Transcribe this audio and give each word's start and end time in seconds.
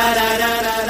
da 0.00 0.38
da 0.40 0.52
da 0.62 0.86
da 0.86 0.89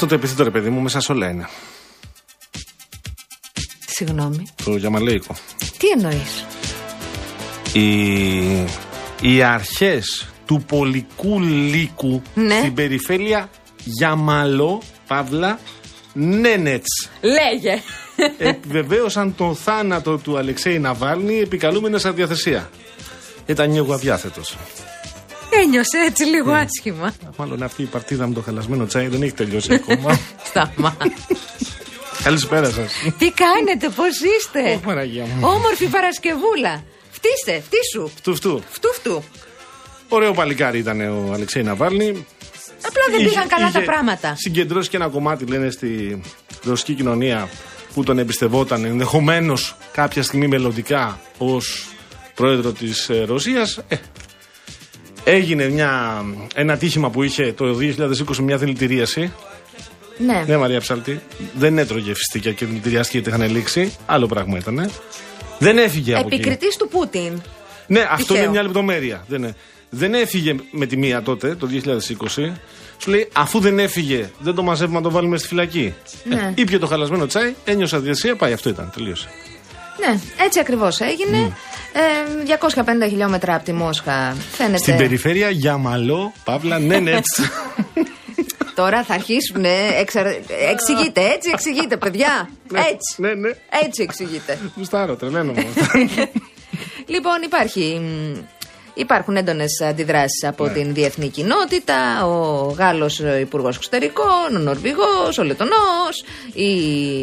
Αυτό 0.00 0.10
το 0.10 0.16
επιθέτω 0.16 0.42
ρε 0.44 0.50
παιδί 0.50 0.70
μου 0.70 0.80
μέσα 0.80 1.00
σε 1.00 1.12
όλα 1.12 1.28
είναι. 1.30 1.48
Συγγνώμη. 3.86 4.46
Το 4.64 4.76
γιαμαλέικο. 4.76 5.34
Τι 5.78 5.88
εννοείς; 5.88 6.44
Οι, 7.72 9.28
οι 9.34 9.42
αρχές 9.42 10.28
του 10.46 10.62
πολικού 10.66 11.40
λύκου 11.40 12.22
Ναι. 12.34 12.58
στην 12.58 12.74
περιφέρεια 12.74 13.50
Γιαμαλό, 13.84 14.82
Παύλα, 15.06 15.58
Νένετς. 16.12 17.08
Λέγε. 17.20 17.82
επιβεβαίωσαν 18.38 19.34
τον 19.34 19.56
θάνατο 19.56 20.18
του 20.18 20.36
Αλεξέη 20.38 20.78
Ναβάλνη 20.78 21.38
επικαλούμενος 21.40 22.04
αδιαθεσία. 22.04 22.70
Ήταν 23.46 23.76
εγώ 23.76 23.94
αδιάθετος. 23.94 24.56
Ένιωσε 25.50 25.98
έτσι 26.06 26.24
λίγο 26.24 26.52
Ναι. 26.52 26.58
άσχημα. 26.58 27.14
Μάλλον 27.36 27.62
αυτή 27.62 27.82
η 27.82 27.84
παρτίδα 27.84 28.26
με 28.26 28.34
το 28.34 28.40
χαλασμένο 28.42 28.86
τσάι 28.86 29.06
δεν 29.06 29.22
έχει 29.22 29.32
τελειώσει 29.32 29.74
ακόμα. 29.74 30.20
Σταμά. 30.48 30.96
Καλησπέρα 32.22 32.70
σας. 32.70 32.92
Τι 33.18 33.30
κάνετε, 33.32 33.88
πώς 33.88 34.20
είστε; 34.20 34.72
Ω, 34.74 34.78
Παναγία 34.86 35.24
μου. 35.24 35.48
Όμορφη 35.48 35.86
Παρασκευούλα. 35.86 36.82
Φτύστε, 37.10 37.62
φτύσου. 37.66 38.10
Φτου 38.16 38.34
φτου. 38.34 38.62
Φτού 38.70 38.88
φτού. 38.94 39.22
Ωραίο 40.08 40.32
παλικάρι 40.32 40.78
ήταν 40.78 41.00
ο 41.00 41.32
Αλεξέη 41.32 41.62
Ναβάλνη. 41.62 42.26
Απλά 42.86 43.02
δεν 43.10 43.20
Είχε- 43.20 43.28
πήγαν 43.28 43.48
καλά 43.48 43.70
τα 43.70 43.78
είχε 43.78 43.80
πράγματα. 43.90 44.34
Συγκεντρώσει 44.38 44.88
και 44.88 44.96
ένα 44.96 45.08
κομμάτι, 45.08 45.44
λένε, 45.44 45.70
στη 45.70 46.20
ρωσική 46.64 46.94
κοινωνία 46.94 47.48
που 47.94 48.02
τον 48.04 48.18
εμπιστευόταν 48.18 48.84
ενδεχομένως 48.84 49.76
κάποια 49.92 50.22
στιγμή 50.22 50.46
μελλοντικά 50.48 51.20
ως 51.38 51.86
πρόεδρο 52.34 52.72
της 52.72 53.10
Ρωσίας. 53.26 53.78
Ε, 53.88 53.96
έγινε 55.30 55.68
μια, 55.68 56.24
ένα 56.54 56.76
τύχημα 56.76 57.10
που 57.10 57.22
είχε 57.22 57.52
το 57.52 57.78
2020 57.80 58.36
μια 58.36 58.56
δηλητηρίαση. 58.56 59.32
Ναι. 60.18 60.44
Ναι, 60.46 60.56
Μαρία 60.56 60.80
Ψάλτη. 60.80 61.20
Δεν 61.54 61.78
έτρωγε 61.78 62.14
φιστίκια 62.14 62.52
και 62.52 62.66
δηλητηριάστηκε 62.66 63.18
γιατί 63.18 63.36
είχαν 63.36 63.50
λήξει. 63.56 63.92
Άλλο 64.06 64.26
πράγμα 64.26 64.58
ήταν. 64.58 64.90
Δεν 65.58 65.78
έφυγε 65.78 66.14
από 66.14 66.26
εκεί. 66.26 66.34
Επικριτής 66.34 66.76
του 66.76 66.88
Πούτιν. 66.88 67.42
Ναι, 67.86 68.00
αυτό 68.10 68.16
Τυχαίο. 68.16 68.42
είναι 68.42 68.50
μια 68.50 68.62
λεπτομέρεια. 68.62 69.24
Δεν, 69.28 69.42
είναι. 69.42 69.54
δεν 69.90 70.14
έφυγε 70.14 70.54
με 70.70 70.86
τη 70.86 70.96
μία 70.96 71.22
τότε, 71.22 71.54
το 71.54 71.68
2020. 71.72 72.52
Σου 72.98 73.10
λέει, 73.10 73.28
αφού 73.32 73.58
δεν 73.58 73.78
έφυγε, 73.78 74.30
δεν 74.38 74.54
το 74.54 74.62
μαζεύουμε 74.62 74.98
να 74.98 75.04
το 75.04 75.10
βάλουμε 75.10 75.38
στη 75.38 75.48
φυλακή. 75.48 75.94
Ναι. 76.24 76.34
Ε, 76.34 76.52
ήπια 76.54 76.78
το 76.78 76.86
χαλασμένο 76.86 77.26
τσάι, 77.26 77.54
ένιωσε 77.64 77.96
αδιασία, 77.96 78.36
πάει. 78.36 78.52
Αυτό 78.52 78.68
ήταν, 78.68 78.90
τελείωσε. 78.94 79.28
Ναι, 80.00 80.20
έτσι 80.44 80.60
ακριβώς 80.60 81.00
έγινε. 81.00 81.38
Ε, 81.38 81.52
250 83.04 83.08
χιλιόμετρα 83.08 83.54
από 83.54 83.64
τη 83.64 83.72
Μόσχα 83.72 84.36
φαίνεται. 84.52 84.76
Στην 84.76 84.96
περιφέρεια 84.96 85.50
Γιαμαλό, 85.50 86.32
Παύλα, 86.44 86.78
ναι, 86.78 86.98
ναι, 86.98 87.10
έτσι. 87.10 87.42
Τώρα 88.74 89.02
θα 89.04 89.14
αρχίσουν. 89.14 89.64
Εξαρ... 90.00 90.26
Εξηγείτε, 90.70 91.20
έτσι 91.20 91.50
εξηγείτε, 91.52 91.96
παιδιά. 91.96 92.50
Έτσι. 92.72 93.14
ναι, 93.16 93.34
ναι. 93.34 93.50
Έτσι 93.84 94.02
εξηγείτε. 94.02 94.58
Γουστάρω, 94.76 95.16
τρελαίνομαι. 95.16 95.66
Λοιπόν, 97.06 97.42
υπάρχει. 97.44 98.00
μ, 98.02 98.38
Υπάρχουν 98.94 99.36
έντονες 99.36 99.80
αντιδράσεις 99.88 100.44
από 100.44 100.64
Ναι. 100.66 100.72
την 100.72 100.94
διεθνή 100.94 101.28
κοινότητα. 101.28 102.26
Ο 102.26 102.68
Γάλλος 102.78 103.18
Υπουργός 103.40 103.76
Εξωτερικών, 103.76 104.56
ο 104.56 104.58
Νορβηγός, 104.58 105.38
ο 105.38 105.42
Λετωνός, 105.42 106.24
η 106.52 106.70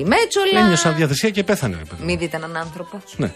Μέτσολα. 0.03 0.59
Ένιωσε 0.63 0.88
αδιαθεσία 0.88 1.29
και 1.29 1.44
πέθανε, 1.44 1.75
ρε 1.77 1.83
παιδί. 1.89 2.03
Μην 2.03 2.18
δείτε 2.18 2.38
έναν 2.38 2.57
άνθρωπο. 2.57 3.01
Ναι. 3.18 3.31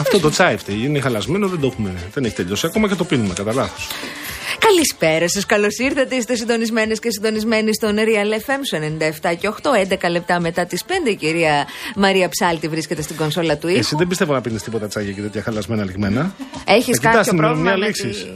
Αυτό 0.00 0.20
το 0.20 0.30
τσάι 0.30 0.56
φταίει. 0.56 0.80
Είναι 0.84 1.00
χαλασμένο, 1.00 1.48
δεν 1.48 1.60
το 1.60 1.66
έχουμε. 1.66 1.94
Δεν 2.14 2.24
έχει 2.24 2.34
τελειώσει 2.34 2.66
ακόμα 2.66 2.88
και 2.88 2.94
το 2.94 3.04
πίνουμε 3.04 3.34
κατά 3.34 3.52
λάθος. 3.52 3.86
Καλησπέρα 4.58 5.28
σας. 5.28 5.46
Καλώς 5.46 5.78
ήρθατε. 5.78 6.14
Είστε 6.14 6.34
συντονισμένες 6.34 6.98
και 6.98 7.10
συντονισμένοι 7.10 7.74
στον 7.74 7.96
Real 7.96 8.40
FM 8.50 8.58
σου 8.68 8.76
97 9.30 9.34
και 9.38 9.48
8. 9.48 9.74
11 9.74 10.10
λεπτά 10.10 10.40
μετά 10.40 10.66
τις 10.66 10.84
5. 10.84 11.10
Η 11.10 11.14
κυρία 11.14 11.66
Μαρία 11.96 12.28
Ψάλτη 12.28 12.68
βρίσκεται 12.68 13.02
στην 13.02 13.16
κονσόλα 13.16 13.56
του 13.56 13.68
ήχου. 13.68 13.78
Εσύ 13.78 13.94
δεν 13.96 14.06
πιστεύω 14.06 14.32
να 14.32 14.40
πίνεις 14.40 14.62
τίποτα 14.62 14.86
τσάγια 14.86 15.12
και 15.12 15.20
τέτοια 15.20 15.42
χαλασμένα 15.42 15.84
λιγμένα. 15.84 16.34
Έχεις 16.66 16.94
Ε, 16.96 16.98
κοιτάς 16.98 17.14
κάποιο 17.14 17.22
την 17.30 17.36
πρόβλημα 17.36 17.70
ημερομηνία 17.72 17.86
με 17.86 17.92
τη, 17.92 18.06
λήξης. 18.06 18.26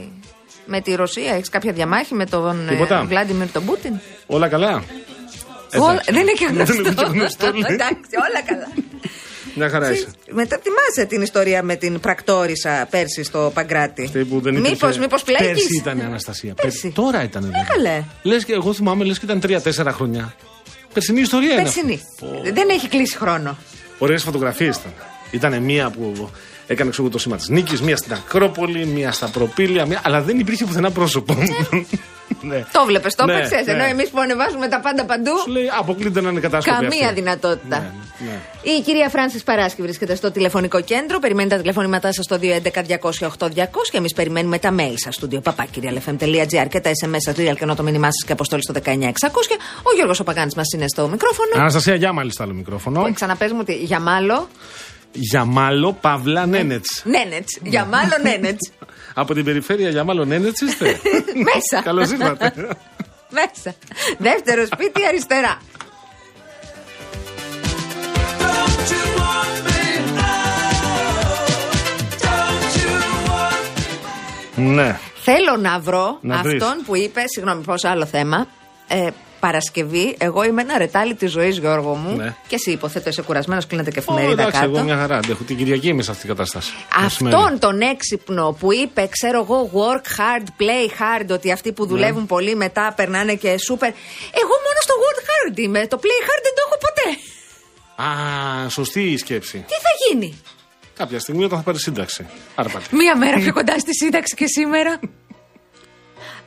με 0.65 0.81
τη 0.81 0.95
Ρωσία, 0.95 1.33
έχεις 1.33 1.49
κάποια 1.49 1.71
διαμάχη 1.71 2.13
με 2.13 2.25
τον 2.25 2.67
ε, 2.67 2.71
Τίποτα. 2.71 3.03
Βλάντιμιρ 3.07 3.51
τον 3.51 3.65
Πούτιν; 3.65 3.93
Όλα 4.25 4.47
καλά. 4.47 4.83
Όλα- 5.75 5.91
Εντάξει. 5.91 6.11
δεν 6.11 6.21
είναι 6.21 6.31
και 6.31 6.45
γνωστό. 6.45 6.73
Δεν 6.83 6.85
είναι 6.85 6.93
και 6.93 7.05
γνωστό, 7.19 7.45
λέει. 7.45 7.63
Εντάξει, 7.67 8.09
όλα 8.27 8.41
καλά. 8.45 8.67
Μια 9.55 9.69
χαρά 9.69 9.91
είσαι. 9.91 10.07
Μετά 10.31 10.59
θυμάσαι 10.63 11.09
την 11.09 11.21
ιστορία 11.21 11.63
με 11.63 11.75
την 11.75 11.99
πρακτόρισα 11.99 12.87
πέρσι 12.89 13.23
στο 13.23 13.51
Παγκράτη; 13.53 14.03
Αυτή 14.03 14.25
που 14.25 14.39
δεν 14.39 14.53
Μήπως, 14.53 14.71
υπήρχε- 14.71 14.99
μήπως 14.99 15.23
Πέρσι 15.23 15.43
πλέκεις; 15.43 15.79
ήταν 15.79 15.97
η 15.97 16.01
Αναστασία. 16.01 16.53
Πέρσι. 16.53 16.79
Πέρσι. 16.81 16.95
Τώρα 16.95 17.23
ήταν. 17.23 17.43
δηλαδή. 17.43 17.65
καλέ. 17.67 18.03
Λες 18.23 18.45
και 18.45 18.53
εγώ 18.53 18.73
θυμάμαι, 18.73 19.03
λες 19.03 19.19
και 19.19 19.25
ήταν 19.25 19.39
3-4 19.39 19.91
χρόνια. 19.91 20.35
Περσινή 20.93 21.19
ιστορία 21.21 21.53
είναι. 21.53 21.61
Περσινή. 21.61 22.01
Δεν 22.53 22.69
έχει 22.69 22.87
κλείσει 22.87 23.17
χρόνο. 23.17 23.57
Ωραίες 23.97 24.23
φωτογραφίες 24.23 24.77
ήταν. 24.77 24.93
Ήταν 25.31 25.63
μία 25.63 25.89
που 25.89 26.29
έκανε 26.67 26.89
ξέρω, 26.89 27.09
το 27.09 27.17
σήμα 27.17 27.35
της 27.35 27.47
νίκης, 27.49 27.81
μία 27.81 27.97
στην 27.97 28.13
Ακρόπολη, 28.13 28.85
μία 28.85 29.11
στα 29.11 29.27
προπήλαια, 29.27 29.85
μία... 29.85 30.01
αλλά 30.03 30.21
δεν 30.21 30.39
υπήρχε 30.39 30.65
πουθενά 30.65 30.91
πρόσωπο. 30.91 31.35
Ναι. 32.43 32.65
Το 32.71 32.85
βλέπεις, 32.85 33.15
το 33.15 33.25
Ναι, 33.25 33.33
έπαιξες. 33.33 33.65
ναι. 33.65 33.71
Ενώ 33.71 33.83
εμείς 33.83 34.09
που 34.09 34.19
ανεβάζουμε 34.19 34.67
τα 34.67 34.79
πάντα 34.79 35.05
παντού. 35.05 35.31
Σου 35.43 35.51
λέει 35.51 35.69
αποκλείται 35.79 36.21
να 36.21 36.29
είναι 36.29 36.39
κατάσταση. 36.39 36.79
Καμία 36.79 37.07
αυτή. 37.07 37.19
δυνατότητα. 37.19 37.79
Ναι, 37.79 37.91
ναι. 38.29 38.71
Η 38.77 38.81
κυρία 38.81 39.09
Φράνσης 39.09 39.43
Παράσκη 39.43 39.81
βρίσκεται 39.81 40.15
στο 40.15 40.31
τηλεφωνικό 40.31 40.81
κέντρο. 40.81 41.19
Περιμένει 41.19 41.49
τα 41.49 41.57
τηλεφωνήματά 41.57 42.13
σας 42.13 42.25
στο 42.25 42.37
211-208-200 42.41 43.89
και 43.91 43.97
εμείς 43.97 44.13
περιμένουμε 44.13 44.59
τα 44.59 44.75
mail 44.79 44.93
σας 44.95 45.15
στο 45.15 45.27
papakirialfm.gr 45.43 46.65
και 46.69 46.79
τα 46.79 46.89
SMS 47.03 47.15
σας, 47.17 47.35
real 47.37 47.53
και 47.55 47.59
ενώ 47.59 47.75
το 47.75 47.83
μήνυμά 47.83 48.05
σας 48.05 48.23
και 48.25 48.31
αποστόλη 48.31 48.61
στο 48.61 48.73
19600. 48.73 49.57
Ο 49.83 49.95
Γιώργος 49.95 50.19
Οπαγκάνη 50.19 50.51
μας 50.55 50.71
είναι 50.75 50.87
στο 50.87 51.07
μικρόφωνο. 51.07 51.49
Αναστασία 51.55 51.95
Γιάμαλη 51.95 52.31
στο 52.31 52.43
άλλο 52.43 52.53
μικρόφωνο. 52.53 53.11
Ξαναπες 53.13 53.51
μου 53.51 53.57
ότι 53.61 53.73
για 53.73 53.99
μάλλον. 53.99 54.47
Γιαμάλο 55.15 55.97
Παύλα 56.01 56.45
Νένετς. 56.45 57.01
Νένετς. 57.05 57.59
Για 57.63 57.85
μάλλον 57.85 58.21
Νένετς. 58.23 58.71
Από 59.13 59.33
την 59.33 59.43
περιφέρεια 59.43 59.89
Γιαμάλο 59.89 60.25
Νένετ 60.25 60.57
είστε. 60.61 60.85
Μέσα. 61.53 61.81
Καλώς 61.83 62.11
ήρθατε. 62.11 62.53
Μέσα. 63.39 63.75
Δεύτερο 64.17 64.65
σπίτι 64.65 65.05
αριστερά. 65.07 65.57
Don't 68.39 68.89
you 68.93 69.03
want 69.21 69.55
me 69.67 69.83
now? 70.19 70.43
Don't 72.25 72.75
you 72.81 72.93
want 73.29 74.73
ναι. 74.73 74.99
Θέλω 75.25 75.57
να 75.57 75.79
βρω 75.79 76.17
Να 76.21 76.41
βρεις. 76.41 76.61
αυτόν 76.63 76.83
που 76.85 76.95
είπε, 76.95 77.21
συγγνώμη, 77.25 77.63
πώς 77.63 77.83
άλλο 77.83 78.05
θέμα. 78.05 78.47
Ε, 78.87 79.07
Παρασκευή, 79.47 80.15
εγώ 80.17 80.43
είμαι 80.43 80.61
ένα 80.61 80.77
ρετάλι 80.77 81.15
της 81.15 81.31
ζωής, 81.31 81.57
Γιώργο 81.57 81.93
μου. 81.95 82.15
Ναι. 82.15 82.35
Και 82.47 82.55
εσύ 82.55 82.71
υποθέτω 82.71 83.09
είσαι 83.09 83.21
κουρασμένος, 83.21 83.67
κλείνετε 83.67 83.91
και 83.91 83.99
Ω, 83.99 84.03
εφημερίδα 84.07 84.41
εντάξει, 84.41 84.59
κάτω. 84.59 84.75
εγώ 84.75 84.83
μια 84.83 84.95
χαρά 84.97 85.15
αντέχω. 85.17 85.43
Την 85.43 85.57
Κυριακή 85.57 85.87
είμαι 85.87 86.01
σε 86.01 86.11
αυτή 86.11 86.25
την 86.25 86.35
κατάσταση. 86.35 86.71
Μεσημέρι. 87.01 87.35
Αυτόν 87.35 87.59
τον 87.59 87.81
έξυπνο 87.81 88.55
που 88.59 88.73
είπε, 88.73 89.07
ξέρω 89.11 89.39
εγώ, 89.41 89.69
work 89.73 90.05
hard, 90.19 90.45
play 90.61 90.85
hard, 91.01 91.27
ότι 91.29 91.51
αυτοί 91.51 91.67
Ναι. 91.69 91.75
που 91.75 91.85
δουλεύουν 91.85 92.25
πολύ 92.25 92.55
μετά 92.55 92.93
περνάνε 92.95 93.33
και 93.35 93.49
super. 93.69 93.91
Εγώ 94.41 94.53
μόνο 94.65 94.79
στο 94.81 94.93
work 95.03 95.19
hard 95.29 95.57
είμαι. 95.57 95.87
Το 95.87 95.97
play 96.01 96.19
hard 96.27 96.41
δεν 96.43 96.53
το 96.55 96.61
έχω 96.67 96.77
ποτέ. 96.85 97.07
Α, 98.65 98.69
σωστή 98.69 99.01
η 99.11 99.17
σκέψη. 99.17 99.57
Τι 99.57 99.73
θα 99.73 99.91
γίνει; 100.09 100.41
Κάποια 100.97 101.19
στιγμή 101.19 101.43
όταν 101.43 101.57
θα 101.57 101.63
πάρει 101.63 101.79
σύνταξη. 101.79 102.25
Άρα 102.55 102.69
πάτε. 102.69 102.85
Μία 102.91 103.17
μέρα 103.17 103.37
πιο 103.37 103.53
κοντά 103.53 103.79
στη 103.79 103.95
σύνταξη 103.95 104.35
και 104.35 104.45
σήμερα. 104.47 104.99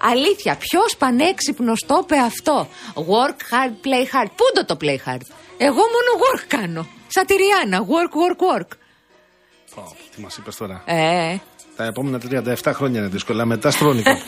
Αλήθεια, 0.00 0.56
ποιος 0.56 0.96
πανέξυπνος 0.98 1.84
το 1.86 2.00
είπε 2.02 2.16
αυτό; 2.18 2.68
Work 2.94 3.38
hard, 3.52 3.72
play 3.86 4.04
hard. 4.14 4.28
Πού 4.36 4.44
το 4.54 4.64
το 4.64 4.76
play 4.80 4.96
hard; 5.10 5.20
Εγώ 5.56 5.82
μόνο 5.94 6.10
work 6.24 6.44
κάνω. 6.48 6.86
Σατυριάνα. 7.06 7.80
Work, 7.86 8.12
work, 8.22 8.60
work. 8.60 8.68
Ω, 9.74 9.82
Τι 10.14 10.20
μας 10.20 10.36
είπες 10.36 10.56
τώρα; 10.56 10.82
Ε, 10.86 11.36
Τα 11.76 11.84
επόμενα 11.84 12.18
37 12.18 12.72
χρόνια 12.74 13.00
είναι 13.00 13.08
δύσκολα. 13.08 13.44
Μετά 13.44 13.70
στρώνικα. 13.70 14.18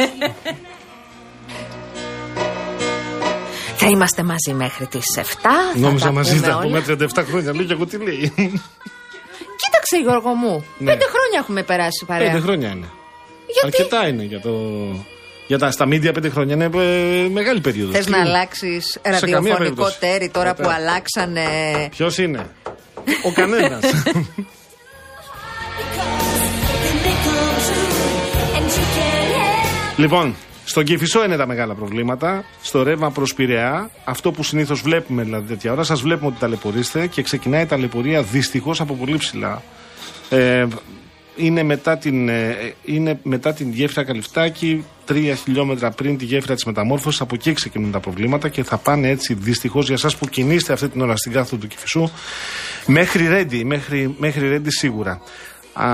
θα 3.81 3.87
είμαστε 3.87 4.23
μαζί 4.23 4.53
μέχρι 4.55 4.87
τις 4.87 5.17
7. 5.17 5.23
Νόμιζα 5.75 6.05
θα 6.07 6.13
μαζί 6.13 6.41
τα 6.41 6.47
τα 6.49 6.59
πούμε 6.63 6.81
πούμε 6.81 6.95
όλα. 6.99 7.09
37 7.15 7.25
χρόνια. 7.29 7.55
Λέω 7.55 7.65
και 7.65 7.73
εγώ 7.73 7.87
τι 7.87 7.97
λέει. 7.97 8.33
Κοίταξε, 9.63 9.97
Γιώργο 10.03 10.35
μου. 10.35 10.65
Ναι. 10.79 10.91
Πέντε 10.91 11.05
χρόνια 11.05 11.39
έχουμε 11.39 11.63
περάσει 11.63 12.05
παρέα. 12.07 12.37
5 12.37 12.41
χρόνια 12.41 12.69
είναι. 12.69 12.89
Γιατί; 13.47 13.67
Αρκετά 13.83 14.09
είναι 14.09 14.23
για 14.23 14.41
το. 14.41 14.51
Για 15.49 15.59
τα, 15.59 15.71
στα 15.71 15.87
μίντια 15.87 16.11
5 16.11 16.31
χρόνια 16.31 16.55
είναι 16.55 16.65
ε, 16.65 17.29
μεγάλη 17.29 17.61
περίοδος. 17.61 17.95
θες 17.95 18.09
να 18.09 18.21
αλλάξεις 18.21 18.99
ραδιοφωνικό 19.03 19.57
περίπτωση. 19.59 19.99
τέρι 19.99 20.29
τώρα 20.29 20.55
που 20.55 20.63
Ποτέ. 20.63 20.75
αλλάξανε; 20.75 21.43
Ποιος 21.91 22.19
είναι; 22.19 22.47
Ο 23.25 23.33
κανένας. 23.35 23.85
λοιπόν, 29.97 30.35
στον 30.65 30.85
Κηφισό 30.85 31.25
είναι 31.25 31.37
τα 31.37 31.47
μεγάλα 31.47 31.75
προβλήματα. 31.75 32.45
Στο 32.63 32.83
ρεύμα 32.83 33.11
προς 33.11 33.35
Πειραιά, 33.35 33.91
αυτό 34.05 34.31
που 34.31 34.43
συνήθως 34.43 34.81
βλέπουμε 34.81 35.23
δηλαδή 35.23 35.47
τέτοια 35.49 35.73
ώρα, 35.73 35.83
σας 35.83 36.01
βλέπουμε 36.01 36.27
ότι 36.31 36.39
ταλαιπωρείστε 36.41 37.07
και 37.07 37.23
ξεκινάει 37.23 37.63
η 37.63 37.67
ταλαιπωρία 37.67 38.23
δυστυχώς 38.23 38.81
από 38.81 38.95
πολύ 38.95 39.17
ψηλά. 39.17 39.63
Ε, 40.29 40.67
είναι 41.37 41.63
μετά 41.63 41.99
την, 41.99 42.29
ε, 42.29 42.57
είναι 42.85 43.19
μετά 43.23 43.53
την 43.53 43.73
γέφυρα 43.73 44.05
Καλυφτάκη, 44.05 44.85
τρία 45.09 45.35
χιλιόμετρα 45.35 45.91
πριν 45.91 46.19
τη 46.19 46.25
γέφυρα 46.25 46.55
της 46.55 46.65
μεταμόρφωσης. 46.65 47.21
Από 47.21 47.35
εκεί 47.35 47.53
ξεκινούν 47.53 47.91
τα 47.91 48.01
προβλήματα 48.01 48.49
και 48.49 48.65
θα 48.65 48.77
πάνε 48.77 49.09
έτσι 49.09 49.35
δυστυχώς 49.35 49.87
για 49.87 49.95
εσάς 49.95 50.17
που 50.17 50.27
κινείστε 50.27 50.73
αυτή 50.73 50.89
την 50.89 51.01
ώρα 51.01 51.17
στην 51.17 51.33
κάθοδο 51.33 51.57
του 51.57 51.67
Κηφισού 51.67 52.11
μέχρι 52.87 53.29
Ρέντι, 53.29 53.65
μέχρι, 53.65 54.15
μέχρι 54.19 54.49
Ρέντι 54.49 54.71
σίγουρα. 54.71 55.21
Α, 55.73 55.87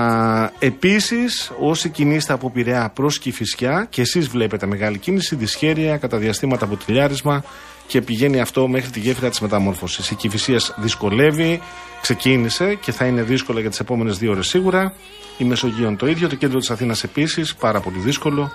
επίσης, 0.59 1.51
όσοι 1.59 1.89
κινείστε 1.89 2.33
από 2.33 2.51
Πειραιά 2.51 2.91
προς 2.95 3.19
Κηφισιά 3.19 3.87
και 3.89 4.01
εσείς 4.01 4.27
βλέπετε 4.27 4.65
μεγάλη 4.65 4.97
κίνηση, 4.97 5.35
δυσχέρεια, 5.35 5.97
κατά 5.97 6.17
διαστήματα 6.17 6.65
βοτιλιάρισμα 6.65 7.43
και 7.87 8.01
πηγαίνει 8.01 8.39
αυτό 8.41 8.67
μέχρι 8.67 8.89
τη 8.89 8.99
γέφυρα 8.99 9.29
της 9.29 9.39
μεταμόρφωσης. 9.39 10.09
Η 10.09 10.15
Κηφισίας 10.15 10.73
δυσκολεύει, 10.77 11.61
ξεκίνησε 12.01 12.77
και 12.81 12.91
θα 12.91 13.05
είναι 13.05 13.21
δύσκολο 13.21 13.59
για 13.59 13.69
τις 13.69 13.79
επόμενες 13.79 14.17
δύο 14.17 14.31
ώρες 14.31 14.47
σίγουρα. 14.47 14.93
Η 15.37 15.43
Μεσογείων 15.43 15.97
το 15.97 16.07
ίδιο, 16.07 16.27
το 16.27 16.35
κέντρο 16.35 16.59
της 16.59 16.69
Αθήνας 16.69 17.03
επίσης, 17.03 17.55
πάρα 17.55 17.79
πολύ 17.79 17.97
δύσκολο. 17.99 18.51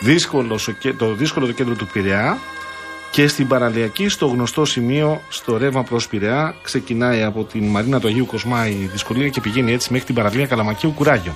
Δύσκολο, 0.00 0.58
στο 0.58 0.72
κέ- 0.72 0.96
το 0.96 1.14
δύσκολο 1.14 1.46
το 1.46 1.52
κέντρο 1.52 1.74
του 1.74 1.86
Πειραιά, 1.86 2.38
και 3.10 3.28
στην 3.28 3.46
παραλιακή, 3.48 4.08
στο 4.08 4.26
γνωστό 4.26 4.64
σημείο, 4.64 5.22
στο 5.28 5.56
ρεύμα 5.56 5.82
προς 5.82 6.08
Πειραιά, 6.08 6.54
ξεκινάει 6.62 7.22
από 7.22 7.44
την 7.44 7.64
Μαρίνα 7.64 8.00
του 8.00 8.06
Αγίου 8.06 8.26
Κοσμά 8.26 8.68
η 8.68 8.72
δυσκολία 8.92 9.28
και 9.28 9.40
πηγαίνει 9.40 9.72
έτσι 9.72 9.92
μέχρι 9.92 10.06
την 10.06 10.14
παραλία 10.14 10.46
Καλαμακίου 10.46 10.92
Κουράγιο. 10.92 11.32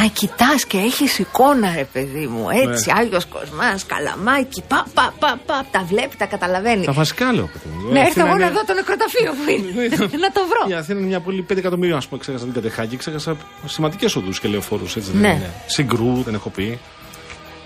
Τα 0.00 0.06
κοιτάς 0.12 0.64
και 0.64 0.78
έχεις 0.78 1.18
εικόνα, 1.18 1.72
ρε 1.74 1.84
παιδί 1.92 2.26
μου. 2.26 2.46
Έτσι, 2.50 2.90
Ναι. 2.92 2.98
Άγιος 3.00 3.24
Κοσμάς, 3.26 3.84
καλαμάκι, 3.86 4.62
πα, 4.68 4.86
πα, 4.94 5.14
πα, 5.18 5.40
πα, 5.46 5.66
τα 5.70 5.84
βλέπει, 5.88 6.16
τα 6.16 6.26
καταλαβαίνει. 6.26 6.84
Τα 6.84 6.92
βασικά 6.92 7.32
λέω, 7.32 7.46
παιδί 7.52 7.68
μου. 7.74 7.92
Ναι, 7.92 7.98
Η 7.98 8.02
έρθω 8.02 8.10
Αθήνα 8.10 8.26
εγώ 8.26 8.36
να 8.36 8.44
είναι- 8.46 8.54
δω 8.54 8.64
το 8.64 8.74
νεκροταφείο 8.74 9.32
που 9.32 9.50
είναι. 9.50 9.96
να 10.24 10.30
το 10.32 10.40
Η 10.44 10.48
βρω. 10.68 10.78
Αθήνα 10.78 10.98
είναι 10.98 11.08
μια 11.08 11.20
πόλη 11.20 11.42
5 11.42 11.58
εκατομμυρίων, 11.58 11.96
ας 11.98 12.06
πούμε. 12.06 12.20
Ξέχασα 12.20 12.44
την 12.44 12.52
Κατεχάκη, 12.54 12.96
ξέχασα 12.96 13.36
σημαντικές 13.66 14.16
οδούς 14.16 14.40
και 14.40 14.48
λεωφόρους. 14.48 14.96
Έτσι 14.96 15.10
δεν 15.10 15.20
Ναι. 15.20 15.28
είναι. 15.28 15.50
Συγκρού, 15.66 16.22
δεν 16.22 16.34
έχω 16.34 16.48
πει. 16.50 16.78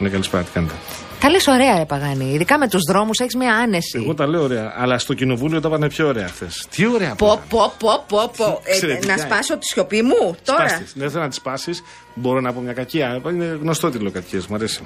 Ναι, 0.03 0.09
καλησπέρα, 0.09 0.43
τι 0.43 0.51
κάνετε; 0.51 0.75
Τα 1.21 1.31
λες 1.31 1.47
ωραία, 1.47 1.77
ρε 1.79 1.85
Παγάνη. 1.85 2.33
Ειδικά 2.33 2.59
με 2.59 2.69
τους 2.69 2.81
δρόμους 2.89 3.19
έχεις 3.19 3.35
μια 3.37 3.55
άνεση. 3.55 3.99
Εγώ 4.03 4.15
τα 4.15 4.27
λέω 4.27 4.43
ωραία, 4.43 4.75
αλλά 4.77 4.99
στο 4.99 5.15
κοινοβούλιο 5.15 5.61
τα 5.61 5.69
πάνε 5.69 5.89
πιο 5.89 6.07
ωραία 6.07 6.29
χθες. 6.29 6.67
Τι 6.71 6.87
ωραία 6.87 7.15
Πω, 7.15 7.27
πήγαν. 7.27 7.43
πω, 7.49 7.73
πω, 7.79 8.05
πω, 8.09 8.31
πω. 8.37 8.61
Ε, 8.65 8.71
Εξαιρετικά. 8.71 9.17
να 9.17 9.23
σπάσω 9.23 9.59
τη 9.59 9.67
σιωπή 9.67 10.03
μου 10.03 10.37
τώρα; 10.45 10.69
Σπάστης. 10.69 10.93
Δεν 10.97 11.11
θέλω 11.11 11.23
να 11.23 11.29
τις 11.29 11.37
σπάσεις. 11.39 11.83
Μπορώ 12.15 12.41
να 12.41 12.53
πω 12.53 12.61
μια 12.61 12.73
κακία. 12.73 13.21
Είναι 13.31 13.59
γνωστό 13.61 13.91
τι 13.91 13.99
λέω 13.99 14.11
κακίες, 14.11 14.47
μου 14.47 14.55
αρέσει. 14.55 14.81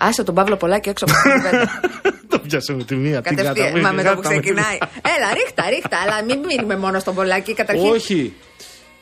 Άσε 0.00 0.22
τον 0.22 0.34
Παύλο 0.34 0.56
Πολάκη 0.56 0.88
έξω 0.88 1.04
από 1.04 1.14
την 1.14 1.32
κουβέντα. 1.32 1.80
Το 2.30 2.38
πιάσε 2.38 2.72
με 2.74 2.84
τη 2.84 2.94
μία. 2.96 3.20
την 3.22 3.36
Κατευθείαν. 3.36 3.54
καταβήκε, 3.54 3.86
Μα 3.86 3.92
με 3.92 4.02
το 4.02 4.08
που 4.10 4.16
γάτα 4.16 4.28
με 4.28 4.40
την- 4.40 4.42
ξεκινάει. 4.42 4.78
Έλα, 5.16 5.32
ρίχτα, 5.34 5.64
ρίχτα. 5.68 5.96
Αλλά 6.06 6.24
μην 6.24 6.38
μείνουμε 6.48 6.76
μόνο 6.76 6.98
στον 6.98 7.14
Πολάκη. 7.14 7.54
Καταρχήν. 7.54 7.90
Όχι. 7.90 8.34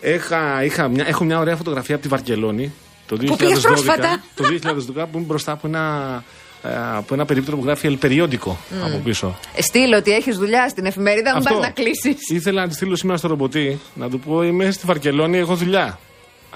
Έχα, 0.01 0.65
είχα 0.65 0.89
μια, 0.89 1.05
έχω 1.09 1.25
μια 1.25 1.39
ωραία 1.39 1.57
φωτογραφία 1.57 1.95
από 1.95 2.03
τη 2.05 2.09
Βαρκελόνη. 2.11 2.73
Το 3.07 3.17
2012, 3.17 3.27
Που 3.27 3.37
πήγες 3.37 3.61
πρόσφατα. 3.61 4.23
Το 4.35 4.45
2012 4.45 5.07
που 5.07 5.19
είμαι 5.19 5.27
μπροστά 5.27 5.53
από 5.53 5.67
ένα, 5.67 6.25
ε, 6.63 6.69
από 6.97 7.15
ένα 7.15 7.25
περίπτωμα 7.25 7.59
που 7.59 7.65
γράφει 7.65 7.99
El 8.01 8.05
Periódico 8.07 8.53
από 8.85 9.01
πίσω. 9.05 9.39
Στείλω 9.59 9.97
ότι 9.97 10.11
έχεις 10.13 10.37
δουλειά 10.37 10.69
στην 10.69 10.87
εφημερίδα, 10.87 11.31
μην 11.37 11.47
Αυτό. 11.47 11.55
πας 11.55 11.63
να 11.67 11.71
κλείσεις. 11.73 12.29
Ήθελα 12.31 12.61
να 12.63 12.69
τη 12.69 12.75
στείλω 12.75 12.97
σήμερα 12.97 13.19
στο 13.19 13.29
ρομποτή 13.29 13.79
να 13.95 14.09
του 14.11 14.19
πω 14.19 14.43
είμαι 14.43 14.71
στη 14.71 14.87
Βαρκελόνη, 14.87 15.39
έχω 15.39 15.55
δουλειά. 15.55 15.99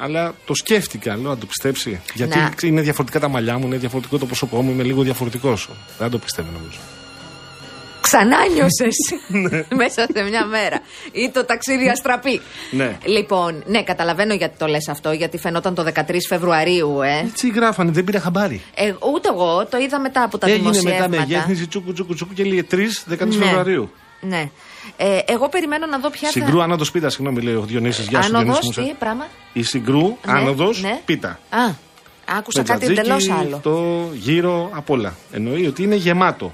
Αλλά 0.03 0.35
το 0.47 0.55
σκέφτηκα, 0.55 1.17
λέω 1.17 1.29
να 1.31 1.39
το 1.39 1.47
πιστέψει. 1.47 2.01
Γιατί 2.15 2.39
Να. 2.39 2.53
είναι 2.63 2.81
διαφορετικά 2.81 3.21
τα 3.21 3.29
μαλλιά 3.29 3.59
μου, 3.59 3.67
είναι 3.67 3.77
διαφορετικό 3.77 4.19
το 4.19 4.27
πρόσωπό 4.27 4.63
μου, 4.63 4.71
είμαι 4.71 4.83
λίγο 4.83 5.03
διαφορετικός. 5.03 5.69
Δεν 5.99 6.11
το 6.11 6.19
πιστεύω 6.19 6.49
νομίζω. 6.53 6.79
Ξανά 8.01 8.37
νιώσες 8.55 8.97
μέσα 9.83 10.07
σε 10.15 10.23
μια 10.29 10.45
μέρα. 10.47 10.81
Ή 11.13 11.31
το 11.31 11.45
ταξίδι 11.45 11.89
αστραπή. 11.89 12.41
Ναι. 12.71 12.99
Λοιπόν, 13.05 13.63
ναι, 13.67 13.83
καταλαβαίνω 13.83 14.35
γιατί 14.35 14.59
το 14.59 14.67
λες 14.67 14.89
αυτό, 14.89 15.13
γιατί 15.13 15.39
φαινόταν 15.39 15.75
το 15.75 15.85
13 15.95 16.17
Φεβρουαρίου, 16.29 17.03
ε. 17.03 17.19
Έτσι 17.27 17.49
γράφανε, 17.49 17.91
δεν 17.91 18.05
πήρα 18.05 18.21
χαμπάρι. 18.21 18.61
ε 18.75 18.93
ούτε 19.15 19.29
εγώ, 19.29 19.67
το 19.67 19.79
είδα 19.79 20.01
μετά 20.01 20.23
από 20.23 20.39
τα 20.39 20.47
Έγινε 20.47 20.61
δημοσιεύματα. 20.71 21.09
μετά 21.09 21.27
μεγέθυνση 21.27 21.67
τσούκου 21.67 21.93
τσούκου 21.93 22.15
τσούκου 22.15 22.33
και 22.35 22.43
έλεγε 22.43 22.63
3 22.71 22.75
10 22.75 23.27
Ναι. 23.27 23.33
Φεβρουαρίου. 23.35 23.91
Ναι. 24.21 24.51
Ε, 24.97 25.19
εγώ 25.27 25.49
περιμένω 25.49 25.87
να 25.87 25.99
δω 25.99 26.11
ποια 26.11 26.29
Συγκρού 26.31 26.63
άνοδος 26.63 26.91
πίτα, 26.91 27.09
συγγνώμη, 27.11 27.41
λέει 27.43 27.55
ο 27.55 27.61
Διονύσης 27.61 28.07
Γεια 28.07 28.23
σου, 28.23 28.37
Άνοδος, 28.37 28.59
Διονύση 28.61 28.81
μου. 28.81 28.87
τι 28.87 28.93
πράγμα. 28.99 29.27
Η 29.53 29.63
συγκρού 29.63 30.01
Ναι, 30.09 30.15
άνοδος 30.33 30.83
ναι. 30.83 31.01
πίτα. 31.05 31.29
Α, 31.51 31.59
άκουσα 32.39 32.61
Με 32.61 32.65
κάτι 32.69 32.79
τζατζίκι, 32.85 33.01
εντελώς 33.01 33.31
άλλο. 33.31 33.61
Το 33.63 34.09
γύρω 34.13 34.71
απ' 34.75 34.91
όλα. 34.91 35.15
Εννοεί 35.33 35.67
ότι 35.67 35.83
είναι 35.83 35.95
γεμάτο. 35.95 36.53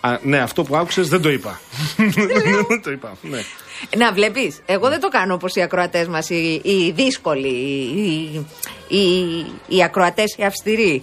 Α, 0.00 0.18
ναι, 0.22 0.38
αυτό 0.38 0.62
που 0.62 0.76
άκουσες 0.76 1.08
δεν 1.08 1.20
το 1.22 1.30
είπα. 1.30 1.60
Δεν 2.68 2.82
το 2.82 2.90
είπα. 2.90 3.16
Ναι. 3.22 3.40
Να 3.96 4.12
βλέπεις. 4.12 4.58
Εγώ 4.66 4.88
δεν 4.88 5.00
το 5.00 5.08
κάνω 5.08 5.34
όπως 5.34 5.54
οι 5.54 5.62
ακροατές 5.62 6.06
μας, 6.06 6.30
οι, 6.30 6.60
οι 6.64 6.90
δύσκολοι, 6.96 7.48
οι, 7.48 8.46
οι, 8.96 9.06
οι 9.68 9.82
ακροατές 9.82 10.34
οι 10.38 10.44
αυστηροί. 10.44 11.02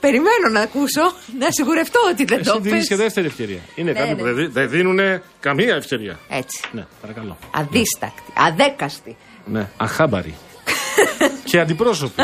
Περιμένω 0.00 0.48
να 0.52 0.60
ακούσω, 0.60 1.02
να 1.38 1.50
σιγουρευτώ 1.50 2.00
ότι 2.10 2.24
δεν 2.24 2.38
Εσύ 2.40 2.50
το 2.50 2.58
δίνει 2.60 2.76
πες. 2.78 2.88
και 2.88 2.96
δεύτερη 2.96 3.26
ευκαιρία. 3.26 3.60
Είναι 3.74 3.92
Ναι, 3.92 3.98
κάποιοι 3.98 4.12
ναι. 4.16 4.18
που 4.20 4.24
δεν 4.24 4.34
δι- 4.34 4.52
δεν 4.52 4.68
δίνουν 4.70 4.98
καμία 5.40 5.74
ευκαιρία. 5.74 6.18
Έτσι. 6.28 6.60
Ναι, 6.72 6.86
παρακαλώ. 7.00 7.38
Αδίστακτη, 7.50 8.22
αδέκαστη. 8.36 9.16
Ναι, 9.44 9.68
αχάμπαροι. 9.76 10.34
και 11.50 11.60
αντιπρόσωποι. 11.60 12.22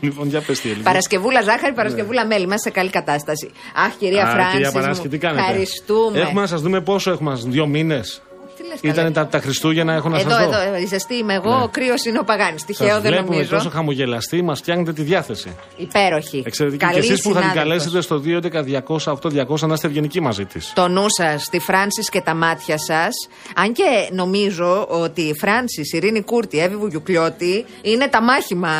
Λοιπόν, 0.00 0.28
για 0.28 0.40
πες 0.40 0.60
τι 0.60 0.68
έλεγες. 0.68 0.84
Παρασκευούλα 0.86 1.42
ζάχαρη, 1.42 1.72
Παρασκευούλα 1.72 2.26
μέλι. 2.26 2.42
Είμαστε 2.44 2.68
σε 2.68 2.74
καλή 2.74 2.90
κατάσταση. 2.90 3.50
Αχ, 3.86 3.92
κυρία 3.98 4.22
Ναι. 4.22 4.28
Α, 4.28 4.32
Φράνσης. 4.32 4.52
κυρία 4.54 4.72
Παράσκη, 4.72 5.08
τι 5.08 5.18
κάνετε; 5.18 5.40
Ευχαριστούμε. 5.40 6.20
Έχουμε 6.20 6.40
να 6.40 6.46
σας 6.46 6.60
δούμε 6.60 6.80
πόσο 6.80 7.10
έχουμε, 7.10 7.34
δύο 7.46 7.66
μήνες. 7.66 8.22
Τι 8.56 8.64
λες, 8.66 8.78
Ήταν 8.80 8.94
καλέ. 8.94 9.10
τα, 9.10 9.26
τα 9.26 9.38
Χριστούγεννα, 9.40 9.92
έχω 9.94 10.08
να 10.08 10.18
Εδώ, 10.18 10.30
σα 10.30 10.36
δω. 10.36 10.42
εδώ, 10.60 10.74
ε, 10.74 10.80
η 10.80 10.86
ζεστή 10.86 11.14
είμαι 11.14 11.34
εγώ, 11.34 11.56
Ναι. 11.56 11.62
ο 11.62 11.68
κρύος 11.68 12.04
είναι 12.04 12.18
ο 12.18 12.24
Παγάνης. 12.24 12.64
Τυχαίο 12.64 12.88
Σας 12.88 13.00
δεν 13.00 13.10
βλέπουμε 13.12 13.34
νομίζω. 13.34 13.54
τόσο 13.56 13.70
χαμογελαστοί, 13.70 14.42
μας 14.42 14.58
φτιάχνετε 14.58 14.92
τη 14.92 15.02
διάθεση. 15.02 15.56
Υπέροχη. 15.76 16.42
Εξαιρετική. 16.46 16.84
Καλή 16.84 16.92
και 16.94 16.98
εσείς 17.12 17.22
που 17.22 17.32
θα 17.32 17.40
την 17.40 17.48
συνάδελφος. 17.50 17.62
καλέσετε 17.62 18.00
στο 18.00 18.18
211-200-8200 18.18 19.66
να 19.66 19.74
είστε 19.74 19.86
ευγενικοί 19.86 20.20
μαζί 20.20 20.44
της. 20.44 20.72
το 20.74 20.88
νου 20.88 21.04
σας, 21.08 21.48
τη 21.50 21.58
Φράνσης 21.58 22.08
και 22.08 22.20
τα 22.20 22.34
μάτια 22.34 22.78
σας. 22.78 23.10
Αν 23.56 23.72
και 23.72 23.84
νομίζω 24.12 24.86
ότι 24.88 25.20
η 25.20 25.34
Φράνσης, 25.40 25.92
η 25.92 25.96
Ειρήνη 25.96 26.20
Κούρτη, 26.22 26.56
η 26.56 26.60
Εύη 26.60 26.76
Βουγιουκλιώτη 26.76 27.64
είναι 27.82 28.08
τα 28.08 28.22
μάχημα. 28.22 28.70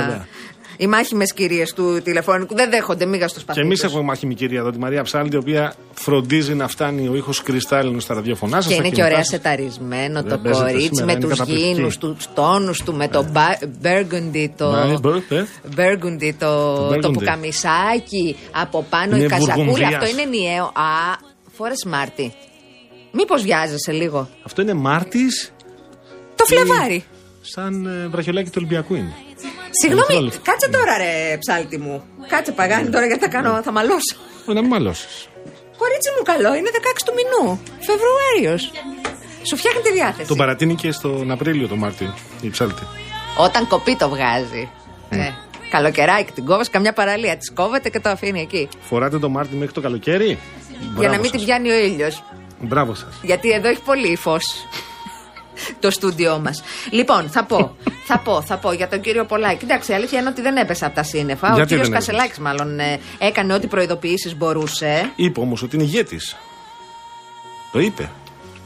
Βέβαια. 0.00 0.26
Οι 0.76 0.86
μάχημες 0.86 1.32
κυρίες 1.32 1.72
του 1.72 2.00
τηλεφώνικου 2.04 2.54
δεν 2.54 2.70
δέχονται 2.70 3.06
μίγα 3.06 3.28
στο 3.28 3.36
Και 3.36 3.42
σπαθί. 3.42 3.60
εμείς 3.60 3.80
τους. 3.80 3.88
έχουμε 3.88 4.02
μάχημη 4.04 4.34
κυρία 4.34 4.58
εδώ, 4.60 4.70
τη 4.70 4.78
Μαρία 4.78 5.02
Ψάλτη, 5.02 5.34
η 5.34 5.38
οποία 5.38 5.74
φροντίζει 5.94 6.54
να 6.54 6.68
φτάνει 6.68 7.08
ο 7.08 7.14
ήχος 7.14 7.42
κρυστάλλινο 7.42 8.00
στα 8.00 8.14
ραδιοφωνά 8.14 8.60
σας. 8.60 8.66
Και 8.72 8.74
είναι 8.78 8.88
και 8.90 9.02
ωραία 9.02 9.24
σεταρισμένο 9.24 10.22
το 10.22 10.28
Δεν 10.28 10.40
παίζεται 10.42 10.64
κορίτσι 10.70 10.86
σήμερα, 10.86 11.06
με 11.06 11.12
είναι 11.12 11.20
τους 11.20 11.30
καταπληκτική. 11.30 11.68
γήνου, 11.68 11.88
τους 11.98 12.26
τόνους 12.34 12.82
του, 12.82 12.94
με 12.94 13.08
το 13.08 13.26
Μπέργκοντι, 13.80 14.54
το. 14.56 14.70
Ναι, 14.70 14.98
μπε- 14.98 15.30
ε. 15.32 15.44
Burgundy, 15.76 16.32
το, 16.38 16.76
το 16.76 17.08
Burgundy. 17.08 17.12
πουκαμισάκι 17.12 18.36
από 18.52 18.86
πάνω 18.90 19.16
Είναι 19.16 19.24
η 19.24 19.28
καζακούλα. 19.28 19.54
βουργουμβρίας. 19.54 19.94
Αυτό 19.94 20.06
είναι 20.08 20.22
ενιαίο. 20.22 20.64
Α, 20.64 21.18
φόρε 21.52 21.74
Μάρτι. 21.86 22.34
Μήπως 23.12 23.42
βιάζεσαι 23.42 23.92
λίγο; 23.92 24.28
Αυτό 24.42 24.62
είναι 24.62 24.74
Μάρτης, 24.74 25.52
Το 26.36 26.44
Φλεβάρι. 26.44 27.04
σαν 27.40 27.86
ε, 27.86 28.08
βραχιολάκι 28.08 28.46
του 28.48 28.54
Ολυμπιακού 28.58 28.94
είναι. 28.94 29.14
Συγγνώμη, 29.80 30.06
Δευτερόλεπτο. 30.06 30.50
κάτσε 30.50 30.68
τώρα 30.76 30.92
ρε 31.02 31.36
ψάλτη 31.42 31.78
μου. 31.78 32.04
Κάτσε 32.28 32.52
παγάνι 32.52 32.88
τώρα 32.94 33.06
γιατί 33.06 33.20
θα, 33.20 33.28
κάνω, 33.28 33.62
θα 33.62 33.72
μαλώσω. 33.72 34.14
Ε, 34.48 34.52
Να 34.52 34.60
μην 34.60 34.70
μαλώσεις. 34.70 35.14
Κορίτσι 35.80 36.10
μου 36.16 36.22
καλό, 36.30 36.54
είναι 36.54 36.70
16 36.72 37.02
του 37.06 37.12
μηνού. 37.18 37.60
Φεβρουάριος. 37.88 38.62
Σου 39.48 39.56
φτιάχνει 39.56 39.80
τη 39.80 39.92
διάθεση. 39.92 40.28
Τον 40.28 40.36
παρατείνει 40.36 40.74
και 40.74 40.92
στον 40.92 41.30
Απρίλιο 41.30 41.68
το 41.68 41.76
Μάρτι, 41.76 42.12
η 42.40 42.50
Ψάλτη. 42.50 42.82
Όταν 43.36 43.66
κοπεί 43.68 43.96
το 43.96 44.08
βγάζει. 44.08 44.68
Ε, 45.10 45.30
καλοκαιράκι 45.70 46.32
την 46.32 46.44
κόβεις, 46.44 46.70
καμιά 46.70 46.92
παραλία 46.92 47.36
της 47.36 47.52
κόβεται 47.52 47.88
και 47.90 48.00
το 48.00 48.08
αφήνει 48.08 48.40
εκεί. 48.40 48.68
Φοράτε 48.88 49.18
το 49.18 49.28
Μάρτι 49.28 49.54
μέχρι 49.56 49.72
το 49.74 49.80
καλοκαίρι; 49.80 50.26
για 50.26 50.38
Μπράβο 50.94 51.12
να 51.12 51.18
μην 51.18 51.22
σας. 51.22 51.30
την 51.30 51.44
πιάνει 51.44 51.70
ο 51.70 51.78
ήλιος. 51.78 52.22
Μπράβο 52.60 52.94
σας. 52.94 53.18
Γιατί 53.22 53.50
εδώ 53.50 53.68
έχει 53.68 53.80
πολύ 53.82 54.16
φω. 54.16 54.36
Το 55.80 55.90
στούντιό 55.90 56.38
μας. 56.38 56.62
Λοιπόν, 56.90 57.28
θα 57.30 57.44
πω, 57.44 57.76
θα 58.04 58.18
πω, 58.18 58.42
θα 58.42 58.56
πω 58.58 58.72
για 58.72 58.88
τον 58.88 59.00
κύριο 59.00 59.24
Πολάκη. 59.24 59.64
Εντάξει, 59.64 59.92
η 59.92 59.94
αλήθεια 59.94 60.20
είναι 60.20 60.28
ότι 60.28 60.40
δεν 60.40 60.56
έπεσε 60.56 60.84
από 60.84 60.94
τα 60.94 61.02
σύννεφα. 61.02 61.50
ο 61.50 61.54
Γιατί 61.54 61.68
κύριος 61.68 61.88
δεν 61.88 61.96
έπεσε; 61.96 62.10
Κασελάκης, 62.10 62.38
μάλλον, 62.38 62.78
ε, 62.78 63.00
έκανε 63.18 63.54
ό,τι 63.54 63.66
προειδοποιήσεις 63.66 64.36
μπορούσε. 64.36 65.12
Είπε 65.16 65.40
όμως 65.40 65.62
ότι 65.62 65.76
είναι 65.76 65.84
ηγέτης. 65.84 66.36
Το 67.72 67.78
είπε. 67.80 68.10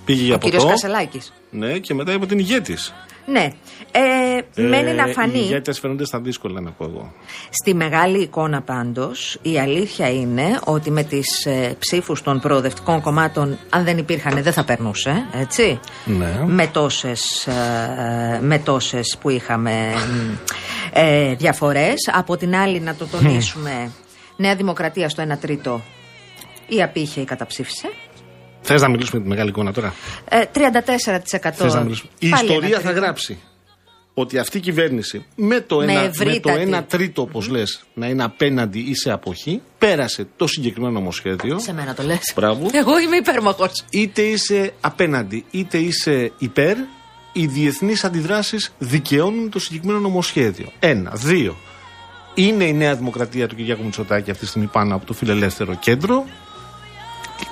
Πήγε 0.04 0.24
για 0.24 0.34
Ο 0.34 0.38
κύριος 0.38 0.62
ποτό. 0.62 0.74
Κασελάκης. 0.74 1.32
Ναι, 1.56 1.78
και 1.78 1.94
μετά 1.94 2.12
είπε 2.12 2.24
ότι 2.24 2.32
είναι 2.32 2.42
ηγέτης. 2.42 2.94
Ναι. 3.26 3.52
Ε, 3.90 4.62
μένει 4.62 4.92
να 4.92 5.06
φανεί. 5.06 5.38
Οι 5.38 5.42
ηγέτες 5.44 5.78
φαίνονται 5.78 6.04
στα 6.04 6.20
δύσκολα, 6.20 6.60
να 6.60 6.70
πω 6.70 6.84
εγώ. 6.84 7.12
Στη 7.50 7.74
μεγάλη 7.74 8.22
εικόνα 8.22 8.62
πάντως 8.62 9.38
η 9.42 9.58
αλήθεια 9.58 10.10
είναι 10.10 10.58
ότι 10.64 10.90
με 10.90 11.02
τις 11.02 11.46
ε, 11.46 11.76
ψήφους 11.78 12.22
των 12.22 12.40
προοδευτικών 12.40 13.00
κομμάτων 13.00 13.58
αν 13.70 13.84
δεν 13.84 13.98
υπήρχαν 13.98 14.42
δεν 14.42 14.52
θα 14.52 14.64
περνούσε, 14.64 15.26
έτσι. 15.32 15.80
Ναι. 16.04 16.42
Με 16.46 16.66
τόσες, 16.66 17.46
ε, 17.46 18.38
με 18.42 18.58
τόσες 18.58 19.16
που 19.20 19.30
είχαμε 19.30 19.92
ε, 20.92 21.34
διαφορές. 21.34 21.94
Από 22.12 22.36
την 22.36 22.56
άλλη 22.56 22.80
να 22.80 22.94
το 22.94 23.06
τονίσουμε 23.06 23.90
Νέα 24.36 24.54
Δημοκρατία 24.54 25.08
στο 25.08 25.22
1 25.32 25.38
τρίτο 25.40 25.82
η 26.66 26.82
απήχε 26.82 27.20
η 27.20 27.24
καταψήφισε. 27.24 27.88
Θες 28.66 28.82
να 28.82 28.88
μιλήσουμε 28.88 29.16
για 29.18 29.22
τη 29.22 29.28
μεγάλη 29.28 29.48
εικόνα 29.48 29.72
τώρα; 29.72 29.94
Ε, 30.28 30.42
34% 30.52 31.52
Θες 31.52 31.74
να 31.74 31.80
μιλήσουμε. 31.80 32.10
Η 32.18 32.28
πάλι 32.28 32.42
ιστορία 32.44 32.68
ένα 32.68 32.76
θα 32.76 32.82
τρίτο. 32.82 33.00
γράψει 33.00 33.38
ότι 34.14 34.38
αυτή 34.38 34.56
η 34.56 34.60
κυβέρνηση 34.60 35.24
με 35.34 35.60
το, 35.60 35.76
Με 35.76 35.84
ένα, 35.92 35.92
με 36.02 36.08
το 36.08 36.22
ευρύτατη. 36.22 36.60
ένα 36.60 36.84
τρίτο, 36.84 37.22
όπως 37.22 37.48
λες, 37.48 37.84
να 37.94 38.06
είναι 38.06 38.24
απέναντι 38.24 38.78
ή 38.78 38.94
σε 38.94 39.10
αποχή, 39.10 39.62
πέρασε 39.78 40.26
το 40.36 40.46
συγκεκριμένο 40.46 40.92
νομοσχέδιο. 40.92 41.58
Σε 41.58 41.72
μένα 41.72 41.94
το 41.94 42.02
λες. 42.02 42.32
Μπράβο. 42.36 42.68
Εγώ 42.72 42.98
είμαι 42.98 43.16
υπέρμαχος. 43.16 43.84
Είτε 43.90 44.22
είσαι 44.22 44.72
απέναντι, 44.80 45.44
είτε 45.50 45.78
είσαι 45.78 46.32
υπέρ, 46.38 46.76
οι 47.32 47.46
διεθνείς 47.46 48.04
αντιδράσεις 48.04 48.72
δικαιώνουν 48.78 49.50
το 49.50 49.58
συγκεκριμένο 49.58 50.00
νομοσχέδιο. 50.00 50.66
Ένα. 50.78 51.10
Δύο. 51.14 51.56
Είναι 52.34 52.64
η 52.64 52.72
Νέα 52.72 52.94
Δημοκρατία 52.94 53.46
του 53.48 53.54
Κυριάκου 53.56 53.84
Μητσοτάκη 53.84 54.30
αυτή 54.30 54.42
τη 54.42 54.48
στιγμή 54.48 54.66
πάνω 54.66 54.94
από 54.94 55.06
το 55.06 55.12
φιλελεύθερο 55.12 55.74
κέντρο. 55.74 56.24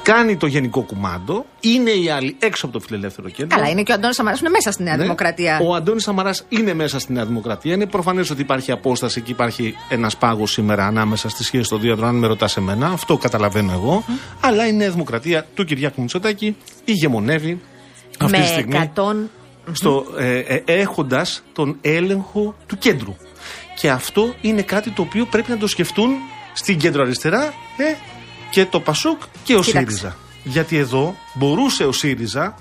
Κάνει 0.03 0.37
το 0.37 0.47
γενικό 0.47 0.81
κουμάντο. 0.81 1.47
Είναι 1.61 1.91
οι 1.91 2.11
άλλοι 2.11 2.37
έξω 2.39 2.67
από 2.67 2.79
το 2.79 2.85
φιλελεύθερο 2.87 3.29
κέντρο. 3.29 3.57
Καλά, 3.57 3.71
είναι 3.71 3.83
και 3.83 3.93
ο 3.93 3.95
Αντώνης 3.95 4.17
Σαμαράς 4.17 4.39
που 4.39 4.45
είναι 4.45 4.55
μέσα 4.57 4.73
στη 4.73 4.83
Νέα 4.83 4.97
Ναι. 4.97 5.03
Δημοκρατία. 5.03 5.61
Ο 5.63 5.75
Αντώνης 5.75 6.03
Σαμαράς 6.03 6.45
είναι 6.49 6.75
μέσα 6.75 6.99
στη 6.99 7.13
Νέα 7.13 7.25
Δημοκρατία. 7.25 7.75
Είναι 7.75 7.87
προφανές 7.87 8.31
ότι 8.31 8.41
υπάρχει 8.41 8.73
απόσταση 8.73 9.21
και 9.21 9.31
υπάρχει 9.31 9.75
ένας 9.89 10.17
πάγος 10.17 10.51
σήμερα 10.53 10.87
ανάμεσα 10.87 11.29
στη 11.29 11.45
σχέση 11.45 11.69
των 11.69 11.81
δύο 11.81 11.91
ανδρών, 11.93 12.09
αν 12.09 12.17
με 12.17 12.27
ρωτάς 12.27 12.57
εμένα. 12.57 12.87
Αυτό 12.87 13.17
καταλαβαίνω 13.17 13.73
εγώ. 13.73 14.05
Αλλά 14.41 14.67
η 14.67 14.73
Νέα 14.73 14.91
Δημοκρατία 14.91 15.47
του 15.55 15.65
Κυριάκου 15.65 16.01
Μητσοτάκη 16.01 16.57
ηγεμονεύει 16.85 17.61
αυτή 18.19 18.33
με 18.33 18.43
τη 18.43 18.47
στιγμή 18.47 18.91
100 18.95 19.01
στο, 19.73 20.05
ε, 20.19 20.39
ε, 20.39 20.63
έχοντας 20.67 21.43
τον 21.53 21.77
έλεγχο 21.81 22.55
του 22.67 22.79
κέντρου. 22.79 23.17
Και 23.81 23.91
αυτό 23.91 24.35
είναι 24.41 24.63
κάτι 24.63 24.91
το 24.91 25.03
οποίο 25.03 25.27
πρέπει 25.27 25.51
να 25.51 25.57
το 25.57 25.67
σκεφτούν 25.67 26.11
στην 26.53 26.79
κέντρο 26.79 27.03
αριστερά 27.03 27.43
ε, 27.77 27.95
και 28.55 28.67
το 28.67 28.81
Πασούκ 28.81 29.23
και 29.45 29.57
ο 29.57 29.61
Κοίταξε. 29.61 29.87
ΣΥΡΙΖΑ. 29.97 30.17
Γιατί 30.45 30.77
εδώ 30.77 31.17
μπορούσε 31.35 31.85
ο 31.85 31.93
ΣΥΡΙΖΑ 31.93 32.55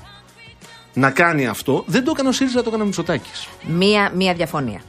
να 0.94 1.12
κάνει 1.12 1.48
αυτό. 1.48 1.84
Δεν 1.88 2.04
το 2.04 2.12
έκανε 2.14 2.30
ο 2.30 2.32
ΣΥΡΙΖΑ, 2.32 2.62
το 2.62 2.66
έκανε 2.68 2.84
ο 2.84 2.86
Μητσοτάκης. 2.86 3.48
Μία, 3.68 4.12
μία 4.16 4.34
διαφωνία. 4.34 4.82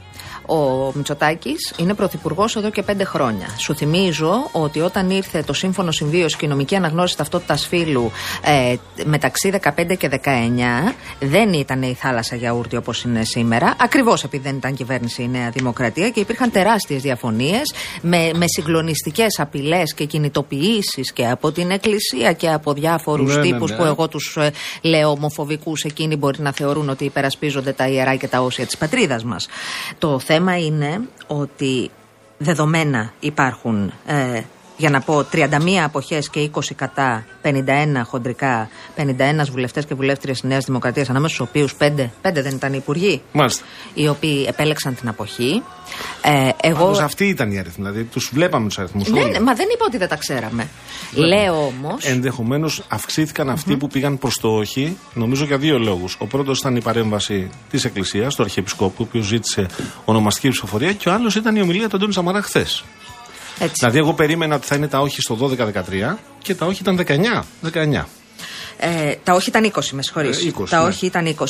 Ο 0.45 0.91
Μητσοτάκης 0.93 1.73
είναι 1.77 1.93
πρωθυπουργός 1.93 2.55
εδώ 2.55 2.69
και 2.69 2.81
πέντε 2.81 3.03
χρόνια. 3.03 3.47
Σου 3.57 3.75
θυμίζω 3.75 4.49
ότι 4.51 4.79
όταν 4.79 5.09
ήρθε 5.09 5.43
το 5.43 5.53
Σύμφωνο 5.53 5.91
Συμβίωσης 5.91 6.35
και 6.35 6.45
η 6.45 6.47
νομική 6.47 6.75
αναγνώριση 6.75 7.17
ταυτότητας 7.17 7.67
φύλου 7.67 8.11
ε, 8.41 8.75
μεταξύ 9.05 9.59
15 9.61 9.97
και 9.97 10.09
19, 10.23 10.27
δεν 11.19 11.53
ήταν 11.53 11.81
η 11.81 11.93
θάλασσα 11.93 12.35
γιαούρτι 12.35 12.75
όπως 12.75 13.03
είναι 13.03 13.23
σήμερα. 13.23 13.75
Ακριβώς 13.79 14.23
επειδή 14.23 14.43
δεν 14.43 14.55
ήταν 14.55 14.73
κυβέρνηση 14.73 15.21
η 15.21 15.27
Νέα 15.27 15.49
Δημοκρατία 15.49 16.09
και 16.09 16.19
υπήρχαν 16.19 16.51
τεράστιες 16.51 17.01
διαφωνίες 17.01 17.73
με, 18.01 18.31
με 18.35 18.45
συγκλονιστικές 18.47 19.39
απειλές 19.39 19.93
και 19.93 20.05
κινητοποιήσεις 20.05 21.11
και 21.13 21.27
από 21.27 21.51
την 21.51 21.71
Εκκλησία 21.71 22.33
και 22.33 22.49
από 22.49 22.73
διάφορους 22.73 23.35
Ναι, 23.35 23.41
ναι, 23.41 23.41
τύπους 23.41 23.71
ναι. 23.71 23.77
που 23.77 23.83
εγώ 23.83 24.07
τους 24.07 24.37
ε, 24.37 24.51
λέω 24.81 25.09
ομοφοβικούς, 25.09 25.83
εκείνοι 25.83 26.15
μπορεί 26.15 26.41
να 26.41 26.51
θεωρούν 26.51 26.89
ότι 26.89 27.05
υπερασπίζονται 27.05 27.71
τα 27.71 27.87
ιερά 27.87 28.15
και 28.15 28.27
τα 28.27 28.41
όσια 28.41 28.65
της 28.65 28.77
πατρίδας 28.77 29.23
μας. 29.23 29.47
Το 29.97 30.19
θέμα 30.19 30.34
είναι 30.57 31.01
ότι 31.27 31.91
δεδομένα 32.37 33.13
υπάρχουν 33.19 33.91
ε, 34.05 34.41
για 34.77 34.89
να 34.89 35.01
πω 35.01 35.25
31 35.31 35.47
αποχές 35.83 36.29
και 36.29 36.49
20 36.53 36.59
κατά, 36.75 37.25
51 37.41 38.01
χοντρικά, 38.05 38.69
51 38.95 39.49
βουλευτές 39.51 39.85
και 39.85 39.95
βουλεύτριες 39.95 40.39
της 40.39 40.49
Νέας 40.49 40.65
Δημοκρατίας, 40.65 41.09
ανάμεσα 41.09 41.33
στους 41.35 41.47
οποίους 41.47 41.75
5, 41.75 42.11
5 42.21 42.41
δεν 42.41 42.55
ήταν 42.55 42.73
οι 42.73 42.77
υπουργοί, 42.81 43.21
Μάλιστα. 43.31 43.63
οι 43.93 44.07
οποίοι 44.07 44.45
επέλεξαν 44.47 44.95
την 44.95 45.07
αποχή. 45.07 45.63
Ε, 46.21 46.49
εγώ. 46.61 46.83
Πάντως 46.83 46.99
αυτή 46.99 47.27
ήταν 47.27 47.51
η 47.51 47.59
αριθμή. 47.59 47.85
Δηλαδή 47.85 48.03
τους 48.03 48.29
βλέπαμε 48.33 48.67
τους 48.67 48.79
αριθμούς. 48.79 49.09
Ναι, 49.09 49.21
ναι, 49.23 49.39
μα 49.39 49.53
δεν 49.53 49.67
είπα 49.73 49.85
ότι 49.87 49.97
δεν 49.97 50.07
τα 50.07 50.15
ξέραμε. 50.15 50.67
Λέω 51.13 51.65
όμω. 51.65 51.97
Ενδεχομένως 52.01 52.83
αυξήθηκαν 52.87 53.49
αυτοί 53.49 53.77
που 53.77 53.87
πήγαν 53.87 54.17
προς 54.17 54.37
το 54.37 54.47
όχι, 54.47 54.97
νομίζω 55.13 55.45
για 55.45 55.57
δύο 55.57 55.79
λόγους. 55.79 56.15
Ο 56.19 56.25
πρώτος 56.25 56.59
ήταν 56.59 56.75
η 56.75 56.81
παρέμβαση 56.81 57.49
της 57.69 57.85
Εκκλησίας, 57.85 58.35
του 58.35 58.43
Αρχιεπισκόπου, 58.43 58.95
ο 58.99 59.03
οποίος 59.03 59.25
ζήτησε 59.25 59.65
ονομαστική 60.05 60.49
ψηφοφορία, 60.49 60.93
και 60.93 61.09
ο 61.09 61.13
άλλος 61.13 61.35
ήταν 61.35 61.55
η 61.55 61.61
ομιλία 61.61 61.89
του 61.89 61.95
Αντώνη 61.95 62.13
Σαμαρά 62.13 62.41
χθες. 62.41 62.83
Έτσι. 63.59 63.73
Δηλαδή, 63.79 63.97
εγώ 63.97 64.13
περίμενα 64.13 64.55
ότι 64.55 64.65
θα 64.65 64.75
είναι 64.75 64.87
τα 64.87 64.99
όχι 64.99 65.21
στο 65.21 65.37
12-13 65.41 66.15
και 66.41 66.55
τα 66.55 66.65
όχι 66.65 66.81
ήταν 66.81 67.05
19. 67.07 67.43
19. 67.73 68.03
Ε, 68.77 69.13
τα 69.23 69.33
όχι 69.33 69.49
ήταν 69.49 69.71
20, 69.75 69.81
με 69.91 70.01
συγχωρείς. 70.01 70.45
Ε, 70.45 70.51
20, 70.59 70.65
τα 70.69 70.81
ναι. 70.81 70.87
όχι 70.87 71.05
ήταν 71.05 71.35
20, 71.39 71.43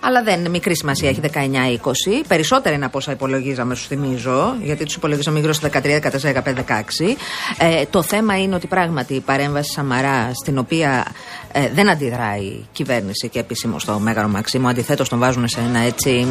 αλλά 0.00 0.22
δεν 0.22 0.38
είναι 0.38 0.48
μικρή 0.48 0.76
σημασία, 0.76 1.08
έχει 1.08 1.20
19-20. 1.34 2.24
Περισσότερα 2.28 2.74
είναι 2.74 2.84
από 2.84 2.98
όσα 2.98 3.12
υπολογίζαμε, 3.12 3.74
σου 3.74 3.86
θυμίζω, 3.86 4.56
γιατί 4.62 4.84
τους 4.84 4.94
υπολογίζαμε 4.94 5.38
γύρω 5.40 5.52
στα 5.52 5.68
13, 5.72 6.00
14, 6.00 6.32
15, 6.32 6.42
16. 6.44 7.16
Ε, 7.58 7.84
το 7.90 8.02
θέμα 8.02 8.42
είναι 8.42 8.54
ότι 8.54 8.66
πράγματι 8.66 9.14
η 9.14 9.20
παρέμβαση 9.20 9.72
Σαμαρά, 9.72 10.30
στην 10.42 10.58
οποία 10.58 11.06
ε, 11.52 11.68
δεν 11.74 11.88
αντιδράει 11.88 12.44
η 12.44 12.66
κυβέρνηση 12.72 13.28
και 13.28 13.38
επίσημο 13.38 13.78
στο 13.78 13.98
Μέγαρο 13.98 14.28
Μαξίμου, 14.28 14.68
αντιθέτως 14.68 15.08
τον 15.08 15.18
βάζουν 15.18 15.48
σε 15.48 15.60
ένα 15.60 15.78
έτσι. 15.78 16.26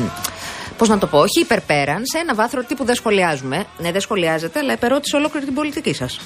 Πώς 0.81 0.89
να 0.89 0.97
το 0.97 1.07
πω, 1.07 1.17
όχι 1.19 1.39
υπερπέραν, 1.41 2.01
σε 2.05 2.17
ένα 2.17 2.35
βάθρο 2.35 2.63
τύπου 2.63 2.83
δεν 2.85 2.95
σχολιάζουμε. 2.95 3.65
Ναι, 3.77 3.91
δεν 3.91 4.01
σχολιάζεται, 4.01 4.59
αλλά 4.59 4.73
επερώτησε 4.73 5.15
ολόκληρη 5.15 5.45
την 5.45 5.55
πολιτική 5.55 5.93
σας. 5.93 6.19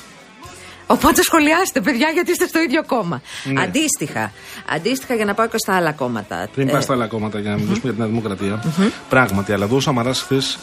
Οπότε 0.87 1.21
σχολιάστε, 1.21 1.81
παιδιά, 1.81 2.09
γιατί 2.13 2.31
είστε 2.31 2.47
στο 2.47 2.59
ίδιο 2.59 2.83
κόμμα. 2.85 3.21
Ναι. 3.43 3.61
Αντίστοιχα, 3.61 4.31
αντίστοιχα 4.69 5.15
για 5.15 5.25
να 5.25 5.33
πάω 5.33 5.47
και 5.47 5.57
στα 5.57 5.75
άλλα 5.75 5.91
κόμματα. 5.91 6.49
Πριν 6.53 6.67
Ε, 6.67 6.71
πα 6.71 6.81
στα 6.81 6.93
άλλα 6.93 7.07
κόμματα 7.07 7.39
για 7.39 7.49
να 7.49 7.55
μιλήσουμε 7.55 7.79
για 7.81 7.91
την 7.91 7.99
Νέα 7.99 8.07
Δημοκρατία. 8.07 8.63
Πράγματι, 9.09 9.53
αλλά 9.53 9.65
εδώ 9.65 9.75
ο 9.75 9.79
Σαμαρά 9.79 10.13
χθες 10.13 10.57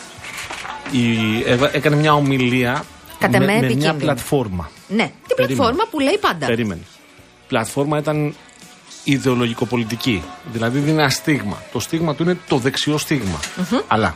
έκανε 1.73 1.97
μια 1.97 2.15
ομιλία 2.15 2.85
Κατά 3.19 3.39
με 3.39 3.45
με, 3.45 3.53
με 3.53 3.59
μια 3.59 3.67
επικίνδυνη. 3.67 3.99
πλατφόρμα. 4.03 4.71
Ναι, 4.89 4.97
την 5.27 5.37
Περίμενε. 5.37 5.55
πλατφόρμα 5.57 5.85
που 5.91 6.01
λέει 6.01 6.19
πάντα. 6.21 6.47
Περίμενε. 6.47 6.83
Πλατφόρμα 7.49 7.99
ήταν 7.99 8.35
ιδεολογικοπολιτική. 9.05 10.23
Δηλαδή 10.53 10.79
δίνει 10.79 10.99
ένα 11.01 11.09
στίγμα. 11.09 11.63
Το 11.73 11.81
στίγμα 11.81 12.15
του 12.15 12.23
είναι 12.23 12.39
το 12.49 12.57
δεξιό 12.57 12.99
στίγμα. 12.99 13.41
Αλλά. 13.89 14.15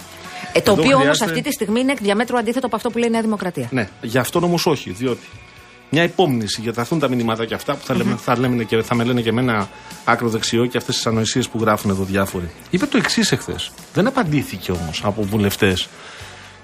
Ε, 0.52 0.60
το 0.60 0.72
εδώ 0.72 0.80
οποίο 0.80 0.84
όμως 0.96 1.00
χρειάζεται- 1.00 1.30
αυτή 1.30 1.42
τη 1.42 1.52
στιγμή 1.52 1.80
είναι 1.80 1.92
εκ 1.92 1.98
διαμέτρου 2.00 2.38
αντίθετο 2.38 2.66
από 2.66 2.76
αυτό 2.76 2.90
που 2.90 2.98
λέει 2.98 3.08
η 3.08 3.12
Νέα 3.12 3.20
Δημοκρατία. 3.20 3.68
Ναι, 3.70 3.88
γι' 4.02 4.18
αυτόν 4.18 4.44
όμως 4.44 4.66
όχι. 4.66 4.90
Διότι 4.90 5.26
μια 5.90 6.02
υπόμνηση 6.02 6.60
για 6.60 6.72
θα 6.72 6.80
έρθουν 6.80 6.98
τα 6.98 7.08
μηνύματα 7.08 7.44
και 7.44 7.54
αυτά 7.54 7.74
που 7.74 7.84
θα, 7.84 7.94
λέμε, 7.94 8.16
θα, 8.16 8.38
λέμε 8.38 8.64
και, 8.64 8.82
θα 8.82 8.94
με 8.94 9.04
λένε 9.04 9.20
και 9.20 9.28
εμένα 9.28 9.68
άκρο 10.04 10.28
δεξιό 10.28 10.66
και 10.66 10.76
αυτές 10.76 10.94
τις 10.94 11.06
ανοησίες 11.06 11.48
που 11.48 11.58
γράφουν 11.60 11.90
εδώ 11.90 12.02
διάφοροι. 12.04 12.50
Είπε 12.70 12.86
το 12.86 12.96
εξής 12.96 13.32
εχθές. 13.32 13.70
Δεν 13.94 14.06
απαντήθηκε 14.06 14.72
όμως 14.72 15.00
από 15.04 15.22
βουλευτές 15.22 15.88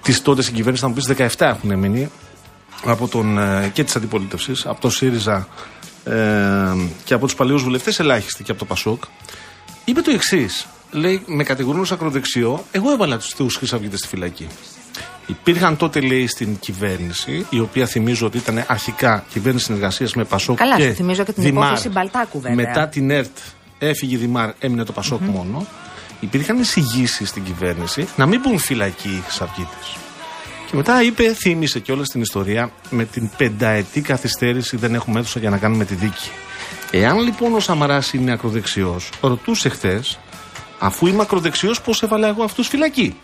της 0.01 0.21
τότε 0.21 0.41
συγκυβέρνηση, 0.41 0.81
θα 0.81 0.87
μου 0.87 0.93
πεις 0.93 1.05
17 1.37 1.45
έχουν 1.47 1.77
μείνει 1.79 2.09
από 2.85 3.07
τον, 3.07 3.37
ε, 3.37 3.69
και 3.73 3.83
της 3.83 3.95
αντιπολίτευσης, 3.95 4.65
από 4.65 4.81
τον 4.81 4.91
ΣΥΡΙΖΑ 4.91 5.47
ε, 6.05 6.13
και 7.03 7.13
από 7.13 7.25
τους 7.25 7.35
παλιού 7.35 7.57
βουλευτές, 7.57 7.99
ελάχιστοι 7.99 8.43
και 8.43 8.51
από 8.51 8.59
το 8.59 8.65
ΠΑΣΟΚ. 8.65 9.03
Είπε 9.85 10.01
το 10.01 10.11
εξής. 10.11 10.67
Λέει, 10.91 11.23
με 11.25 11.43
κατηγορούν 11.43 11.81
ως 11.81 11.91
ακροδεξιό, 11.91 12.65
εγώ 12.71 12.91
έβαλα 12.91 13.17
τους 13.17 13.29
θεούς 13.29 13.55
Χρυσαυγίτε 13.55 13.97
στη 13.97 14.07
φυλακή. 14.07 14.47
Υπήρχαν 15.25 15.77
τότε, 15.77 15.99
λέει, 15.99 16.27
στην 16.27 16.59
κυβέρνηση, 16.59 17.45
η 17.49 17.59
οποία 17.59 17.85
θυμίζω 17.85 18.25
ότι 18.25 18.37
ήταν 18.37 18.63
αρχικά 18.67 19.23
κυβέρνηση 19.29 19.65
συνεργασίας 19.65 20.13
με 20.13 20.23
Πασόκ 20.23 20.57
Καλά, 20.57 20.75
και 20.75 20.87
σου 20.87 20.93
θυμίζω 20.93 21.23
και 21.23 21.31
την 21.31 21.43
Δημάρ. 21.43 21.65
υπόθεση 21.65 21.89
Μπαλτάκου, 21.89 22.39
βέβαια. 22.39 22.55
Μετά 22.55 22.87
την 22.87 23.11
ΕΡΤ 23.11 23.37
έφυγε 23.79 24.15
η 24.15 24.17
Δημάρ, 24.17 24.51
έμεινε 24.59 24.83
το 24.83 24.91
πασοκ 24.91 25.21
μόνο. 25.21 25.65
Υπήρχαν 26.19 26.59
εισηγήσεις 26.59 27.29
στην 27.29 27.43
κυβέρνηση 27.43 28.07
να 28.15 28.25
μην 28.25 28.39
μπουν 28.39 28.57
φυλακοί 28.59 29.09
οι 29.09 29.21
Χρυσαυγίτε. 29.25 30.02
Και 30.73 30.79
μετά 30.79 31.03
είπε, 31.03 31.33
θύμισε 31.33 31.79
κιόλας 31.79 32.07
την 32.07 32.21
ιστορία, 32.21 32.71
με 32.89 33.05
την 33.05 33.29
πενταετή 33.37 34.01
καθυστέρηση 34.01 34.77
δεν 34.77 34.95
έχουμε 34.95 35.19
αίθουσα 35.19 35.39
για 35.39 35.49
να 35.49 35.57
κάνουμε 35.57 35.85
τη 35.85 35.95
δίκη. 35.95 36.29
Εάν 36.91 37.19
λοιπόν 37.19 37.53
ο 37.53 37.59
Σαμαράς 37.59 38.13
είναι 38.13 38.31
ακροδεξιός, 38.31 39.09
ρωτούσε 39.21 39.69
χθες, 39.69 40.19
αφού 40.79 41.07
είμαι 41.07 41.21
ακροδεξιός, 41.21 41.81
πώς 41.81 42.03
έβαλα 42.03 42.27
εγώ 42.27 42.43
αυτούς 42.43 42.67
φυλακή; 42.67 43.15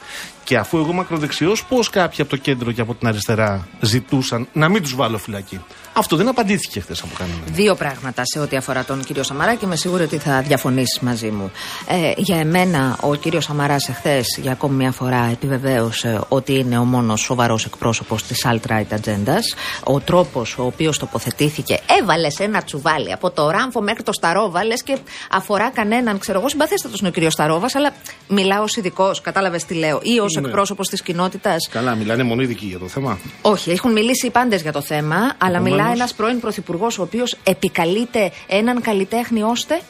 Και 0.43 0.57
αφού 0.57 0.77
εγώ 0.77 0.91
είμαι 0.91 1.01
ακροδεξιός, 1.01 1.65
πώς 1.65 1.89
κάποιοι 1.89 2.21
από 2.21 2.29
το 2.29 2.37
κέντρο 2.37 2.71
και 2.71 2.81
από 2.81 2.95
την 2.95 3.07
αριστερά 3.07 3.67
ζητούσαν 3.79 4.47
να 4.53 4.69
μην 4.69 4.81
τους 4.81 4.95
βάλω 4.95 5.17
φυλακή; 5.17 5.59
Αυτό 5.93 6.15
δεν 6.15 6.27
απαντήθηκε 6.27 6.79
χθες 6.79 7.01
από 7.01 7.11
κανέναν. 7.17 7.41
Δύο 7.51 7.75
πράγματα 7.75 8.21
σε 8.25 8.39
ό,τι 8.39 8.55
αφορά 8.55 8.83
τον 8.83 9.03
κύριο 9.03 9.23
Σαμαρά 9.23 9.55
και 9.55 9.65
είμαι 9.65 9.75
σίγουρη 9.75 10.03
ότι 10.03 10.17
θα 10.17 10.41
διαφωνήσει 10.41 10.99
μαζί 11.05 11.29
μου. 11.29 11.51
Ε, 11.87 12.11
για 12.17 12.37
εμένα, 12.39 12.97
ο 13.01 13.15
κύριος 13.15 13.43
Σαμαράς 13.43 13.89
εχθές 13.89 14.37
για 14.41 14.51
ακόμη 14.51 14.75
μια 14.75 14.91
φορά 14.91 15.29
επιβεβαίωσε 15.31 16.19
ότι 16.27 16.53
είναι 16.57 16.77
ο 16.77 16.83
μόνος 16.83 17.21
σοβαρός 17.21 17.65
εκπρόσωπος 17.65 18.23
της 18.23 18.45
alt-right 18.51 18.85
ατζέντα. 18.93 19.37
Ο 19.83 19.99
τρόπος 19.99 20.57
ο 20.57 20.63
οποίος 20.65 20.97
τοποθετήθηκε, 20.97 21.79
έβαλες 22.01 22.33
σε 22.33 22.43
ένα 22.43 22.61
τσουβάλι 22.63 23.11
από 23.11 23.29
το 23.31 23.49
ράμφο 23.49 23.81
μέχρι 23.81 24.03
το 24.03 24.13
Σταρόβα, 24.13 24.65
λε 24.65 24.73
και 24.83 24.97
αφορά 25.31 25.69
κανέναν, 25.69 26.17
ξέρω 26.19 26.39
εγώ, 26.39 26.49
συμπαθέστατος 26.49 26.99
είναι 26.99 27.07
ο 27.09 27.11
κύριος 27.11 27.33
Σταρόβας, 27.33 27.75
αλλά 27.75 27.91
μιλάω 28.27 28.63
ως 28.63 28.75
ειδικός, 28.75 29.21
κατάλαβες 29.21 29.65
τι 29.65 29.73
λέω, 29.73 29.99
ή 30.03 30.19
ως 30.19 30.33
Ναι. 30.41 30.47
εκπρόσωπος 30.47 30.87
της 30.87 31.01
κοινότητας. 31.01 31.67
Καλά, 31.71 31.95
μιλάνε 31.95 32.23
μόνο 32.23 32.41
ειδικοί 32.41 32.65
για 32.65 32.79
το 32.79 32.87
θέμα. 32.87 33.17
Όχι, 33.41 33.71
έχουν 33.71 33.91
μιλήσει 33.91 34.25
οι 34.25 34.29
πάντες 34.29 34.61
για 34.61 34.71
το 34.71 34.81
θέμα, 34.81 35.15
αλλά 35.37 35.55
Επομένως- 35.55 35.78
μιλά 35.81 35.93
ένας 35.93 36.13
πρώην 36.13 36.39
πρωθυπουργός 36.39 36.99
ο 36.99 37.01
οποίος 37.01 37.37
επικαλείται 37.43 38.31
έναν 38.47 38.81
καλλιτέχνη 38.81 39.41
ώστε. 39.41 39.81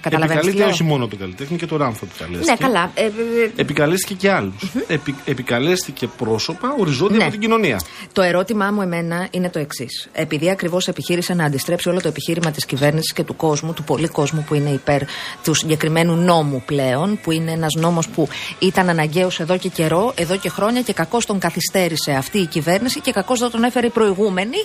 Καταλαβαίνεις 0.00 0.42
τι 0.42 0.48
Επικαλείται 0.48 0.58
λέω. 0.58 0.68
όχι 0.68 0.82
μόνο 0.82 1.06
τον 1.08 1.18
καλλιτέχνη 1.18 1.56
και 1.56 1.66
τον 1.66 1.78
Ράμφο 1.78 2.06
επικαλέστηκε. 2.10 2.50
Ναι, 2.50 2.56
καλά. 2.56 2.90
Ε, 2.94 3.02
ε, 3.02 3.06
ε, 3.06 3.50
Επικαλέστηκε 3.56 4.14
και 4.14 4.30
άλλους. 4.30 4.70
Επι, 4.86 5.14
επικαλέστηκε 5.24 6.06
πρόσωπα 6.06 6.74
οριζόντια 6.78 7.16
Ναι. 7.16 7.22
από 7.22 7.32
την 7.32 7.40
κοινωνία. 7.40 7.80
Το 8.12 8.22
ερώτημά 8.22 8.70
μου 8.70 8.82
εμένα 8.82 9.28
είναι 9.30 9.50
το 9.50 9.58
εξής. 9.58 10.08
Επειδή 10.12 10.50
ακριβώς 10.50 10.88
επιχείρησε 10.88 11.34
να 11.34 11.44
αντιστρέψει 11.44 11.88
όλο 11.88 12.00
το 12.00 12.08
επιχείρημα 12.08 12.50
της 12.50 12.66
κυβέρνησης 12.66 13.12
και 13.12 13.22
του 13.24 13.36
κόσμου, 13.36 13.72
του 13.72 13.84
πολλή 13.84 14.08
κόσμου 14.08 14.44
που 14.48 14.54
είναι 14.54 14.70
υπέρ 14.70 15.00
του 15.44 15.54
συγκεκριμένου 15.54 16.14
νόμου 16.16 16.62
πλέον, 16.66 17.18
που 17.22 17.30
είναι 17.30 17.50
ένας 17.52 17.74
νόμος 17.74 18.08
που 18.08 18.28
ήταν 18.58 18.88
αναγκαίος 18.88 19.40
εδώ 19.40 19.56
και 19.58 19.68
καιρό, 19.68 20.12
εδώ 20.16 20.36
και 20.36 20.48
χρόνια 20.48 20.82
και 20.82 20.92
κακώς 20.92 21.26
τον 21.26 21.38
καθυστέρησε 21.38 22.12
αυτή 22.12 22.38
η 22.38 22.46
κυβέρνηση 22.46 23.00
και 23.00 23.12
κακώς 23.12 23.38
δεν 23.40 23.50
τον 23.50 23.64
έφερε 23.64 23.86
η 23.86 23.90
προηγούμενη. 23.90 24.56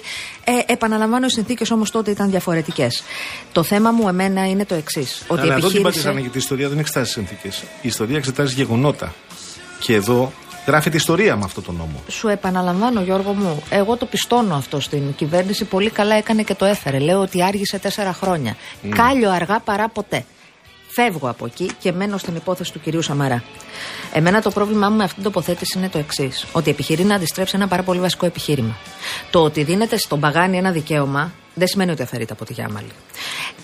Ε, 0.43 0.73
επαναλαμβάνω, 0.73 1.25
οι 1.25 1.29
συνθήκες 1.29 1.71
όμως 1.71 1.91
τότε 1.91 2.11
ήταν 2.11 2.29
διαφορετικές. 2.29 3.03
Το 3.51 3.63
θέμα 3.63 3.91
μου 3.91 4.07
εμένα 4.07 4.47
είναι 4.49 4.65
το 4.65 4.75
εξής. 4.75 5.08
Ότι 5.27 5.41
Αλλά 5.41 5.53
εδώ 5.53 5.67
την 5.67 5.77
επιχείρησε. 5.77 5.81
πατήσανε 5.81 6.19
γιατί 6.19 6.37
η 6.37 6.39
ιστορία 6.39 6.69
δεν 6.69 6.79
εξετάζει 6.79 7.11
συνθήκες. 7.11 7.61
Η 7.81 7.87
ιστορία 7.87 8.17
εξετάζει 8.17 8.53
γεγονότα. 8.53 9.13
Και 9.79 9.93
εδώ 9.93 10.31
γράφεται 10.67 10.97
ιστορία 10.97 11.35
με 11.35 11.43
αυτό 11.45 11.61
το 11.61 11.71
νόμο. 11.71 12.03
Σου 12.07 12.27
επαναλαμβάνω, 12.27 13.01
Γιώργο 13.01 13.33
μου, 13.33 13.63
εγώ 13.69 13.97
το 13.97 14.05
πιστώνω 14.05 14.55
αυτό 14.55 14.79
στην 14.79 15.15
κυβέρνηση. 15.15 15.65
Πολύ 15.65 15.89
καλά 15.89 16.15
έκανε 16.15 16.43
και 16.43 16.55
το 16.55 16.65
έφερε. 16.65 16.99
Λέω 16.99 17.21
ότι 17.21 17.43
άργησε 17.43 17.79
τέσσερα 17.79 18.13
χρόνια. 18.13 18.55
Κάλιο 18.89 19.31
αργά 19.31 19.59
παρά 19.59 19.89
ποτέ. 19.89 20.25
Φεύγω 20.91 21.29
από 21.29 21.45
εκεί 21.45 21.69
και 21.79 21.91
μένω 21.91 22.17
στην 22.17 22.35
υπόθεση 22.35 22.73
του 22.73 22.79
κυρίου 22.79 23.01
Σαμαρά. 23.01 23.43
Εμένα 24.13 24.41
το 24.41 24.49
πρόβλημά 24.49 24.89
μου 24.89 24.95
με 24.95 25.03
αυτήν 25.03 25.23
την 25.23 25.31
τοποθέτηση 25.31 25.77
είναι 25.77 25.89
το 25.89 25.97
εξής: 25.97 26.45
Ότι 26.51 26.69
επιχειρεί 26.69 27.03
να 27.03 27.15
αντιστρέψει 27.15 27.55
ένα 27.55 27.67
πάρα 27.67 27.83
πολύ 27.83 27.99
βασικό 27.99 28.25
επιχείρημα. 28.25 28.77
Το 29.31 29.43
ότι 29.43 29.63
δίνεται 29.63 29.97
στον 29.97 30.19
Παγάνη 30.19 30.57
ένα 30.57 30.71
δικαίωμα 30.71 31.31
δεν 31.53 31.67
σημαίνει 31.67 31.91
ότι 31.91 32.01
αφαιρείται 32.01 32.33
από 32.33 32.45
τη 32.45 32.53
Γιάμαλη. 32.53 32.91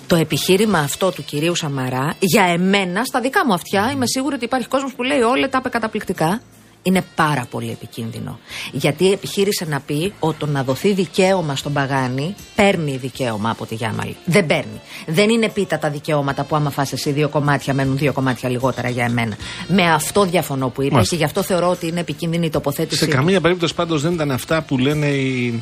Το 0.07 0.15
επιχείρημα 0.15 0.79
αυτό 0.79 1.11
του 1.11 1.23
κυρίου 1.23 1.55
Σαμαρά, 1.55 2.15
για 2.19 2.43
εμένα, 2.43 3.03
στα 3.03 3.19
δικά 3.21 3.45
μου 3.45 3.53
αυτιά, 3.53 3.91
είμαι 3.93 4.05
σίγουρη 4.07 4.35
ότι 4.35 4.45
υπάρχει 4.45 4.67
κόσμος 4.67 4.93
που 4.93 5.03
λέει 5.03 5.21
όλα 5.21 5.49
τα 5.49 5.57
είπε 5.57 5.69
καταπληκτικά. 5.69 6.41
Είναι 6.87 7.03
πάρα 7.15 7.47
πολύ 7.49 7.69
επικίνδυνο. 7.71 8.39
Γιατί 8.71 9.11
επιχείρησε 9.11 9.65
να 9.65 9.79
πει 9.79 10.13
ότι 10.19 10.37
το 10.39 10.45
να 10.45 10.63
δοθεί 10.63 10.93
δικαίωμα 10.93 11.55
στον 11.55 11.73
Παγάνη 11.73 12.35
παίρνει 12.55 12.97
δικαίωμα 12.97 13.49
από 13.49 13.65
τη 13.65 13.75
Γιάμαλη. 13.75 14.15
Δεν 14.25 14.45
παίρνει. 14.45 14.81
Δεν 15.07 15.29
είναι 15.29 15.49
πίτα 15.49 15.77
τα 15.79 15.89
δικαιώματα 15.89 16.43
που 16.43 16.55
άμα 16.55 16.69
φας 16.69 16.91
εσύ 16.93 17.11
δύο 17.11 17.29
κομμάτια 17.29 17.73
μένουν 17.73 17.97
δύο 17.97 18.13
κομμάτια 18.13 18.49
λιγότερα 18.49 18.89
για 18.89 19.05
εμένα. 19.05 19.35
Με 19.67 19.91
αυτό 19.91 20.25
διαφωνώ 20.25 20.67
που 20.69 20.81
είπες 20.81 20.93
Μάλιστα. 20.93 21.15
και 21.15 21.19
γι' 21.21 21.27
αυτό 21.27 21.43
θεωρώ 21.43 21.69
ότι 21.69 21.87
είναι 21.87 21.99
επικίνδυνη 21.99 22.45
η 22.45 22.49
τοποθέτηση. 22.49 22.99
Σε 22.99 23.07
καμία 23.07 23.41
περίπτωση 23.41 23.73
πάντως 23.75 24.01
δεν 24.01 24.13
ήταν 24.13 24.31
αυτά 24.31 24.61
που 24.61 24.77
λένε, 24.77 25.07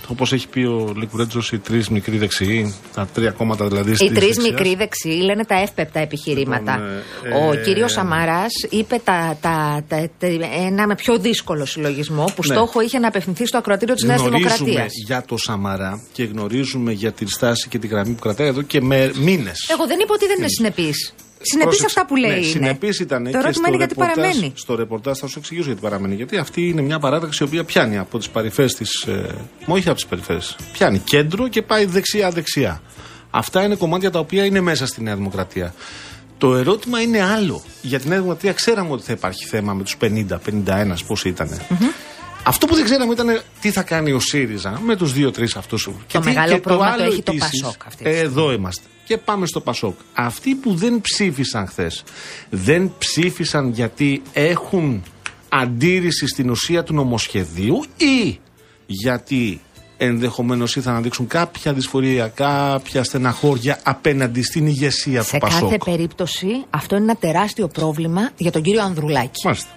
όπως 0.08 0.34
έχει 0.34 0.48
πει 0.48 0.60
ο 0.60 0.94
Λικουρέτζος, 0.96 1.52
οι 1.52 1.58
τρεις 1.58 1.90
μικροί 1.90 2.18
δεξιοί, 2.18 2.74
τα 2.96 3.08
τρία 3.14 3.32
κόμματα 3.32 3.68
δηλαδή. 3.68 3.90
Οι 3.92 3.94
της 3.94 4.08
τρεις 4.08 4.20
δεξιάς. 4.36 4.50
μικροί 4.50 4.76
δεξιοί 4.76 5.22
λένε 5.24 5.44
τα 5.46 5.62
εύπεπτα 5.62 6.00
επιχειρήματα. 6.00 6.78
Λοιπόν, 7.24 7.42
ε, 7.42 7.46
Ο 7.48 7.54
ε, 7.54 7.64
κύριος 7.64 7.92
Σαμαράς 7.92 8.52
είπε 8.70 9.02
τα, 9.04 9.38
τα, 9.42 9.84
τα, 9.88 10.10
τα- 10.20 10.28
ένα 10.66 10.88
με 10.88 10.96
πιο 10.96 11.13
δύσκολο 11.18 11.66
συλλογισμό 11.66 12.24
που 12.36 12.42
Ναι. 12.48 12.54
στόχο 12.56 12.82
είχε 12.82 13.00
να 13.00 13.08
απευθυνθεί 13.08 13.46
στο 13.48 13.58
ακροατήριο 13.58 13.94
της 13.96 14.04
Νέας 14.04 14.20
Γνωρίζουμε 14.22 14.54
Δημοκρατίας. 14.56 14.92
για 15.06 15.24
το 15.28 15.38
Σαμαρά 15.38 16.02
και 16.12 16.24
γνωρίζουμε 16.24 16.92
για 16.92 17.12
τη 17.12 17.30
στάση 17.30 17.68
και 17.68 17.80
τη 17.80 17.88
γραμμή 17.88 18.14
που 18.14 18.22
κρατάει 18.22 18.48
εδώ 18.48 18.62
και 18.62 18.82
με 18.82 19.12
μήνες. 19.16 19.68
Εγώ 19.72 19.88
δεν 19.88 20.00
είπα 20.00 20.14
ότι 20.14 20.28
δεν 20.28 20.36
είναι 20.38 20.48
συνεπής. 20.48 21.14
Συνεπής 21.46 21.64
πρόσεξε. 21.78 21.86
αυτά 21.86 22.06
που 22.06 22.16
λέει 22.16 22.32
Ναι, 22.32 22.38
είναι. 22.38 22.46
συνεπής 22.48 23.00
ήταν 23.00 23.24
Το 23.24 23.30
και 23.30 23.38
ερώτημα 23.38 23.54
στο 23.54 23.68
είναι 23.68 23.78
γιατί 23.78 23.94
ρεπορτάζ- 23.94 24.26
παραμένει. 24.26 24.54
Στο 24.56 24.76
ρεπορτάζ 24.76 25.18
θα 25.20 25.28
σου 25.28 25.40
εξηγήσω 25.40 25.66
γιατί 25.66 25.82
παραμένει. 25.82 26.16
Γιατί 26.16 26.38
αυτή 26.38 26.68
είναι 26.68 26.82
μια 26.82 27.00
παράταξη 27.00 27.44
η 27.44 27.48
οποία 27.48 27.64
πιάνει 27.64 27.98
από 27.98 28.18
τις 28.18 28.30
παρυφές 28.30 28.74
της. 28.74 29.02
Ε, 29.02 29.36
μα 29.66 29.74
όχι 29.76 29.86
από 29.88 29.96
τις 29.96 30.06
παρυφέ. 30.06 30.42
Πιάνει 30.74 31.00
κέντρο 31.00 31.48
και 31.48 31.62
πάει 31.62 31.86
δεξιά-δεξιά. 31.86 32.82
Αυτά 33.30 33.64
είναι 33.64 33.76
κομμάτια 33.76 34.12
τα 34.12 34.20
οποία 34.20 34.46
είναι 34.46 34.62
μέσα 34.62 34.86
στη 34.86 35.04
Νέα 35.04 35.16
Δημοκρατία. 35.16 35.74
Το 36.44 36.56
ερώτημα 36.56 37.02
είναι 37.02 37.22
άλλο. 37.22 37.64
Για 37.82 38.00
τη 38.00 38.08
Νέα 38.08 38.18
Δημοκρατία 38.18 38.54
ξέραμε 38.54 38.92
ότι 38.92 39.04
θα 39.04 39.12
υπάρχει 39.12 39.46
θέμα 39.46 39.74
με 39.74 39.84
τους 39.84 39.98
50-51 40.02 40.96
πόσοι 41.08 41.30
ήταν. 41.30 41.62
Αυτό 42.44 42.66
που 42.68 42.76
δεν 42.76 42.84
ξέραμε 42.84 43.14
ήταν 43.14 43.42
τι 43.62 43.72
θα 43.72 43.82
κάνει 43.84 44.12
ο 44.12 44.20
ΣΥΡΙΖΑ 44.20 44.80
με 44.86 44.96
τους 44.96 45.14
δύο-τρει 45.14 45.48
αυτούς. 45.56 45.90
Το 46.12 46.22
μεγάλο 46.24 46.60
πρόβλημα 46.60 46.96
το 46.96 47.04
έχει 47.04 47.24
το 47.24 47.34
Πασόκ 47.34 47.86
αυτή 47.86 48.04
τη 48.04 48.10
στιγμή. 48.10 48.18
Εδώ 48.18 48.52
είμαστε. 48.52 48.86
Και 49.06 49.18
πάμε 49.18 49.46
στο 49.46 49.60
Πασόκ. 49.60 50.00
Αυτοί 50.14 50.56
που 50.56 50.76
δεν 50.76 51.02
ψήφισαν 51.02 51.68
χθες, 51.68 52.04
δεν 52.50 52.94
ψήφισαν 52.98 53.70
γιατί 53.70 54.22
έχουν 54.34 55.04
αντίρρηση 55.50 56.28
στην 56.28 56.50
ουσία 56.50 56.84
του 56.84 56.94
νομοσχεδίου 56.94 57.84
ή 57.98 58.40
γιατί 58.86 59.62
ενδεχομένως 59.98 60.76
ήθελαν 60.76 60.96
να 60.96 61.02
δείξουν 61.02 61.28
κάποια 61.28 61.74
δυσφορία, 61.74 62.28
κάποια 62.28 63.04
στεναχώρια 63.04 63.80
απέναντι 63.84 64.42
στην 64.42 64.68
ηγεσία 64.68 65.22
Σε 65.22 65.32
του 65.32 65.38
Πασόκ. 65.38 65.62
κάθε 65.62 65.78
περίπτωση 65.86 66.48
αυτό 66.70 66.96
είναι 66.96 67.04
ένα 67.04 67.16
τεράστιο 67.16 67.68
πρόβλημα 67.68 68.30
για 68.38 68.52
τον 68.52 68.62
κύριο 68.62 68.82
Ανδρουλάκη. 68.82 69.46
Μάλιστα. 69.46 69.70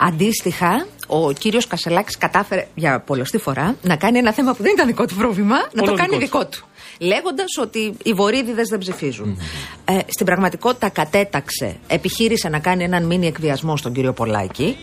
Αντίστοιχα, 0.00 0.86
ο 1.06 1.32
κύριος 1.32 1.66
Κασελάκης 1.66 2.18
κατάφερε 2.18 2.66
για 2.74 3.00
πολλωστή 3.00 3.38
φορά 3.38 3.76
να 3.82 3.96
κάνει 3.96 4.18
ένα 4.18 4.32
θέμα 4.32 4.54
που 4.54 4.62
δεν 4.62 4.72
ήταν 4.72 4.86
δικό 4.86 5.06
του 5.06 5.14
πρόβλημα, 5.14 5.56
να 5.72 5.82
το 5.82 5.90
Όλο 5.90 5.96
κάνει 5.96 6.16
δικό 6.16 6.38
δικό 6.38 6.46
του. 6.46 6.66
Λέγοντας 6.98 7.56
ότι 7.60 7.94
οι 8.02 8.12
βορύδιδε 8.12 8.62
δεν 8.68 8.78
ψηφίζουν. 8.78 9.38
Ε, 9.84 9.98
στην 10.06 10.26
πραγματικότητα 10.26 10.88
κατέταξε, 10.88 11.76
επιχείρησε 11.86 12.48
να 12.48 12.58
κάνει 12.58 12.84
έναν 12.84 13.04
μήνυ 13.06 13.26
εκβιασμό 13.26 13.76
στον 13.76 13.92
κύριο 13.92 14.12
Πολάκη. 14.12 14.76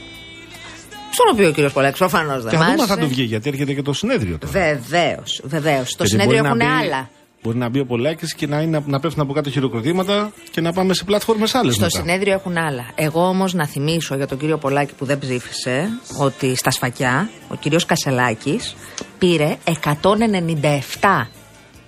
Στον 1.20 1.34
οποίο 1.34 1.48
ο 1.48 1.52
κύριος 1.52 1.74
Πολάκη 1.74 1.98
προφανώς 1.98 2.42
δεν 2.44 2.52
Και 2.52 2.58
να 2.58 2.64
δούμε 2.64 2.72
αν 2.74 2.80
μ' 2.84 2.86
θα 2.88 2.94
άρεσε. 2.94 3.08
του 3.08 3.14
βγει, 3.14 3.24
γιατί 3.24 3.50
έρχεται 3.50 3.74
και 3.74 3.82
το 3.82 3.94
συνέδριο 3.94 4.38
τώρα. 4.38 4.52
Βεβαίως, 4.54 5.42
βεβαίως. 5.44 5.90
Στο 5.90 6.04
Γιατί 6.04 6.10
συνέδριο 6.22 6.42
μπορεί 6.44 6.58
να 6.58 6.66
έχουν 6.66 6.78
μπει- 6.80 6.94
άλλα. 6.94 7.10
Μπορεί 7.44 7.58
να 7.58 7.70
μπει 7.70 7.80
ο 7.80 7.86
Πολάκης 7.86 8.34
και 8.34 8.48
να, 8.48 8.62
είναι, 8.62 8.84
να 8.86 9.00
πέφτουν 9.00 9.22
από 9.24 9.34
κάτω 9.34 9.50
χειροκροτήματα 9.50 10.32
και 10.52 10.62
να 10.62 10.74
πάμε 10.74 10.94
σε 10.94 11.04
πλατφόρμες 11.04 11.56
άλλες 11.56 11.76
Στο 11.76 11.90
συνέδριο 11.90 12.34
έχουν 12.34 12.58
άλλα. 12.58 12.86
Εγώ 12.96 13.28
όμως 13.28 13.54
να 13.54 13.68
θυμίσω 13.68 14.16
για 14.16 14.28
τον 14.28 14.38
κύριο 14.38 14.58
Πολάκη 14.58 14.94
που 14.94 15.06
δεν 15.06 15.20
ψήφισε 15.20 15.90
ότι 16.18 16.56
στα 16.56 16.72
σφακιά 16.72 17.30
ο 17.50 17.56
κύριος 17.56 17.86
Κασελάκης 17.86 18.76
πήρε 19.20 19.58
197 19.64 21.28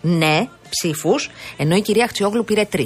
ναι 0.01 0.47
ψήφους, 0.69 1.29
ενώ 1.57 1.75
η 1.75 1.81
κυρία 1.81 2.07
Χτσιόγλου 2.07 2.43
πήρε 2.43 2.67
3. 2.73 2.85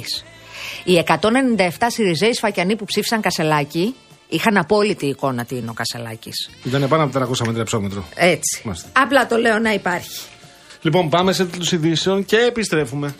Οι 0.84 0.98
197 0.98 1.86
Σιριζέοι 1.86 2.32
σφακιανοί 2.32 2.76
που 2.76 2.84
ψήφισαν 2.84 3.20
Κασελάκη 3.20 3.94
είχαν 4.28 4.56
απόλυτη 4.56 5.06
εικόνα 5.06 5.44
τι 5.44 5.56
είναι 5.56 5.70
ο 5.70 5.72
Κασελάκη. 5.72 6.30
Ήταν 6.64 6.88
πάνω 6.88 7.02
από 7.02 7.18
400 7.42 7.46
μέτρα 7.46 7.64
ψώμετρο. 7.64 8.04
Έτσι. 8.14 8.60
Μάλιστα. 8.64 8.88
Απλά 8.92 9.26
το 9.26 9.36
λέω 9.36 9.58
να 9.58 9.72
υπάρχει. 9.72 10.20
Λοιπόν, 10.82 11.08
πάμε 11.08 11.32
σε 11.32 11.44
τίτλους 11.44 11.72
ειδήσεων 11.72 12.24
και 12.24 12.36
επιστρέφουμε. 12.36 13.14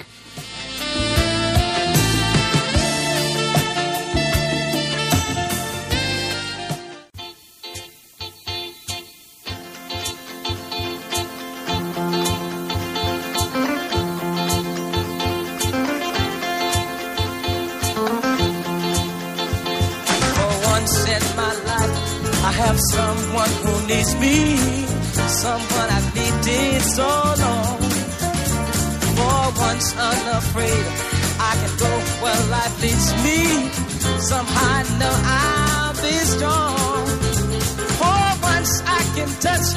Touch 39.47 39.69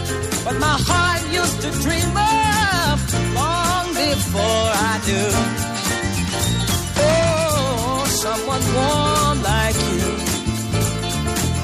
what 0.45 0.58
my 0.67 0.77
heart 0.89 1.21
used 1.39 1.58
to 1.63 1.69
dream 1.86 2.12
of 2.17 2.97
long 3.39 3.86
before 4.05 4.67
I 4.91 4.93
do. 5.12 5.23
Oh, 7.08 8.05
someone 8.25 8.63
warm 8.77 9.38
like 9.51 9.77
you 9.91 10.10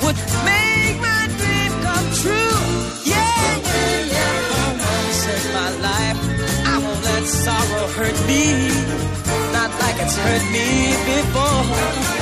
would 0.04 0.20
make 0.50 0.98
my 1.10 1.24
dream 1.39 1.72
come 1.88 2.08
true. 2.22 2.58
Yeah, 3.13 3.46
yeah, 3.70 4.13
yeah. 4.15 4.39
For 4.60 4.74
once 4.88 5.22
my 5.60 5.70
life, 5.89 6.20
I 6.72 6.76
won't 6.84 7.02
let 7.10 7.24
sorrow 7.44 7.88
hurt 7.98 8.18
me, 8.30 8.44
not 9.58 9.72
like 9.82 9.98
it's 10.04 10.18
hurt 10.24 10.46
me 10.56 10.68
before. 11.10 12.14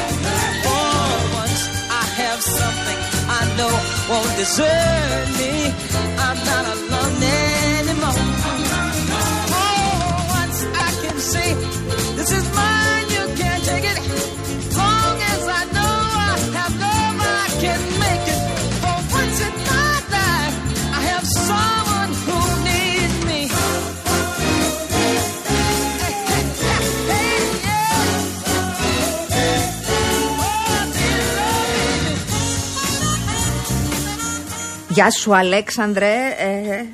Know 3.58 3.74
won't 4.10 4.36
desert 4.38 5.28
me. 5.40 5.74
I'm 6.18 6.38
not 6.46 6.66
alone 6.76 7.20
Γεια 34.94 35.12
σου, 35.12 35.36
Αλέξανδρε. 35.36 36.14
Ε, 36.38 36.86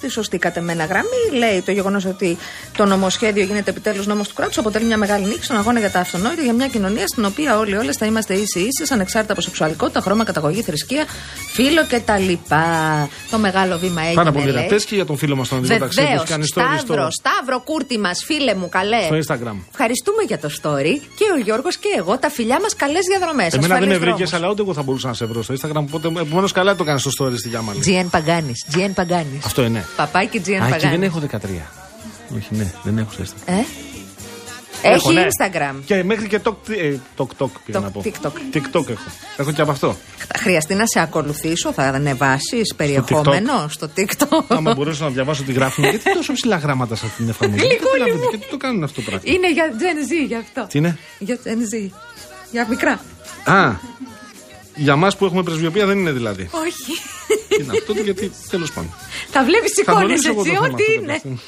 στη 0.00 0.08
σωστή 0.10 0.38
κατεμένα 0.38 0.84
γραμμή. 0.84 1.38
Λέει 1.38 1.60
το 1.60 1.70
γεγονός 1.72 2.04
ότι 2.04 2.36
το 2.76 2.84
νομοσχέδιο 2.84 3.44
γίνεται 3.44 3.70
επιτέλους 3.70 4.06
νόμος 4.06 4.28
του 4.28 4.34
κράτους 4.34 4.58
αποτελεί 4.58 4.84
μια 4.84 4.96
μεγάλη 4.96 5.24
νίκη 5.26 5.44
στον 5.44 5.56
αγώνα 5.56 5.78
για 5.78 5.90
τα 5.90 6.00
αυτονόητα 6.00 6.42
για 6.42 6.52
μια 6.52 6.68
κοινωνία 6.68 7.06
στην 7.06 7.24
οποία 7.24 7.58
όλοι 7.58 7.76
όλες 7.76 7.96
θα 7.96 8.06
είμαστε 8.06 8.34
ίσοι 8.34 8.60
ίσες, 8.60 8.90
ανεξάρτητα 8.90 9.32
από 9.32 9.42
σεξουαλικότητα, 9.42 10.00
χρώμα, 10.00 10.24
καταγωγή, 10.24 10.62
θρησκεία, 10.62 11.04
φίλο 11.52 11.82
κτλ. 11.88 12.32
Το 13.30 13.38
μεγάλο 13.38 13.78
βήμα 13.78 14.00
έγινε. 14.00 14.14
Πάρα 14.14 14.32
πολύ 14.32 14.44
λέει. 14.44 14.54
ωραία. 14.54 14.66
Πες 14.68 14.84
και 14.84 14.94
για 14.94 15.06
τον 15.06 15.16
φίλο 15.16 15.36
μας 15.36 15.48
τον 15.48 15.58
Αντζή 15.58 15.78
Ταξί 15.78 15.98
που 15.98 16.02
Βεβαίως. 16.02 16.22
έχει 16.22 16.30
κάνει 16.30 16.44
story 16.54 16.74
στο, 16.76 16.84
Σταύρο, 16.86 17.08
Σταύρο 17.10 17.60
κούρτι 17.60 17.98
μας, 17.98 18.22
φίλε 18.24 18.54
μου, 18.54 18.68
καλέ. 18.68 19.02
στο 19.02 19.16
Instagram. 19.34 19.56
Ευχαριστούμε 19.70 20.22
για 20.26 20.38
το 20.38 20.48
story 20.62 20.94
και 21.18 21.24
ο 21.34 21.38
Γιώργος 21.44 21.76
και 21.76 21.88
εγώ. 21.98 22.18
Τα 22.18 22.30
φιλιά 22.30 22.58
μας, 22.62 22.74
καλές 22.76 23.04
διαδρομές. 23.10 23.52
Εμένα 23.52 23.78
δεν 23.78 23.88
με 23.88 23.98
βρήκε, 23.98 24.24
αλλά 24.36 24.48
ούτε 24.50 24.62
εγώ 24.62 24.72
θα 24.74 24.82
μπορούσα 24.82 25.08
να 25.08 25.14
σε 25.14 25.24
βρω 25.24 25.42
στο 25.42 25.54
Instagram. 25.60 25.84
Οπότε 25.92 26.08
επομένως 26.08 26.52
καλά 26.52 26.76
το 26.76 26.84
κάνεις 26.84 27.02
στο 27.02 27.10
story 27.18 27.34
στη 27.38 27.48
Γιάμαλη. 27.48 27.80
GN 27.86 28.06
Παγκάνη. 28.10 28.52
GN 28.74 28.90
Παγκάνη. 28.94 29.40
Αυτό 29.44 29.62
είναι. 29.62 29.84
Παπάκι 29.96 30.42
GN 30.46 30.50
Α, 30.50 30.54
εκεί 30.54 30.70
Παγκάνη. 30.70 30.96
δεν 30.96 31.02
έχω 31.02 31.20
13. 31.30 31.36
Όχι, 32.36 32.46
ναι, 32.50 32.72
δεν 32.82 32.98
έχω 32.98 33.10
στο 33.12 33.22
Instagram. 33.22 33.42
Ε; 33.52 33.52
Έχω, 34.82 34.94
Έχει 35.10 35.12
ναι. 35.12 35.26
Instagram. 35.26 35.74
Και 35.84 36.04
μέχρι 36.04 36.26
και 36.28 36.40
TikTok, 36.44 36.54
ε, 36.68 36.94
TikTok 37.16 37.48
πήγα 37.64 37.78
Το 37.78 37.80
να 37.80 37.90
πω. 37.90 38.02
TikTok. 38.04 38.56
TikTok 38.56 38.88
έχω. 38.88 39.02
Έχω 39.36 39.52
και 39.52 39.60
από 39.62 39.70
αυτό. 39.70 39.96
Θα 40.28 40.38
χρειαστεί 40.38 40.74
να 40.74 40.86
σε 40.86 41.00
ακολουθήσω, 41.00 41.72
θα 41.72 41.82
ανεβάσεις 41.82 42.74
περιεχόμενο 42.76 43.68
στο 43.68 43.88
TikTok. 43.96 44.44
Άμα 44.48 44.74
μπορούσα 44.74 45.04
να 45.04 45.10
διαβάσω 45.10 45.42
τι 45.42 45.52
γράφουν. 45.52 45.84
γιατί 45.84 46.14
τόσο 46.14 46.32
ψηλά 46.32 46.56
γράμματα 46.56 46.96
σε 46.96 47.06
αυτή 47.06 47.16
την 47.16 47.28
εφαρμογή. 47.28 47.60
Γλυκούλη 47.60 47.78
Δεν 47.90 47.92
καταλαβαίνω, 47.98 48.22
μου. 48.24 48.28
Γιατί 48.30 48.46
το 48.50 48.56
κάνουν 48.56 48.82
αυτό 48.84 49.00
το 49.02 49.10
πράγμα. 49.10 49.22
Είναι 49.24 49.52
για 49.52 49.64
Gen 49.72 50.12
Z 50.24 50.26
γι' 50.26 50.34
αυτό. 50.36 50.66
Τι 50.68 50.78
είναι; 50.78 50.98
Για 51.18 51.38
Gen 51.44 51.48
Z. 51.88 51.90
Για 52.50 52.66
μικρά. 52.68 53.00
Α, 53.44 53.72
για 54.80 54.96
μας 54.96 55.16
που 55.16 55.24
έχουμε 55.24 55.42
πρεσβειοποία 55.42 55.86
δεν 55.86 55.98
είναι 55.98 56.12
δηλαδή. 56.12 56.48
Όχι. 56.52 56.92
Τι 57.48 57.62
είναι 57.62 57.72
αυτό, 57.72 57.92
γιατί 57.92 58.30
τέλος 58.50 58.72
πάντων. 58.72 58.90
Θα 59.30 59.44
βλέπεις 59.44 59.72
Θα 59.72 59.80
εικόνες 59.92 60.02
γνωρίσω 60.04 60.30
εγώ 60.30 60.40
έτσι, 60.40 60.52
το 60.52 60.56
θέμα 60.56 60.66
ό,τι 60.74 60.82
αυτό 60.82 60.92
είναι. 60.92 61.06
καταρχήν. 61.06 61.38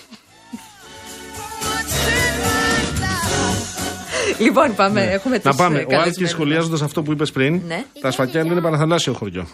Λοιπόν, 4.39 4.75
πάμε. 4.75 5.03
Έχουμε 5.03 5.35
τους 5.37 5.45
Να 5.45 5.55
πάμε. 5.55 5.79
ε, 5.79 5.83
Ο 5.83 5.87
καλεσμένους 5.87 6.17
Άλκη 6.19 6.27
σχολιάζοντας 6.33 6.83
αυτό 6.83 7.03
που 7.03 7.13
είπες 7.13 7.33
πριν. 7.33 7.61
Ναι. 7.67 7.85
Τα 8.01 8.11
σφακιά 8.11 8.41
είναι 8.41 8.61
παραθαλάσσιο 8.61 9.13
χωριό. 9.13 9.47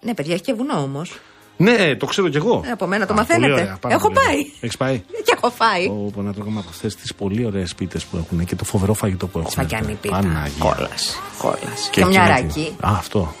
Ναι, 0.00 0.14
παιδιά, 0.14 0.34
έχει 0.34 0.42
και 0.42 0.52
βουνό 0.52 0.82
όμως. 0.82 1.18
Ναι, 1.60 1.96
το 1.96 2.06
ξέρω 2.06 2.28
κι 2.28 2.36
εγώ. 2.36 2.62
Ε, 2.66 2.70
από 2.70 2.86
μένα 2.86 3.06
το 3.06 3.12
Α, 3.12 3.16
μαθαίνετε. 3.16 3.48
πολύ 3.48 3.60
ωραία, 3.62 3.76
πάρα 3.80 3.94
Έχω 3.94 4.06
πολύ 4.06 4.18
ωραία. 4.18 4.30
πάει. 4.30 4.50
Έχεις 4.60 4.76
πάει; 4.76 4.98
Και 5.24 5.32
έχω 5.36 5.50
φάει. 5.50 5.86
Όπου 6.06 6.22
να 6.22 6.32
τρώγαμε 6.32 6.58
από 6.60 6.68
αυτές 6.68 6.94
τις 6.96 7.14
πολύ 7.14 7.44
ωραίες 7.46 7.74
πίτες 7.74 8.04
που 8.04 8.16
έχουν 8.16 8.44
και 8.44 8.56
το 8.56 8.64
φοβερό 8.64 8.94
φαγητό 8.94 9.26
που 9.26 9.38
έχουν. 9.38 9.50
Σφακιανή 9.50 9.98
πίτα. 10.00 10.16
Παναγία. 10.16 10.64
Κόλαση. 10.74 11.16
Κόλαση. 11.38 11.90
Και 11.90 12.00
Και 12.00 12.06
μια 12.06 12.22
εκεί 12.22 12.30
με 12.32 12.40
ράκι. 12.40 12.74
τη- 12.78 12.86
Α, 12.86 12.90
αυτό. 12.90 13.34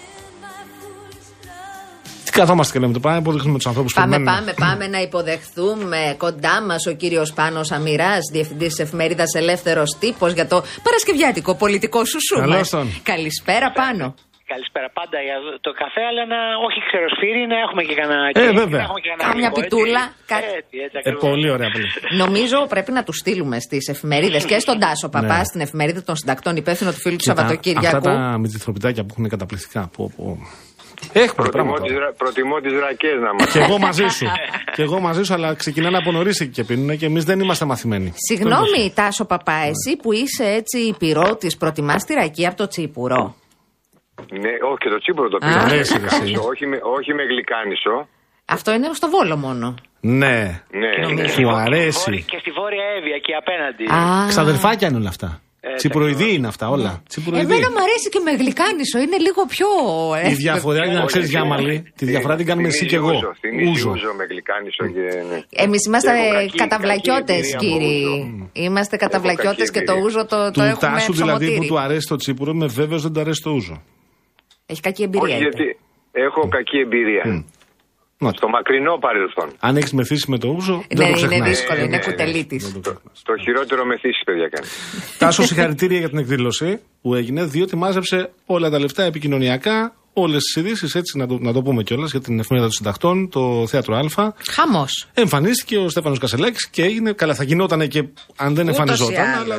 καθόμαστε 2.32 2.72
και 2.72 2.78
λέμε 2.78 2.92
το 2.92 3.00
πάμε 3.00 3.14
να 3.14 3.20
υποδεχθούμε 3.20 3.56
τους 3.56 3.66
ανθρώπους 3.66 3.92
που 3.94 4.00
Πάμε, 4.00 4.12
περιμένουν. 4.12 4.44
πάμε, 4.54 4.54
πάμε 4.72 4.86
να 4.86 5.00
υποδεχθούμε 5.00 6.14
κοντά 6.18 6.62
μας 6.62 6.86
ο 6.86 6.92
κύριος 6.92 7.32
Πάνος 7.32 7.70
Αμυράς, 7.70 8.18
διευθυντής 8.32 8.68
της 8.74 8.78
εφημερίδας 8.84 9.32
Ελεύθερος 9.34 9.96
Τύπος 10.00 10.32
για 10.32 10.46
το 10.46 10.62
Παρασκευιάτικο 10.82 11.54
πολιτικό 11.54 12.04
σουσού. 12.04 12.34
Καλώς 12.38 12.56
μας. 12.56 12.68
τον. 12.70 12.88
Καλησπέρα, 13.02 13.72
Πάνο. 13.72 14.14
Καλησπέρα 14.52 14.88
πάντα 14.98 15.18
για 15.28 15.36
το 15.66 15.70
καφέ, 15.82 16.02
αλλά 16.10 16.22
να 16.34 16.38
όχι 16.66 16.80
ξεροσφύρι, 16.88 17.42
να 17.52 17.56
έχουμε 17.64 17.82
και 17.88 17.94
κανένα. 18.00 18.24
Ε, 18.28 18.32
και- 18.32 18.58
βέβαια. 18.62 18.80
να 18.82 18.86
έχουμε 18.88 19.00
και 19.04 19.08
κανένα 19.12 19.26
Κάμια 19.28 19.48
λίγο, 19.48 19.58
έτσι. 19.60 19.62
πιτούλα, 19.62 20.02
κάτι. 20.32 20.50
Έτσι, 20.60 20.76
έτσι, 20.84 20.96
Ε, 20.98 21.00
ακριβώς. 21.02 21.22
πολύ 21.28 21.48
ωραία. 21.56 21.68
Πολύ. 21.74 21.86
Νομίζω 22.22 22.56
πρέπει 22.74 22.90
να 22.98 23.02
τους 23.06 23.16
στείλουμε 23.22 23.56
στις 23.66 23.82
εφημερίδες 23.94 24.42
και 24.50 24.58
στον 24.64 24.76
Τάσο 24.84 25.08
Παπά, 25.16 25.36
Ναι. 25.38 25.44
στην 25.50 25.60
εφημερίδα 25.66 26.00
των 26.08 26.14
συντακτών, 26.20 26.52
υπεύθυνο 26.62 26.90
του 26.94 27.00
φίλου 27.04 27.16
του 27.16 27.24
Κοίτα, 27.24 27.32
Αυτά 27.32 27.42
Σαββατοκύριακου. 27.48 28.00
τα 28.08 28.38
μυθιστροπιτάκια 28.42 29.02
που 29.04 29.12
έχουν 29.14 29.28
καταπληκτικά. 29.34 29.80
Πω, 29.96 30.02
πω. 30.16 30.26
Έχουμε 31.12 31.34
Προτιμώ 31.34 31.50
πράγματα. 31.64 31.86
τις, 31.86 31.96
ρα- 32.02 32.12
προτιμώ 32.22 32.56
τις 32.60 32.72
ρακές 32.84 33.16
να 33.26 33.30
μας 33.34 33.52
Και 33.52 33.58
εγώ 33.58 33.78
μαζί 33.78 34.06
σου. 34.16 34.26
και 34.74 34.82
εγώ 34.82 35.00
μαζί 35.00 35.22
σου, 35.24 35.34
αλλά 35.34 35.54
ξεκινάνε 35.54 35.96
από 35.96 36.12
νωρίς 36.12 36.40
εκεί 36.40 36.50
και 36.50 36.64
πίνουν 36.64 36.96
και 36.98 37.06
εμείς 37.06 37.24
δεν 37.24 37.40
είμαστε 37.40 37.64
μαθημένοι. 37.64 38.12
Συγγνώμη, 38.28 38.92
Τάσο 38.94 39.24
Παπά, 39.24 39.52
εσύ 39.72 39.96
που 40.02 40.12
είσαι 40.12 40.44
έτσι 40.44 40.78
υπηρώτη, 40.78 41.56
προτιμάς 41.58 42.04
τη 42.04 42.14
ρακή 42.14 42.46
από 42.46 42.56
το 42.56 42.66
τσίπουρο; 42.68 43.34
Ναι, 44.42 44.52
όχι 44.70 44.78
και 44.82 44.88
το 44.94 44.98
τσίπουρο 44.98 45.28
το 45.28 45.36
Α. 45.36 45.40
πήρα. 45.46 45.60
Αρέσει, 45.60 45.98
ρε, 45.98 46.06
εσύ. 46.06 46.34
όχι, 46.50 46.66
με, 46.66 46.78
όχι 46.96 47.10
με 47.14 47.22
γλυκάνισο. 47.30 48.08
Αυτό 48.44 48.72
είναι 48.72 48.88
στο 48.92 49.08
βόλο 49.08 49.36
μόνο. 49.36 49.74
Ναι. 50.00 50.36
Ναι, 50.82 51.12
ναι. 51.14 51.22
Σου 51.26 51.32
Στη 51.32 51.44
βόρεια- 51.44 51.60
αρέσει. 51.66 52.24
Και 52.30 52.38
στη 52.40 52.50
Βόρεια 52.50 52.84
Εύβοια 52.96 53.14
εκεί 53.20 53.32
απέναντι. 53.42 53.84
Α, 53.98 54.26
Ξαδερφάκια 54.28 54.88
είναι 54.88 54.96
όλα 54.96 55.08
αυτά. 55.08 55.40
Ε, 55.60 55.74
Τσιπουροειδή 55.74 56.34
είναι 56.34 56.46
αυτά 56.46 56.68
όλα. 56.68 57.02
Τσιπουροειδή. 57.08 57.44
Εμένα 57.52 57.70
μου 57.70 57.80
αρέσει 57.86 58.08
και 58.08 58.20
με 58.24 58.30
γλυκάνισο, 58.40 58.98
είναι 58.98 59.16
λίγο 59.26 59.42
πιο. 59.54 59.66
Η 60.14 60.18
εύκολο. 60.18 60.36
διαφορά 60.36 60.84
για 60.84 60.98
να 60.98 61.04
ξέρεις 61.04 61.26
Όχι, 61.28 61.36
Γιάμαλη, 61.36 61.92
τη 61.96 62.04
διαφορά 62.04 62.36
την 62.36 62.46
κάνουμε 62.46 62.68
εσύ 62.68 62.86
και 62.86 62.96
εγώ. 62.96 63.10
Ούζο, 63.16 63.34
θυμίζει 63.40 63.70
Ούζο. 63.70 63.90
ούζο 63.90 64.10
με 64.18 64.24
γλυκάνισο 64.30 64.84
και 64.94 65.04
ναι. 65.30 65.38
Εμείς 65.64 65.86
είμαστε 65.86 66.10
Και 66.10 66.16
έχω 66.24 66.34
κακή- 66.34 66.58
καταβλακιώτες, 66.58 67.52
κακή 67.52 67.66
εμπειρία 67.66 67.86
από 67.86 68.16
κύριοι. 68.16 68.32
ούζο. 68.34 68.50
Είμαστε 68.52 68.96
καταβλακιώτε 68.96 69.56
κακή 69.64 69.70
και 69.70 69.82
το 69.82 69.92
εμπειρία. 69.92 70.04
ούζο 70.06 70.20
το, 70.26 70.36
το 70.44 70.50
Του 70.50 70.60
έχουμε 70.60 70.92
τάσου 70.92 71.12
δηλαδή 71.12 71.44
που 71.46 71.52
ψωμοτήρι. 71.52 71.66
του 71.68 71.78
αρέσει 71.78 72.06
το 72.08 72.16
τσίπουρο, 72.16 72.50
είμαι 72.54 72.66
βέβαιος 72.66 73.02
δεν 73.02 73.12
του 73.12 73.20
αρέσει 73.20 73.40
το 73.42 73.50
ούζο. 73.50 73.82
Έχει 74.70 74.80
κακή 74.80 75.02
εμπειρία. 75.02 75.34
Όχι 75.36 75.44
είπε. 75.44 75.48
γιατί 75.62 75.78
έχω 76.12 76.48
κακή 76.48 76.78
εμπειρία. 76.78 77.24
Να, 78.20 78.30
Στο 78.32 78.48
μακρινό 78.48 78.94
παρελθόν. 79.06 79.48
Αν 79.60 79.76
έχεις 79.76 79.92
μεθύσεις 79.92 80.26
με 80.26 80.38
το 80.38 80.48
ούζο, 80.48 80.74
Ναι, 80.76 80.82
δεν 80.88 80.96
το 80.98 81.04
είναι 81.04 81.12
ξεχνάς. 81.16 81.48
δύσκολο, 81.48 81.78
Ε, 81.80 81.82
είναι 81.82 81.96
ναι, 81.96 82.02
κουτελή 82.04 82.36
ναι. 82.38 82.44
τη. 82.44 82.56
Δεν 82.56 82.72
το 82.72 82.80
ξεχνάς. 82.80 83.22
Το 83.22 83.32
χειρότερο 83.44 83.84
μεθύσεις 83.84 84.22
παιδιά 84.24 84.48
κάνει. 84.48 84.66
Τάσο, 85.18 85.42
συγχαρητήρια 85.42 85.98
για 85.98 86.08
την 86.08 86.18
εκδήλωση 86.18 86.80
που 87.02 87.14
έγινε, 87.14 87.44
διότι 87.44 87.76
μάζεψε 87.76 88.30
όλα 88.46 88.70
τα 88.70 88.78
λεφτά 88.78 89.02
επικοινωνιακά, 89.02 89.94
όλες 90.20 90.42
τις 90.42 90.56
ειδήσεις, 90.56 90.94
έτσι 90.94 91.18
να 91.18 91.26
το, 91.26 91.38
να 91.40 91.52
το 91.52 91.62
πούμε 91.62 91.82
κιόλας 91.82 92.10
για 92.10 92.20
την 92.20 92.38
εφημερίδα 92.38 92.68
των 92.68 92.70
συντακτών, 92.76 93.28
το 93.30 93.66
θέατρο 93.66 93.96
Α. 93.96 94.32
Χαμός. 94.50 95.08
Εμφανίστηκε 95.14 95.78
ο 95.78 95.88
Στέφανος 95.88 96.18
Κασελάκης 96.18 96.68
και 96.68 96.82
έγινε. 96.82 97.12
Καλά, 97.12 97.34
θα 97.34 97.44
γινόταν 97.44 97.88
και 97.88 98.04
αν 98.36 98.54
δεν 98.54 98.68
εμφανιζόταν. 98.68 99.24
αλλά 99.24 99.56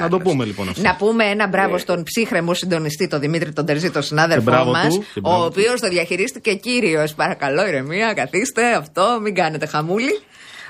να 0.00 0.08
το 0.08 0.18
πούμε 0.18 0.44
λοιπόν 0.44 0.68
αυτό. 0.68 0.82
Να 0.82 0.96
πούμε 0.96 1.24
ένα 1.24 1.48
μπράβο 1.48 1.78
στον 1.78 2.02
ψύχρεμο 2.02 2.54
συντονιστή, 2.54 3.08
τον 3.08 3.20
Δημήτρη 3.20 3.52
τον 3.52 3.66
Τερζή, 3.66 3.90
τον 3.90 4.02
συνάδελφό 4.02 4.44
μπράβο 4.50 4.70
μας, 4.70 4.94
του, 4.94 5.04
και 5.14 5.20
μπράβο 5.20 5.38
ο 5.44 5.48
του. 5.48 5.54
οποίος 5.56 5.80
το 5.80 5.88
διαχειρίστηκε 5.88 6.54
κύριος. 6.54 7.14
Παρακαλώ, 7.14 7.66
ηρεμία, 7.66 8.12
καθίστε, 8.14 8.74
αυτό, 8.74 9.18
μην 9.22 9.34
κάνετε 9.34 9.66
χαμούλη. 9.66 10.20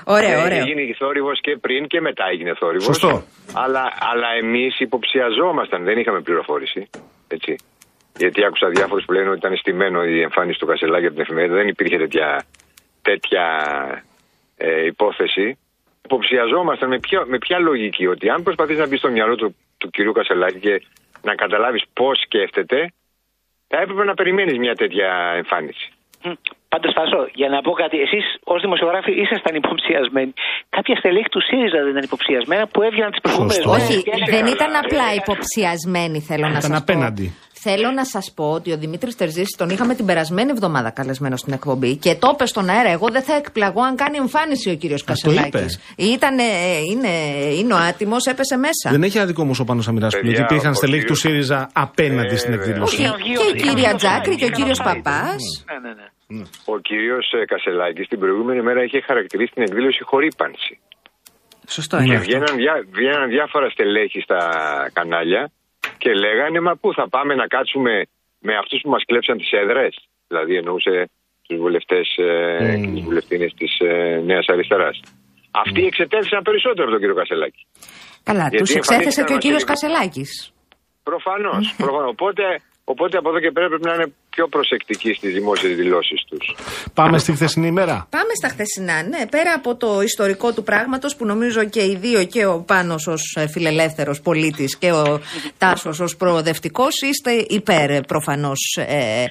Ωραίο, 0.09 0.39
Ε, 0.39 0.43
ωραίο. 0.43 0.57
Έγινε 0.57 0.81
θόρυβος 0.97 1.39
και 1.41 1.57
πριν 1.61 1.87
και 1.87 2.01
μετά 2.01 2.23
έγινε 2.33 2.53
θόρυβος. 2.59 2.85
Σωστό. 2.85 3.23
Αλλά, 3.53 3.83
αλλά 4.11 4.27
εμείς 4.43 4.79
υποψιαζόμασταν, 4.79 5.83
δεν 5.83 5.97
είχαμε 5.99 6.21
πληροφόρηση. 6.21 6.89
Έτσι. 7.27 7.55
Γιατί 8.17 8.45
άκουσα 8.45 8.67
διάφορους 8.69 9.05
που 9.05 9.13
λένε 9.13 9.29
ότι 9.29 9.37
ήταν 9.37 9.57
στημένο 9.57 10.03
η 10.03 10.21
εμφάνιση 10.21 10.59
του 10.59 10.65
Κασελάκη 10.65 11.05
από 11.05 11.15
την 11.15 11.23
εφημερίδα. 11.23 11.55
Δεν 11.55 11.67
υπήρχε 11.67 11.97
τέτοια, 11.97 12.45
τέτοια 13.01 13.45
ε, 14.57 14.85
υπόθεση. 14.85 15.57
Υποψιαζόμασταν 16.05 16.89
με 16.89 16.99
ποια, 16.99 17.25
με 17.25 17.37
ποια 17.37 17.59
λογική 17.59 18.07
ότι 18.07 18.29
αν 18.29 18.43
προσπαθείς 18.43 18.77
να 18.77 18.87
μπεις 18.87 18.99
στο 18.99 19.09
μυαλό 19.09 19.35
του, 19.35 19.55
του 19.77 19.89
κυρίου 19.89 20.11
Κασελάκη 20.11 20.59
και 20.59 20.81
να 21.21 21.35
καταλάβεις 21.35 21.83
πώς 21.93 22.19
σκέφτεται, 22.25 22.93
θα 23.67 23.77
έπρεπε 23.81 24.03
να 24.03 24.13
περιμένεις 24.13 24.57
μια 24.57 24.75
τέτοια 24.75 25.33
εμφάνιση. 25.35 25.91
Πάντως, 26.69 26.91
Φάσο, 26.97 27.21
για 27.41 27.49
να 27.49 27.61
πω 27.61 27.71
κάτι, 27.71 27.97
εσείς 28.05 28.25
ως 28.53 28.61
δημοσιογράφοι 28.61 29.11
ήσασταν 29.23 29.55
υποψιασμένοι. 29.55 30.33
Κάποια 30.69 30.95
στελέχη 30.95 31.29
του 31.35 31.41
ΣΥΡΙΖΑ 31.47 31.77
δεν 31.83 31.91
ήταν 31.95 32.03
υποψιασμένα 32.03 32.67
που 32.67 32.81
έβγαιναν 32.87 33.11
τις 33.11 33.21
προηγούμενες 33.21 33.55
Σωστό. 33.55 33.71
Όχι, 33.77 33.95
και 34.03 34.11
έλεγαν, 34.13 34.33
δεν 34.35 34.45
ήταν 34.55 34.71
«Καλά, 34.71 34.79
απλά 34.83 35.07
ε, 35.11 35.19
υποψιασμένοι, 35.21 36.17
θέλω 36.29 36.45
να 36.47 36.57
Ήταν 36.57 36.71
σα 36.71 36.77
απέναντι. 36.77 37.25
Πω. 37.67 37.75
Θέλω 37.79 37.91
να 37.91 38.05
σας 38.05 38.31
πω 38.35 38.51
ότι 38.51 38.71
ο 38.71 38.77
Δημήτρης 38.77 39.15
Τερζής 39.15 39.55
τον 39.57 39.69
είχαμε 39.69 39.95
την 39.95 40.05
περασμένη 40.05 40.51
εβδομάδα 40.51 40.89
καλεσμένο 40.89 41.35
στην 41.35 41.53
εκπομπή 41.53 41.95
και 41.95 42.15
το 42.15 42.29
είπε 42.33 42.45
στον 42.45 42.69
αέρα. 42.69 42.89
Εγώ 42.89 43.07
δεν 43.11 43.21
θα 43.21 43.35
εκπλαγώ 43.35 43.81
αν 43.81 43.95
κάνει 43.95 44.17
εμφάνιση 44.17 44.69
ο 44.69 44.75
κύριος 44.75 45.03
Κασελάκης. 45.03 45.73
είπε. 45.95 46.03
Ήταν, 46.13 46.37
είναι, 46.91 47.09
είναι 47.59 47.73
ο 47.73 47.77
άτιμος, 47.77 48.25
έπεσε 48.25 48.57
μέσα. 48.57 48.89
Δεν 48.91 49.03
έχει 49.03 49.19
άδικο 49.19 49.41
όμω 49.41 49.53
ο 49.59 49.63
Πάνο 49.63 49.83
Αμυρά 49.87 50.07
που 50.07 50.13
Παιδιά, 50.15 50.29
γιατί 50.31 50.43
υπήρχαν 50.53 50.71
ο 50.71 50.75
στελέχη 50.75 51.05
του 51.05 51.13
κύριος- 51.13 51.19
ΣΥΡΙΖΑ 51.19 51.69
απέναντι 51.73 52.33
Ε, 52.33 52.37
στην 52.37 52.51
βέβαια. 52.51 52.65
εκδήλωση. 52.65 52.95
Όχι, 52.95 53.03
Είχαν 53.03 53.15
βγει 53.17 53.33
και 53.33 53.43
η 53.43 53.51
είχαν 53.55 53.67
κυρία 53.75 53.89
βγει 53.89 53.97
Τζάκρη 53.97 54.35
και 54.35 54.43
ο 54.43 54.47
είχαν 54.47 54.57
κύριος 54.59 54.79
βγει. 54.83 54.87
Παπάς. 55.01 55.41
Ναι, 55.69 55.77
ναι, 55.85 55.93
ναι. 55.99 56.43
Ο 56.65 56.75
κύριος 56.79 57.25
Κασελάκης 57.51 58.07
την 58.07 58.19
προηγούμενη 58.19 58.61
μέρα 58.61 58.83
είχε 58.83 58.99
χαρακτηρίσει 59.09 59.51
την 59.53 59.63
εκδήλωση 59.67 60.01
χορύπανση. 60.03 60.73
Σωστό 61.67 61.95
Ναι. 61.97 62.03
είναι. 62.03 62.11
Και 62.13 62.17
αυτό. 62.19 62.29
βγαίναν, 62.29 62.55
διά, 62.61 62.75
βγαίναν 62.97 63.29
διάφορα 63.29 63.69
στελέχη 63.69 64.19
στα 64.27 64.39
κανάλια 64.93 65.51
και 65.97 66.11
λέγανε 66.13 66.59
Μα 66.59 66.75
πού 66.81 66.93
θα 66.93 67.09
πάμε 67.09 67.33
να 67.35 67.47
κάτσουμε 67.47 67.93
με 68.39 68.53
αυτούς 68.61 68.79
που 68.83 68.89
μας 68.89 69.03
κλέψαν 69.05 69.37
τις 69.37 69.51
έδρες. 69.51 69.93
Δηλαδή 70.27 70.55
εννοούσε 70.55 71.09
τους 71.47 71.57
βουλευτές 71.57 72.07
ε, 72.17 72.77
και 72.81 72.89
τις 72.93 73.03
βουλευτίνες 73.03 73.53
της 73.53 73.71
ε, 73.79 74.21
Νέας 74.29 74.45
Αριστεράς. 74.47 74.99
Αυτοί 75.51 75.81
εξετέθησαν 75.85 76.41
περισσότερο 76.41 76.83
από 76.83 76.91
τον 76.91 76.99
κύριο 76.99 77.15
Κασελάκη. 77.15 77.63
Καλά, 78.23 78.45
Γιατί 78.49 78.57
τους 78.57 78.75
εξέθεσε 78.75 78.93
εμφανίστηκαν 78.93 79.25
και 79.25 79.33
ο 79.33 79.35
ως 79.35 79.43
κύριος 79.45 79.63
υλικό. 79.63 79.71
Κασελάκης. 79.73 80.31
Προφανώς. 81.09 81.63
οπότε, 82.13 82.43
οπότε 82.93 83.17
από 83.17 83.29
εδώ 83.29 83.39
και 83.43 83.51
πέρα 83.51 83.67
πρέπει 83.67 83.87
να 83.89 83.93
είναι 83.93 84.07
πιο 84.37 84.47
προσεκτικοί 84.47 85.13
στις 85.13 85.33
δημόσιες 85.33 85.75
δηλώσεις 85.75 86.23
τους. 86.29 86.55
Πάμε 86.93 87.17
στη 87.17 87.31
χθεσινή 87.31 87.67
ημέρα. 87.67 88.07
Πάμε 88.09 88.33
στα 88.39 88.47
χθεσινά, 88.47 89.03
ναι. 89.03 89.27
Πέρα 89.29 89.53
από 89.55 89.75
το 89.75 90.01
ιστορικό 90.01 90.53
του 90.53 90.63
πράγματος 90.63 91.15
που 91.15 91.25
νομίζω 91.25 91.63
και 91.63 91.83
οι 91.83 91.95
δύο, 91.95 92.23
και 92.25 92.45
ο 92.45 92.63
Πάνος 92.67 93.07
ως 93.07 93.35
ε, 93.39 93.47
φιλελεύθερος 93.47 94.21
πολίτης 94.21 94.77
και 94.77 94.91
ο 94.91 95.19
Τάσος 95.57 95.99
ως 95.99 96.17
προοδευτικός, 96.17 97.01
είστε 97.01 97.31
υπέρ 97.31 97.89
ε, 97.89 98.01
προφανώς 98.01 98.59
ε, 98.87 99.25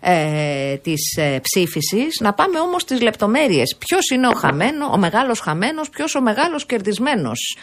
ε, 0.00 0.76
της 0.76 1.16
ε, 1.16 1.40
ψήφισης. 1.42 2.20
Να 2.20 2.32
πάμε 2.32 2.58
όμως 2.58 2.82
στις 2.82 3.00
λεπτομέρειες. 3.02 3.76
Ποιος 3.78 4.08
είναι 4.10 4.26
ο 4.26 4.32
χαμένος, 4.32 4.88
ο 4.92 4.98
μεγάλος 4.98 5.40
χαμένος, 5.40 5.90
ποιος 5.90 6.14
ο 6.14 6.20
μεγάλος 6.20 6.66
κερδισμένος; 6.66 7.56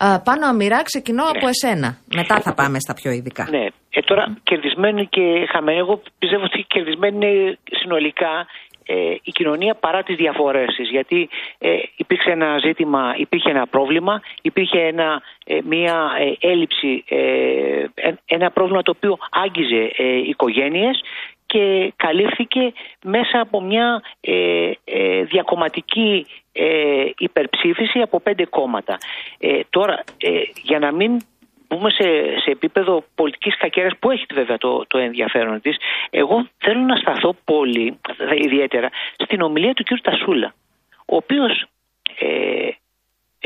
Ε, 0.00 0.16
πάνω 0.24 0.46
αμοιρά 0.46 0.82
ξεκινώ 0.82 1.24
από 1.34 1.48
εσένα. 1.48 1.98
Μετά 2.14 2.40
θα 2.40 2.54
πάμε 2.54 2.78
στα 2.80 2.94
πιο 2.94 3.10
ειδικά. 3.10 3.46
Ναι. 3.50 3.66
Ε, 3.98 4.00
τώρα, 4.00 4.36
κερδισμένοι 4.42 5.06
και 5.06 5.22
χαμένοι, 5.52 5.78
εγώ 5.78 6.02
πιστεύω 6.18 6.45
ότι 6.46 6.62
κερδισμένοι 6.62 7.16
είναι 7.16 7.58
συνολικά 7.70 8.46
ε, 8.86 9.14
η 9.22 9.30
κοινωνία 9.30 9.74
παρά 9.74 10.02
τις 10.02 10.16
διαφορές 10.16 10.74
της. 10.76 10.90
Γιατί 10.90 11.28
ε, 11.58 11.76
υπήρξε 11.96 12.30
ένα 12.30 12.58
ζήτημα, 12.58 13.14
υπήρχε 13.16 13.50
ένα 13.50 13.66
πρόβλημα, 13.66 14.22
υπήρχε 14.42 14.78
ένα, 14.78 15.22
ε, 15.44 15.58
μια 15.64 16.10
ε, 16.18 16.48
έλλειψη, 16.48 17.04
ε, 17.08 17.84
ε, 17.94 18.14
ένα 18.26 18.50
πρόβλημα 18.50 18.82
το 18.82 18.92
οποίο 18.96 19.18
άγγιζε 19.30 19.92
ε, 19.96 20.16
οικογένειες 20.16 21.00
και 21.46 21.92
καλύφθηκε 21.96 22.72
μέσα 23.04 23.40
από 23.40 23.60
μια 23.60 24.02
ε, 24.20 24.70
ε, 24.84 25.22
διακομματική 25.22 26.26
ε, 26.52 27.10
υπερψήφιση 27.18 27.98
από 27.98 28.20
πέντε 28.20 28.44
κόμματα. 28.44 28.98
Ε, 29.38 29.60
τώρα, 29.70 30.04
ε, 30.18 30.30
για 30.62 30.78
να 30.78 30.92
μην 30.92 31.20
μπούμε 31.68 31.90
σε, 31.90 32.38
σε 32.38 32.50
επίπεδο 32.50 33.04
πολιτικής 33.14 33.56
κακέρας 33.56 33.92
που 33.98 34.10
έχει 34.10 34.26
βέβαια 34.32 34.58
το, 34.58 34.86
το 34.86 34.98
ενδιαφέρον 34.98 35.60
της, 35.60 35.76
εγώ 36.10 36.48
θέλω 36.58 36.80
να 36.80 36.96
σταθώ 36.96 37.36
πολύ, 37.44 37.98
ιδιαίτερα, 38.38 38.90
στην 39.18 39.40
ομιλία 39.40 39.74
του 39.74 39.84
κ. 39.84 40.00
Τασούλα, 40.00 40.54
ο 41.06 41.16
οποίος 41.16 41.64
ε, 42.18 42.68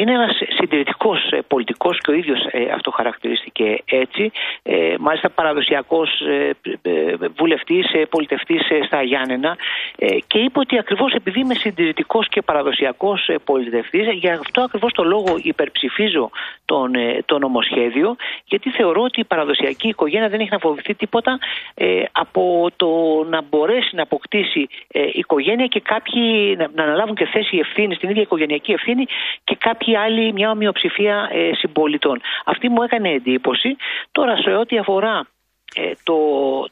είναι 0.00 0.12
ένας 0.12 0.40
συντηρητικός 0.56 1.30
ε, 1.30 1.38
πολιτικός 1.46 1.98
και 1.98 2.10
ο 2.10 2.14
ίδιος 2.14 2.46
ε, 2.50 2.70
αυτό 2.74 2.90
χαρακτηρίστηκε 2.90 3.82
έτσι. 3.84 4.30
Ε, 4.62 4.94
μάλιστα 4.98 5.30
παραδοσιακός 5.30 6.20
ε, 6.20 6.50
ε, 6.82 7.14
βουλευτής, 7.36 7.92
ε, 7.92 8.04
πολιτευτής 8.10 8.70
ε, 8.70 8.80
στα 8.86 9.02
Γιάννενα 9.02 9.56
ε, 9.96 10.18
και 10.26 10.38
είπε 10.38 10.58
ότι 10.58 10.78
ακριβώς 10.78 11.12
επειδή 11.12 11.40
είμαι 11.40 11.54
συντηρητικός 11.54 12.28
και 12.28 12.42
παραδοσιακός 12.42 13.28
ε, 13.28 13.34
πολιτευτής 13.44 14.08
γι' 14.12 14.30
αυτό 14.30 14.60
ακριβώς 14.60 14.92
το 14.92 15.04
λόγο 15.04 15.38
υπερψηφίζω 15.42 16.30
τον, 16.64 16.94
ε, 16.94 17.22
το 17.24 17.38
νομοσχέδιο 17.38 18.16
γιατί 18.44 18.70
θεωρώ 18.70 19.02
ότι 19.02 19.20
η 19.20 19.24
παραδοσιακή 19.24 19.88
οικογένεια 19.88 20.28
δεν 20.28 20.40
έχει 20.40 20.48
να 20.52 20.58
φοβηθεί 20.58 20.94
τίποτα 20.94 21.38
ε, 21.74 22.02
από 22.12 22.70
το 22.76 22.88
να 23.28 23.42
μπορέσει 23.42 23.96
να 23.96 24.02
αποκτήσει 24.02 24.68
ε, 24.88 25.02
οικογένεια 25.12 25.66
και 25.66 25.80
κάποιοι 25.80 26.54
να, 26.58 26.70
να 26.74 26.82
αναλάβουν 26.82 27.14
και 27.14 27.26
θέση 27.26 27.56
ευθύνη 27.56 27.94
στην 27.94 28.08
ίδια 28.08 28.22
οικογενειακή 28.22 28.72
ευθύνη 28.72 29.04
και 29.44 29.56
κάποιοι 29.58 29.89
άλλοι, 29.96 30.32
μια 30.32 30.50
ομοιοψηφία 30.50 31.28
ε, 31.32 31.54
συμπολιτών. 31.54 32.20
Αυτή 32.44 32.68
μου 32.68 32.82
έκανε 32.82 33.08
εντύπωση. 33.08 33.76
Τώρα, 34.12 34.36
σε 34.36 34.50
ό,τι 34.50 34.78
αφορά 34.78 35.26
ε, 35.74 35.92
το, 36.02 36.14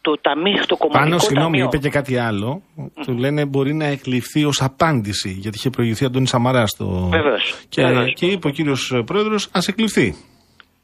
το, 0.01 0.19
ταμείο, 0.21 0.63
το 0.67 0.77
κομματικό 0.77 1.05
Πάνω, 1.05 1.19
συγγνώμη, 1.19 1.51
ταμείο. 1.51 1.65
είπε 1.65 1.79
και 1.79 1.89
κάτι 1.91 2.17
άλλο. 2.19 2.63
Του 3.07 3.13
λένε 3.19 3.47
μπορεί 3.47 3.75
να 3.75 3.85
εκλειφθεί 3.87 4.45
ως 4.45 4.63
απάντηση, 4.63 5.31
γιατί 5.31 5.57
είχε 5.57 5.71
προηγηθεί 5.71 6.05
Αντώνης 6.05 6.29
Σαμαράς 6.29 6.71
στο. 6.71 6.85
Βεβαίως, 7.11 7.65
Και, 7.69 7.83
βεβαίως. 7.83 8.13
και 8.15 8.27
είπε 8.27 8.47
ο 8.47 8.51
κύριος 8.51 9.03
Πρόεδρος, 9.07 9.49
ας 9.53 9.69
εκλειφθεί. 9.69 10.15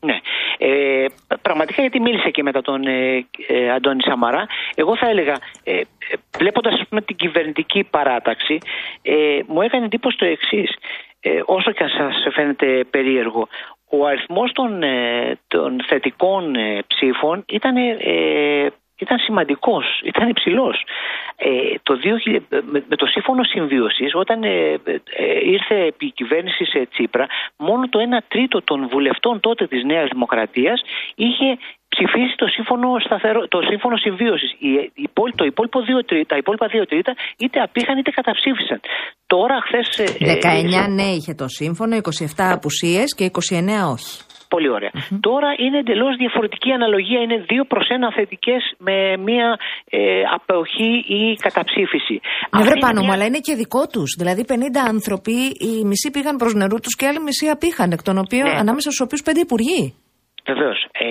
Ναι. 0.01 0.15
Ε, 0.59 1.05
πραγματικά 1.43 1.81
γιατί 1.81 2.01
μίλησε 2.01 2.31
και 2.31 2.43
μετά 2.43 2.61
τον 2.61 2.87
ε, 2.87 3.27
ε, 3.47 3.71
Αντώνη 3.71 4.03
Σαμαρά. 4.03 4.47
Εγώ 4.75 4.97
θα 4.97 5.09
έλεγα, 5.09 5.39
ε, 5.65 5.79
ε, 5.79 5.85
βλέποντας 6.39 6.75
ας 6.75 6.89
πούμε, 6.89 7.01
την 7.01 7.17
κυβερνητική 7.17 7.85
παράταξη, 7.85 8.59
ε, 9.03 9.39
μου 9.47 9.63
έκανε 9.63 9.85
εντύπωση 9.85 10.17
το 10.17 10.25
εξής. 10.25 10.77
Ε, 11.21 11.43
όσο 11.45 11.73
και 11.73 11.83
αν 11.83 11.89
σας 11.89 12.35
φαίνεται 12.35 12.85
περίεργο, 12.91 13.49
ο 13.91 14.07
αριθμός 14.07 14.53
των, 14.53 14.83
ε, 14.83 15.39
των 15.49 15.81
θετικών 15.87 16.55
ε, 16.55 16.83
ψήφων 16.87 17.45
ήταν, 17.49 17.77
ε, 17.77 18.73
ήταν 18.99 19.19
σημαντικός, 19.19 19.85
ήταν 20.05 20.29
υψηλός. 20.29 20.85
Ε, 21.37 21.49
το 21.83 21.95
2000, 21.95 22.39
με, 22.51 22.85
με 22.89 22.97
το 22.97 23.07
σύμφωνο 23.07 23.45
συμβίωσης, 23.45 24.15
όταν 24.15 24.43
ε, 24.43 24.49
ε, 24.51 25.49
ήρθε 25.55 25.75
επί 25.75 26.11
κυβέρνηση 26.11 26.65
σε 26.65 26.89
Τσίπρα, 26.91 27.27
μόνο 27.57 27.89
το 27.89 27.99
1 27.99 28.25
τρίτο 28.29 28.63
των 28.63 28.89
βουλευτών 28.89 29.41
τότε 29.41 29.67
της 29.67 29.85
Νέας 29.85 30.09
Δημοκρατίας 30.13 30.83
είχε 31.15 31.59
ψηφίσει 31.89 32.35
το 32.37 32.47
σύμφωνο, 32.47 32.89
σταθερο, 33.07 33.49
το 33.49 33.61
σύμφωνο 33.71 33.97
συμβίωσης. 33.97 34.51
Η, 34.59 34.69
η, 34.69 34.93
υπόλοι- 34.95 35.37
το 35.37 35.45
υπόλοιπο 35.45 35.81
δύο 35.81 36.05
τρίτα, 36.05 36.27
τα 36.27 36.37
υπόλοιπα 36.37 36.67
δύο 36.67 36.87
τρίτα 36.87 37.13
είτε 37.39 37.61
απήχαν 37.61 37.99
είτε 37.99 38.11
καταψήφισαν. 38.11 38.81
Τώρα 39.27 39.57
χθες... 39.67 39.87
ε, 39.99 40.39
19 40.87 40.89
ναι 40.99 41.09
είχε 41.17 41.35
το 41.35 41.49
σύμφωνο, 41.49 41.97
27 41.97 42.01
απουσίες 42.37 43.15
και 43.17 43.31
29 43.33 43.39
όχι. 43.95 44.34
Πολύ 44.49 44.69
ωραία. 44.71 44.91
Τώρα 45.21 45.49
είναι 45.59 45.79
εντελώς 45.79 46.17
διαφορετική 46.17 46.71
αναλογία. 46.73 47.21
Είναι 47.21 47.39
δύο 47.51 47.65
προς 47.65 47.87
ένα 47.89 48.13
θετικές 48.17 48.63
με 48.79 49.17
μία 49.17 49.59
ε, 49.91 50.01
αποχή 50.35 50.93
ή 51.19 51.35
καταψήφιση. 51.47 52.13
Ναι, 52.23 52.49
Αυτή 52.51 52.63
βρε 52.69 52.77
είναι 52.77 52.87
πάνω 52.87 52.99
μου, 53.01 53.05
μια- 53.07 53.15
αλλά 53.15 53.25
είναι 53.27 53.39
και 53.47 53.55
δικό 53.55 53.87
τους. 53.87 54.11
Δηλαδή 54.19 54.45
50 54.49 54.55
άνθρωποι, 54.89 55.37
οι 55.67 55.85
μισοί 55.85 56.11
πήγαν 56.11 56.37
προς 56.37 56.55
νερού 56.55 56.79
τους 56.81 56.95
και 56.97 57.05
οι 57.05 57.09
άλλοι 57.09 57.21
μισοί 57.21 57.47
απήχαν, 57.49 57.91
εκ 57.93 58.03
των 58.03 58.19
οποίων 58.19 58.49
Ναι. 58.49 58.59
ανάμεσα 58.63 58.89
στους 58.91 59.01
οποίους 59.07 59.23
πέντε 59.23 59.41
υπουργοί. 59.41 59.83
Βεβαίως. 60.47 60.79
Ε, 60.93 61.07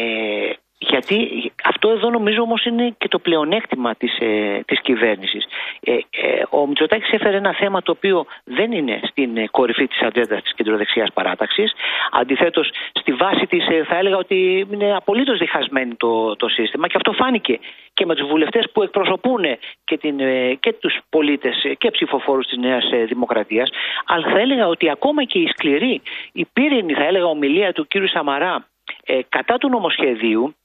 γιατί 0.94 1.18
αυτό 1.64 1.90
εδώ 1.90 2.10
νομίζω 2.10 2.42
όμως 2.42 2.66
είναι 2.66 2.96
και 2.98 3.08
το 3.08 3.20
πλεονέκτημα 3.20 3.96
της 3.96 4.18
ε, 4.20 4.62
της 4.66 4.82
κυβέρνησης. 4.82 5.46
Ε, 5.80 5.92
ε, 5.94 6.44
ο 6.50 6.68
Μητσοτάκης 6.68 7.12
έφερε 7.12 7.38
ένα 7.38 7.54
θέμα 7.54 7.82
το 7.82 7.92
οποίο 7.92 8.26
δεν 8.44 8.72
είναι 8.72 9.00
στην 9.04 9.38
ε, 9.38 9.48
κορυφή 9.52 9.88
της 9.88 10.02
ατζέντας 10.02 10.42
της 10.42 10.54
κεντροδεξιάς 10.54 11.10
παράταξης. 11.14 11.74
Αντιθέτως, 12.12 12.72
στη 12.94 13.12
βάση 13.12 13.46
της 13.46 13.66
θα 13.88 13.98
έλεγα 13.98 14.18
ότι 14.18 14.68
είναι 14.72 14.96
απολύτως 14.96 15.38
διχασμένο 15.38 15.94
το, 15.98 16.36
το 16.36 16.48
σύστημα 16.48 16.88
και 16.88 16.98
αυτό 16.98 17.12
φάνηκε 17.12 17.60
και 17.94 18.06
με 18.06 18.16
τους 18.16 18.28
βουλευτές 18.28 18.70
που 18.72 18.84
εκπροσωπούν 18.84 19.44
και, 19.84 19.98
την, 19.98 20.20
ε, 20.20 20.54
και 20.54 20.74
τους 20.74 21.00
πολίτες 21.10 21.56
και 21.78 21.92
ψηφοφόρους 21.92 22.46
της 22.46 22.58
Νέας 22.58 22.84
Δημοκρατίας. 23.08 23.70
Αλλά 24.06 24.28
θα 24.32 24.40
έλεγα 24.40 24.68
ότι 24.68 24.90
ακόμα 24.90 25.24
και 25.24 25.40
η 25.40 25.48
σκληρή, 25.48 26.02
η 26.32 26.46
πύρινη, 26.54 26.94
θα 26.94 27.04
έλεγα, 27.04 27.26
ομιλία 27.26 27.74
του 27.74 27.88
κύριου 27.88 28.10
Σαμαρά 28.10 28.68
ε, 29.06 29.20
κατά 29.30 29.58
του 29.58 29.70
νομοσχεδίου 29.70 30.56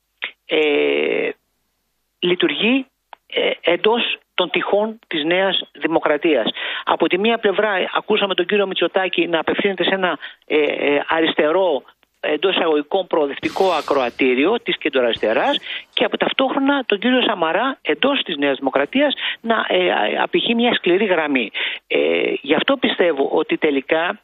ε, 0.49 1.29
λειτουργεί 2.19 2.87
ε, 3.27 3.51
εντός 3.61 4.19
των 4.35 4.51
τυχών 4.51 4.99
της 5.07 5.25
νέας 5.25 5.63
δημοκρατίας. 5.73 6.51
Από 6.85 7.09
τη 7.09 7.19
μία 7.19 7.39
πλευρά 7.39 7.71
ακούσαμε 7.95 8.35
τον 8.35 8.47
κύριο 8.47 8.67
Μητσοτάκη 8.67 9.27
να 9.27 9.41
απευθύνεται 9.41 9.85
σε 9.85 9.95
ένα 9.95 10.19
ε, 10.47 10.57
ε, 10.57 11.03
αριστερό 11.09 11.83
εντός 12.21 12.55
εισαγωγικών 12.57 13.07
προοδευτικό 13.07 13.71
ακροατήριο 13.71 14.61
της 14.63 14.79
κεντροαριστεράς 14.79 15.59
και 15.93 16.05
από 16.05 16.17
ταυτόχρονα 16.17 16.85
τον 16.87 16.99
κύριο 16.99 17.23
Σαμαρά 17.23 17.79
εντός 17.83 18.23
της 18.23 18.37
Νέας 18.37 18.59
Δημοκρατίας 18.59 19.15
να 19.41 19.65
ε, 19.69 19.91
απηχεί 20.23 20.55
μια 20.55 20.75
σκληρή 20.75 21.05
γραμμή. 21.05 21.51
Ε, 21.87 21.99
γι' 22.41 22.55
αυτό 22.55 22.77
πιστεύω 22.77 23.29
ότι 23.33 23.57
τελικά 23.57 24.21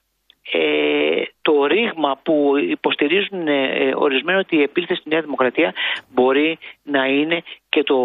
ε, 0.52 1.22
το 1.42 1.66
ρήγμα 1.66 2.20
που 2.22 2.54
υποστηρίζουν 2.56 3.48
ε, 3.48 3.92
ορισμένοι 3.94 4.38
ότι 4.38 4.56
η 4.56 4.62
επίθεση 4.62 5.00
στη 5.00 5.08
Νέα 5.08 5.20
Δημοκρατία 5.20 5.74
μπορεί 6.14 6.58
να 6.82 7.06
είναι 7.06 7.42
και 7.68 7.82
το 7.82 7.96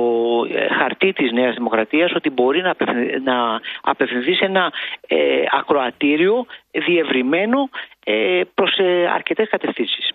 ε, 0.54 0.73
χαρτί 0.73 1.13
της 1.13 1.32
Νέας 1.32 1.56
Δημοκρατίας 1.56 2.12
ότι 2.15 2.30
μπορεί 2.30 2.62
να, 2.62 2.69
απευθυ- 2.69 3.21
να 3.23 3.60
απευθυνθεί 3.82 4.34
σε 4.34 4.45
ένα 4.45 4.73
ε, 5.08 5.43
ακροατήριο 5.52 6.45
διευρυμένο 6.71 7.69
ε, 8.04 8.41
προς 8.54 8.78
ε, 8.78 9.08
αρκετές 9.13 9.49
κατευθύνσεις. 9.49 10.12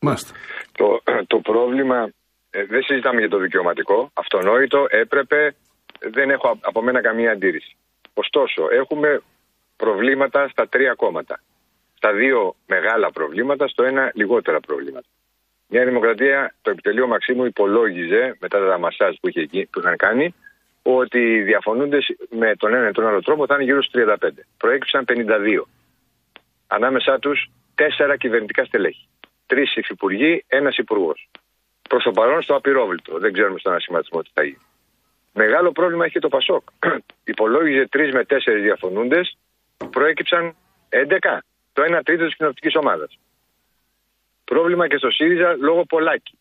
Μάλιστα. 0.00 0.32
Το, 0.72 1.00
το 1.26 1.38
πρόβλημα, 1.38 2.10
ε, 2.50 2.64
δεν 2.64 2.82
συζητάμε 2.82 3.20
για 3.20 3.28
το 3.28 3.38
δικαιωματικό, 3.38 4.10
αυτονόητο, 4.14 4.86
έπρεπε, 4.90 5.54
δεν 6.00 6.30
έχω 6.30 6.48
α- 6.48 6.58
από 6.60 6.82
μένα 6.82 7.00
καμία 7.00 7.30
αντίρρηση. 7.30 7.76
Ωστόσο, 8.14 8.62
έχουμε 8.70 9.22
προβλήματα 9.76 10.48
στα 10.48 10.68
τρία 10.68 10.94
κόμματα. 10.94 11.40
Στα 11.94 12.12
δύο 12.12 12.54
μεγάλα 12.66 13.10
προβλήματα, 13.10 13.68
στο 13.68 13.82
ένα 13.84 14.10
λιγότερα 14.14 14.60
προβλήματα. 14.60 15.06
Η 15.68 15.76
Νέα 15.76 15.84
Δημοκρατία, 15.84 16.54
το 16.62 16.70
επιτελείο 16.70 17.06
Μαξίμου 17.06 17.44
υπολόγιζε, 17.44 18.36
μετά 18.40 18.68
τα 18.68 18.78
μασάζ 18.78 19.14
που, 19.20 19.28
είχε, 19.28 19.40
εκεί- 19.40 19.66
που 19.72 19.78
είχαν 19.78 19.96
κάνει, 19.96 20.34
ότι 20.82 21.18
οι 21.34 21.42
διαφωνούντες 21.42 22.16
με 22.30 22.56
τον 22.56 22.74
ένα 22.74 22.88
ή 22.88 22.92
τον 22.92 23.06
άλλο 23.06 23.22
τρόπο 23.22 23.46
θα 23.46 23.54
είναι 23.54 23.64
γύρω 23.64 23.82
στους 23.82 24.02
35. 24.02 24.46
Προέκυψαν 24.56 25.04
52. 25.04 25.68
Ανάμεσά 26.66 27.18
τους 27.18 27.50
τέσσερα 27.74 28.16
κυβερνητικά 28.16 28.64
στελέχη. 28.64 29.08
Τρεις 29.46 29.76
υφυπουργοί, 29.76 30.44
ένας 30.46 30.76
υπουργός. 30.76 31.28
Προς 31.88 32.02
το 32.02 32.10
παρόν 32.10 32.42
στο 32.42 32.54
απειρόβλητο. 32.54 33.18
Δεν 33.18 33.32
ξέρουμε 33.32 33.58
στον 33.58 33.74
ασηματισμό 33.74 34.22
τι 34.22 34.30
θα 34.34 34.42
γίνει. 34.42 34.66
Μεγάλο 35.32 35.72
πρόβλημα 35.72 36.04
έχει 36.04 36.12
και 36.12 36.18
το 36.20 36.28
Πασόκ. 36.28 36.62
Υπολόγιζε 37.24 37.86
τρεις 37.88 38.12
με 38.12 38.24
τέσσερις 38.24 38.62
διαφωνούντες, 38.62 39.36
προέκυψαν 39.90 40.54
11. 40.88 41.38
Το 41.72 41.82
1 41.82 42.00
τρίτο 42.04 42.24
της 42.24 42.36
κοινοβουλευτική 42.36 42.78
ομάδας. 42.78 43.18
Πρόβλημα 44.44 44.88
και 44.88 44.96
στο 44.96 45.10
ΣΥΡΙΖΑ 45.10 45.56
λόγω 45.60 45.84
Πολάκη. 45.84 46.38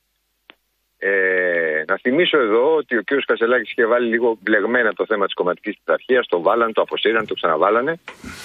Ε, 0.97 1.83
να 1.87 1.97
θυμίσω 1.97 2.37
εδώ 2.37 2.75
ότι 2.75 2.97
ο 2.97 3.03
κ. 3.03 3.25
Κασελάκης 3.25 3.71
είχε 3.71 3.85
βάλει 3.85 4.09
λίγο 4.09 4.37
μπλεγμένα 4.41 4.93
το 4.93 5.05
θέμα 5.05 5.25
της 5.25 5.33
κομματικής 5.33 5.77
πειθαρχίας. 5.77 6.27
Το 6.27 6.41
βάλανε, 6.41 6.71
το 6.71 6.81
αποσύραν, 6.81 7.27
το 7.27 7.33
ξαναβάλανε. 7.33 7.99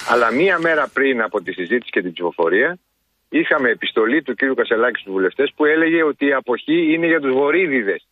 Αλλά 0.09 0.33
μία 0.33 0.59
μέρα 0.59 0.91
πριν 0.93 1.23
από 1.23 1.43
τη 1.43 1.53
συζήτηση 1.53 1.91
και 1.91 2.03
την 2.03 2.13
ψηφοφορία, 2.13 2.79
είχαμε 3.29 3.71
επιστολή 3.71 4.23
του 4.23 4.35
κ. 4.35 4.45
Κασελάκη 4.55 5.01
στους 5.01 5.13
βουλευτές 5.13 5.53
που 5.57 5.65
έλεγε 5.65 6.03
ότι 6.03 6.27
η 6.27 6.33
αποχή 6.33 6.93
είναι 6.93 7.07
για 7.07 7.21
τους 7.21 7.33
βορύδιδες. 7.33 8.07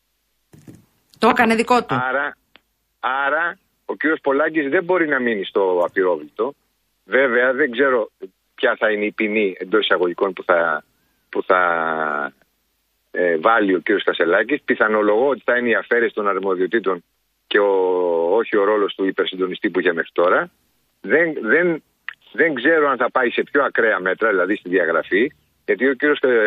Το 1.19 1.29
έκανε 1.29 1.55
δικό 1.55 1.85
του. 1.85 1.95
Άρα, 2.09 2.37
άρα 3.01 3.59
ο 3.85 3.95
κ. 3.95 4.21
Πολάκης 4.23 4.69
δεν 4.69 4.85
μπορεί 4.85 5.09
να 5.09 5.19
μείνει 5.19 5.45
στο 5.45 5.83
απειρόβλητο. 5.85 6.55
Βέβαια, 7.09 7.53
δεν 7.53 7.71
ξέρω 7.71 8.11
ποια 8.55 8.77
θα 8.79 8.91
είναι 8.91 9.05
η 9.05 9.13
ποινή 9.13 9.57
εντός 9.59 9.81
εισαγωγικών 9.81 10.33
που 10.33 10.45
θα, 10.45 10.85
που 11.29 11.43
θα 11.43 11.61
ε, 13.11 13.37
βάλει 13.37 13.75
ο 13.75 13.81
κ. 13.83 14.03
Κασελάκης. 14.05 14.63
Πιθανολογώ 14.63 15.29
ότι 15.29 15.43
θα 15.45 15.57
είναι 15.57 15.69
η 15.69 15.75
αφαίρεση 15.75 16.15
των 16.15 16.29
αρμοδιοτήτων 16.29 17.05
και 17.47 17.59
ο, 17.59 17.73
όχι 18.37 18.57
ο 18.57 18.65
ρόλος 18.65 18.95
του 18.95 19.05
υπερσυντονιστή 19.05 19.71
που 19.71 19.81
είχε 19.81 19.93
μέχρι 19.93 20.11
τώρα. 20.13 20.51
Δεν, 21.01 21.35
δεν, 21.43 21.83
δεν 22.33 22.55
ξέρω 22.55 22.89
αν 22.89 22.97
θα 22.97 23.11
πάει 23.11 23.31
σε 23.31 23.43
πιο 23.43 23.65
ακραία 23.65 24.01
μέτρα, 24.01 24.29
δηλαδή 24.29 24.57
στη 24.57 24.69
διαγραφή, 24.69 25.33
γιατί 25.65 25.89
ο 25.89 25.97
κ. 25.97 26.03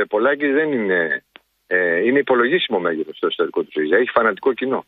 Πολάκης 0.08 0.54
δεν 0.54 0.72
είναι, 0.72 1.24
ε, 1.68 2.06
είναι 2.06 2.20
υπολογίσιμο 2.20 2.80
μέγεθος 2.80 3.18
στο 3.18 3.28
εσωτερικό 3.28 3.64
του 3.64 3.72
ΣΥΡΙΖΑ. 3.72 3.96
Έχει 3.98 4.10
φανατικό 4.10 4.54
κοινό. 4.54 4.86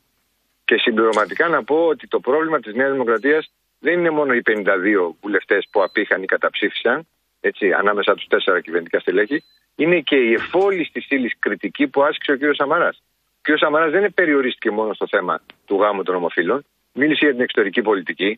Και 0.66 0.78
συμπληρωματικά 0.78 1.48
να 1.48 1.64
πω 1.64 1.86
ότι 1.86 2.08
το 2.08 2.20
πρόβλημα 2.20 2.60
της 2.60 2.74
Νέας 2.74 2.92
Δημοκρατίας 2.92 3.52
δεν 3.84 4.00
είναι 4.00 4.10
μόνο 4.10 4.34
οι 4.34 4.42
52 4.46 5.16
βουλευτές 5.22 5.68
που 5.72 5.84
απήχαν 5.84 6.24
ή 6.24 6.26
καταψήφισαν, 6.26 7.08
έτσι, 7.40 7.72
ανάμεσα 7.72 8.16
τους 8.16 8.28
τέσσερα 8.28 8.62
κυβερνητικά 8.62 9.00
στελέχη, 9.00 9.44
είναι 9.76 10.00
και 10.00 10.16
η 10.16 10.34
εφόλη 10.34 10.90
τη 10.94 11.06
ύλη 11.10 11.30
κριτική 11.40 11.88
που 11.88 12.04
άσκησε 12.04 12.32
ο 12.32 12.38
κ. 12.38 12.56
Σαμαράς. 12.56 13.04
Ο 13.32 13.40
κ. 13.42 13.58
Σαμαράς 13.58 13.92
δεν 13.92 14.14
περιορίστηκε 14.14 14.72
μόνο 14.72 14.94
στο 14.94 15.08
θέμα 15.08 15.42
του 15.66 15.76
γάμου 15.76 16.04
των 16.04 16.16
ομοφύλων, 16.16 16.66
μίλησε 16.94 17.26
για 17.26 17.34
την 17.34 17.44
εξωτερική 17.44 17.82
πολιτική, 17.82 18.36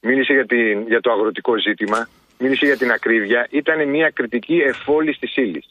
μίλησε 0.00 0.32
για, 0.32 0.46
την, 0.46 0.86
για 0.86 1.00
το 1.00 1.12
αγροτικό 1.12 1.58
ζήτημα, 1.58 2.08
μίλησε 2.38 2.66
για 2.66 2.76
την 2.76 2.90
ακρίβεια. 2.90 3.46
Ήταν 3.50 3.88
μια 3.88 4.10
κριτική 4.10 4.56
εφόλη 4.56 5.16
τη 5.16 5.32
ύλη. 5.42 5.64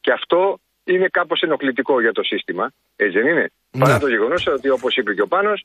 Και 0.00 0.12
αυτό 0.12 0.58
είναι 0.84 1.08
κάπως 1.08 1.40
ενοχλητικό 1.40 2.00
για 2.00 2.12
το 2.12 2.22
σύστημα. 2.22 2.72
Έτσι 2.96 3.18
δεν 3.18 3.26
είναι; 3.26 3.50
Ναι. 3.70 3.84
Παρά 3.84 3.98
το 3.98 4.08
γεγονός 4.08 4.46
ότι, 4.46 4.68
όπως 4.68 4.96
είπε 4.96 5.14
και 5.14 5.22
ο 5.22 5.26
Πάνος, 5.26 5.64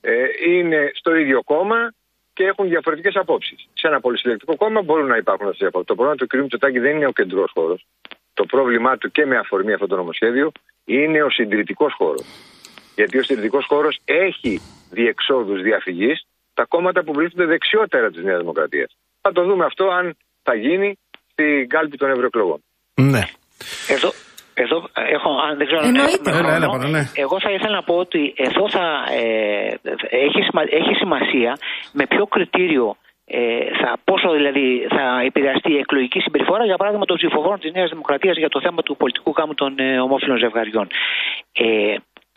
ε, 0.00 0.12
είναι 0.48 0.90
στο 0.94 1.14
ίδιο 1.14 1.42
κόμμα 1.42 1.92
και 2.32 2.44
έχουν 2.44 2.68
διαφορετικές 2.68 3.16
απόψεις. 3.16 3.68
Σε 3.74 3.86
ένα 3.86 4.00
πολυσυλλεκτικό 4.00 4.56
κόμμα 4.56 4.82
μπορούν 4.82 5.06
να 5.06 5.16
υπάρχουν 5.16 5.46
αυτές 5.46 5.60
οι 5.60 5.66
απόψεις. 5.66 5.88
Το 5.88 5.94
πρόβλημα 5.94 6.16
του 6.16 6.26
κ. 6.26 6.34
Μητσοτάκη 6.34 6.78
δεν 6.78 6.96
είναι 6.96 7.06
ο 7.06 7.12
κεντρό 7.12 7.44
χώρος. 7.52 7.86
Το 8.34 8.44
πρόβλημά 8.44 8.96
του 8.96 9.10
και 9.10 9.26
με 9.26 9.36
αφορμή 9.38 9.72
αυτό 9.72 9.86
το 9.86 9.96
νομοσχέδιο 9.96 10.52
είναι 10.84 11.22
ο 11.22 11.30
συντηρητικός 11.30 11.92
χώρος. 11.92 12.26
Γιατί 12.94 13.18
ο 13.18 13.22
συντηρητικός 13.22 13.64
χώρος 13.66 14.00
έχει 14.04 14.60
διεξόδους 14.90 15.62
διαφυγής 15.62 16.26
τα 16.54 16.64
κόμματα 16.64 17.02
που 17.04 17.12
βρίσκονται 17.12 17.44
δεξιότερα 17.44 18.10
της 18.10 18.22
Νέας 18.22 18.38
Δημοκρατίας. 18.38 18.96
Θα 19.20 19.32
το 19.32 19.44
δούμε 19.44 19.64
αυτό 19.64 19.88
αν 19.88 20.16
θα 20.42 20.54
γίνει 20.54 20.98
στην 21.30 21.68
κάλπη 21.68 21.96
των 21.96 22.10
ευρωεκλογών. 22.10 22.62
Ναι. 22.94 23.22
Εδώ, 23.88 24.12
Εδώ 24.54 24.76
ε, 24.76 25.14
έχω, 25.16 25.30
αν 25.46 25.56
δεν 25.58 25.66
ξέρω 25.66 25.80
αν 25.80 25.86
Εννοείται. 25.88 26.30
έχουμε 26.30 26.38
Έλα, 26.38 26.54
έλα, 26.56 26.66
χρόνο. 26.68 26.78
πάνω, 26.82 26.88
ναι. 26.96 27.02
Εγώ 27.14 27.40
θα 27.40 27.50
ήθελα 27.56 27.74
να 27.74 27.82
πω 27.82 27.94
ότι 27.94 28.34
εδώ 28.36 28.68
θα 28.76 28.84
ε, 29.20 29.74
έχει, 30.26 30.40
σημα- 30.46 30.70
έχει 30.80 30.94
σημασία 31.02 31.52
με 31.92 32.06
ποιο 32.06 32.26
κριτήριο 32.26 32.96
ε, 33.26 33.40
θα, 33.80 33.98
πόσο 34.04 34.28
δηλαδή 34.32 34.86
θα 34.88 35.20
επηρεαστεί 35.24 35.72
η 35.72 35.78
εκλογική 35.78 36.20
συμπεριφορά, 36.20 36.64
για 36.64 36.76
παράδειγμα, 36.76 37.04
των 37.06 37.16
ψηφοφόρων 37.16 37.58
της 37.60 37.72
Νέας 37.72 37.90
Δημοκρατίας 37.90 38.36
για 38.36 38.48
το 38.48 38.60
θέμα 38.60 38.82
του 38.82 38.96
πολιτικού 38.96 39.32
γάμου 39.36 39.54
των 39.54 39.74
ε, 39.78 40.00
ομόφυλων 40.00 40.38
ζευγαριών. 40.38 40.86
Ε, 41.52 41.94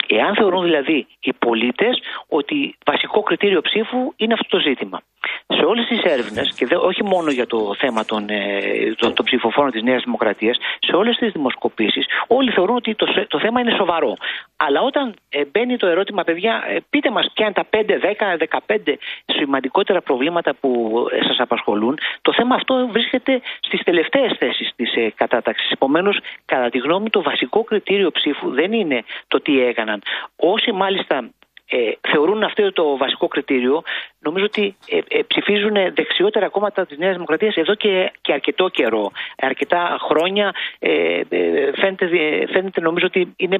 εάν 0.08 0.36
θεωρούν 0.36 0.64
δηλαδή 0.64 1.08
οι 1.20 1.34
πολίτες 1.34 2.00
ότι 2.28 2.76
βασικό 2.86 3.22
κριτήριο 3.24 3.62
ψήφου 3.62 4.14
είναι 4.16 4.34
αυτό 4.34 4.58
το 4.58 4.60
ζήτημα. 4.68 5.02
Σε 5.48 5.66
όλες 5.66 5.86
τις 5.88 6.02
έρευνες, 6.04 6.54
και 6.58 6.66
δε, 6.66 6.76
όχι 6.76 7.04
μόνο 7.04 7.32
για 7.32 7.48
το 7.48 7.76
θέμα 7.78 8.06
των, 8.06 8.30
ε, 8.30 8.60
των, 8.98 9.14
των 9.14 9.26
ψηφοφόρων 9.26 9.72
της 9.72 9.82
Νέας 9.84 10.04
Δημοκρατίας, 10.04 10.58
σε 10.80 10.96
όλες 10.96 11.18
τις 11.18 11.32
δημοσκοπήσεις, 11.32 12.06
όλοι 12.28 12.52
θεωρούν 12.52 12.76
ότι 12.76 12.96
το, 12.96 13.06
σε- 13.06 13.26
το 13.28 13.40
θέμα 13.40 13.60
είναι 13.60 13.76
σοβαρό. 13.78 14.14
Αλλά 14.56 14.82
όταν 14.82 15.14
ε, 15.30 15.42
μπαίνει 15.52 15.78
το 15.78 15.88
ερώτημα, 15.88 16.24
παιδιά, 16.24 16.64
ε, 16.68 16.78
πείτε 16.90 17.10
μας 17.12 17.32
ποια 17.34 17.46
είναι 17.46 17.54
τα 17.54 17.66
5, 17.70 18.00
10, 18.00 18.38
15 18.38 18.94
σημαντικότερα 19.26 20.02
προβλήματα 20.02 20.54
που 20.54 20.70
ε, 21.12 21.24
σας 21.24 21.40
απασχολούν, 21.40 21.98
το 22.22 22.34
θέμα 22.34 22.56
αυτό 22.56 22.88
βρίσκεται 22.92 23.42
στις 23.60 23.84
τελευταίες 23.84 24.36
θέσεις 24.40 24.72
της 24.76 24.96
ε, 24.96 25.12
κατάταξης. 25.16 25.72
Επομένως, 25.72 26.20
κατά 26.46 26.70
τη 26.70 26.78
γνώμη, 26.78 27.10
το 27.10 27.22
βασικό 27.22 27.64
κριτήριο 27.64 28.12
ψήφου 28.12 28.50
δεν 28.50 28.72
είναι 28.74 29.04
το 29.28 29.42
τι 29.42 29.62
έκαναν. 29.62 30.02
Όσοι 30.36 30.72
μάλιστα 30.72 31.30
ε, 31.70 31.92
θεωρούν 32.12 32.44
αυτό 32.44 32.72
το 32.72 32.98
βασικό 32.98 33.28
κριτήριο, 33.28 33.84
νομίζω 34.20 34.46
ότι 34.46 34.76
ε, 34.90 34.98
ε, 35.18 35.22
ψηφίζουν 35.28 35.74
δεξιότερα 35.94 36.50
κόμματα 36.50 36.86
της 36.86 36.98
Νέας 36.98 37.14
Δημοκρατίας 37.14 37.56
εδώ 37.56 37.76
και, 37.76 38.12
και 38.22 38.34
αρκετό 38.34 38.68
καιρό. 38.70 39.12
Αρκετά 39.38 39.98
χρόνια 40.08 40.54
ε, 40.80 40.92
ε, 41.30 41.72
φαίνεται, 41.80 42.06
ε, 42.06 42.48
φαίνεται 42.54 42.82
νομίζω 42.82 43.06
ότι 43.06 43.34
είναι 43.36 43.58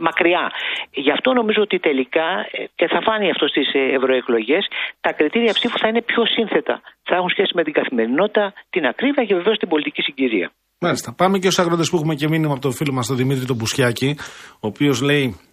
μακριά. 0.00 0.50
Γι' 0.90 1.10
αυτό 1.10 1.32
νομίζω 1.32 1.62
ότι 1.62 1.78
τελικά, 1.78 2.28
ε, 2.50 2.64
και 2.74 2.86
θα 2.86 3.00
φάνει 3.02 3.30
αυτό 3.30 3.46
στις 3.48 3.68
ευρωεκλογές, 3.96 4.66
τα 5.00 5.12
κριτήρια 5.12 5.52
ψήφου 5.52 5.78
θα 5.78 5.88
είναι 5.88 6.02
πιο 6.02 6.26
σύνθετα. 6.26 6.80
Θα 7.02 7.14
έχουν 7.16 7.28
σχέση 7.28 7.52
με 7.54 7.62
την 7.62 7.72
καθημερινότητα, 7.72 8.52
την 8.70 8.86
ακρίβεια 8.86 9.24
και 9.24 9.34
βεβαίως 9.34 9.58
την 9.58 9.68
πολιτική 9.68 10.02
συγκυρία. 10.02 10.50
Μάλιστα. 10.78 11.14
Πάμε 11.14 11.38
και 11.38 11.50
στου 11.50 11.62
αγρότες 11.62 11.90
που 11.90 11.96
έχουμε 11.96 12.14
και 12.14 12.28
μήνυμα 12.28 12.52
από 12.52 12.60
τον 12.60 12.72
φίλο 12.72 12.92
μας 12.92 13.06
τον 13.06 13.16
Δημήτρη 13.16 13.44
τον 13.44 13.56
Μπουσιάκη, 13.56 14.16
ο 14.54 14.66
οποίος 14.66 15.00
λέει. 15.02 15.51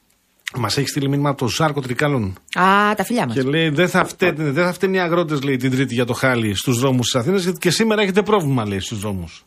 Μας 0.55 0.77
έχει 0.77 0.87
στείλει 0.87 1.09
μήνυμα 1.09 1.29
από 1.29 1.37
τον 1.37 1.47
Ζάρκο 1.47 1.81
Τρικάλων 1.81 2.23
Α, 2.59 2.95
τα 2.95 3.03
φιλιά 3.03 3.25
μας. 3.25 3.35
και 3.35 3.41
λέει: 3.41 3.69
Δεν 3.69 3.87
θα 3.89 4.05
φταίνε, 4.05 4.51
δεν 4.51 4.65
θα 4.65 4.73
φταίνε 4.73 4.97
οι 4.97 4.99
αγρότες, 4.99 5.43
λέει 5.43 5.55
την 5.57 5.71
Τρίτη 5.71 5.93
για 5.93 6.05
το 6.05 6.13
χάλι 6.13 6.55
στους 6.55 6.79
δρόμους 6.79 7.05
της 7.05 7.15
Αθήνας, 7.15 7.43
γιατί 7.43 7.57
και 7.59 7.69
σήμερα 7.69 8.01
έχετε 8.01 8.21
πρόβλημα, 8.21 8.67
λέει, 8.67 8.79
στους 8.79 8.99
δρόμους. 8.99 9.45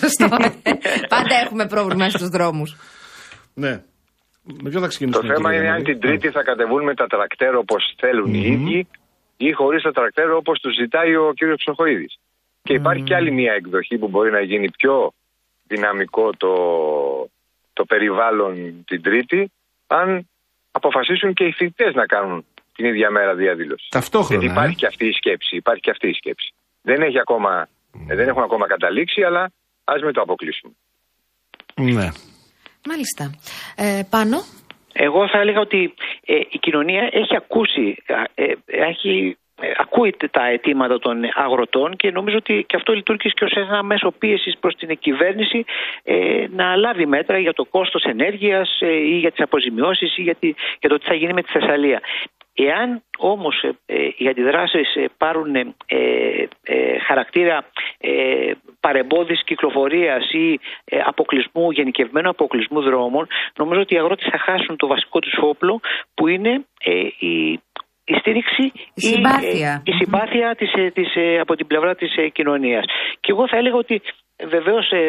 Σωστό. 0.00 0.28
Πάντα 1.08 1.34
έχουμε 1.44 1.66
πρόβλημα 1.66 2.08
στους 2.08 2.28
δρόμους. 2.28 2.76
Ναι. 3.54 3.82
Με 4.62 4.68
ποιο 4.70 4.78
θα 4.78 4.80
Το 4.80 4.86
ξεκινήσουμε. 4.86 5.34
θέμα 5.34 5.50
κύριε 5.50 5.58
είναι 5.66 5.74
αν 5.74 5.82
Γιάννη; 5.82 5.98
την 5.98 6.00
Τρίτη 6.00 6.28
θα 6.30 6.42
κατεβούν 6.42 6.82
με 6.84 6.94
τα 6.94 7.06
τρακτέρ 7.06 7.54
όπως 7.56 7.94
θέλουν 7.98 8.34
οι 8.34 8.42
ίδιοι 8.46 8.86
ή 9.36 9.52
χωρίς 9.52 9.82
τα 9.82 9.92
τρακτέρ 9.92 10.30
όπως 10.32 10.60
τους 10.60 10.74
ζητάει 10.80 11.16
ο 11.16 11.32
κ. 11.38 11.40
Ψοχοίδης. 11.56 12.14
Και 12.62 12.72
υπάρχει 12.74 13.02
και 13.02 13.14
άλλη 13.14 13.32
μια 13.32 13.52
εκδοχή 13.52 13.98
που 13.98 14.08
μπορεί 14.08 14.30
να 14.30 14.40
γίνει 14.40 14.70
πιο 14.70 15.12
δυναμικό 15.66 16.30
το, 16.36 16.52
το 17.72 17.84
περιβάλλον 17.84 18.84
την 18.84 19.02
Τρίτη, 19.02 19.50
αν 19.86 20.28
αποφασίσουν 20.70 21.34
και 21.34 21.44
οι 21.44 21.52
φοιτητές 21.52 21.94
να 21.94 22.06
κάνουν 22.06 22.44
την 22.74 22.84
ίδια 22.84 23.10
μέρα 23.10 23.34
διαδήλωση. 23.34 23.86
Ταυτόχρονα. 23.90 24.40
Γιατί 24.40 24.54
υπάρχει 24.54 24.72
ε. 24.72 24.80
και 24.80 24.86
αυτή 24.86 25.06
η 25.06 25.12
σκέψη. 25.12 25.56
Υπάρχει 25.56 25.80
και 25.80 25.90
αυτή 25.90 26.08
η 26.08 26.12
σκέψη. 26.12 26.52
Δεν, 26.82 27.02
έχει 27.02 27.18
ακόμα, 27.18 27.68
ε, 28.08 28.14
δεν 28.14 28.28
έχουν 28.28 28.42
ακόμα 28.42 28.66
καταλήξει, 28.66 29.22
αλλά 29.22 29.52
ας 29.84 30.02
μην 30.02 30.12
το 30.12 30.20
αποκλείσουμε. 30.20 30.72
Ναι. 31.74 32.08
Μάλιστα. 32.88 33.30
Ε, 33.76 34.02
πάνω. 34.10 34.36
Εγώ 34.92 35.28
θα 35.28 35.38
έλεγα 35.38 35.60
ότι 35.60 35.94
ε, 36.24 36.34
η 36.34 36.58
κοινωνία 36.58 37.08
έχει 37.12 37.36
ακούσει, 37.36 38.02
ε, 38.06 38.44
ε, 38.44 38.54
έχει, 38.66 39.36
ε, 39.49 39.49
ακούει 39.76 40.14
τα 40.30 40.46
αιτήματα 40.46 40.98
των 40.98 41.16
αγροτών 41.34 41.96
και 41.96 42.10
νομίζω 42.10 42.36
ότι 42.36 42.64
και 42.68 42.76
αυτό 42.76 42.92
λειτουργεί 42.92 43.30
και 43.30 43.44
ως 43.44 43.52
ένα 43.52 43.82
μέσο 43.82 44.10
πίεσης 44.18 44.58
προς 44.58 44.74
την 44.74 44.98
κυβέρνηση 44.98 45.64
ε, 46.02 46.46
να 46.50 46.76
λάβει 46.76 47.06
μέτρα 47.06 47.38
για 47.38 47.52
το 47.52 47.64
κόστος 47.64 48.02
ενέργειας 48.04 48.78
ε, 48.80 48.92
ή 48.92 49.16
για 49.18 49.30
τις 49.30 49.40
αποζημιώσεις 49.40 50.16
ή 50.16 50.22
για, 50.22 50.34
τη- 50.34 50.54
για 50.80 50.88
το 50.88 50.98
τι 50.98 51.06
θα 51.06 51.14
γίνει 51.14 51.32
με 51.32 51.42
τη 51.42 51.50
Θεσσαλία. 51.52 52.00
Εάν 52.54 53.02
όμως 53.18 53.62
ε, 53.62 53.76
ε, 53.86 54.08
οι 54.16 54.28
αντιδράσεις 54.28 54.94
ε, 54.94 55.04
πάρουν 55.18 55.54
ε, 55.56 55.66
ε, 56.62 56.98
χαρακτήρα 56.98 57.64
ε, 57.98 58.52
παρεμπόδισης 58.80 59.44
κυκλοφορίας 59.44 60.30
ή 60.32 60.60
ε, 60.84 61.00
αποκλεισμού, 61.04 61.70
γενικευμένου 61.70 62.28
αποκλεισμού 62.28 62.80
δρόμων, 62.80 63.26
νομίζω 63.56 63.80
ότι 63.80 63.94
οι 63.94 63.98
αγρότες 63.98 64.28
θα 64.30 64.38
χάσουν 64.38 64.76
το 64.76 64.86
βασικό 64.86 65.18
τους 65.18 65.38
όπλο 65.40 65.80
που 66.14 66.26
είναι 66.28 66.64
ε, 66.84 66.92
η, 67.18 67.60
η 68.14 68.14
στήριξη 68.20 68.64
Η 68.94 69.00
συμπάθεια. 69.00 69.82
ε, 69.86 69.90
η 69.90 69.92
συμπάθεια 69.92 70.54
της, 70.58 70.72
ε, 70.72 70.90
της, 70.90 71.14
ε, 71.16 71.38
από 71.40 71.54
την 71.56 71.66
πλευρά 71.66 71.94
της 71.94 72.16
ε, 72.16 72.28
κοινωνίας. 72.28 72.84
Και 73.20 73.30
εγώ 73.34 73.48
θα 73.48 73.56
έλεγα 73.56 73.76
ότι 73.76 74.02
βεβαίως 74.48 74.90
ε, 74.90 75.02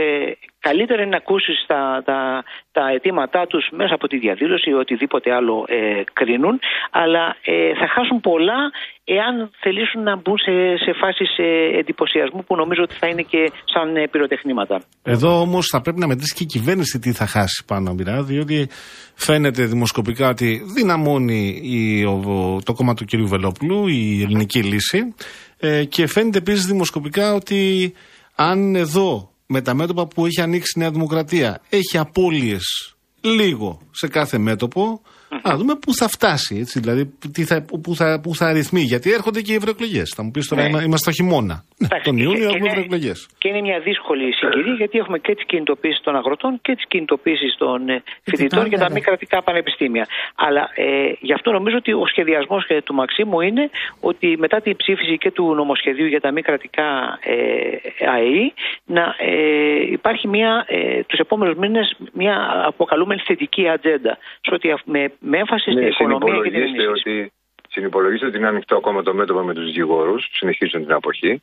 καλύτερα 0.60 1.02
είναι 1.02 1.10
να 1.10 1.18
ακούσεις 1.18 1.64
τα, 1.68 2.02
τα, 2.06 2.44
τα 2.72 2.84
αιτήματά 2.94 3.48
τους 3.48 3.70
μέσα 3.72 3.94
από 3.94 4.08
τη 4.08 4.18
διαδήλωση 4.18 4.70
ή 4.70 4.74
οτιδήποτε 4.74 5.34
άλλο 5.34 5.66
ε, 5.68 6.04
κρίνουν, 6.14 6.60
αλλά 6.92 7.36
ε, 7.46 7.74
θα 7.80 7.88
χάσουν 7.96 8.20
πολλά 8.20 8.60
εάν 9.04 9.52
θελήσουν 9.60 10.04
να 10.04 10.16
μπουν 10.16 10.38
σε, 10.38 10.52
σε 10.84 10.92
φάσεις 11.02 11.38
ε, 11.38 11.78
εντυπωσιασμού 11.80 12.44
που 12.44 12.56
νομίζω 12.56 12.82
ότι 12.84 12.96
θα 12.96 13.08
είναι 13.08 13.22
και 13.22 13.52
σαν 13.74 13.96
ε, 13.96 14.08
πυροτεχνήματα. 14.08 14.82
Εδώ 15.04 15.40
όμως 15.42 15.68
θα 15.72 15.82
πρέπει 15.82 16.00
να 16.00 16.08
μετρήσει 16.08 16.34
και 16.36 16.44
η 16.44 16.46
κυβέρνηση 16.46 17.00
τι 17.00 17.12
θα 17.12 17.26
χάσει 17.26 17.64
πάνω 17.68 17.94
μοιρά, 17.94 18.24
διότι 18.24 18.68
φαίνεται 19.16 19.64
δημοσκοπικά 19.66 20.30
ότι 20.30 20.62
δυναμώνει 20.76 21.60
η, 21.64 22.06
ο- 22.06 22.60
το 22.66 22.74
κόμμα 22.74 22.94
του 22.94 23.06
κ. 23.06 23.10
Βελόπουλου, 23.16 23.88
η 23.88 24.22
ελληνική 24.24 24.64
λύση. 24.64 25.16
Ε, 25.64 25.84
και 25.86 26.08
φαίνεται 26.08 26.38
επίσης 26.38 26.66
δημοσκοπικά 26.66 27.34
ότι 27.34 27.94
αν 28.42 28.76
εδώ 28.76 29.34
με 29.46 29.62
τα 29.62 29.74
μέτωπα 29.74 30.08
που 30.08 30.26
έχει 30.26 30.42
ανοίξει 30.42 30.74
η 30.76 30.80
Νέα 30.80 30.92
Δημοκρατία 30.92 31.62
έχει 31.70 31.98
απώλειες 31.98 32.96
λίγο 33.22 33.80
σε 33.92 34.08
κάθε 34.08 34.38
μέτωπο, 34.38 35.02
να 35.44 35.56
δούμε 35.58 35.76
πού 35.76 35.94
θα 35.94 36.08
φτάσει. 36.08 36.58
Έτσι, 36.60 36.80
δηλαδή, 36.80 37.06
τι 37.34 37.44
θα, 37.44 37.66
πού, 37.84 37.96
θα, 37.96 38.20
πού 38.24 38.36
θα 38.36 38.46
αριθμεί. 38.48 38.82
Γιατί 38.82 39.12
έρχονται 39.12 39.42
και 39.42 39.52
οι 39.52 39.56
ευρωεκλογές. 39.56 40.14
Θα 40.16 40.24
μου 40.24 40.32
πεις 40.32 40.48
τώρα, 40.48 40.62
Ναι. 40.62 40.68
είμα- 40.70 40.84
είμαστε 40.84 41.12
στο 41.12 41.24
χειμώνα. 41.24 41.64
Ναι, 41.78 41.86
Εντάξει, 41.88 42.06
τον 42.06 42.16
και- 42.16 42.24
Ιούνιο 42.24 42.38
και 42.40 42.44
έχουμε 42.46 42.58
είναι- 42.60 42.68
ευρωεκλογές. 42.70 43.18
Και 43.38 43.48
είναι 43.50 43.62
μια 43.62 43.80
δύσκολη 43.80 44.34
συγκυρία 44.34 44.74
γιατί 44.74 44.98
έχουμε 44.98 45.18
και 45.20 45.36
τις 45.36 45.46
κινητοποίησεις 45.46 46.02
των 46.04 46.16
αγροτών 46.16 46.60
και 46.62 46.76
τις 46.76 46.86
κινητοποίησεις 46.88 47.56
των 47.58 47.90
ε, 47.90 48.04
φοιτητών 48.24 48.66
για 48.68 48.78
τα 48.78 48.84
βέβαια. 48.88 48.90
μη 48.94 49.02
κρατικά 49.02 49.42
πανεπιστήμια. 49.44 50.06
Αλλά 50.36 50.64
ε, 50.76 50.86
γι' 51.20 51.34
αυτό 51.34 51.52
νομίζω 51.52 51.76
ότι 51.78 51.92
ο 51.94 52.06
σχεδιασμός 52.08 52.64
του 52.84 52.94
Μαξίμου 52.94 53.42
είναι 53.42 53.70
ότι 54.00 54.36
μετά 54.38 54.62
την 54.62 54.76
ψήφιση 54.76 55.18
και 55.18 55.32
του 55.32 55.56
νομοσχεδίου 55.56 56.06
για 56.06 56.20
τα 56.22 56.32
μη 56.32 56.42
κρατικά 56.42 56.88
ε, 57.34 58.06
ΑΕΗ 58.16 58.54
να 58.86 59.04
ε, 59.18 59.92
υπάρχει 59.92 60.28
μια, 60.28 60.66
ε, 60.68 61.04
τους 61.08 61.20
επόμενους 61.20 61.58
μήνες 61.58 61.96
μια 62.14 62.36
αποκαλούμενη 62.66 63.22
θετική 63.26 63.70
ατζέντα 63.70 64.18
σε 64.42 64.54
ό,τι 64.54 64.72
αυ- 64.72 64.86
με, 64.88 65.12
με 65.24 65.38
έμφαση 65.38 65.72
στην 65.72 65.84
Ναι, 65.84 65.88
οικονομία 65.88 66.42
και 66.44 66.50
την 66.50 66.60
συνυπολογίστε 66.60 66.84
ενίσχυση. 66.84 67.10
ότι, 67.20 67.34
συνυπολογίστε 67.70 68.26
ότι 68.26 68.38
είναι 68.38 68.48
ανοιχτό 68.48 68.76
ακόμα 68.76 69.04
το 69.04 69.14
μέτωπο 69.14 69.42
με 69.42 69.54
τους 69.54 69.66
δικηγόρους, 69.66 70.30
συνεχίζουν 70.32 70.82
την 70.86 70.94
αποχή 70.94 71.42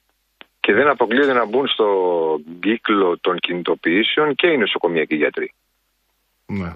και 0.60 0.72
δεν 0.72 0.88
αποκλείεται 0.88 1.32
να 1.32 1.46
μπουν 1.46 1.66
στο 1.68 1.88
κύκλο 2.60 3.18
των 3.20 3.36
κινητοποιήσεων 3.38 4.34
και 4.34 4.46
οι 4.46 4.56
νοσοκομιακοί 4.58 5.14
γιατροί. 5.14 5.52
Ναι. 6.46 6.72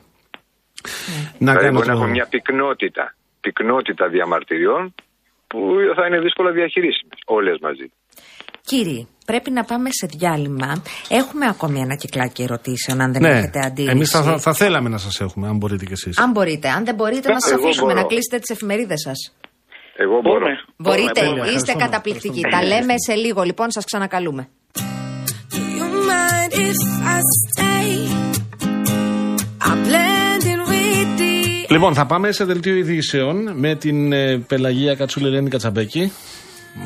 Να 1.39 1.53
δηλαδή 1.53 1.59
κάνω 1.59 1.73
μπορεί 1.73 1.87
να 1.89 1.95
το... 1.95 1.99
έχουν 1.99 2.11
μια 2.11 2.27
πυκνότητα, 2.27 3.15
πυκνότητα 3.41 4.09
διαμαρτυριών 4.09 4.95
που 5.47 5.77
θα 5.95 6.07
είναι 6.07 6.21
δύσκολα 6.21 6.51
διαχειρίσιμες 6.51 7.19
όλες 7.25 7.59
μαζί. 7.61 7.93
Κύριοι, 8.65 9.07
πρέπει 9.27 9.51
να 9.51 9.65
πάμε 9.65 9.89
σε 9.93 10.07
διάλειμμα. 10.17 10.83
Έχουμε 11.09 11.47
ακόμη 11.47 11.81
ένα 11.81 11.95
κυκλάκι 11.95 12.43
ερωτήσεων, 12.43 13.01
αν 13.01 13.13
δεν 13.13 13.23
Ναι, 13.23 13.29
έχετε 13.29 13.61
αντίρρηση. 13.65 13.95
εμείς 13.97 14.11
θα, 14.11 14.23
θα, 14.23 14.39
θα 14.39 14.53
θέλαμε 14.55 14.89
να 14.89 14.99
σας 14.99 15.21
έχουμε, 15.21 15.49
αν 15.49 15.57
μπορείτε 15.57 15.85
κι 15.85 15.93
εσείς. 15.93 16.19
Αν 16.19 16.31
μπορείτε. 16.31 16.69
Αν 16.69 16.85
δεν 16.85 16.95
μπορείτε, 16.95 17.33
να 17.33 17.41
σας 17.41 17.51
Εγώ 17.53 17.63
αφήσουμε 17.63 17.87
μπορώ. 17.93 18.01
να 18.01 18.07
κλείσετε 18.07 18.39
τις 18.39 18.51
εφημερίδες 18.51 19.01
σας. 19.01 19.35
Εγώ 19.97 20.21
μπορώ. 20.21 20.39
Μπορούμε. 20.39 20.51
Μπορείτε, 20.77 21.21
μπορούμε. 21.25 21.39
είστε 21.47 21.49
Ευχαριστούμε. 21.51 21.85
καταπληκτικοί. 21.85 22.41
Τα 22.41 22.49
Ευχαριστούμε. 22.49 22.81
λέμε 22.81 22.95
σε 23.07 23.15
λίγο, 23.15 23.43
λοιπόν, 23.43 23.71
σας 23.71 23.85
ξανακαλούμε. 23.85 24.49
Do 25.55 25.57
you 25.79 25.89
mind 26.11 26.53
if 26.69 26.79
I 27.17 27.21
stay? 27.43 27.87
I'm 29.69 29.79
blending 29.89 30.61
with 30.71 31.21
the 31.21 31.67
Λοιπόν, 31.73 31.95
θα 31.95 32.07
πάμε 32.07 32.33
σε 32.33 32.45
δελτίο 32.45 32.75
ειδήσεων 32.75 33.53
με 33.59 33.75
την 33.75 34.13
ε, 34.13 34.39
Πελαγία 34.39 34.95
Κατσούλη 34.95 35.27
Ελένη 35.27 35.49
Κατσαμπέκη. 35.51 36.13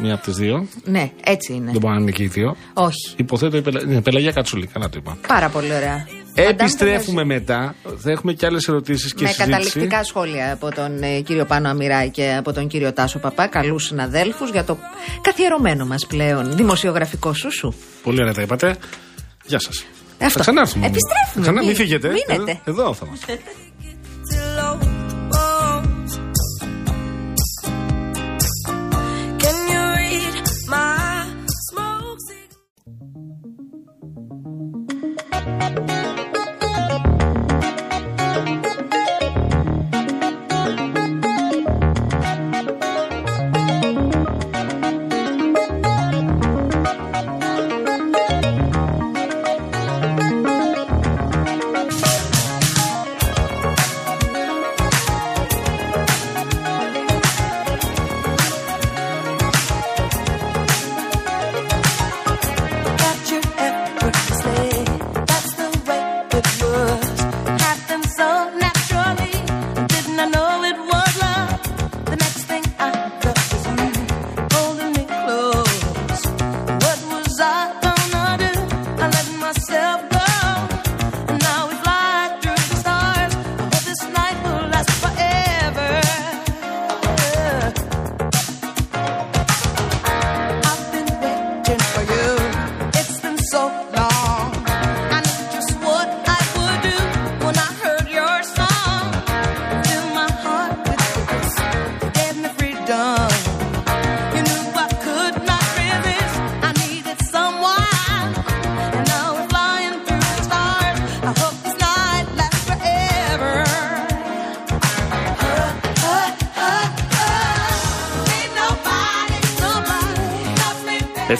Μία 0.02 0.14
από 0.14 0.22
τις 0.24 0.34
δύο. 0.36 0.66
Ναι, 0.84 1.10
έτσι 1.24 1.52
είναι. 1.52 1.70
Δεν 1.70 1.80
μπορεί 1.80 1.94
να 1.94 2.00
είναι 2.00 2.10
και 2.10 2.22
οι 2.22 2.26
δύο. 2.26 2.56
Όχι. 2.72 3.14
Υποθέτω 3.16 3.56
η 3.56 3.62
Πελα... 3.62 3.82
ναι, 3.84 4.00
Πελαγία 4.02 4.32
Κατσούλη, 4.32 4.66
καλά 4.66 4.88
το 4.88 4.98
είπα. 5.00 5.18
Πάρα 5.28 5.48
πολύ 5.48 5.74
ωραία. 5.74 6.06
Επιστρέφουμε 6.34 7.24
μετά. 7.24 7.74
Θα 7.98 8.10
έχουμε 8.10 8.32
και 8.32 8.46
άλλες 8.46 8.68
ερωτήσεις 8.68 9.14
και 9.14 9.22
με 9.22 9.28
συζήτηση. 9.28 9.50
καταληκτικά 9.50 10.04
σχόλια 10.04 10.52
από 10.52 10.74
τον 10.74 11.02
ε, 11.02 11.20
κύριο 11.20 11.44
Πάνο 11.44 11.68
Αμυράκη 11.68 12.10
και 12.10 12.34
από 12.38 12.52
τον 12.52 12.66
κύριο 12.66 12.92
Τάσο 12.92 13.18
Παπά, 13.18 13.46
καλούς 13.46 13.84
συναδέλφους 13.84 14.50
για 14.50 14.64
το 14.64 14.78
καθιερωμένο 15.20 15.86
μας 15.86 16.06
πλέον 16.06 16.56
δημοσιογραφικό 16.56 17.32
σούσου. 17.32 17.72
Πολύ 18.02 18.20
ωραία 18.20 18.34
τα 18.34 18.42
είπατε. 18.42 18.76
Γεια 19.46 19.58
σας. 19.58 19.84
Θα 20.18 20.26
Αυτό. 20.26 20.40
ξανάρθουμε. 20.40 20.86
Επιστρέφουμε. 20.86 21.42
Ξανά, 21.42 21.58
μην 21.60 21.68
Μη- 21.68 21.74
φύγετε. 21.76 22.08
Μείνετε. 22.08 22.60
Εδώ, 22.64 22.82
εδώ 22.82 22.94
θα 22.94 23.04
είμαστε. 23.06 23.38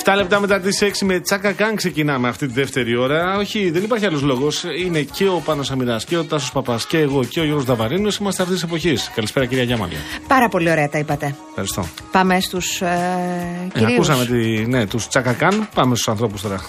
7 0.06 0.12
λεπτά 0.16 0.40
μετά 0.40 0.60
τις 0.60 0.82
6 0.82 0.90
με 1.04 1.20
τσάκα 1.20 1.52
καν 1.52 1.74
ξεκινάμε 1.76 2.28
αυτή 2.28 2.46
τη 2.46 2.52
δεύτερη 2.52 2.96
ώρα. 2.96 3.36
Όχι, 3.36 3.70
δεν 3.70 3.82
υπάρχει 3.82 4.06
άλλος 4.06 4.22
λόγος. 4.22 4.64
Είναι 4.78 5.00
και 5.00 5.28
ο 5.28 5.42
Πάνος 5.44 5.70
Αμυρά 5.70 6.00
και 6.06 6.16
ο 6.16 6.24
Τάσος 6.24 6.52
Παπάς 6.52 6.86
και 6.86 6.98
εγώ 6.98 7.24
και 7.24 7.40
ο 7.40 7.44
Γιώργος 7.44 7.64
Δαβαρίνο. 7.64 8.10
Είμαστε 8.20 8.42
αυτή 8.42 8.54
τη 8.54 8.60
εποχή. 8.64 8.96
Καλησπέρα, 9.14 9.46
κυρία 9.46 9.62
Γιάμαλια. 9.64 9.98
Πάρα 10.28 10.48
πολύ 10.48 10.70
ωραία 10.70 10.88
τα 10.88 10.98
είπατε. 10.98 11.34
Ευχαριστώ. 11.48 11.86
Πάμε 12.10 12.40
στους 12.40 12.80
ε, 12.80 12.86
Ε, 12.86 13.78
κυρίους. 13.78 13.92
ακούσαμε 14.08 14.24
τη, 14.24 14.66
ναι, 14.66 14.86
τους 14.86 15.08
τσάκα 15.08 15.32
καν. 15.32 15.68
Πάμε 15.74 15.94
στους 15.94 16.08
ανθρώπους 16.08 16.42
τώρα. 16.42 16.60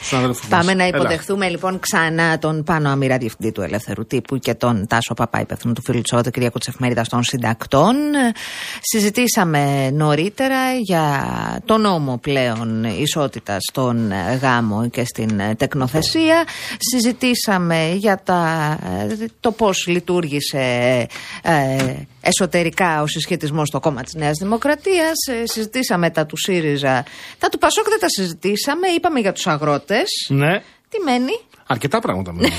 Στους 0.00 0.12
αδέλφους 0.12 0.48
μας. 0.48 0.48
Πάμε 0.48 0.74
να 0.74 0.84
Έλα. 0.84 0.96
υποδεχθούμε 0.96 1.48
λοιπόν 1.48 1.78
ξανά 1.78 2.38
τον 2.38 2.64
Πάνο 2.64 2.88
Αμύρα, 2.90 3.18
διευθυντή 3.18 3.52
του 3.52 3.62
Ελεύθερου 3.62 4.06
Τύπου 4.06 4.38
και 4.38 4.54
τον 4.54 4.86
Τάσο 4.86 5.14
Παπά, 5.14 5.40
υπεύθυνο 5.40 5.72
του 5.72 5.82
φίλου 5.84 6.00
Τσότα, 6.00 6.30
Κυριακού 6.30 6.58
τη 6.58 6.66
Εφημερίδα 6.68 7.04
των 7.08 7.22
Συντακτών. 7.22 7.94
Ε, 7.96 8.32
Συζητήσαμε 8.80 9.90
νωρίτερα 9.90 10.72
για 10.72 11.26
το 11.64 11.76
νόμο 11.78 12.16
πλέον 12.16 12.84
ισότητας 12.84 13.58
στον 13.70 14.10
ε, 14.12 14.38
γάμο 14.42 14.88
και 14.88 15.04
στην 15.04 15.40
ε, 15.40 15.54
τεκνοθεσία. 15.54 16.44
Συζητήσαμε 16.78 17.92
για 17.96 18.20
τα, 18.24 18.78
ε, 19.10 19.26
το 19.40 19.50
πώς 19.52 19.86
λειτουργήσε 19.86 21.06
ε, 21.42 21.76
εσωτερικά 22.20 23.02
ο 23.02 23.06
συσχετισμός 23.06 23.68
στο 23.68 23.80
κόμμα 23.80 24.02
της 24.02 24.14
Νέας 24.14 24.38
Δημοκρατίας. 24.40 25.14
Συζητήσαμε 25.44 26.10
τα 26.10 26.26
του 26.26 26.36
ΣΥΡΙΖΑ. 26.36 27.04
Τα 27.38 27.48
του 27.48 27.58
Πασόκ 27.58 27.88
δεν 27.88 27.98
τα 28.00 28.08
συζητήσαμε. 28.08 28.86
Είπαμε 28.88 29.20
για 29.20 29.32
τους 29.32 29.46
αγρότες. 29.46 30.08
Ναι. 30.28 30.62
Τι 30.88 30.98
μένει; 31.04 31.40
Αρκετά 31.72 31.98
πράγματα 32.00 32.32
μένουν. 32.32 32.50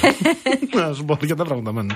να 0.88 0.94
σου 0.94 1.06
πω, 1.06 1.14
αρκετά 1.22 1.44
πράγματα 1.46 1.74
μένουν. 1.74 1.96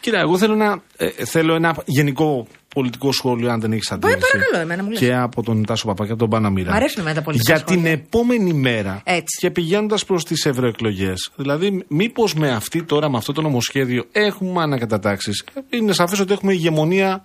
Κοίτα, 0.00 0.18
εγώ 0.18 0.38
θέλω, 0.38 0.54
να, 0.54 0.82
ε, 0.96 1.08
θέλω 1.24 1.54
ένα 1.54 1.76
γενικό 1.84 2.46
πολιτικό 2.74 3.12
σχόλιο, 3.12 3.50
αν 3.50 3.60
δεν 3.60 3.72
έχεις 3.72 3.92
αντίρρηση. 3.92 4.18
παρακαλώ, 4.32 4.62
εμένα 4.62 4.82
μου 4.82 4.90
λες. 4.90 4.98
Και 4.98 5.14
από 5.14 5.42
τον 5.42 5.64
Τάσο 5.66 5.86
Παπά 5.86 6.04
και 6.06 6.10
από 6.10 6.20
τον 6.20 6.28
Παναμίρα. 6.30 6.72
Μ' 6.72 6.74
αρέσουν 6.74 7.00
εμένα 7.00 7.16
τα 7.16 7.22
πολιτικά 7.22 7.52
Για 7.52 7.62
σχόλια. 7.66 7.82
την 7.82 7.92
επόμενη 7.92 8.52
μέρα 8.52 9.00
Έτσι. 9.04 9.38
και 9.40 9.50
πηγαίνοντας 9.50 10.04
προς 10.04 10.24
τις 10.24 10.46
ευρωεκλογές. 10.46 11.30
Δηλαδή, 11.36 11.84
μήπως 11.88 12.34
με 12.34 12.50
αυτή 12.50 12.82
τώρα, 12.82 13.10
με 13.10 13.16
αυτό 13.16 13.32
το 13.32 13.42
νομοσχέδιο, 13.42 14.04
έχουμε 14.12 14.62
ανακατατάξεις. 14.62 15.44
Είναι 15.70 15.92
σαφές 15.92 16.20
ότι 16.20 16.32
έχουμε 16.32 16.52
ηγεμονία 16.52 17.22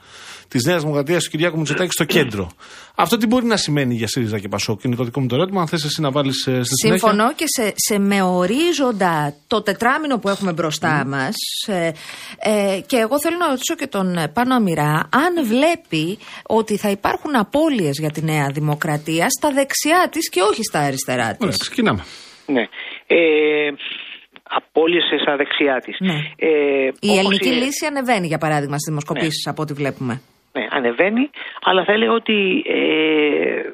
της 0.47 0.63
Νέας 0.65 0.81
Δημοκρατίας 0.81 1.23
του 1.23 1.29
Κυριάκου 1.29 1.57
Μητσοτάκη 1.57 1.91
στο 1.91 2.03
κέντρο. 2.03 2.51
Αυτό 2.95 3.17
τι 3.17 3.27
μπορεί 3.27 3.45
να 3.45 3.57
σημαίνει 3.57 3.95
για 3.95 4.07
ΣΥΡΙΖΑ 4.07 4.39
και 4.39 4.47
Πασόκ. 4.47 4.83
Είναι 4.83 4.95
το 4.95 5.03
δικό 5.03 5.19
μου 5.21 5.27
το 5.27 5.35
ερώτημα. 5.35 5.61
Αν 5.61 5.67
θες 5.67 5.83
εσύ 5.83 6.01
να 6.01 6.11
βάλεις 6.11 6.35
στη 6.41 6.51
συνέχεια. 6.51 6.97
Συμφωνώ 7.07 7.33
και 7.33 7.43
σε, 7.47 7.73
σε 7.75 7.99
με 7.99 8.21
ορίζοντα 8.21 9.33
το 9.47 9.61
τετράμινο 9.61 10.17
που 10.19 10.29
έχουμε 10.29 10.53
μπροστά 10.53 11.05
μας 11.07 11.33
ε, 11.67 11.91
ε, 12.39 12.79
και 12.85 12.97
εγώ 12.97 13.19
θέλω 13.21 13.37
να 13.37 13.47
ρωτήσω 13.47 13.75
και 13.75 13.87
τον 13.87 14.17
ε, 14.17 14.27
Πάνο 14.27 14.55
Αμυρά 14.55 15.09
αν 15.11 15.45
βλέπει 15.45 16.17
ότι 16.43 16.77
θα 16.77 16.89
υπάρχουν 16.89 17.35
απώλειες 17.35 17.97
για 17.99 18.11
τη 18.11 18.21
Νέα 18.23 18.49
Δημοκρατία 18.53 19.29
στα 19.29 19.51
δεξιά 19.51 20.07
της 20.11 20.29
και 20.29 20.41
όχι 20.41 20.63
στα 20.63 20.79
αριστερά 20.79 21.29
της. 21.31 21.37
Ωραία, 21.41 21.55
ξεκινάμε. 21.59 22.03
Ναι. 22.45 22.61
Ε, 23.07 23.17
απόλυσε 24.43 25.17
στα 25.21 25.35
δεξιά 25.35 25.81
της. 25.85 25.95
Ναι. 25.99 26.13
Ε, 26.35 26.49
Η 26.99 27.09
όπως 27.09 27.17
ελληνική 27.17 27.47
η- 27.49 27.51
λύση 27.51 27.85
ανεβαίνει 27.85 28.27
για 28.27 28.37
παράδειγμα 28.37 28.77
στις 28.77 28.87
δημοσκοπήσεις 28.89 29.47
από 29.47 29.61
ό,τι 29.61 29.73
βλέπουμε. 29.73 30.21
Ναι, 30.56 30.68
ανεβαίνει, 30.70 31.30
αλλά 31.62 31.84
θα 31.84 31.91
έλεγα 31.91 32.12
ότι 32.12 32.64
ε, 32.68 33.74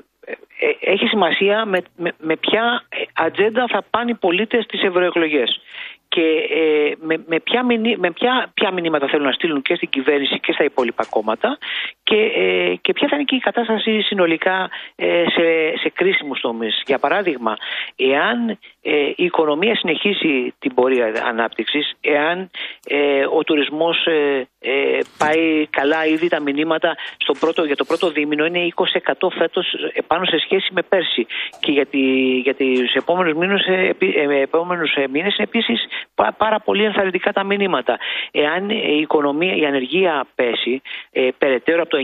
ε, 0.59 0.91
έχει 0.91 1.05
σημασία 1.07 1.65
με, 1.65 1.81
με, 1.97 2.11
με 2.19 2.35
ποια 2.35 2.83
ατζέντα 3.13 3.65
θα 3.67 3.83
πάνε 3.89 4.11
οι 4.11 4.13
πολίτες 4.13 4.63
στις 4.63 4.83
ευρωεκλογές. 4.83 5.61
Και 6.07 6.21
ε, 6.49 6.93
με, 6.99 7.23
με, 7.27 7.39
ποια, 7.39 7.63
μηνύ- 7.63 7.97
με 7.97 8.11
ποια, 8.11 8.51
ποια 8.53 8.71
μηνύματα 8.71 9.07
θέλουν 9.07 9.25
να 9.25 9.31
στείλουν 9.31 9.61
και 9.61 9.75
στην 9.75 9.89
κυβέρνηση 9.89 10.39
και 10.39 10.51
στα 10.53 10.63
υπόλοιπα 10.63 11.05
κόμματα 11.09 11.57
και, 12.03 12.15
ε, 12.15 12.75
και 12.75 12.93
ποια 12.93 13.07
θα 13.07 13.15
είναι 13.15 13.23
και 13.23 13.35
η 13.35 13.39
κατάσταση 13.39 14.01
συνολικά 14.01 14.69
ε, 14.95 15.23
σε, 15.29 15.77
σε 15.81 15.89
κρίσιμους 15.89 16.39
τομείς. 16.39 16.83
Για 16.85 16.99
παράδειγμα, 16.99 17.57
εάν 17.95 18.49
ε, 18.49 18.80
η 19.15 19.23
οικονομία 19.23 19.75
συνεχίσει 19.75 20.53
την 20.59 20.73
πορεία 20.73 21.23
ανάπτυξης, 21.27 21.93
εάν 22.01 22.49
ε, 22.87 23.25
ο 23.25 23.43
τουρισμός 23.43 24.05
ε, 24.05 24.47
ε, 24.59 24.99
πάει 25.17 25.67
καλά 25.69 26.05
ήδη 26.05 26.27
τα 26.27 26.39
μηνύματα 26.39 26.95
στο 27.17 27.33
πρώτο, 27.39 27.63
για 27.63 27.75
το 27.75 27.85
πρώτο 27.85 28.09
δίμηνο 28.09 28.45
είναι 28.45 28.67
20% 28.75 29.27
φέτος 29.37 29.73
επάνω 29.93 30.25
σε 30.25 30.37
σχέση 30.39 30.67
με 30.73 30.81
πέρσι 30.81 31.25
και 31.59 31.71
για, 31.71 31.85
τη, 31.85 31.99
για 32.37 32.55
τους 32.55 32.93
επόμενους 32.93 33.33
μήνες, 33.33 33.65
ε, 33.67 33.87
επί- 33.87 34.15
ε, 34.17 34.39
επόμενους 34.41 34.93
ε, 34.95 35.07
μήνες 35.07 35.35
είναι 35.37 35.47
επίσης 35.53 35.85
πά- 36.15 36.35
πάρα 36.37 36.59
πολύ 36.59 36.83
ενθαρρυντικά 36.83 37.31
τα 37.33 37.43
μηνύματα. 37.43 37.97
Εάν 38.31 38.69
ε, 38.69 38.73
η 38.73 38.99
οικονομία, 38.99 39.55
η 39.55 39.65
ανεργία 39.65 40.25
πέσει 40.35 40.81
ε, 41.11 41.27
περαιτέρω 41.37 41.81
από 41.81 41.89
το 41.89 41.97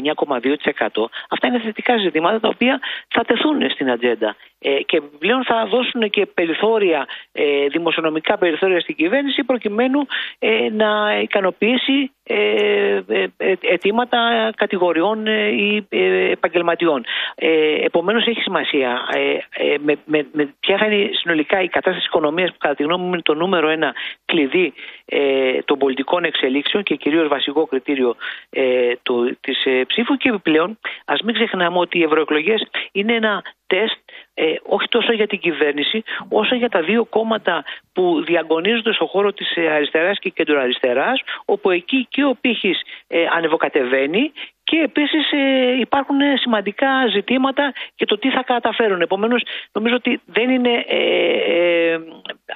9,2% 0.96 1.06
αυτά 1.30 1.48
είναι 1.48 1.60
θετικά 1.60 1.98
ζητήματα 1.98 2.40
τα 2.40 2.48
οποία 2.48 2.80
θα 3.08 3.24
τεθούν 3.24 3.70
στην 3.70 3.92
ατζέντα 3.92 4.36
ε, 4.57 4.57
και 4.86 5.02
πλέον 5.20 5.44
θα 5.44 5.66
δώσουν 5.66 6.10
και 6.10 6.26
περιθώρια, 6.26 7.08
ε, 7.32 7.68
δημοσιονομικά 7.68 8.38
περιθώρια 8.38 8.80
στην 8.80 8.96
κυβέρνηση 8.96 9.44
προκειμένου 9.44 10.00
ε, 10.40 10.70
να 10.72 11.20
ικανοποιήσει 11.22 12.12
ε, 12.30 13.02
ε, 13.08 13.28
ε, 13.38 13.54
αιτήματα 13.62 14.52
κατηγοριών 14.56 15.28
ε, 15.28 15.48
ή 15.48 15.86
ε, 15.90 16.32
επαγγελματιών. 16.32 17.06
Ε, 17.36 17.76
επομένως 17.84 18.26
έχει 18.28 18.42
σημασία 18.42 19.02
ε, 19.14 19.38
ε, 19.64 19.76
με, 19.80 19.96
με, 20.06 20.28
με 20.32 20.54
ποια 20.60 20.78
θα 20.78 20.86
είναι 20.86 21.10
συνολικά 21.14 21.62
η 21.62 21.68
κατάσταση 21.68 21.98
της 21.98 22.08
οικονομίας 22.08 22.52
που 22.52 22.58
κατά 22.58 22.76
τη 22.76 22.84
γνώμη 22.84 23.04
μου 23.04 23.14
είναι 23.14 23.22
το 23.22 23.34
νούμερο 23.34 23.70
ένα 23.70 23.94
κλειδί 24.26 24.74
ε, 25.06 25.62
των 25.66 25.78
πολιτικών 25.78 26.24
εξελίξεων 26.24 26.84
και 26.84 26.96
κυρίως 26.96 27.28
βασικό 27.28 27.66
κριτήριο 27.66 28.16
ε, 28.50 28.94
του, 29.04 29.38
της 29.42 29.66
ε, 29.66 29.84
ψήφου 29.88 30.16
και 30.16 30.30
επιπλέον 30.30 30.80
ας 31.06 31.22
μην 31.22 31.34
ξεχνάμε 31.34 31.78
ότι 31.80 32.00
οι 32.00 32.04
ευρωεκλογές 32.04 32.68
είναι 32.92 33.14
ένα 33.14 33.44
τεστ 33.68 34.00
ε, 34.40 34.56
όχι 34.64 34.88
τόσο 34.88 35.14
για 35.14 35.28
την 35.28 35.40
κυβέρνηση 35.40 36.04
όσο 36.30 36.56
για 36.56 36.70
τα 36.70 36.82
δύο 36.82 37.06
κόμματα 37.06 37.64
που 37.94 38.24
διαγωνίζονται 38.26 38.94
στον 38.94 39.08
χώρο 39.08 39.34
της 39.34 39.56
ε, 39.56 39.68
αριστεράς 39.70 40.20
και 40.20 40.30
κεντροαριστεράς 40.30 41.22
όπου 41.46 41.70
εκεί 41.70 42.08
και 42.10 42.24
ο 42.24 42.38
πύχης 42.42 42.82
ε, 43.08 43.26
ανεβοκατεβαίνει 43.36 44.32
και 44.70 44.78
επίσης 44.90 45.26
υπάρχουν 45.86 46.20
σημαντικά 46.44 46.90
ζητήματα 47.16 47.74
για 47.98 48.06
το 48.12 48.16
τι 48.18 48.30
θα 48.36 48.44
καταφέρουν. 48.54 49.02
Επομένως, 49.02 49.42
νομίζω 49.72 49.96
ότι 49.96 50.12
δεν 50.26 50.48
είναι. 50.50 50.74
Ε, 50.88 51.00
ε, 51.54 51.94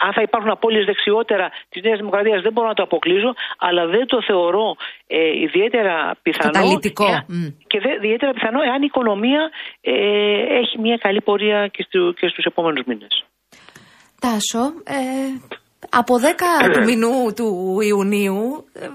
αν 0.06 0.12
θα 0.14 0.22
υπάρχουν 0.22 0.50
απώλειες 0.52 0.86
δεξιότερα 0.86 1.50
της 1.70 1.82
Νέας 1.84 1.98
Δημοκρατίας, 1.98 2.42
δεν 2.42 2.52
μπορώ 2.54 2.68
να 2.68 2.74
το 2.74 2.84
αποκλείσω, 2.84 3.32
αλλά 3.58 3.86
δεν 3.86 4.06
το 4.08 4.18
θεωρώ 4.30 4.68
ε, 5.08 5.42
ιδιαίτερα 5.46 5.96
πιθανό. 6.22 6.52
Καταλυτικό. 6.52 7.06
εάν- 7.06 7.26
Μμ. 7.28 7.48
Και 7.72 7.80
δε, 7.80 7.92
ιδιαίτερα 8.06 8.32
πιθανό 8.32 8.60
εάν 8.62 8.82
η 8.82 8.88
οικονομία 8.92 9.42
ε, 9.82 9.94
έχει 10.62 10.76
μια 10.80 10.98
καλή 10.98 11.22
πορεία 11.22 11.68
και, 11.68 11.84
στου, 11.88 12.14
και 12.14 12.28
στους 12.28 12.44
επόμενους 12.46 12.84
μήνες. 12.86 13.14
Τάσο, 14.24 14.64
ε, 14.84 15.00
από 15.90 16.14
10 16.20 16.72
του 16.74 16.84
μηνού 16.84 17.34
του 17.36 17.48
Ιουνίου, 17.82 18.66
ε, 18.74 18.86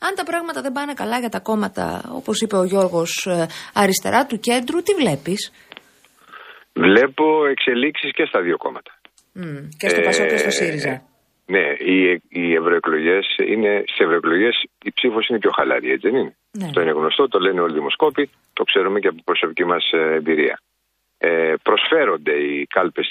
αν 0.00 0.14
τα 0.14 0.24
πράγματα 0.24 0.60
δεν 0.62 0.72
πάνε 0.72 0.94
καλά 0.94 1.18
για 1.18 1.28
τα 1.28 1.40
κόμματα, 1.40 2.02
όπως 2.12 2.40
είπε 2.40 2.56
ο 2.56 2.64
Γιώργος, 2.64 3.26
ε, 3.26 3.46
αριστερά 3.74 4.26
του 4.26 4.38
κέντρου, 4.38 4.82
τι 4.82 4.94
βλέπεις; 4.94 5.52
Βλέπω 6.78 7.46
εξελίξεις 7.46 8.10
και 8.12 8.24
στα 8.24 8.40
δύο 8.42 8.56
κόμματα. 8.56 8.92
Μμ, 9.32 9.68
και 9.78 9.88
στο 9.88 10.00
Πασό 10.00 10.24
και 10.26 10.36
στο 10.36 10.48
Ε, 10.48 10.50
ΣΥΡΙΖΑ. 10.50 11.02
Ναι, 11.46 11.64
οι, 11.78 12.22
οι 12.28 12.54
ευρωεκλογές 12.54 13.26
είναι, 13.48 13.84
σε 13.94 14.02
ευρωεκλογές 14.04 14.54
η 14.82 14.90
ψήφος 14.94 15.28
είναι 15.28 15.38
πιο 15.38 15.50
χαλαρή, 15.50 15.90
έτσι 15.90 16.08
δεν 16.10 16.20
είναι; 16.20 16.36
Ναι. 16.58 16.64
Αυτό 16.64 16.80
είναι 16.80 16.90
γνωστό, 16.90 17.28
το 17.28 17.38
λένε 17.38 17.60
όλοι 17.60 17.72
οι 17.72 17.78
δημοσκόποι, 17.80 18.30
το 18.52 18.64
ξέρουμε 18.64 18.98
και 19.00 19.08
από 19.08 19.22
προσωπική 19.24 19.64
μας 19.64 19.90
εμπειρία. 20.18 20.60
Ε, 21.18 21.54
προσφέρονται 21.62 22.32
οι 22.32 22.66
κάλπες 22.66 23.06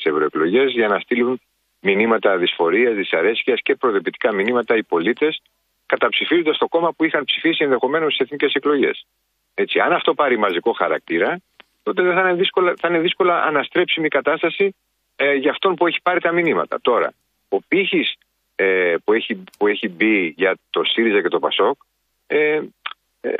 σε 0.00 0.08
ευρωεκλογές 0.08 0.72
για 0.72 0.88
να 0.88 0.98
στείλουν 0.98 1.40
μηνύματα 1.80 2.36
δυσφορίας, 2.36 2.94
δυσαρέσκειας 2.94 3.60
και 3.62 3.74
προδεπητικά 3.74 4.34
μηνύματα 4.34 4.76
οι 4.76 4.82
πολίτες, 4.82 5.42
καταψηφίζοντας 5.86 6.58
το 6.58 6.68
κόμμα 6.68 6.92
που 6.92 7.04
είχαν 7.04 7.24
ψηφίσει 7.24 7.64
ενδεχομένως 7.64 8.14
στις 8.14 8.26
εθνικές 8.26 8.52
εκλογές. 8.52 9.06
Έτσι, 9.54 9.78
αν 9.78 9.92
αυτό 9.92 10.14
πάρει 10.14 10.38
μαζικό 10.38 10.72
χαρακτήρα, 10.72 11.40
τότε 11.82 12.02
δεν 12.02 12.14
θα 12.14 12.20
είναι 12.20 12.34
δύσκολα, 12.34 12.74
θα 12.78 12.88
είναι 12.88 12.98
δύσκολα 12.98 13.42
αναστρέψιμη 13.42 14.06
η 14.06 14.08
κατάσταση 14.08 14.74
ε, 15.16 15.34
για 15.34 15.50
αυτόν 15.50 15.74
που 15.74 15.86
έχει 15.86 15.98
πάρει 16.02 16.20
τα 16.20 16.32
μηνύματα. 16.32 16.80
Τώρα, 16.80 17.12
ο 17.48 17.58
πύχης 17.68 18.14
ε, 18.54 18.94
που, 19.04 19.12
έχει, 19.12 19.44
που 19.58 19.66
έχει 19.66 19.88
μπει 19.88 20.34
για 20.36 20.56
το 20.70 20.84
ΣΥΡΙΖΑ 20.84 21.22
και 21.22 21.28
το 21.28 21.38
ΠΑΣΟΚ 21.38 21.76
ε, 22.26 22.60
ε, 23.20 23.30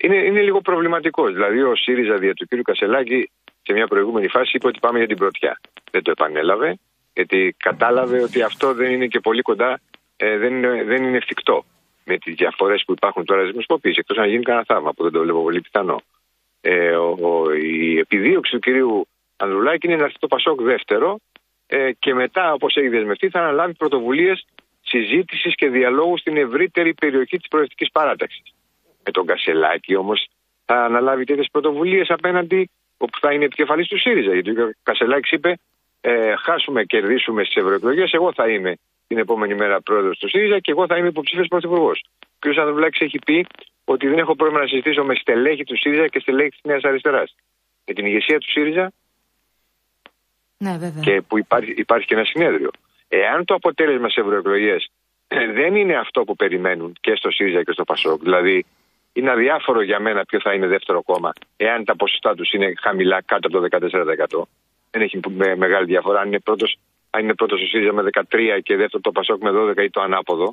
είναι, 0.00 0.16
είναι 0.16 0.40
λίγο 0.40 0.60
προβληματικός. 0.60 1.32
Δηλαδή, 1.32 1.62
ο 1.62 1.74
ΣΥΡΙΖΑ 1.74 2.16
δια 2.16 2.34
του 2.34 2.46
κ. 2.48 2.62
Κασελάκη 2.62 3.30
σε 3.62 3.72
μια 3.72 3.86
προηγούμενη 3.86 4.28
φάση 4.28 4.56
είπε 4.56 4.66
ότι 4.66 4.78
πάμε 4.78 4.98
για 4.98 5.06
την 5.06 5.16
πρωτιά. 5.16 5.60
Δεν 5.90 6.02
το 6.02 6.10
επανέλαβε, 6.10 6.78
γιατί 7.14 7.54
κατάλαβε 7.58 8.22
ότι 8.22 8.42
αυτό 8.42 8.74
δεν 8.74 8.92
είναι 8.92 9.06
και 9.06 9.20
πολύ 9.20 9.42
κοντά, 9.42 9.80
ε, 10.16 10.36
δεν, 10.36 10.54
είναι, 10.54 10.84
δεν 10.84 11.02
είναι 11.02 11.16
εφικτό 11.16 11.64
με 12.06 12.18
τις 12.18 12.34
διαφορές 12.34 12.82
που 12.86 12.92
υπάρχουν 12.92 13.24
τώρα 13.24 13.40
στις 13.40 13.50
δημοσκοπήσει. 13.50 13.98
Εκτός 13.98 14.18
αν 14.18 14.28
γίνει 14.28 14.42
κανένα 14.42 14.64
θαύμα 14.64 14.92
που 14.92 15.02
δεν 15.02 15.12
το 15.12 15.20
βλέπω 15.20 15.42
πολύ 15.42 15.60
πιθανό. 15.60 16.00
Ε, 16.60 16.90
ο, 16.90 17.16
ο, 17.20 17.52
η 17.52 17.98
επιδίωξη 17.98 18.52
του 18.52 18.58
κυρίου 18.58 19.08
Ανδρουλάκη 19.36 19.86
είναι 19.86 19.96
να 19.96 20.04
έρθει 20.04 20.18
το 20.18 20.26
Πασόκ 20.26 20.62
δεύτερο 20.62 21.18
ε, 21.66 21.92
και 21.92 22.14
μετά, 22.14 22.52
όπως 22.52 22.76
έχει 22.76 22.88
δεσμευτεί, 22.88 23.28
θα 23.28 23.38
αναλάβει 23.38 23.74
πρωτοβουλίες 23.74 24.46
συζήτησης 24.80 25.54
και 25.54 25.68
διαλόγου 25.68 26.18
στην 26.18 26.36
ευρύτερη 26.36 26.94
περιοχή 26.94 27.36
της 27.36 27.48
προεδρική 27.48 27.90
παράταξης. 27.92 28.54
Με 29.04 29.12
τον 29.12 29.26
Κασελάκη 29.26 29.96
όμως 29.96 30.28
θα 30.64 30.84
αναλάβει 30.84 31.24
τέτοιες 31.24 31.48
πρωτοβουλίες 31.52 32.10
απέναντι 32.10 32.70
όπου 32.96 33.18
θα 33.18 33.32
είναι 33.32 33.44
επικεφαλής 33.44 33.88
του 33.88 33.98
ΣΥΡΙΖΑ. 33.98 34.32
Γιατί 34.32 34.60
ο 34.60 34.72
Κασελάκης 34.82 35.30
είπε: 35.30 35.58
ε, 36.00 36.34
Χάσουμε, 36.36 36.84
κερδίσουμε 36.84 37.44
στις 37.44 37.56
ευρωεκλογές. 37.56 38.12
Εγώ 38.12 38.32
θα 38.32 38.48
είμαι 38.48 38.76
την 39.06 39.18
επόμενη 39.18 39.54
μέρα 39.54 39.80
πρόεδρος 39.80 40.18
του 40.18 40.28
ΣΥΡΙΖΑ 40.28 40.58
και 40.58 40.70
εγώ 40.70 40.86
θα 40.86 40.96
είμαι 40.96 41.08
υποψήφιος 41.08 41.46
πρωθυπουργός. 41.48 42.04
Ο 42.22 42.26
κ. 42.38 42.58
Ανδρουλάκης 42.58 43.00
έχει 43.00 43.18
πει 43.18 43.46
ότι 43.84 44.08
δεν 44.08 44.18
έχω 44.18 44.34
πρόβλημα 44.36 44.60
να 44.60 44.66
συζητήσω 44.68 45.04
με 45.04 45.14
στελέχη 45.14 45.64
του 45.64 45.76
ΣΥΡΙΖΑ 45.76 46.06
και 46.08 46.20
στελέχη 46.20 46.50
της 46.50 46.60
Νέας 46.62 46.82
Αριστεράς. 46.84 47.34
Με 47.84 47.94
την 47.94 48.06
ηγεσία 48.06 48.38
του 48.38 48.50
ΣΥΡΙΖΑ 48.50 48.92
Ναι, 50.58 50.76
βέβαια. 50.78 51.02
και 51.02 51.22
που 51.22 51.38
υπάρχει, 51.38 51.72
υπάρχει 51.76 52.06
και 52.06 52.14
ένα 52.14 52.24
συνέδριο. 52.24 52.70
Εάν 53.08 53.44
το 53.44 53.54
αποτέλεσμα 53.54 54.08
σε 54.08 54.20
ευρωεκλογές 54.20 54.90
δεν 55.58 55.74
είναι 55.76 55.96
αυτό 55.96 56.24
που 56.24 56.36
περιμένουν 56.36 56.92
και 57.00 57.14
στο 57.14 57.30
ΣΥΡΙΖΑ 57.30 57.62
και 57.62 57.72
στο 57.72 57.84
ΠΑΣΟΚ, 57.84 58.22
δηλαδή 58.22 58.64
είναι 59.12 59.30
αδιάφορο 59.30 59.82
για 59.82 60.00
μένα 60.00 60.24
ποιο 60.24 60.40
θα 60.40 60.52
είναι 60.52 60.66
δεύτερο 60.66 61.02
κόμμα, 61.02 61.32
εάν 61.56 61.84
τα 61.84 61.96
ποσοστά 61.96 62.34
τους 62.34 62.52
είναι 62.52 62.72
χαμηλά 62.80 63.22
κάτω 63.22 63.48
από 63.48 63.56
το 63.60 63.88
14%. 64.38 64.42
Δεν 64.90 65.02
έχει 65.02 65.20
με- 65.28 65.56
μεγάλη 65.56 65.86
διαφορά. 65.86 66.20
Αν 66.20 66.26
είναι 66.26 66.40
πρώτος, 66.40 66.76
αν 67.16 67.22
είναι 67.22 67.34
πρώτος 67.34 67.62
ο 67.62 67.66
ΣΥΡΙΖΑ 67.66 67.92
με 67.92 68.02
13 68.12 68.60
και 68.62 68.76
δεύτερο 68.76 69.02
το 69.02 69.12
ΠΑΣΟΚ 69.12 69.42
με 69.42 69.50
12 69.54 69.82
ή 69.82 69.90
το 69.90 70.00
ανάποδο, 70.00 70.52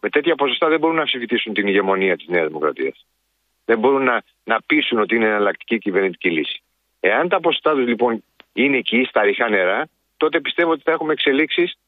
με 0.00 0.08
τέτοια 0.08 0.34
ποσοστά 0.34 0.68
δεν 0.68 0.78
μπορούν 0.78 0.96
να 0.96 1.02
αμφισβητήσουν 1.02 1.54
την 1.54 1.66
ηγεμονία 1.66 2.16
της 2.16 2.26
Νέας 2.28 2.46
Δημοκρατίας. 2.46 3.06
Δεν 3.64 3.78
μπορούν 3.78 4.02
να, 4.02 4.22
να 4.44 4.58
πείσουν 4.66 4.98
ότι 4.98 5.14
είναι 5.14 5.26
εναλλακτική 5.26 5.78
κυβερνητική 5.78 6.30
λύση. 6.30 6.62
Εάν 7.00 7.28
τα 7.28 7.40
ποσοστά 7.40 7.74
τους 7.74 7.86
λοιπόν 7.86 8.24
είναι 8.52 8.76
εκεί, 8.76 9.04
στα 9.08 9.22
ριχά 9.22 9.48
νερά, 9.48 9.88
τότε 10.16 10.40
πιστεύω 10.40 10.70
ότι 10.70 10.82
θα 10.84 10.92
έχουμε 10.92 11.12
εξελίξεις 11.12 11.78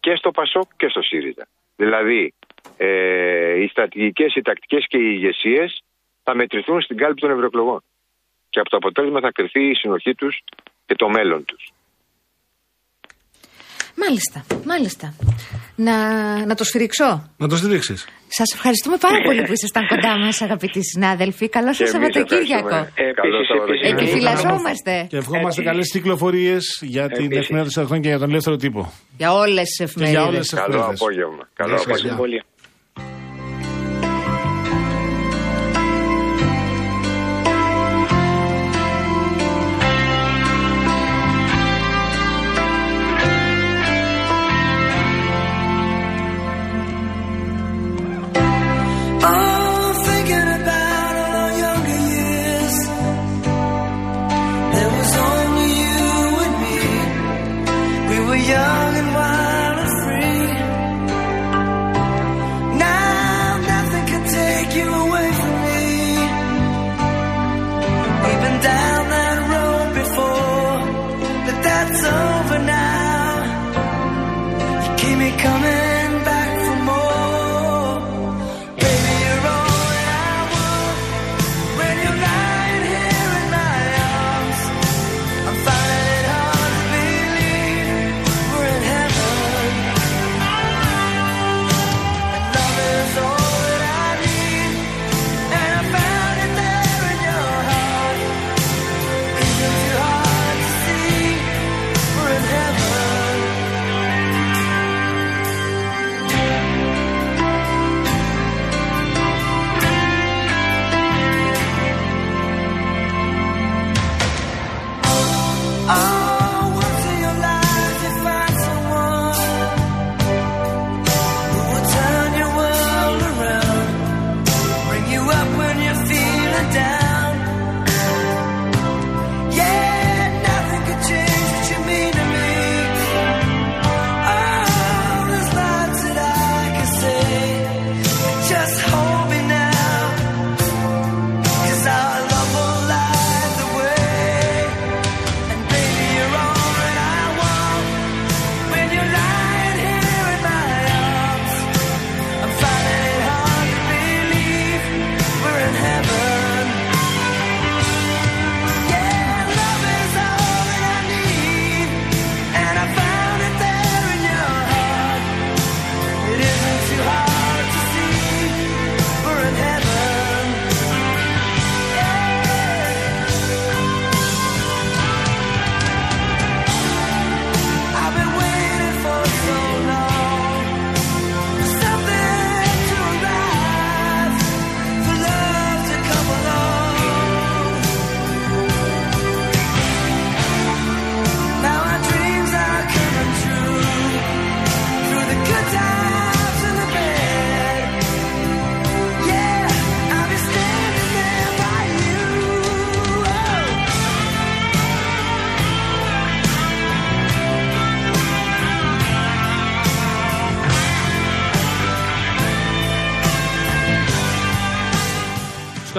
και 0.00 0.14
στο 0.16 0.30
Πασόκ 0.30 0.70
και 0.76 0.88
στο 0.88 1.02
ΣΥΡΙΖΑ. 1.02 1.48
Δηλαδή, 1.76 2.34
ε, 2.76 3.62
οι 3.62 3.66
στρατηγικές, 3.68 4.34
οι 4.34 4.42
τακτικές 4.42 4.86
και 4.88 4.98
οι 4.98 5.10
ηγεσίες 5.14 5.82
θα 6.22 6.34
μετρηθούν 6.34 6.80
στην 6.80 6.96
κάλπη 6.96 7.20
των 7.20 7.30
ευρωεκλογών. 7.30 7.82
Και 8.50 8.60
από 8.60 8.70
το 8.70 8.76
αποτέλεσμα 8.76 9.20
θα 9.20 9.32
κρυθεί 9.32 9.68
η 9.68 9.74
συνοχή 9.74 10.14
τους 10.14 10.42
και 10.86 10.94
το 10.94 11.08
μέλλον 11.08 11.44
τους. 11.44 11.72
Μάλιστα, 13.96 14.44
μάλιστα. 14.66 15.14
Να, 15.76 15.94
να 16.46 16.54
το 16.54 16.64
σφυρίξω. 16.64 17.30
Να 17.36 17.48
το 17.48 17.56
στηρίξεις. 17.56 18.06
Σας 18.28 18.52
ευχαριστούμε 18.54 18.96
πάρα 18.96 19.18
πολύ 19.24 19.42
που 19.42 19.52
ήσασταν 19.52 19.86
κοντά 19.86 20.18
μας, 20.18 20.42
αγαπητοί 20.42 20.80
συνάδελφοι. 20.84 21.48
Καλό 21.48 21.72
σα 21.72 21.84
Και 21.84 21.90
εμείς 21.96 22.12
Σαββατοκύριακο. 22.12 22.68
ευχαριστούμε. 22.68 23.12
Καλό 23.20 23.36
Επίσης, 23.36 23.46
Σαββατοκύριακο. 23.48 23.94
επίσης, 23.96 24.12
Επιφυλασσόμαστε 24.12 25.06
Και 25.10 25.16
ευχόμαστε 25.16 25.48
Έτσι. 25.60 25.62
καλές 25.62 25.90
κυκλοφορίες 25.90 26.78
για 26.94 27.06
την 27.08 27.24
Επίσης. 27.24 27.42
εφημερίδα 27.42 27.70
των 27.74 27.82
Ερθών 27.82 28.00
και 28.00 28.08
για 28.08 28.18
τον 28.18 28.28
ελεύθερο 28.30 28.56
τύπο. 28.56 28.92
Για 29.16 29.32
όλες 29.32 29.68
τις 29.68 29.94
Και 29.94 30.04
για 30.04 30.24
όλες 30.26 30.38
εφημερίδες. 30.40 30.48
τι 30.48 30.54
Καλό 30.56 30.66
εφημερίδε. 30.74 30.94
απόγευμα. 31.00 31.48
Καλό 31.54 31.68
Γεια 31.74 31.78
σας, 31.78 31.86
απόγευμα. 32.12 32.44
Coming 75.42 75.81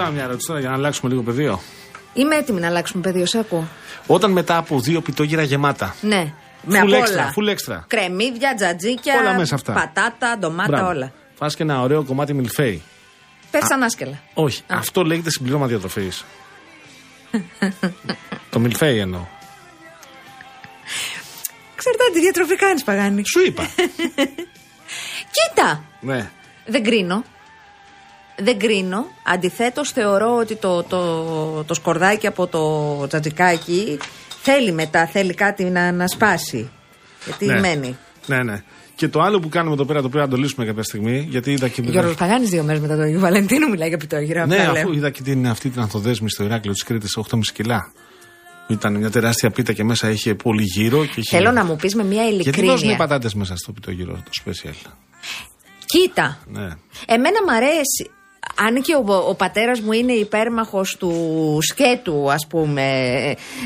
κάνω 0.04 0.16
μια 0.16 0.24
ερώτηση 0.24 0.46
τώρα 0.46 0.60
για 0.60 0.68
να 0.68 0.74
αλλάξουμε 0.74 1.10
λίγο 1.10 1.22
πεδίο. 1.22 1.60
Είμαι 2.14 2.36
έτοιμη 2.36 2.60
να 2.60 2.66
αλλάξουμε 2.66 3.02
πεδίο, 3.02 3.26
σε 3.26 3.38
ακούω. 3.38 3.68
Όταν 4.06 4.30
μετά 4.30 4.56
από 4.56 4.80
δύο 4.80 5.00
πιτόγυρα 5.00 5.42
γεμάτα. 5.42 5.94
Ναι. 6.00 6.32
Με 6.66 6.80
Full 6.84 6.92
απ' 6.92 7.02
extra, 7.04 7.10
όλα. 7.12 7.34
full 7.36 7.54
extra. 7.54 7.78
Κρεμμύδια, 7.86 8.54
τζατζίκια, 8.54 9.14
Όλα 9.20 9.34
μέσα 9.34 9.54
αυτά. 9.54 9.72
πατάτα, 9.72 10.36
ντομάτα, 10.38 10.68
Μπράβο. 10.68 10.88
όλα. 10.88 11.12
Φας 11.34 11.54
και 11.56 11.62
ένα 11.62 11.80
ωραίο 11.80 12.04
κομμάτι 12.04 12.34
μιλφέι. 12.34 12.82
Πες 13.50 13.70
ανάσκελα. 13.70 14.18
Όχι, 14.34 14.62
αυτό 14.66 15.02
λέγεται 15.02 15.30
συμπλήρωμα 15.30 15.66
διατροφής. 15.66 16.24
το 18.50 18.58
μιλφέι 18.58 18.98
εννοώ. 18.98 19.20
Ξέρετε 21.76 22.02
τι 22.12 22.20
διατροφή 22.20 22.56
κάνεις, 22.56 22.84
Παγάνη. 22.84 23.22
Σου 23.26 23.40
είπα. 23.46 23.66
Κοίτα! 25.36 25.84
ναι. 26.00 26.30
Δεν 26.66 26.82
κρίνω. 26.84 27.24
Δεν 28.42 28.58
κρίνω. 28.58 29.04
Αντιθέτως, 29.26 29.90
θεωρώ 29.90 30.36
ότι 30.36 30.54
το, 30.56 30.82
το, 30.82 31.64
το 31.64 31.74
σκορδάκι 31.74 32.26
από 32.26 32.46
το 32.46 33.06
τζατζικάκι 33.06 33.98
θέλει 34.42 34.72
μετά, 34.72 35.06
θέλει 35.06 35.34
κάτι 35.34 35.64
να, 35.64 35.92
να 35.92 36.06
σπάσει. 36.06 36.70
Γιατί 37.24 37.46
ναι. 37.46 37.60
μένει. 37.60 37.96
Ναι, 38.26 38.42
ναι. 38.42 38.62
Και 38.96 39.08
το 39.08 39.20
άλλο 39.20 39.40
που 39.40 39.48
κάνουμε 39.48 39.74
εδώ 39.74 39.84
πέρα, 39.84 40.02
το 40.02 40.08
πρέπει 40.08 40.24
να 40.24 40.30
το 40.30 40.36
λύσουμε 40.36 40.66
κάποια 40.66 40.82
στιγμή. 40.82 41.26
Γιατί 41.30 41.52
είδα 41.52 41.68
και. 41.68 41.82
Γιώργος 41.84 42.14
Παγάνης 42.14 42.48
δύο 42.50 42.62
μέρες 42.62 42.80
μετά 42.80 42.96
το 42.96 43.02
Αγίου 43.02 43.20
Βαλεντίνου 43.20 43.68
μιλάει 43.68 43.88
για 43.88 43.98
πιτόγυρα. 43.98 44.46
Ναι, 44.46 44.56
αυτά 44.56 44.70
αφού 44.70 44.88
λέω. 44.88 44.92
είδα 44.92 45.10
και 45.10 45.22
την, 45.22 45.48
αυτή 45.48 45.68
την 45.70 45.80
ανθοδέσμη 45.80 46.30
στο 46.30 46.44
Ηράκλειο 46.44 46.72
της 46.72 46.82
Κρήτης 46.82 47.18
8,5 47.30 47.38
κιλά. 47.52 47.92
Ήταν 48.68 48.96
μια 48.96 49.10
τεράστια 49.10 49.50
πίτα 49.50 49.72
και 49.72 49.84
μέσα 49.84 50.10
είχε 50.10 50.34
πολύ 50.34 50.62
γύρο. 50.62 51.04
Και 51.04 51.20
είχε... 51.20 51.36
Θέλω 51.36 51.50
να 51.52 51.64
μου 51.64 51.76
πεις 51.76 51.94
με 51.94 52.04
μια 52.04 52.22
Γιατί 52.22 52.50
βάζουν 52.50 52.64
ειλικρίνεια. 52.68 52.96
πατάτες 52.96 53.34
μέσα 53.34 53.56
στο 53.56 53.72
πιτόγυρο, 53.72 54.12
το 54.12 54.30
special. 54.44 54.90
Κοίτα, 55.86 56.38
Ναι. 56.46 56.68
Εμένα 57.06 57.44
μ' 57.46 57.50
αρέσει. 57.50 58.10
Αν 58.66 58.82
και 58.82 58.94
ο, 58.94 59.14
ο 59.28 59.34
πατέρας 59.34 59.80
μου 59.80 59.92
είναι 59.92 60.12
υπέρμαχος 60.12 60.96
του 60.98 61.12
σκέτου, 61.60 62.30
ας 62.32 62.46
πούμε, 62.48 62.82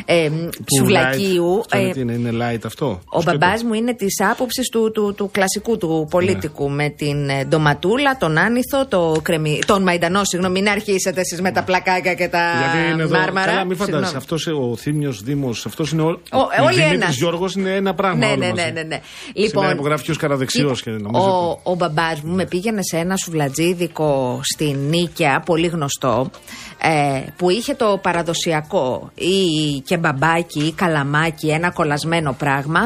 ε, 0.04 0.14
ε, 0.24 0.28
Που 0.28 0.76
σουβλακίου. 0.78 1.58
light, 1.58 1.60
αυτό 1.60 1.78
είναι 1.78 1.88
ε, 1.88 1.92
τι 1.92 2.00
είναι, 2.00 2.12
είναι 2.12 2.30
light 2.32 2.60
αυτό; 2.64 3.00
ο 3.08 3.20
σκέτο. 3.20 3.36
μπαμπάς 3.38 3.62
μου 3.62 3.72
είναι 3.74 3.94
της 3.94 4.14
άποψης 4.30 4.68
του, 4.68 4.90
του, 4.94 5.14
του 5.16 5.30
κλασικού, 5.32 5.78
του 5.78 6.06
πολιτικού, 6.10 6.70
με 6.70 6.88
την 6.88 7.28
ε, 7.28 7.44
ντοματούλα, 7.44 8.16
τον 8.16 8.38
άνηθο, 8.38 8.86
το 8.86 9.14
κρεμι... 9.22 9.58
τον 9.66 9.82
μαϊντανό, 9.82 10.24
συγγνώμη, 10.24 10.60
μην 10.60 10.68
αρχίσετε 10.70 11.20
εσείς 11.20 11.40
με 11.40 11.50
τα 11.52 11.62
πλακάκια 11.62 12.14
και 12.14 12.28
τα 12.28 12.40
Γιατί 12.58 12.92
είναι 12.92 13.02
εδώ. 13.02 13.18
μάρμαρα. 13.18 13.46
Καλά, 13.50 13.64
μην 13.64 13.76
φαντάζεσαι. 13.76 14.04
Συγγνώμη. 14.04 14.16
Αυτός 14.16 14.46
ο 14.46 14.76
Θήμιο 14.76 15.12
Δήμος, 15.22 15.66
αυτός 15.66 15.90
είναι. 15.92 16.02
Ο, 16.02 16.06
Ο- 16.06 16.38
ε, 16.58 16.62
όλοι 16.62 16.74
Δημήτρης 16.74 17.00
ένας. 17.02 17.16
Γιώργος 17.16 17.54
είναι 17.54 17.74
ένα 17.74 17.94
πράγμα. 17.94 18.18
Ναι, 18.26 18.26
όλοι 18.32 18.38
ναι, 18.38 18.48
μαζί. 18.48 18.62
ναι, 18.64 18.70
ναι, 18.70 18.82
ναι. 18.82 19.00
Σήμερα 19.46 19.72
υπογράφει 19.72 20.04
και 20.04 20.10
ως 20.10 20.16
καραδεξιός 20.16 20.82
και 20.82 20.90
νομίζω 20.90 21.24
ο, 21.24 21.50
ότι- 21.50 21.60
ο 21.62 21.74
μπαμπάς 21.74 22.20
μου 22.20 22.34
με 22.34 22.44
πήγαινε 22.46 22.80
σε 22.82 22.96
ένα 22.96 23.16
σουβλατζίδικο 23.16 24.40
στην 24.68 24.88
Νίκαια, 24.88 25.40
πολύ 25.40 25.66
γνωστό, 25.66 26.30
ε, 26.78 27.22
που 27.36 27.50
είχε 27.50 27.74
το 27.74 27.98
παραδοσιακό 28.02 29.10
ή 29.14 29.80
κεμπαμπάκι 29.80 30.60
ή 30.60 30.72
καλαμάκι, 30.72 31.48
ένα 31.48 31.70
κολλασμένο 31.70 32.32
πράγμα, 32.38 32.80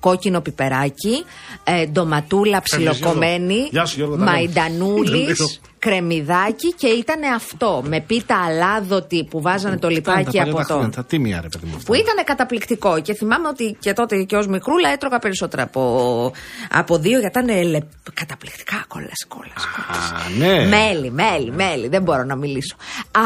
κόκκινο 0.00 0.40
πιπεράκι, 0.40 1.24
ε, 1.64 1.86
ντοματούλα 1.86 2.62
ψιλοκομμένη, 2.62 3.68
Γεια 3.70 3.84
σου, 3.84 3.96
Γιώργο, 3.96 4.16
τα 4.16 4.24
λέμε. 4.24 4.30
μαϊντανούλης, 4.36 5.60
κρεμμυδάκι 5.78 6.72
και 6.74 6.86
ήταν 6.86 7.22
αυτό, 7.34 7.82
με 7.86 8.00
πίτα 8.00 8.44
αλάδοτη 8.44 9.24
που 9.30 9.40
βάζανε 9.40 9.76
το 9.78 9.88
Ήταν 9.88 10.02
τα 10.02 10.12
λιπάκι 10.12 10.36
παλιά 10.36 10.42
από 10.52 10.56
τα 10.60 10.64
το... 10.66 10.72
χρόνια, 10.74 10.90
Τα 10.90 11.04
τίμια, 11.04 11.40
ρε 11.40 11.48
παιδί 11.48 11.66
μου. 11.66 11.72
αυτά. 11.76 11.86
Που 11.86 11.94
ήταν 11.94 12.24
καταπληκτικό 12.24 13.00
και 13.00 13.14
θυμάμαι 13.14 13.48
ότι 13.48 13.76
και 13.80 13.92
τότε 13.92 14.22
και 14.22 14.36
ως 14.36 14.46
μικρούλα 14.46 14.88
έτρωγα 14.88 15.18
περισσότερα 15.18 15.62
από, 15.62 16.32
από 16.70 16.98
δύο 16.98 17.18
γιατί 17.18 17.38
ήταν 17.38 17.66
λε, 17.68 17.78
καταπληκτικά 18.14 18.84
κόλαση, 18.88 19.26
κόλαση. 19.28 19.66
Α, 19.90 20.28
ναι. 20.38 20.66
Μέλι, 20.66 21.10
μέλι, 21.10 21.50
μέλι, 21.50 21.88
δεν 21.88 22.02
μπορώ 22.02 22.24
να 22.24 22.36
μιλήσω. 22.36 22.76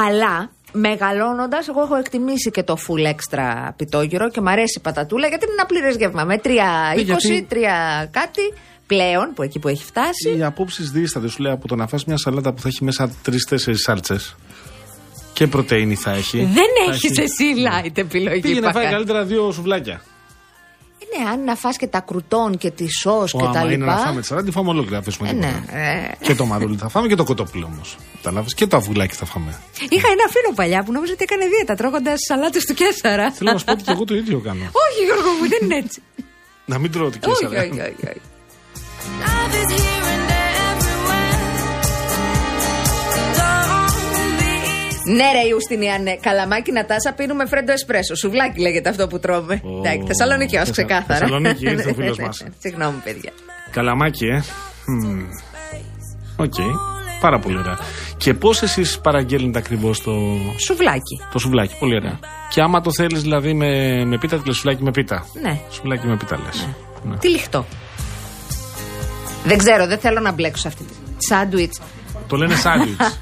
Αλλά 0.06 0.50
μεγαλώνοντας, 0.72 1.68
εγώ 1.68 1.82
έχω 1.82 1.94
εκτιμήσει 1.96 2.50
και 2.50 2.62
το 2.62 2.76
full 2.88 3.06
extra 3.14 3.68
πιτόγυρο 3.76 4.30
και 4.30 4.40
μου 4.40 4.50
αρέσει 4.50 4.74
η 4.78 4.80
πατατούλα 4.80 5.26
γιατί 5.28 5.44
είναι 5.44 5.54
ένα 5.58 5.66
πλήρες 5.66 5.96
γεύμα. 5.96 6.24
Με 6.24 6.38
3,20, 6.38 6.98
Ε, 6.98 7.00
γιατί- 7.00 7.46
3 7.50 8.08
κάτι 8.10 8.40
πλέον, 8.86 9.32
που 9.34 9.42
εκεί 9.42 9.58
που 9.58 9.68
έχει 9.68 9.84
φτάσει. 9.84 10.36
Οι 10.38 10.42
απόψεις 10.44 10.90
δίστανται, 10.90 11.28
σου 11.28 11.42
λέει 11.42 11.52
από 11.52 11.68
το 11.68 11.76
να 11.76 11.86
φας 11.86 12.04
μια 12.04 12.16
σαλάτα 12.16 12.52
που 12.52 12.60
θα 12.60 12.68
έχει 12.68 12.84
μέσα 12.84 13.10
τρει-τέσσερι 13.22 13.78
σάλτσες. 13.78 14.34
Και 15.32 15.46
πρωτενη 15.46 15.94
θα 15.94 16.10
έχει. 16.10 16.38
Δεν 16.38 16.64
Θα 16.86 16.92
έχεις 16.92 17.18
εσύ 17.18 17.44
light 17.56 17.98
επιλογή. 17.98 18.40
Πήγε 18.40 18.60
να 18.60 18.72
φάει 18.72 18.82
Πακα. 18.84 18.94
καλύτερα 18.94 19.24
δύο 19.24 19.52
σουβλάκια. 19.52 20.00
Ναι, 21.18 21.28
αν 21.30 21.44
να 21.44 21.54
φας 21.54 21.76
και 21.76 21.86
τα 21.86 22.00
κρουτών 22.00 22.58
και 22.58 22.70
τη 22.70 22.86
σος 23.00 23.34
Ω, 23.34 23.38
και 23.38 23.44
τα 23.44 23.50
άμα 23.60 23.72
είναι 23.72 23.84
να 23.84 23.92
λοιπά. 23.92 24.04
φάμε 24.06 24.20
τη 24.20 24.26
σαλάτα, 24.26 24.46
τη 24.46 24.52
φάμε 24.52 24.68
ολόκληρη. 24.68 24.96
Αφήσουμε 24.96 25.28
Ε, 25.28 25.32
τίποτα. 25.32 25.62
ναι, 25.72 25.80
ε. 25.80 26.14
Και 26.26 26.34
το 26.34 26.44
μαρούλι 26.46 26.76
θα 26.76 26.88
φάμε 26.88 27.08
και 27.08 27.14
το 27.14 27.24
κοτόπουλο 27.24 27.66
όμως. 27.74 27.96
Καταλάβει. 28.16 28.54
Και 28.54 28.66
το 28.66 28.76
αυγουλάκι 28.76 29.14
θα 29.14 29.24
φάμε. 29.24 29.58
Είχα 29.88 30.08
ένα 30.08 30.26
φίλο 30.30 30.52
παλιά 30.54 30.82
που 30.84 30.92
νόμιζε 30.92 31.12
ότι 31.12 31.22
έκανε 31.22 31.44
δίαιτα 31.46 31.74
τρώγοντας 31.74 32.18
σαλάτες 32.28 32.64
του 32.64 32.74
Κέσσαρα. 32.74 33.32
Θέλω 33.32 33.52
να 33.52 33.58
σου 33.58 33.64
πω 33.64 33.72
ότι 33.72 33.82
και 33.82 33.90
εγώ 33.90 34.04
το 34.04 34.14
ίδιο 34.14 34.38
κάνω. 34.38 34.60
όχι, 34.84 35.04
Γιώργο 35.04 35.30
μου, 35.40 35.48
δεν 35.48 35.58
είναι 35.62 35.76
έτσι. 35.76 36.02
Να 36.64 36.78
μην 36.78 36.92
τρώω 36.92 37.10
την 37.10 37.20
όχι, 37.24 37.40
κέσσαρα. 37.46 37.60
όχι, 37.62 37.80
όχι, 37.80 37.94
όχι. 38.08 38.20
Ναι, 45.06 45.24
ρε 45.32 45.48
Ιουστινιάνε, 45.48 46.16
καλαμάκι 46.20 46.72
Νατάσα 46.72 47.12
πίνουμε 47.12 47.46
φρέντο 47.46 47.72
εσπρέσο. 47.72 48.14
Σουβλάκι 48.14 48.60
λέγεται 48.60 48.88
αυτό 48.88 49.06
που 49.06 49.18
τρώμε. 49.18 49.60
Ω, 49.64 49.78
Εντάξει, 49.78 50.06
Θεσσαλονίκη, 50.06 50.56
ως 50.56 50.68
Θεσσα- 50.68 50.72
ξεκάθαρα. 50.84 51.18
Θεσσαλονίκη, 51.18 51.64
ήρθε 51.66 51.90
ο 51.90 51.94
φίλος 51.98 52.18
μας. 52.18 52.44
Συγγνώμη, 52.58 52.96
παιδιά. 53.04 53.30
Καλαμάκι, 53.70 54.26
ε. 54.26 54.42
Μμμ. 54.86 55.22
Οκ. 56.36 56.54
Πάρα 57.20 57.38
πολύ 57.38 57.58
ωραία. 57.58 57.78
Και 58.16 58.34
πώς 58.34 58.62
εσείς 58.62 58.98
παραγγέλνετε 58.98 59.58
ακριβώς 59.58 60.02
το, 60.02 60.12
Σουβλάκι. 60.56 61.20
το 61.32 61.38
σουβλάκι. 61.38 61.74
Πολύ 61.78 61.94
ωραία. 61.94 62.18
Και 62.50 62.60
άμα 62.60 62.80
το 62.80 62.92
θέλεις 62.92 63.22
δηλαδή 63.22 63.54
με, 63.54 64.04
με 64.04 64.18
πίτα, 64.18 64.42
λες 64.46 64.56
σουβλάκι 64.56 64.82
με 64.82 64.90
πίτα. 64.90 65.26
Ναι. 65.42 65.58
Σουβλάκι 65.70 66.06
με 66.06 66.16
πίτα 66.16 66.38
λες. 66.44 66.68
Ναι. 67.04 67.16
Τυλιχτό. 67.16 67.66
Δεν 69.44 69.58
ξέρω, 69.58 69.86
δεν 69.86 69.98
θέλω 69.98 70.20
να 70.20 70.32
μπλέξω 70.32 70.62
σε 70.62 70.68
αυτή 70.68 70.84
τη. 70.84 70.94
Σάντουιτς. 71.18 71.80
Το 72.26 72.36
λένε 72.36 72.54
σάντουιτς. 72.64 73.18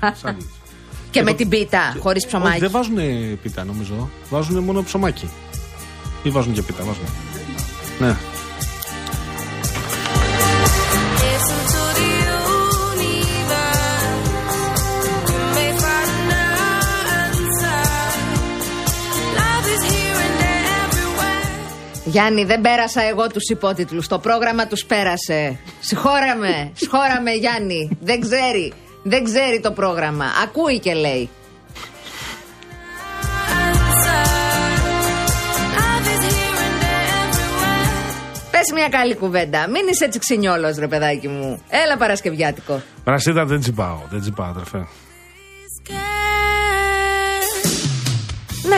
Σάντουιτς. 1.12 1.18
Και 1.18 1.22
με 1.22 1.32
την 1.32 1.48
πίτα, 1.48 1.96
χωρίς 1.98 2.24
Όχι, 2.24 2.34
ψωμάκι. 2.36 2.61
δεν 2.61 2.70
βάζουν 2.70 2.96
πίτα 3.42 3.64
νομίζω. 3.64 4.11
Βάζουν 4.30 4.64
μόνο 4.64 4.82
ψωμάκι. 4.82 5.30
Ή 6.22 6.30
βάζουν 6.30 6.52
και 6.52 6.62
πίτα, 6.62 6.84
βάζουν. 6.84 7.04
Ναι. 7.98 8.16
Listen 11.22 11.61
to 11.72 11.82
the 11.98 12.11
universe. 12.92 14.26
You 15.30 15.42
may 15.56 15.70
find 15.82 16.30
an 16.42 16.54
answer. 17.22 17.82
Love 19.38 19.66
is 19.74 19.82
here 19.92 20.18
and 20.26 20.38
everywhere. 20.82 21.48
Γιάννη, 22.04 22.44
δεν 22.44 22.61
πέρασα 22.61 23.02
εγώ 23.02 23.26
τους 23.26 23.48
υπότιτλους. 23.48 24.06
Το 24.08 24.18
πρόγραμμα 24.18 24.66
τους 24.66 24.84
πέρασε. 24.84 25.58
Συγχώραμε, 25.80 26.70
συγχώραμε, 26.74 27.30
Γιάννη. 27.30 27.90
Δεν 28.00 28.20
ξέρει. 28.20 28.72
Δεν 29.03 29.24
ξέρει 29.24 29.61
το 29.61 29.70
πρόγραμμα. 29.70 30.24
Ακούει 30.44 30.78
και 30.78 30.94
λέει. 30.94 31.28
Love 35.76 36.07
is 36.14 36.24
here 36.34 36.59
and 36.66 36.82
everywhere. 37.28 38.51
Πες 38.51 38.72
μια 38.74 38.88
καλή 38.88 39.14
κουβέντα. 39.16 39.68
Μην 39.68 39.82
είσαι 39.92 40.05
έτσι 40.05 40.18
ξυνιόλο, 40.18 40.74
ρε 40.78 40.88
παιδάκι 40.88 41.28
μου. 41.28 41.62
Έλα 41.68 41.96
Παρασκευιάτικο. 41.96 42.82
Παρασίτα 43.05 43.44
δεν 43.44 43.61
τσιπάω. 43.61 43.98
Δεν 44.11 44.20
τσιπάω, 44.20 44.46
αδερφέ. 44.46 44.86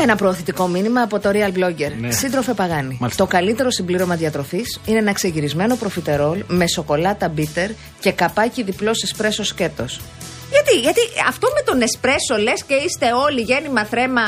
Ένα 0.03 0.17
προωθητικό 0.17 0.67
μήνυμα 0.67 1.03
από 1.03 1.19
το 1.21 1.31
Real 1.33 1.59
Blogger. 1.59 1.93
Ναι. 2.01 2.11
Σύντροφε 2.11 2.53
Παγάνη. 2.55 2.97
Μάλιστα. 3.01 3.25
Το 3.25 3.31
καλύτερο 3.31 3.71
συμπλήρωμα 3.71 4.17
διατροφής 4.17 4.81
είναι 4.85 4.99
ένα 4.99 5.13
ξεγυρισμένο 5.13 5.77
προφιτερόλ 5.77 6.43
με 6.47 6.67
σοκολάτα 6.69 7.29
μπίτερ 7.29 7.71
και 8.01 8.13
καπάκι 8.13 8.63
διπλός 8.63 9.03
εσπρέσο 9.03 9.45
σκέτος. 9.45 10.01
Γιατί, 10.51 10.79
γιατί 10.81 11.01
αυτό 11.29 11.49
με 11.55 11.63
τον 11.73 11.81
εσπρέσο 11.83 12.37
λες 12.43 12.63
και 12.65 12.75
είστε 12.75 13.07
όλοι 13.27 13.41
γέννημα 13.41 13.85
θρέμα 13.85 14.23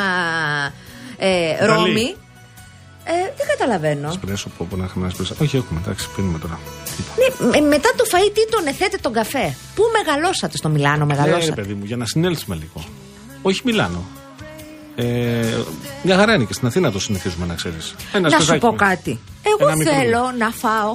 ε, 1.17 1.67
Ρώμη. 1.67 2.15
Ε, 3.07 3.13
δεν 3.37 3.47
καταλαβαίνω. 3.49 4.13
Σπρέσο, 4.13 4.49
πω, 4.59 4.67
πω 4.71 4.77
να 4.77 4.85
είχαμε 4.85 5.05
ένα 5.05 5.15
σπρέσο. 5.15 5.35
Όχι, 5.41 5.57
έχουμε, 5.57 5.81
εντάξει, 5.85 6.09
πίνουμε 6.17 6.39
τώρα. 6.39 6.59
Ναι, 7.19 7.47
με- 7.61 7.67
μετά 7.69 7.89
το 7.97 8.05
φαΐ 8.13 8.31
τι 8.35 8.49
τον 8.49 8.67
εθέτε 8.67 8.99
τον 9.01 9.13
καφέ; 9.13 9.55
Πού 9.75 9.83
μεγαλώσατε 10.05 10.57
στο 10.57 10.69
Μιλάνο, 10.69 11.05
Ναι, 11.05 11.15
ρε 11.15 11.21
μεγαλώσατε. 11.21 11.61
παιδί 11.61 11.75
μου, 11.75 11.85
για 11.85 11.97
να 11.97 12.07
συνέλθουμε 12.07 12.57
λίγο. 12.57 12.85
Όχι 13.43 13.61
Μιλάνο. 13.65 14.05
Ε, 14.97 15.59
μια 16.03 16.17
χαρά 16.17 16.35
είναι 16.35 16.45
και 16.45 16.53
στην 16.53 16.67
Αθήνα 16.67 16.91
το 16.93 16.99
συνηθίζουμε 17.01 17.47
να 17.47 17.55
ξέρεις. 17.55 17.95
να 18.21 18.41
σου 18.41 18.59
πω 18.59 18.73
κάτι. 18.73 19.21
Εγώ 19.43 19.69
Ένα 19.69 19.77
μικρό. 19.77 19.93
θέλω 19.95 20.33
να 20.39 20.51
φάω 20.51 20.91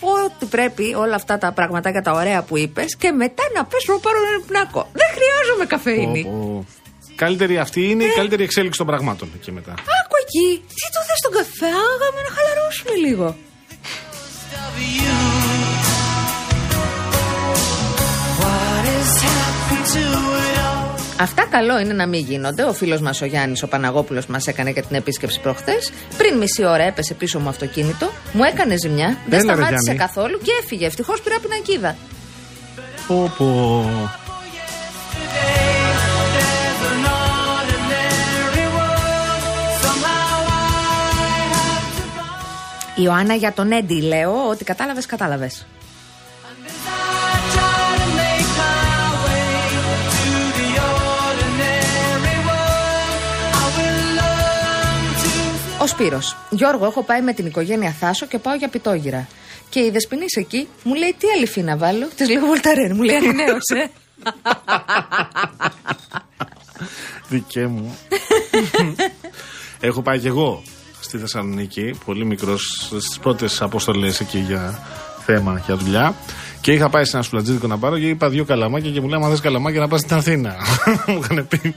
ό,τι 0.00 0.46
πρέπει, 0.46 0.94
όλα 0.94 1.14
αυτά 1.14 1.38
τα 1.38 1.52
πραγματάκια 1.52 2.02
τα 2.02 2.12
ωραία 2.12 2.42
που 2.42 2.56
είπες 2.58 2.96
και 2.96 3.10
μετά 3.12 3.42
να 3.54 3.64
πες 3.64 3.84
να 3.88 3.98
πάρω 3.98 4.18
ένα 4.32 4.44
πνάκο. 4.46 4.88
Δεν 4.92 5.08
χρειάζομαι 5.16 5.64
καφέινη. 5.66 6.22
Καλύτερη 7.14 7.58
αυτή 7.58 7.90
είναι 7.90 8.04
Ε. 8.04 8.06
η 8.06 8.10
καλύτερη 8.10 8.42
εξέλιξη 8.42 8.78
των 8.78 8.86
πραγμάτων 8.86 9.30
εκεί 9.34 9.52
μετά. 9.52 9.70
Άκου 9.72 10.16
εκεί. 10.24 10.48
Τι 10.78 10.86
το 10.94 11.00
θες 11.06 11.18
στον 11.22 11.32
καφέ, 11.38 11.66
άγαμε 11.92 12.20
να 12.26 12.30
χαλαρώσουμε 12.36 12.94
λίγο. 13.06 13.36
Αυτά 21.20 21.46
καλό 21.50 21.78
είναι 21.78 21.92
να 21.92 22.06
μην 22.06 22.20
γίνονται. 22.20 22.62
Ο 22.62 22.72
φίλος 22.72 23.00
μας 23.00 23.20
ο 23.20 23.24
Γιάννης, 23.24 23.62
ο 23.62 23.68
Παναγόπουλος, 23.68 24.26
μας 24.26 24.46
έκανε 24.46 24.72
και 24.72 24.82
την 24.82 24.96
επίσκεψη 24.96 25.40
προχθέ. 25.40 25.74
Πριν 26.16 26.36
μισή 26.38 26.64
ώρα 26.64 26.82
έπεσε 26.82 27.14
πίσω 27.14 27.38
μου 27.38 27.48
αυτοκίνητο, 27.48 28.10
μου 28.32 28.44
έκανε 28.44 28.76
ζημιά, 28.76 29.16
δεν 29.26 29.38
Έλα, 29.40 29.54
ρε, 29.54 29.60
σταμάτησε 29.62 29.92
Γιάννη. 29.92 30.00
καθόλου 30.00 30.38
και 30.38 30.50
έφυγε. 30.62 30.86
Ευτυχώς 30.86 31.20
πήρα 31.22 31.36
πινακίδα. 31.40 31.96
Πω, 33.06 33.32
πω. 33.38 33.84
Ιωάννα 42.96 43.34
για 43.34 43.52
τον 43.52 43.72
Έντι 43.72 44.02
λέω 44.02 44.48
ότι 44.48 44.64
κατάλαβες, 44.64 45.06
κατάλαβες. 45.06 45.66
Σπύρος. 55.88 56.36
Γιώργο, 56.50 56.84
έχω 56.84 57.02
πάει 57.02 57.22
με 57.22 57.32
την 57.32 57.46
οικογένεια 57.46 57.90
Θάσο 57.90 58.26
και 58.26 58.38
πάω 58.38 58.54
για 58.54 58.68
πιτόγυρα. 58.68 59.28
Και 59.68 59.80
η 59.80 59.90
Δεσποινής 59.90 60.36
εκεί 60.36 60.68
μου 60.82 60.94
λέει 60.94 61.14
τι 61.18 61.26
αληφή 61.36 61.62
να 61.62 61.76
βάλω. 61.76 62.08
Της 62.16 62.28
λέω 62.28 62.46
Βολταρέν, 62.46 62.96
μου 62.96 63.02
λέει 63.02 63.16
ανανέωσε. 63.16 63.90
Δικέ 67.28 67.66
μου. 67.66 67.98
Έχω 69.80 70.02
πάει 70.02 70.18
και 70.18 70.28
εγώ 70.28 70.62
στη 71.00 71.18
Θεσσαλονίκη, 71.18 71.94
πολύ 72.04 72.24
μικρός, 72.24 72.86
στις 72.86 73.18
πρώτες 73.18 73.62
αποστολές 73.62 74.20
εκεί 74.20 74.38
για 74.38 74.78
θέμα, 75.24 75.62
για 75.66 75.76
δουλειά. 75.76 76.14
Και 76.60 76.72
είχα 76.72 76.88
πάει 76.88 77.04
σε 77.04 77.16
ένα 77.16 77.24
σουλατζίδικο 77.24 77.66
να 77.66 77.78
πάρω 77.78 77.98
και 77.98 78.08
είπα 78.08 78.28
δύο 78.28 78.44
καλαμάκια 78.44 78.90
και 78.90 79.00
μου 79.00 79.08
λέει: 79.08 79.20
Αν 79.22 79.30
θε 79.30 79.36
καλαμάκια 79.42 79.80
να 79.80 79.88
πας 79.88 80.00
στην 80.00 80.16
Αθήνα. 80.16 80.56
μου 81.06 81.20
είχαν 81.22 81.48
πει. 81.48 81.74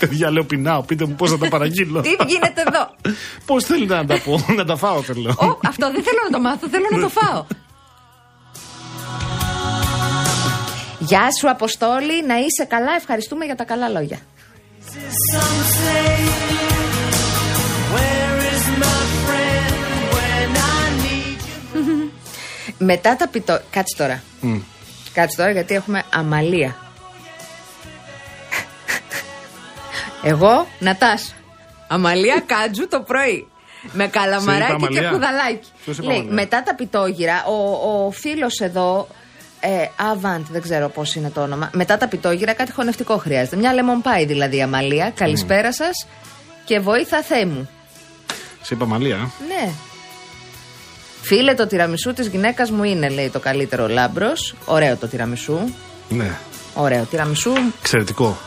Παιδιά, 0.00 0.30
λέω 0.30 0.44
πεινάω, 0.44 0.82
πείτε 0.82 1.04
μου 1.06 1.14
πώς 1.14 1.30
θα 1.30 1.38
τα 1.38 1.48
παραγγείλω. 1.48 2.00
τι 2.00 2.16
γίνεται 2.26 2.62
εδώ; 2.66 2.90
πώς 3.46 3.64
θέλετε 3.64 3.94
να 3.94 4.06
τα 4.06 4.20
πω, 4.24 4.44
να 4.56 4.64
τα 4.64 4.76
φάω 4.76 5.02
θέλω. 5.02 5.30
Ω, 5.30 5.58
αυτό 5.66 5.90
δεν 5.92 6.02
θέλω 6.02 6.20
να 6.24 6.30
το 6.30 6.40
μάθω, 6.40 6.68
θέλω 6.68 6.86
να 6.90 7.00
το 7.00 7.08
φάω. 7.08 7.44
Γεια 10.98 11.28
σου 11.38 11.50
Αποστόλη, 11.50 12.26
να 12.26 12.36
είσαι 12.36 12.64
καλά, 12.68 12.92
ευχαριστούμε 12.96 13.44
για 13.44 13.56
τα 13.56 13.64
καλά 13.64 13.88
λόγια. 13.88 14.18
Μετά 22.78 23.16
τα 23.16 23.28
πιτό... 23.28 23.60
Κάτσε 23.70 23.96
τώρα. 23.96 24.22
Κάτσε 25.12 25.36
τώρα 25.36 25.50
γιατί 25.50 25.74
έχουμε 25.74 26.02
αμαλία. 26.14 26.76
Εγώ, 30.22 30.66
Νατάς. 30.78 31.34
Αμαλία 31.88 32.42
κάτζου 32.46 32.88
το 32.88 33.00
πρωί. 33.00 33.46
Με 33.92 34.04
Σε 34.04 34.08
είπα 34.08 34.18
καλαμαράκι 34.18 34.66
και 34.66 34.72
Αμαλία; 34.72 35.10
κουδαλάκι. 35.10 35.68
Ποιος 35.84 35.98
είπε 35.98 36.06
Λέει, 36.06 36.16
Αμαλία; 36.16 36.34
μετά 36.34 36.62
τα 36.62 36.74
πιτόγυρα, 36.74 37.44
ο, 37.44 38.06
ο 38.06 38.10
φίλος 38.10 38.58
εδώ, 38.60 39.08
ε, 39.60 39.86
Avant, 39.96 40.42
δεν 40.50 40.62
ξέρω 40.62 40.88
πώς 40.88 41.14
είναι 41.14 41.30
το 41.30 41.40
όνομα, 41.40 41.70
μετά 41.72 41.96
τα 41.96 42.08
πιτόγυρα 42.08 42.52
κάτι 42.52 42.72
χωνευτικό 42.72 43.16
χρειάζεται. 43.16 43.56
Μια 43.56 43.72
lemon 43.74 44.06
pie 44.06 44.26
δηλαδή, 44.26 44.62
Αμαλία. 44.62 45.12
Καλησπέρα 45.14 45.72
σας 45.72 46.06
και 46.64 46.80
βοήθα 46.80 47.22
Θεέ 47.22 47.44
μου. 47.46 47.68
Σε 48.62 48.74
είπα 48.74 48.86
Μαλία. 48.86 49.30
Ναι. 49.48 49.72
Φίλε, 51.22 51.54
το 51.54 51.66
τυραμισού 51.66 52.12
της 52.12 52.26
γυναίκας 52.26 52.70
μου 52.70 52.84
είναι, 52.84 53.08
λέει 53.08 53.28
το 53.28 53.38
καλύτερο 53.38 53.88
λάμπρος. 53.88 54.54
Ωραίο 54.64 54.96
το 54.96 55.06
τυραμισού. 55.06 55.58
Ναι. 56.08 56.30
Ωραίο 56.74 57.04
τυραμισού. 57.04 57.52
Εξαιρετικό. 57.80 58.38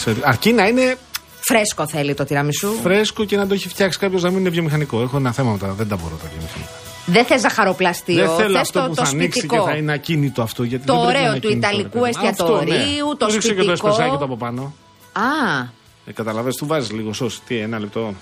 Εξαιρετικό. 0.00 0.28
Αρκεί 0.28 0.52
να 0.52 0.66
είναι 0.68 0.96
Φρέσκο 1.40 1.88
θέλει 1.88 2.14
το 2.14 2.24
τυραμισού. 2.24 2.72
φρέσκο 2.82 3.24
και 3.24 3.36
να 3.36 3.46
το 3.46 3.54
έχει 3.54 3.68
φτιάξει 3.68 3.98
κάποιος 3.98 4.22
να 4.22 4.30
μην 4.30 4.38
είναι 4.38 4.48
βιομηχανικό. 4.48 5.00
Έχω 5.02 5.16
ένα 5.16 5.32
θέμα 5.32 5.52
με 5.52 5.58
τα. 5.58 5.66
Δεν 5.72 5.88
τα 5.88 5.96
μπορώ 5.96 6.14
τα 6.22 6.28
βιομηχανικά. 6.28 6.70
Δεν 7.06 7.24
θες 7.24 7.40
ζαχαροπλαστείο. 7.40 8.14
Δεν 8.26 8.36
θέλω 8.36 8.50
θες 8.52 8.60
αυτό 8.60 8.80
το, 8.80 8.88
που 8.88 8.94
το 8.94 9.04
θα 9.04 9.10
ανοίξει 9.10 9.38
σπιτικό. 9.38 9.64
και 9.64 9.70
θα 9.70 9.76
είναι 9.76 9.92
ακίνητο 9.92 10.42
αυτό. 10.42 10.62
Γιατί 10.62 10.86
Το 10.86 10.92
δεν 10.94 11.02
πρέπει 11.02 11.14
να 11.14 11.20
ωραίο 11.20 11.30
είναι 11.32 11.40
του 11.40 11.48
ακίνητο, 11.48 11.66
Ιταλικού 11.68 12.04
ρε 12.04 12.10
παιδί. 12.10 12.26
εστιατορίου, 12.26 13.10
Αυτό, 13.10 13.10
ναι. 13.10 13.16
το 13.18 13.26
Ρίξε 13.26 13.48
και 13.48 13.54
το 13.54 13.62
σπιτικό. 13.62 13.88
εσπρεσάκι 13.88 14.16
του 14.16 14.24
από 14.24 14.36
πάνω. 14.36 14.74
Α, 15.12 15.60
Ε, 16.06 16.12
Καταλαβες, 16.12 16.56
του 16.56 16.66
βάζεις 16.66 16.90
λίγο 16.92 17.12
σως. 17.12 17.40
Τι, 17.46 17.56
ένα 17.56 17.78
λεπτό. 17.78 18.14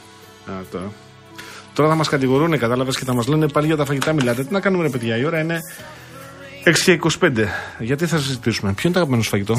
Α, 0.47 0.53
το. 0.70 0.79
Τώρα 1.74 1.89
θα 1.89 1.95
μας 1.95 2.09
κατηγορούν, 2.09 2.59
κατάλαβες 2.59 2.97
και 2.99 3.05
θα 3.05 3.14
μας 3.14 3.26
λένε 3.26 3.49
πάλι 3.49 3.66
για 3.66 3.76
τα 3.76 3.85
φαγητά 3.85 4.12
μιλάτε. 4.12 4.45
Τι 4.45 4.53
να 4.53 4.61
κάνουμε, 4.61 4.83
ρε 4.83 4.89
παιδιά, 4.91 5.16
η 5.16 5.24
ώρα 5.24 5.41
είναι 5.41 5.59
6 6.64 6.72
και 6.85 6.93
25. 6.93 7.49
Γιατί 7.79 8.07
θα 8.07 8.18
συζητήσουμε, 8.18 8.72
Ποιο 8.72 8.83
είναι 8.85 8.93
το 8.93 8.99
αγαπημένο 8.99 9.22
σου 9.22 9.31
φαγητό, 9.31 9.55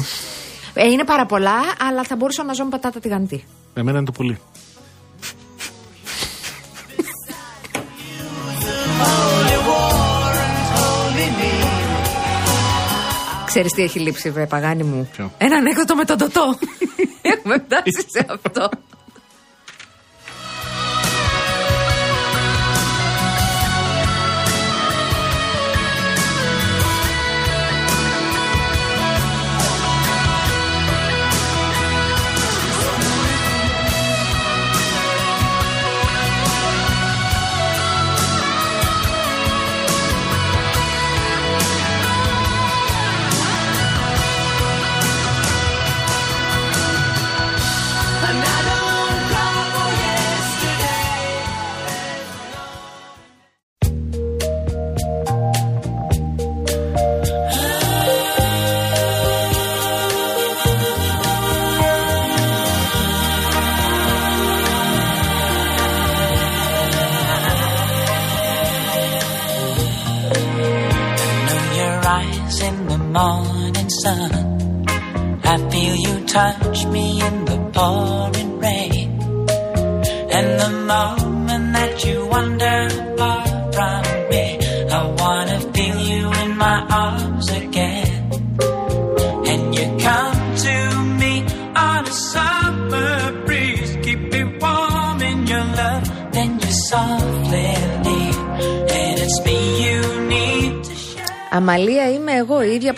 ε, 0.74 0.86
είναι 0.86 1.04
πάρα 1.04 1.26
πολλά, 1.26 1.58
αλλά 1.88 2.02
θα 2.02 2.16
μπορούσα 2.16 2.42
να 2.44 2.52
ζω 2.52 2.64
με 2.64 2.70
πατάτα 2.70 3.00
τηγανιτή. 3.00 3.44
Εμένα 3.74 3.96
είναι 3.96 4.06
το 4.06 4.12
πολύ. 4.12 4.38
Ξέρεις 13.46 13.72
τι 13.72 13.82
έχει 13.82 13.98
λείψει, 13.98 14.30
βρε 14.30 14.46
παγάνι 14.46 14.82
μου; 14.82 15.08
Ποιο; 15.12 15.32
Ένα 15.38 15.56
ανέκδοτο 15.56 15.94
με 15.94 16.04
τον 16.04 16.18
τοτό. 16.18 16.58
Έχουμε 17.32 17.64
φτάσει 17.66 18.06
σε 18.10 18.26
αυτό. 18.28 18.68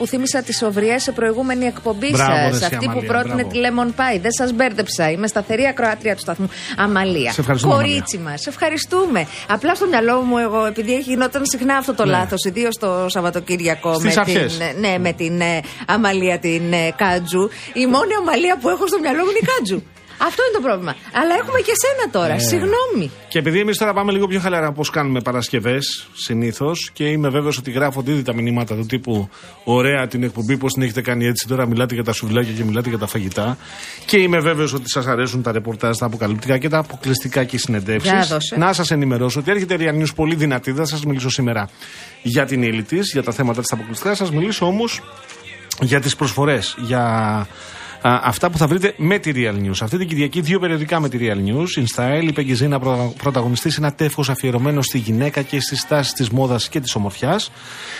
Που 0.03 0.09
θύμισα 0.09 0.43
τις 0.43 0.63
οβριέ 0.63 0.99
σε 0.99 1.13
προηγούμενη 1.13 1.65
εκπομπή 1.67 2.11
Μπράβο, 2.11 2.33
ρε, 2.33 2.39
σας. 2.53 2.55
εσύ, 2.55 2.65
Αυτή 2.65 2.85
που 2.85 2.91
Αμαλία, 2.91 3.11
πρότεινε 3.13 3.35
μπράβο. 3.45 3.49
τη 3.51 3.59
Lemon 3.63 4.01
Pie. 4.01 4.21
Δεν 4.21 4.31
σας 4.33 4.53
μπέρδεψα. 4.53 5.11
Είμαι 5.11 5.27
σταθερή 5.27 5.67
ακροάτρια 5.67 6.15
του 6.15 6.21
σταθμού. 6.21 6.49
Αμαλία. 6.77 7.33
Σε 7.33 7.41
ευχαριστούμε, 7.41 7.75
Κορίτσι 7.75 8.19
μας. 8.19 8.47
ευχαριστούμε. 8.47 9.27
Απλά 9.49 9.75
στο 9.75 9.87
μυαλό 9.87 10.21
μου, 10.21 10.39
εγώ, 10.39 10.65
επειδή 10.67 10.93
έχει 10.95 11.11
γινόταν 11.11 11.43
συχνά 11.47 11.77
αυτό 11.77 11.95
το 11.95 12.05
Ναι. 12.05 12.11
λάθος, 12.11 12.45
ιδίως 12.45 12.77
το 12.79 13.07
Σαββατοκύριακο 13.09 13.95
Στις 13.95 14.15
με 14.15 14.21
αρχές. 14.21 14.57
την, 14.59 14.81
ναι, 14.81 14.99
με 14.99 15.13
την 15.13 15.41
ε, 15.41 15.61
Αμαλία 15.87 16.39
την 16.39 16.73
ε, 16.73 16.93
Κάτζου. 16.97 17.49
Η 17.73 17.87
μόνη 17.87 18.15
Αμαλία 18.21 18.57
που 18.61 18.69
έχω 18.69 18.87
στο 18.87 18.99
μυαλό 19.01 19.19
μου 19.25 19.31
είναι 19.31 19.39
η 19.43 19.47
Κάτζου. 19.57 19.83
Αυτό 20.27 20.43
είναι 20.45 20.55
το 20.59 20.63
πρόβλημα. 20.67 20.95
Αλλά 21.21 21.35
έχουμε 21.41 21.61
και 21.67 21.73
σένα 21.83 22.05
τώρα. 22.13 22.35
Ναι. 22.35 22.39
Συγγνώμη. 22.39 23.11
Και 23.29 23.39
επειδή 23.39 23.59
εμείς 23.61 23.79
τώρα 23.79 23.93
πάμε 23.93 24.13
λίγο 24.13 24.27
πιο 24.27 24.41
χαλαρά 24.41 24.69
όπω 24.69 24.85
κάνουμε 24.85 25.21
Παρασκευές 25.21 26.07
συνήθως 26.15 26.91
και 26.93 27.05
είμαι 27.05 27.29
βέβαιος 27.29 27.59
ότι 27.59 27.71
γράφονται 27.71 28.11
ήδη 28.11 28.23
τα 28.23 28.35
μηνύματα 28.35 28.75
του 28.75 28.87
τύπου 28.87 29.29
Ωραία 29.65 30.07
την 30.07 30.23
εκπομπή, 30.23 30.57
πώς 30.57 30.73
την 30.73 30.83
έχετε 30.83 31.01
κάνει 31.01 31.27
έτσι. 31.27 31.47
Τώρα 31.49 31.67
μιλάτε 31.67 31.95
για 31.95 32.05
τα 32.05 32.13
σουβλάκια 32.13 32.53
και 32.53 32.65
μιλάτε 32.65 32.89
για 32.89 32.99
τα 32.99 33.07
φαγητά. 33.07 33.57
Και 34.07 34.17
είμαι 34.17 34.39
βέβαιος 34.39 34.73
ότι 34.73 34.91
σας 34.91 35.07
αρέσουν 35.07 35.43
τα 35.43 35.53
ρεπορτάζ, 35.53 35.97
τα 35.97 36.07
αποκαλυπτικά 36.07 36.59
και 36.59 36.69
τα 36.69 36.79
αποκλειστικά 36.79 37.45
και 37.45 37.57
οι 37.57 37.59
συνεντεύξεις. 37.59 38.13
Για 38.13 38.27
δώσε. 38.29 38.57
Να 38.57 38.73
σας 38.73 38.91
ενημερώσω 38.91 39.41
ότι 39.41 39.51
έρχεται 39.51 39.75
η 39.75 39.79
Real 39.81 40.03
News 40.03 40.15
πολύ 40.15 40.35
δυνατή. 40.35 40.71
Δεν 40.71 40.85
θα 40.85 40.91
σας 40.91 41.05
μιλήσω 41.05 41.31
σήμερα 41.31 41.69
για 42.23 42.45
την 42.45 42.63
ύλη 42.63 42.83
της, 42.83 43.13
για 43.13 43.23
τα 43.23 43.33
θέματα 43.33 43.61
της 43.61 43.73
αποκλειστικά. 43.73 44.11
Θα 44.11 44.17
σας 44.17 44.31
μιλήσω 44.31 44.67
όμως 44.67 45.01
για 45.81 46.01
τις 46.01 46.17
προσφορές, 46.17 46.75
για 46.79 47.47
Α, 48.03 48.21
αυτά 48.23 48.51
που 48.51 48.59
θα 48.59 48.67
βρείτε 48.67 48.95
με 48.97 49.19
τη 49.19 49.33
Real 49.35 49.55
News. 49.67 49.77
Αυτή 49.81 49.99
την 49.99 50.09
Κυριακή 50.09 50.41
δύο 50.41 50.59
περιοδικά 50.59 51.01
με 51.01 51.09
τη 51.09 51.19
Real 51.21 51.49
News. 51.49 51.83
In 51.83 51.85
Style, 51.97 52.23
η 52.29 52.33
Πεγκυζίνα 52.33 52.79
προ- 52.79 53.15
πρωταγωνιστής 53.23 53.77
ένα 53.77 53.93
τεύχος 53.93 54.31
αφιερωμένο 54.31 54.83
στη 54.83 54.99
γυναίκα 54.99 55.43
και 55.43 55.61
στις 55.61 55.87
τάσει 55.87 56.15
της 56.15 56.31
μόδας 56.31 56.69
και 56.69 56.81
της 56.81 56.95
ομορφιάς. 56.95 57.51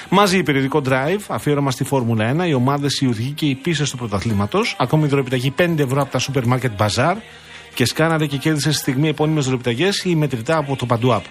Μαζί 0.09 0.39
η 0.39 0.43
περιοδικό 0.43 0.83
Drive, 0.89 1.19
αφιέρωμα 1.29 1.71
στη 1.71 1.85
Φόρμουλα 1.85 2.25
1, 2.25 2.47
οι 2.49 2.55
ομάδες, 2.55 3.01
οι 3.01 3.07
οδηγοί 3.07 3.31
και 3.31 3.47
οι 3.47 3.55
πίσες 3.55 3.91
του 3.91 3.97
πρωταθλήματος. 3.97 4.77
Ακόμη 4.79 5.07
δωρεπιταγή 5.07 5.51
5 5.51 5.83
ευρώ 5.83 6.03
από 6.03 6.11
τα 6.11 6.19
σούπερ 6.19 6.47
μάρκετ 6.47 6.73
Bazaar. 6.79 7.15
Και 7.75 7.85
σκάναρε 7.85 8.27
και 8.27 8.37
κέρδισε 8.37 8.71
στη 8.71 8.81
στιγμή 8.81 9.09
επώνυμες 9.09 9.45
δωρεπιταγές 9.45 10.05
ή 10.05 10.15
μετρητά 10.15 10.57
από 10.57 10.77
το 10.77 10.87
Παντού 10.87 11.09
App. 11.13 11.23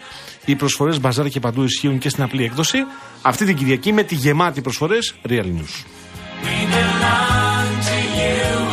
Οι 0.46 0.56
προσφορές 0.56 1.00
Bazaar 1.02 1.30
και 1.30 1.40
Παντού 1.40 1.64
ισχύουν 1.64 1.98
και 1.98 2.10
στην 2.10 2.24
απλή 2.24 2.44
έκδοση. 2.44 2.78
Αυτή 3.22 3.46
την 3.46 3.56
Κυριακή 3.56 3.94
με 3.94 4.04
τη 4.04 4.16
γεμάτη 4.16 4.62
προσφορές 4.62 5.14
Real 5.30 5.44
News. 5.46 5.86
you. 8.22 8.71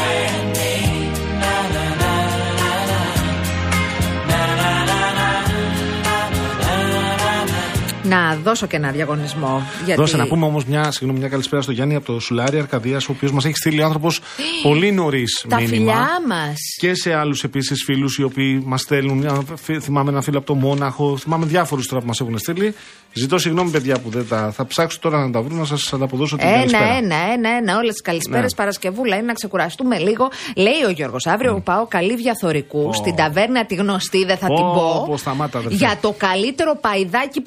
Να 8.09 8.36
δώσω 8.44 8.66
και 8.66 8.76
ένα 8.76 8.90
διαγωνισμό. 8.90 9.62
Γιατί... 9.84 10.00
Δώσε 10.00 10.16
να 10.16 10.26
πούμε 10.26 10.46
όμως 10.46 10.64
μια, 10.64 10.90
συγγνώμη, 10.90 11.18
μια 11.18 11.28
καλησπέρα 11.28 11.62
στο 11.62 11.72
Γιάννη 11.72 11.94
από 11.94 12.12
το 12.12 12.20
Σουλάρι 12.20 12.59
Αρκαδίας, 12.59 13.09
ο 13.09 13.12
οποίος 13.12 13.32
μας 13.32 13.44
έχει 13.44 13.56
στείλει 13.56 13.82
άνθρωπος 13.82 14.20
πολύ 14.62 14.92
νωρίς 14.92 15.44
Τα 15.48 15.56
μήνυμα. 15.56 15.76
φιλιά 15.76 16.09
μας. 16.28 16.54
Και 16.80 16.94
σε 16.94 17.14
άλλους 17.14 17.44
επίσης 17.44 17.82
φίλους 17.84 18.18
οι 18.18 18.22
οποίοι 18.22 18.62
μας 18.66 18.80
στέλνουν. 18.80 19.22
Ένα 19.24 19.42
φι- 19.62 19.82
Θυμάμαι 19.82 20.11
ένα 20.11 20.20
φίλο 20.22 20.38
από 20.38 20.46
το 20.46 20.54
Μόναχο. 20.54 21.16
Θυμάμαι 21.16 21.46
διάφορους 21.46 21.86
τώρα 21.86 22.00
που 22.00 22.06
μας 22.06 22.20
έχουν 22.20 22.38
στείλει. 22.38 22.74
Ζητώ 23.12 23.38
συγγνώμη, 23.38 23.70
παιδιά, 23.70 23.98
που 23.98 24.11
δεν 24.11 24.26
τα. 24.28 24.52
Θα 24.56 24.66
ψάξω 24.66 24.98
τώρα 25.00 25.18
να 25.26 25.30
τα 25.30 25.42
βρω 25.42 25.56
να 25.56 25.64
σας 25.64 25.92
ανταποδώσω 25.92 26.36
την 26.36 26.46
Ένα, 26.46 26.56
καλησπέρα. 26.56 26.84
ένα, 26.96 27.14
ένα, 27.32 27.48
ένα. 27.56 27.76
Όλες 27.76 27.92
τις 27.92 28.02
καλησπέρες 28.02 28.50
Ναι. 28.50 28.56
Παρασκευούλα 28.56 29.16
είναι 29.16 29.26
να 29.26 29.32
ξεκουραστούμε 29.32 29.98
λίγο. 29.98 30.28
Λέει 30.56 30.82
ο 30.86 30.90
Γιώργος, 30.90 31.26
αύριο 31.26 31.61
πάω 31.64 31.86
καλή 31.86 32.16
διαθορικού 32.16 32.92
στην 32.92 33.14
ταβέρνα 33.16 33.66
τη 33.66 33.74
γνωστή, 33.74 34.24
δεν 34.24 34.36
θα 34.36 34.46
την 34.46 34.64
Ω, 34.64 34.72
πω. 34.72 35.04
πω, 35.09 35.16
σταμάτα, 35.16 35.59
αδερφέ. 35.59 35.76
για 35.76 35.96
το 36.00 36.14
καλύτερο 36.18 36.78
παϊδάκι 36.80 37.40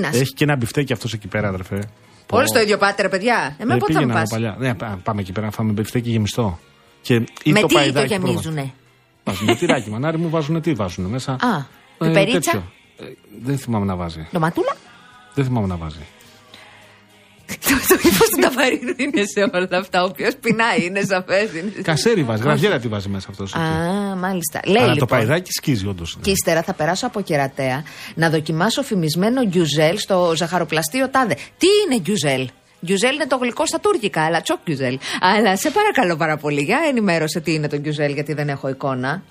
προβατίνα. 0.00 0.22
Έχει 0.22 0.32
και 0.32 0.44
ένα 0.44 0.56
μπιφτέκι 0.56 0.92
αυτός 0.92 1.12
εκεί 1.12 1.28
πέρα, 1.28 1.48
αδερφέ. 1.48 1.82
Όλοι 2.30 2.48
στο 2.48 2.60
ίδιο 2.60 2.78
πάτε, 2.78 3.02
ρε 3.02 3.08
παιδιά. 3.08 3.56
Εμένα 3.58 3.74
Ε, 3.74 3.78
πότε 3.78 3.92
θα 3.92 4.00
μου 4.00 4.06
πήγαινα 4.06 4.20
πας; 4.20 4.30
παλιά. 4.30 4.56
Ναι, 4.58 4.74
πά- 4.74 4.98
πάμε 5.02 5.20
εκεί 5.20 5.32
πέρα 5.32 5.46
να 5.46 5.52
φάμε 5.52 5.72
μπιφτέκι 5.72 6.10
γεμιστό. 6.10 6.58
Και, 7.02 7.14
ή 7.42 7.52
Με 7.52 7.60
το 7.60 7.66
τι 7.66 7.72
το 7.74 7.80
παϊδάκι 7.80 8.06
γεμίζουνε; 8.06 8.72
Βάζουν 9.24 9.56
τυράκι, 9.58 9.90
μανάρι 9.90 10.18
μου 10.18 10.28
βάζουν 10.30 10.60
τι 10.60 10.72
βάζουν 10.72 11.04
μέσα. 11.04 11.32
Α, 11.32 11.56
Ε, 11.98 12.06
πιπερίτσα; 12.06 12.40
τέτοιο. 12.40 12.62
Ε, 12.98 13.04
δεν 13.42 13.58
θυμάμαι 13.58 13.84
να 13.84 13.96
βάζει. 13.96 14.28
Ντοματούλα; 14.32 14.76
Δεν 15.34 15.44
θυμάμαι 15.44 15.66
να 15.66 15.76
βάζει. 15.76 15.98
Το 17.88 17.98
ύφος 18.02 18.28
του 18.28 18.40
ταβαρίνου 18.40 18.94
είναι 18.96 19.22
σε 19.24 19.40
όλα 19.52 19.68
αυτά. 19.78 20.02
Ο 20.02 20.04
οποίος 20.04 20.34
πεινάει, 20.40 20.84
είναι 20.84 21.00
σαφές. 21.00 21.48
Κασέρι 21.82 22.22
βάζει, 22.22 22.42
γραβιέρα 22.42 22.78
τι 22.78 22.88
βάζει 22.88 23.08
μέσα 23.08 23.26
αυτός. 23.30 23.54
Α, 23.54 23.60
μάλιστα. 24.16 24.60
Λέει 24.64 24.76
Αλλά 24.76 24.86
το 24.86 24.92
λοιπόν. 24.92 25.08
παϊδάκι 25.08 25.50
σκίζει 25.52 25.86
όντως. 25.86 26.18
Και 26.20 26.30
ύστερα 26.30 26.62
θα 26.62 26.72
περάσω 26.72 27.06
από 27.06 27.20
κερατέα 27.20 27.82
να 28.14 28.30
δοκιμάσω 28.30 28.82
φημισμένο 28.82 29.44
γκιουζέλ 29.44 29.98
στο 29.98 30.32
ζαχαροπλαστείο 30.36 31.08
τάδε. 31.08 31.34
Τι 31.34 31.66
είναι 31.86 32.00
γκιουζέλ; 32.00 32.48
Γκιουζέλ 32.84 33.14
είναι 33.14 33.26
το 33.26 33.36
γλυκό 33.36 33.66
στα 33.66 33.80
τουρκικά, 33.80 34.24
αλλά 34.24 34.40
çok 34.40 34.58
güzel. 34.64 34.98
Αλλά 35.20 35.56
σε 35.56 35.70
παρακαλώ 35.70 36.16
πάρα 36.16 36.36
πολύ, 36.36 36.60
για 36.62 36.78
ενημέρωσε 36.88 37.40
τι 37.40 37.54
είναι 37.54 37.68
το 37.68 37.76
γκιουζέλ, 37.76 38.12
γιατί 38.12 38.32
δεν 38.32 38.48
έχω 38.48 38.68
εικόνα. 38.68 39.22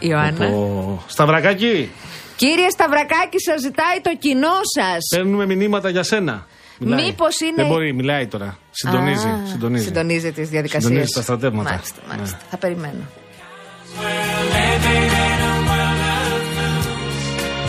Ιωάννα. 0.00 0.46
Ο 0.46 0.98
Σταυρακάκι, 1.06 1.90
Κύριε 2.36 2.68
Σταυρακάκη, 2.70 3.38
σας 3.40 3.60
ζητάει 3.60 4.00
το 4.02 4.16
κοινό 4.18 4.54
σας. 4.76 4.98
παίρνουμε 5.16 5.46
μηνύματα 5.46 5.88
για 5.88 6.02
σένα. 6.02 6.46
Μιλάει. 6.78 7.04
Μήπως 7.04 7.40
είναι- 7.40 7.52
Δεν 7.56 7.66
μπορεί, 7.66 7.92
μιλάει 7.92 8.26
τώρα. 8.26 8.58
Συντονίζει. 8.70 9.28
συντονίζει. 9.50 9.84
Συντονίζει 9.84 10.32
τις 10.32 10.48
διαδικασίες. 10.48 10.84
Συντονίζει 10.84 11.12
τα 11.12 11.22
στρατεύματα. 11.22 11.70
Μάλιστα, 11.70 12.00
μάλιστα. 12.08 12.36
Ναι. 12.36 12.42
Θα 12.50 12.56
περιμένω. 12.56 13.02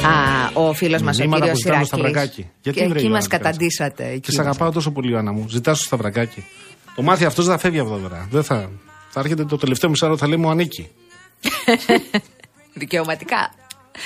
Α, 0.06 0.50
ο 0.54 0.74
φίλος 0.74 1.02
μας 1.02 1.18
ο 1.18 1.22
Μηνύματα 1.22 1.42
κύριος 1.46 1.62
που 1.62 1.68
ζητάμε 1.68 1.86
στο 1.86 1.98
Ηρακλή. 1.98 2.12
Σταυρακάκι. 2.14 2.50
Γιατί 2.62 2.80
Και 2.80 2.88
βρε, 2.88 3.00
εκεί 3.00 3.10
μας 3.10 3.24
Ιωάννα, 3.28 3.38
καταντήσατε. 3.38 4.04
Και 4.04 4.10
εκεί 4.10 4.32
σε 4.32 4.38
μας. 4.38 4.46
αγαπάω 4.46 4.72
τόσο 4.72 4.92
πολύ, 4.92 5.18
Άννα 5.18 5.32
μου. 5.32 5.46
Ζητάς 5.50 5.78
στο 5.78 5.86
Σταυρακάκι. 5.86 6.46
Το 6.96 7.02
μάθει 7.02 7.26
αυτός 7.26 7.46
δεν 7.46 7.54
θα 7.56 7.60
φεύγει 7.60 7.80
από 7.80 7.90
εδώ 7.94 8.02
τώρα. 8.08 8.28
Δεν 8.32 8.44
θα. 8.44 8.70
Θα 9.10 9.20
έρχεται 9.20 9.46
το 9.46 9.58
τελευταίο 9.58 9.90
μισάρο, 9.90 10.18
θα 10.18 10.28
λέει 10.28 10.38
μου 10.38 10.50
ανήκει. 10.50 10.90
Δικαιωματικά. 12.74 13.54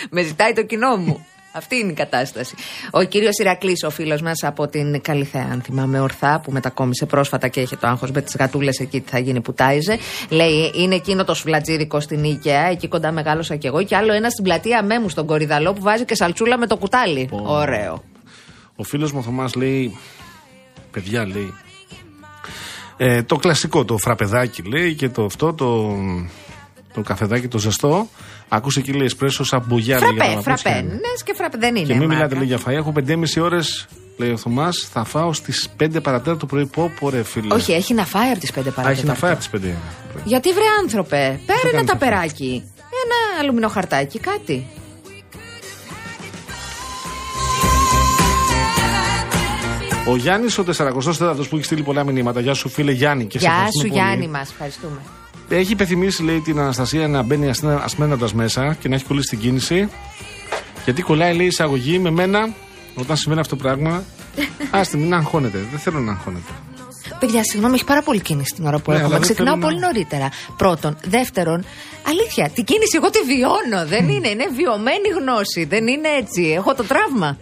Με 0.10 0.22
ζητάει 0.22 0.54
το 0.54 0.64
κοινό 0.64 0.96
μου. 0.96 1.26
Αυτή 1.58 1.76
είναι 1.76 1.92
η 1.92 1.94
κατάσταση. 1.94 2.56
Ο 2.92 3.04
κύριος 3.04 3.38
Ηρακλής, 3.38 3.84
ο 3.84 3.90
φίλος 3.90 4.22
μας 4.22 4.44
από 4.44 4.68
την 4.68 5.02
Καλυθέα, 5.02 5.48
αν 5.52 5.62
θυμάμαι 5.62 6.00
ορθά, 6.00 6.40
που 6.40 6.52
μετακόμισε 6.52 7.06
πρόσφατα 7.06 7.48
και 7.48 7.62
είχε 7.62 7.76
το 7.76 7.88
άγχος 7.88 8.12
με 8.12 8.22
τις 8.22 8.36
γατούλες 8.36 8.80
εκεί 8.80 9.02
τι 9.02 9.10
θα 9.10 9.20
γίνει 9.20 9.42
που 9.42 9.54
τάιζε. 9.54 9.98
Λέει, 10.30 10.72
είναι 10.76 10.96
εκείνο 10.96 11.24
το 11.24 11.34
σουβλατζίδικο 11.34 12.00
στην 12.00 12.24
Ίκαια, 12.24 12.66
εκεί 12.66 12.88
κοντά 12.88 13.12
μεγάλωσα 13.12 13.56
κι 13.56 13.68
εγώ. 13.68 13.84
Και 13.84 13.96
άλλο 13.96 14.14
ένα 14.14 14.30
στην 14.30 14.44
πλατεία 14.44 14.84
Μέμου, 14.84 15.10
στον 15.10 15.26
Κορυδαλό, 15.26 15.74
που 15.74 15.82
βάζει 15.82 16.06
και 16.06 16.16
σαλτσούλα 16.16 16.58
με 16.58 16.68
το 16.68 16.78
κουτάλι. 16.78 17.30
Ωραίο. 17.32 18.04
Ο 18.76 18.84
φίλος 18.84 19.12
μου 19.12 19.20
ο 19.20 19.24
Θωμάς 19.24 19.56
λέει. 19.56 19.98
Παιδιά 20.92 21.28
λέει. 21.28 21.54
Ε, 22.98 23.24
το 23.24 23.36
κλασικό, 23.36 23.86
το 23.86 23.98
φραπεδάκι 23.98 24.62
λέει 24.62 24.94
και 24.94 25.10
το 25.10 25.24
αυτό, 25.24 25.54
το, 25.54 25.96
το 26.96 27.02
καφεδάκι 27.02 27.48
το 27.48 27.58
ζεστό. 27.58 28.08
Ακούσε 28.50 28.80
εκεί 28.80 28.92
λέει 28.94 29.06
εσπρέσο 29.06 29.44
σαν 29.44 29.64
μπογιά. 29.68 30.00
λέει, 30.00 30.10
για 30.14 30.24
Φραπέ, 30.24 30.34
να 30.50 30.54
πεις 30.54 30.62
φραπέ. 30.62 30.80
και- 30.80 30.86
Ναι, 30.94 31.00
και 31.26 31.34
φραπέ 31.36 31.58
δεν 31.58 31.76
είναι. 31.76 31.86
Και 31.86 31.94
μην 31.94 32.02
μάγκα. 32.02 32.14
μιλάτε 32.16 32.36
λέει 32.36 32.46
για 32.46 32.60
φαΐ. 32.66 32.72
Έχω 32.78 32.92
5,5 32.92 33.40
ώρες, 33.42 33.88
λέει 34.18 34.30
ο 34.32 34.38
Θωμάς. 34.38 34.88
Θα 34.92 35.04
φάω 35.04 35.34
στις 35.34 35.70
5 35.78 36.02
παρατέταρτο 36.02 36.40
το 36.40 36.46
πρωί. 36.46 36.66
Πω, 36.66 36.92
πω 37.00 37.10
ρε 37.10 37.24
φίλε. 37.24 37.54
Όχι, 37.54 37.72
έχει 37.74 37.94
να 37.94 38.06
φάει 38.06 38.30
από 38.30 38.40
τις 38.40 38.52
5 38.52 38.70
Α, 38.70 38.72
παρά. 38.72 38.90
έχει 38.90 39.06
να 39.06 39.14
φάει 39.14 39.32
από 39.32 39.40
τις 39.40 39.50
5. 39.50 39.74
Γιατί 40.24 40.54
βρε 40.54 40.64
άνθρωπε, 40.82 41.40
παίρνει 41.46 41.62
κάνει 41.62 41.70
ένα 41.72 41.80
αυτό. 41.80 41.92
ταπεράκι. 41.92 42.64
Ένα 42.80 43.40
αλουμινό 43.42 43.68
χαρτάκι, 43.68 44.20
κάτι. 44.20 44.68
Ο 50.08 50.16
Γιάννης, 50.16 50.58
ο 50.58 50.64
44ο 50.78 51.46
που 51.50 51.56
έχει 51.56 51.64
στείλει 51.64 51.84
πολλά 51.84 52.04
μηνύματα. 52.04 52.40
Γεια 52.40 52.54
σου, 52.54 52.70
φίλε 52.70 52.92
Γιάννη. 52.92 53.26
Και 53.26 53.40
σε 53.40 53.46
Γεια 53.46 53.54
ευχαριστούμε 53.54 53.88
σου 53.88 53.94
πολύ. 53.94 54.06
Γιάννη 54.08 54.28
μας, 54.28 54.50
ευχαριστούμε. 54.52 55.00
Έχει 55.50 55.72
υπενθυμίσει, 55.72 56.24
λέει, 56.24 56.40
την 56.40 56.60
Αναστασία 56.60 57.08
να 57.08 57.22
μπαίνει 57.22 57.50
ασμένοντα 57.84 58.30
μέσα 58.34 58.74
και 58.80 58.90
να 58.90 58.96
έχει 58.96 59.06
κολλήσει 59.06 59.30
την 59.30 59.40
κίνηση. 59.40 59.90
Γιατί 60.84 61.02
κολλάει, 61.02 61.36
λέει, 61.36 61.46
εισαγωγή 61.48 62.00
με 62.00 62.10
μένα 62.10 62.54
όταν 62.96 63.16
συμβαίνει 63.18 63.42
αυτό 63.42 63.56
το 63.56 63.62
πράγμα. 63.64 64.04
Άστε, 64.72 64.98
μην 64.98 65.14
αγχώνετε. 65.14 65.58
Δεν 65.72 65.80
θέλω 65.80 66.00
να 66.00 66.12
αγχώνετε. 66.12 66.52
Παιδιά, 67.20 67.44
συγγνώμη, 67.44 67.76
έχει 67.76 67.86
πάρα 67.86 68.02
πολύ 68.02 68.20
κίνηση 68.20 68.54
την 68.56 68.66
ώρα 68.66 68.80
που 68.80 68.92
Ναι, 68.92 68.98
έρχομαι. 68.98 69.16
αλλά 69.16 69.24
δεν 69.26 69.34
Ξεκινάω 69.36 69.54
θέλω 69.54 69.66
να- 69.66 69.68
πολύ 69.72 69.80
νωρίτερα. 69.86 70.30
Πρώτον. 70.58 70.98
Δεύτερον, 71.08 71.66
αλήθεια, 72.08 72.50
την 72.50 72.64
κίνηση 72.64 72.98
εγώ 73.02 73.10
τη 73.10 73.20
βιώνω. 73.22 73.86
Δεν 73.88 74.10
είναι, 74.10 74.28
είναι 74.30 74.46
βιωμένη 74.56 75.08
γνώση. 75.20 75.66
Δεν 75.66 75.88
είναι 75.88 76.08
έτσι. 76.20 76.42
Έχω 76.58 76.76
το 76.76 76.84
τραύμα. 76.84 77.38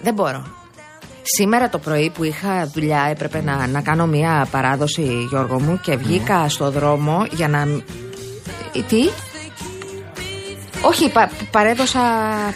Δεν 0.00 0.14
μπορώ. 0.14 0.46
Σήμερα 1.36 1.68
το 1.68 1.78
πρωί 1.78 2.10
που 2.10 2.24
είχα 2.24 2.66
δουλειά 2.74 3.06
έπρεπε 3.10 3.42
να, 3.42 3.66
να 3.66 3.80
κάνω 3.80 4.06
μια 4.06 4.46
παράδοση 4.50 5.26
Γιώργο 5.28 5.60
μου 5.60 5.80
και 5.82 5.96
βγήκα 5.96 6.48
στο 6.48 6.70
δρόμο 6.70 7.26
για 7.30 7.48
να... 7.48 7.60
Ε, 8.76 8.80
Τι; 8.88 9.08
Όχι, 10.82 11.10
πα- 11.10 11.30
παρέδωσα 11.50 12.00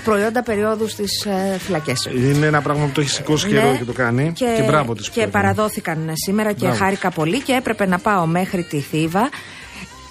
προϊόντα 0.04 0.42
περίοδου 0.42 0.88
στις 0.88 1.24
ε, 1.24 1.58
φυλακές. 1.58 2.08
Είναι 2.14 2.46
ένα 2.46 2.62
πράγμα 2.62 2.84
που 2.84 2.90
το 2.92 3.00
έχεις 3.00 3.12
σηκώσει 3.12 3.48
καιρό 3.48 3.70
Ναι. 3.70 3.76
και 3.76 3.84
το 3.84 3.92
κάνει. 3.92 4.32
Και, 4.32 4.62
μπράβο 4.66 4.94
της. 4.94 5.10
Και 5.10 5.26
παραδόθηκαν 5.26 6.10
σήμερα 6.14 6.52
και 6.52 6.64
Μπράβο. 6.66 6.76
χάρηκα 6.84 7.10
πολύ 7.10 7.40
και 7.42 7.52
έπρεπε 7.52 7.86
να 7.86 7.98
πάω 7.98 8.26
μέχρι 8.26 8.62
τη 8.62 8.80
Θήβα. 8.80 9.28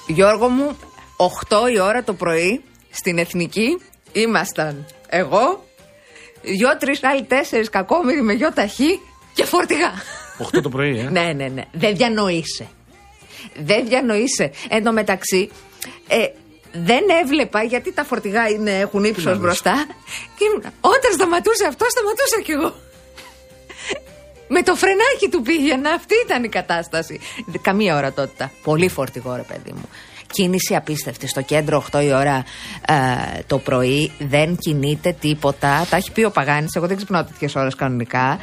Γιώργο 0.07 0.47
μου, 0.47 0.71
8 1.17 1.71
η 1.75 1.79
ώρα 1.79 2.03
το 2.03 2.13
πρωί 2.13 2.61
στην 2.89 3.17
Εθνική 3.17 3.79
ήμασταν 4.11 4.85
εγώ, 5.07 5.63
δυο-τρει 6.41 6.99
άλλοι 7.01 7.23
τέσσερις 7.23 7.69
κακόμοιροι 7.69 8.21
με 8.21 8.33
γιο 8.33 8.51
ταχύ 8.53 8.99
και 9.33 9.45
φορτηγά. 9.45 9.91
8 10.55 10.61
το 10.61 10.69
πρωί, 10.69 10.99
ε. 10.99 11.09
ναι, 11.09 11.33
ναι, 11.33 11.47
ναι. 11.47 11.63
Δεν 11.71 11.95
διανοείσαι. 11.95 12.67
Δεν 13.55 13.87
διανοείσαι. 13.87 14.51
Εν 14.69 14.83
τω 14.83 14.91
μεταξύ, 14.91 15.49
ε, 16.07 16.27
δεν 16.71 17.03
έβλεπα 17.23 17.63
γιατί 17.63 17.93
τα 17.93 18.03
φορτηγά 18.03 18.49
είναι, 18.49 18.79
έχουν 18.79 19.03
ύψος 19.03 19.39
μπροστά. 19.39 19.85
Και 20.37 20.45
ήμουν, 20.45 20.63
όταν 20.81 21.11
σταματούσε 21.13 21.65
αυτό, 21.67 21.85
σταματούσα 21.89 22.41
κι 22.43 22.51
εγώ. 22.51 22.73
Με 24.53 24.63
το 24.63 24.75
φρενάκι 24.75 25.29
του 25.31 25.41
πήγαινα. 25.41 25.89
Αυτή 25.89 26.15
ήταν 26.25 26.43
η 26.43 26.49
κατάσταση. 26.49 27.19
Καμία 27.61 27.97
ορατότητα. 27.97 28.51
Πολύ 28.63 28.89
φορτηγό, 28.89 29.35
ρε 29.35 29.41
παιδί 29.41 29.71
μου. 29.71 29.89
Κίνηση 30.31 30.75
απίστευτη. 30.75 31.27
Στο 31.27 31.41
κέντρο 31.41 31.83
8 31.91 32.03
η 32.03 32.13
ώρα 32.13 32.43
ε, 32.87 32.93
το 33.47 33.57
πρωί 33.57 34.11
δεν 34.19 34.57
κινείται 34.57 35.15
τίποτα. 35.19 35.85
Τα 35.89 35.97
έχει 35.97 36.11
πει 36.11 36.23
ο 36.23 36.31
Παγάνης. 36.31 36.75
Εγώ 36.75 36.87
δεν 36.87 36.95
ξυπνάω 36.97 37.23
τέτοιες 37.23 37.55
ώρες 37.55 37.75
κανονικά. 37.75 38.39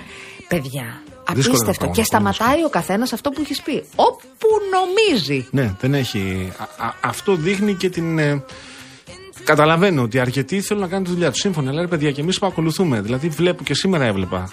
Παιδιά. 0.49 1.03
Δύσκολο 1.35 1.57
είναι 1.57 1.65
Απίστευτο. 1.67 1.87
το 1.87 1.91
Και 1.93 2.05
πράγμα, 2.09 2.33
σταματάει 2.33 2.65
ο 2.65 2.69
καθένας 2.69 3.13
αυτό 3.13 3.31
που 3.31 3.41
έχεις 3.41 3.63
πει. 3.63 3.85
Όπου 3.95 4.47
νομίζει. 4.73 5.47
Ναι, 5.51 5.75
δεν 5.81 5.95
έχει. 5.95 6.53
α- 6.59 6.87
α- 6.87 6.95
αυτό 7.01 7.35
δείχνει 7.35 7.75
και 7.75 7.89
την. 7.89 8.19
ε, 8.19 8.43
Καταλαβαίνω 9.45 10.03
ότι 10.03 10.19
αρκετοί 10.19 10.61
θέλουν 10.61 10.83
να 10.83 10.89
κάνουν 10.89 11.05
τη 11.05 11.11
δουλειά 11.11 11.31
τους. 11.31 11.41
Σύμφωνα, 11.41 11.71
αλλά 11.71 11.81
ρε 11.81 11.87
παιδιά, 11.87 12.11
και 12.13 12.21
εμείς 12.21 12.39
που 12.39 12.47
ακολουθούμε. 12.47 13.01
Δηλαδή, 13.01 13.29
βλέπω 13.29 13.63
και 13.63 13.75
σήμερα 13.75 14.05
έβλεπα. 14.05 14.51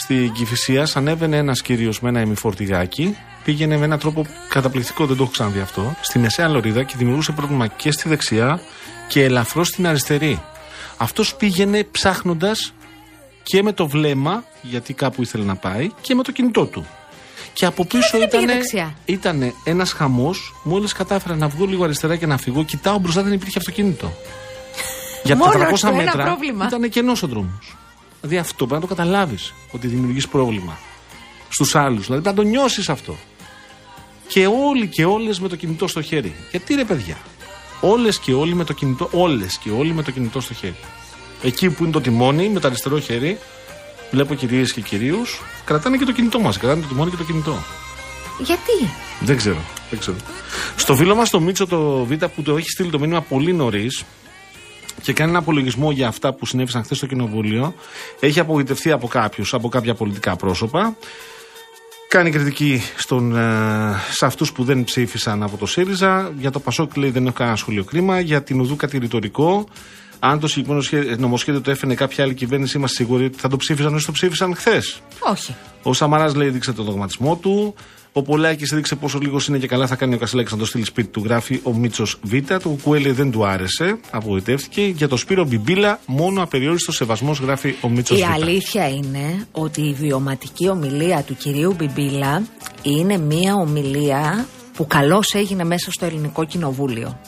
Στην 0.00 0.32
Κυφυσία 0.32 0.88
ανέβαινε 0.94 1.36
ένας 1.36 1.62
κύριος 1.62 2.00
με 2.00 2.08
ένα 2.08 2.20
ημιφορτηγάκι. 2.20 3.16
Πήγαινε 3.44 3.76
με 3.76 3.84
έναν 3.84 3.98
τρόπο 3.98 4.26
καταπληκτικό, 4.48 5.06
δεν 5.06 5.16
το 5.16 5.22
έχω 5.22 5.32
ξαναδεί 5.32 5.60
αυτό. 5.60 5.94
Στη 6.00 6.18
μεσαία 6.18 6.48
λωρίδα 6.48 6.82
και 6.82 6.94
δημιουργούσε 6.96 7.32
πρόβλημα 7.32 7.66
και 7.66 7.92
στη 7.92 8.08
δεξιά 8.08 8.60
και 9.08 9.24
ελαφρώς 9.24 9.68
στην 9.68 9.86
αριστερή. 9.86 10.42
Αυτός 10.96 11.34
πήγαινε 11.34 11.84
ψάχνοντας 11.84 12.74
και 13.42 13.62
με 13.62 13.72
το 13.72 13.88
βλέμμα, 13.88 14.44
γιατί 14.62 14.92
κάπου 14.92 15.22
ήθελε 15.22 15.44
να 15.44 15.56
πάει, 15.56 15.90
και 16.00 16.14
με 16.14 16.22
το 16.22 16.32
κινητό 16.32 16.66
του. 16.66 16.86
Και 17.52 17.66
από 17.66 17.84
πίσω 17.84 18.18
δεν 18.18 18.28
πήγε 18.28 18.42
ήταν 18.42 18.56
δεξιά; 18.56 18.94
ήτανε 19.04 19.54
ένας 19.64 19.92
χαμός. 19.92 20.54
Μόλις 20.62 20.92
κατάφερα 20.92 21.36
να 21.36 21.48
βγω 21.48 21.66
λίγο 21.66 21.84
αριστερά 21.84 22.16
και 22.16 22.26
να 22.26 22.36
φύγω, 22.36 22.64
κοιτάω 22.64 22.98
μπροστά 22.98 23.22
δεν 23.22 23.32
υπήρχε 23.32 23.58
αυτοκίνητο. 23.58 24.12
Για 25.24 25.36
Μόνο 25.36 25.52
400 25.52 25.76
στο 25.76 25.88
ένα 25.88 25.96
μέτρα 25.96 26.24
πρόβλημα. 26.24 26.66
ήταν 26.66 26.88
κενός 26.88 27.22
ο 27.22 27.26
δρόμος. 27.26 27.76
Δηλαδή 28.20 28.38
αυτό 28.38 28.66
πρέπει 28.66 28.82
να 28.82 28.88
το 28.88 28.94
καταλάβεις 28.94 29.54
ότι 29.70 29.86
δημιουργείς 29.86 30.28
πρόβλημα 30.28 30.78
στους 31.48 31.74
άλλους. 31.74 32.06
Δηλαδή 32.06 32.22
πρέπει 32.22 32.36
να 32.36 32.42
το 32.42 32.48
νιώσεις 32.48 32.88
αυτό. 32.88 33.16
Και 34.26 34.46
όλοι 34.46 34.86
και 34.86 35.04
όλες 35.04 35.40
με 35.40 35.48
το 35.48 35.56
κινητό 35.56 35.86
στο 35.86 36.02
χέρι. 36.02 36.34
Γιατί 36.50 36.74
ρε 36.74 36.84
παιδιά, 36.84 37.16
όλες 37.80 38.18
και 38.18 38.32
όλοι 38.32 38.54
με 38.54 38.64
το 38.64 38.72
κινητό, 38.72 39.08
όλες 39.12 39.58
και 39.58 39.70
όλοι 39.70 39.92
με 39.92 40.02
το 40.02 40.10
κινητό 40.10 40.40
στο 40.40 40.54
χέρι. 40.54 40.76
Εκεί 41.42 41.70
που 41.70 41.82
είναι 41.82 41.92
το 41.92 42.00
τιμόνι 42.00 42.48
με 42.48 42.60
το 42.60 42.66
αριστερό 42.66 43.00
χέρι, 43.00 43.38
βλέπω 44.10 44.34
κυρίες 44.34 44.72
και 44.72 44.80
κυρίους, 44.80 45.40
κρατάνε 45.64 45.96
και 45.96 46.04
το 46.04 46.12
κινητό 46.12 46.40
μας. 46.40 46.58
Κρατάνε 46.58 46.82
το 46.82 46.88
τιμόνι 46.88 47.10
και 47.10 47.16
το 47.16 47.24
κινητό. 47.24 47.58
Γιατί; 48.38 48.90
Δεν 49.20 49.36
ξέρω. 49.36 49.58
Δεν 49.90 49.98
ξέρω. 49.98 50.16
Στο 50.76 50.96
φίλο 50.96 51.14
μας 51.14 51.30
το 51.30 51.40
Μίτσο 51.40 51.66
το 51.66 52.04
Β 52.04 52.12
που 52.34 52.42
το 52.42 52.56
έχει 52.56 52.70
στείλει 52.70 52.90
το 52.90 52.98
μήνυμα 52.98 53.20
πολύ 53.20 53.52
νωρίς 53.52 54.04
και 55.02 55.12
κάνει 55.12 55.30
ένα 55.30 55.38
απολογισμό 55.38 55.90
για 55.90 56.08
αυτά 56.08 56.34
που 56.34 56.46
συνέβησαν 56.46 56.84
χθες 56.84 56.96
στο 56.96 57.06
Κοινοβούλιο, 57.06 57.74
έχει 58.20 58.40
απογοητευτεί 58.40 58.90
από 58.90 59.06
κάποιους, 59.08 59.54
από 59.54 59.68
κάποια 59.68 59.94
πολιτικά 59.94 60.36
πρόσωπα. 60.36 60.96
Κάνει 62.08 62.30
κριτική 62.30 62.82
στον, 62.96 63.36
ε, 63.36 63.94
σε 64.10 64.26
αυτούς 64.26 64.52
που 64.52 64.64
δεν 64.64 64.84
ψήφισαν 64.84 65.42
από 65.42 65.56
το 65.56 65.66
ΣΥΡΙΖΑ. 65.66 66.32
Για 66.38 66.50
το 66.50 66.60
Πασόκ 66.60 66.96
λέει 66.96 67.10
δεν 67.10 67.26
έχω 67.26 67.34
κανένα 67.34 67.56
σχολείο 67.56 67.84
κρίμα. 67.84 68.20
Για 68.20 68.42
την 68.42 68.60
Ουδού 68.60 68.76
κάτι 68.76 68.98
ρητορικό. 68.98 69.66
Αν 70.18 70.40
το 70.40 70.46
συγκεκριμένο 70.48 70.82
σχέ- 70.82 71.18
νομοσχέδιο 71.18 71.60
το 71.60 71.70
έφερε 71.70 71.94
κάποια 71.94 72.24
άλλη 72.24 72.34
κυβέρνηση, 72.34 72.76
είμαστε 72.76 72.96
σίγουροι 72.96 73.24
ότι 73.24 73.38
θα 73.38 73.48
το 73.48 73.56
ψήφισαν 73.56 73.94
όσο 73.94 74.06
το 74.06 74.12
ψήφισαν 74.12 74.54
χθες. 74.56 75.00
Όχι. 75.30 75.54
Ο 75.82 75.92
Σαμαράς 75.92 76.34
λέει 76.34 76.48
έδειξε 76.48 76.72
το 76.72 76.82
δογματισμό 76.82 77.36
του. 77.36 77.74
Ο 78.12 78.22
Πολάκη 78.22 78.64
έδειξε 78.72 78.94
πόσο 78.94 79.18
λίγος 79.18 79.48
είναι 79.48 79.58
και 79.58 79.66
καλά 79.66 79.86
θα 79.86 79.96
κάνει 79.96 80.14
ο 80.14 80.18
Κασιλάκη 80.18 80.52
να 80.52 80.58
το 80.58 80.64
στείλει 80.64 80.84
σπίτι 80.84 81.08
του. 81.08 81.22
Γράφει 81.24 81.60
ο 81.62 81.72
Μίτσος 81.72 82.18
Β. 82.22 82.34
Το 82.46 82.68
Κουκουέλε 82.68 83.12
δεν 83.12 83.30
του 83.30 83.46
άρεσε. 83.46 83.98
Απογοητεύτηκε. 84.10 84.82
Για 84.82 85.08
το 85.08 85.16
Σπύρο 85.16 85.44
Μπιμπίλα, 85.44 86.00
μόνο 86.06 86.42
απεριόριστο 86.42 86.92
σεβασμός 86.92 87.38
γράφει 87.38 87.74
ο 87.80 87.88
Μίτσος 87.88 88.18
Β. 88.18 88.20
Η 88.20 88.24
αλήθεια 88.24 88.88
είναι 88.88 89.46
ότι 89.52 89.80
η 89.80 89.92
βιωματική 89.92 90.68
ομιλία 90.68 91.22
του 91.22 91.36
κυρίου 91.36 91.74
Μπιμπίλα 91.78 92.42
είναι 92.82 93.18
μία 93.18 93.54
ομιλία 93.54 94.46
που 94.74 94.86
καλώς 94.86 95.34
έγινε 95.34 95.64
μέσα 95.64 95.90
στο 95.90 96.06
ελληνικό 96.06 96.44
κοινοβούλιο. 96.44 97.20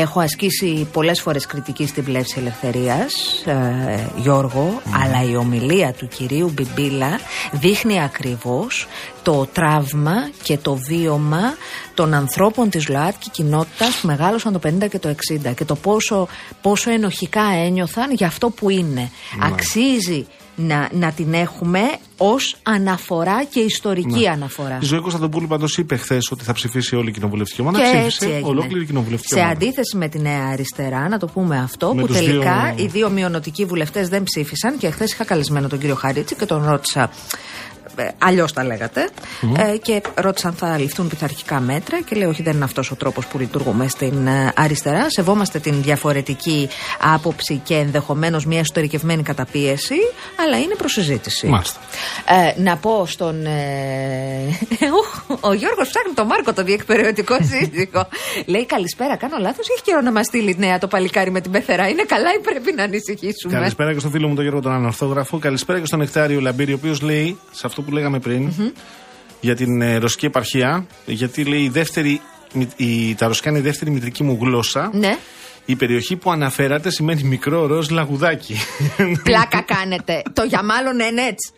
Έχω 0.00 0.20
ασκήσει 0.20 0.88
πολλές 0.92 1.20
φορές 1.20 1.46
κριτική 1.46 1.86
στην 1.86 2.04
πλεύση 2.04 2.34
ελευθερίας, 2.38 3.42
ε, 3.44 4.06
Γιώργο, 4.16 4.80
αλλά 5.02 5.30
η 5.30 5.36
ομιλία 5.36 5.92
του 5.92 6.08
κυρίου 6.08 6.50
Μπιμπίλα 6.54 7.20
δείχνει 7.52 8.02
ακριβώς 8.02 8.86
το 9.22 9.48
τραύμα 9.52 10.30
και 10.42 10.56
το 10.58 10.74
βίωμα 10.74 11.54
των 11.94 12.14
ανθρώπων 12.14 12.70
της 12.70 12.88
ΛΟΑΤΚΙ 12.88 13.30
κοινότητας 13.30 13.96
που 14.00 14.06
μεγάλωσαν 14.06 14.52
το 14.52 14.58
50 14.58 14.88
και 14.88 14.98
το 14.98 15.08
60 15.08 15.52
και 15.54 15.64
το 15.64 15.74
πόσο, 15.74 16.28
πόσο 16.62 16.90
ενοχικά 16.90 17.42
ένιωθαν 17.64 18.12
για 18.12 18.26
αυτό 18.26 18.50
που 18.50 18.70
είναι. 18.70 19.10
Αξίζει 19.42 20.26
να, 20.60 20.88
να 20.92 21.12
την 21.12 21.34
έχουμε 21.34 21.80
ως 22.16 22.56
αναφορά 22.62 23.44
και 23.44 23.60
ιστορική 23.60 24.28
αναφορά. 24.28 24.78
Η 24.82 24.84
Ζωή 24.84 25.00
Κωνσταντοπούλου 25.00 25.46
πάντως 25.46 25.78
είπε 25.78 25.96
χθες 25.96 26.30
ότι 26.30 26.44
θα 26.44 26.52
ψηφίσει 26.52 26.96
όλη 26.96 27.08
η 27.08 27.12
κοινοβουλευτική 27.12 27.60
ομάδα. 27.60 27.78
Και 27.78 27.84
Ψήφισε 27.84 28.06
έτσι 28.06 28.26
έγινε. 28.28 28.48
ολόκληρη 28.48 28.82
η 28.82 28.86
κοινοβουλευτική 28.86 29.32
Σε 29.34 29.38
ομάδα. 29.40 29.52
αντίθεση 29.54 29.96
με 29.96 30.08
τη 30.08 30.18
Νέα 30.18 30.44
Αριστερά, 30.52 31.08
να 31.08 31.18
το 31.18 31.26
πούμε 31.26 31.58
αυτό, 31.58 31.94
Με 31.94 32.00
που 32.00 32.06
τους 32.06 32.16
τελικά 32.16 32.72
δύο- 32.76 32.84
οι 32.84 32.88
δύο 32.88 33.10
μειονοτικοί 33.10 33.64
βουλευτές 33.64 34.08
δεν 34.08 34.22
ψήφισαν 34.22 34.78
και 34.78 34.90
χθες 34.90 35.12
είχα 35.12 35.24
καλεσμένο 35.24 35.68
τον 35.68 35.78
κύριο 35.78 35.94
Χαρίτση 35.94 36.34
και 36.34 36.46
τον 36.46 36.64
ρώτησα. 36.64 37.10
Αλλιώς 38.18 38.52
τα 38.52 38.64
λέγατε. 38.64 39.08
Ε, 39.56 39.76
και 39.76 40.02
ρώτησαν 40.14 40.52
θα 40.52 40.78
ληφθούν 40.78 41.08
πειθαρχικά 41.08 41.60
μέτρα 41.60 42.00
και 42.00 42.16
λέει: 42.16 42.28
Όχι, 42.28 42.42
δεν 42.42 42.54
είναι 42.54 42.64
αυτός 42.64 42.90
ο 42.90 42.94
τρόπος 42.94 43.26
που 43.26 43.38
λειτουργούμε 43.38 43.88
στην 43.88 44.26
ε, 44.26 44.52
αριστερά. 44.56 45.06
Σεβόμαστε 45.10 45.58
την 45.58 45.82
διαφορετική 45.82 46.68
άποψη 47.14 47.60
και 47.64 47.74
ενδεχομένως 47.74 48.46
μια 48.46 48.58
εσωτερικευμένη 48.58 49.22
καταπίεση, 49.22 49.94
αλλά 50.44 50.58
είναι 50.58 50.74
προσυζήτηση. 50.74 51.46
Μάλιστα. 51.46 51.80
Ε, 52.56 52.60
να 52.60 52.76
πω 52.76 53.06
στον. 53.06 53.46
Ε, 53.46 54.56
ο 55.40 55.52
Γιώργος 55.52 55.88
ψάχνει 55.88 56.12
τον 56.14 56.26
Μάρκο, 56.26 56.52
το 56.52 56.62
διεκπαιρεωτικό 56.62 57.36
σύζυγο. 57.50 58.08
Λέει 58.46 58.66
καλησπέρα, 58.66 59.16
κάνω 59.16 59.36
λάθος. 59.40 59.68
Έχει 59.68 59.82
καιρό 59.82 60.00
να 60.00 60.12
μας 60.12 60.26
στείλει 60.26 60.56
νέα 60.58 60.78
το 60.78 60.86
παλικάρι 60.86 61.30
με 61.30 61.40
την 61.40 61.50
πεθερά. 61.50 61.88
Είναι 61.88 62.02
καλά 62.02 62.34
ή 62.38 62.40
πρέπει 62.42 62.72
να 62.76 62.82
ανησυχήσουμε; 62.82 63.52
Καλησπέρα 63.52 63.92
και 63.92 63.98
στον 63.98 64.10
φίλο 64.10 64.28
μου 64.28 64.34
τον 64.34 64.42
Γιώργο 64.42 64.62
τον 64.62 64.72
Ανορθόγραφο. 64.72 65.38
Καλησπέρα 65.38 65.78
και 65.78 65.86
στον 65.86 66.00
Εκτάριο 66.00 66.40
Λαμπύρη, 66.40 66.72
ο 66.72 66.74
οποίος 66.74 67.00
λέει 67.00 67.38
σε 67.50 67.66
αυτό 67.66 67.82
που 67.82 67.87
λέγαμε 67.92 68.18
πριν 68.18 68.52
για 69.40 69.54
την 69.54 69.80
ε, 69.82 69.96
ρωσική 69.96 70.26
επαρχία. 70.26 70.86
Γιατί 71.06 71.44
λέει 71.44 71.62
η 71.62 71.68
δεύτερη, 71.68 72.20
μη- 72.52 72.72
η, 72.76 73.14
τα 73.14 73.26
ρωσικά 73.26 73.50
είναι 73.50 73.58
η 73.58 73.62
δεύτερη 73.62 73.90
μητρική 73.90 74.22
μου 74.22 74.38
γλώσσα. 74.40 74.90
Ναι. 74.92 75.16
Η 75.64 75.76
περιοχή 75.76 76.16
που 76.16 76.30
αναφέρατε 76.30 76.90
σημαίνει 76.90 77.22
μικρό 77.22 77.66
ροζ 77.66 77.88
λαγουδάκι. 77.88 78.56
Πλάκα 79.24 79.60
κάνετε. 79.60 80.22
το 80.32 80.42
για 80.42 80.62
μάλλον 80.64 81.00
ενέτς. 81.00 81.52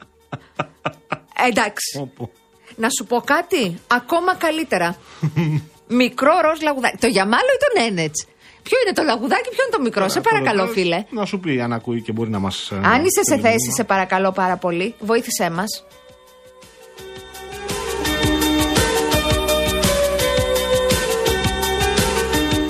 Εντάξει. 1.49 1.99
Όπου. 2.01 2.31
Να 2.77 2.89
σου 2.89 3.05
πω 3.05 3.21
κάτι 3.21 3.79
ακόμα 3.87 4.35
καλύτερα. 4.35 4.97
Μικρό 6.03 6.33
ροζ 6.43 6.61
λαγουδάκι. 6.63 6.97
Το 6.97 7.07
για 7.07 7.25
μάλλον 7.25 7.51
ή 7.55 7.59
το 7.65 7.83
ένετς. 7.89 8.27
Ποιο 8.63 8.79
είναι 8.85 8.95
το 8.95 9.03
λαγουδάκι, 9.03 9.49
ποιο 9.49 9.65
είναι 9.67 9.77
το 9.77 9.83
μικρό. 9.83 10.09
Σε 10.09 10.21
παρακαλώ, 10.21 10.61
Τώρα, 10.61 10.73
φίλε. 10.73 11.05
Να 11.11 11.25
σου 11.25 11.39
πει 11.41 11.61
αν 11.61 11.73
ακούει 11.73 12.03
και 12.03 12.13
μπορεί 12.13 12.31
να 12.31 12.39
μας. 12.39 12.73
Αν 12.73 13.05
είσαι 13.05 13.23
σε 13.23 13.39
θέση, 13.39 13.73
σε 13.77 13.85
παρακαλώ 13.85 14.33
πάρα 14.33 14.57
πολύ, 14.57 14.95
βοήθησέ 15.01 15.51
μας. 15.51 15.85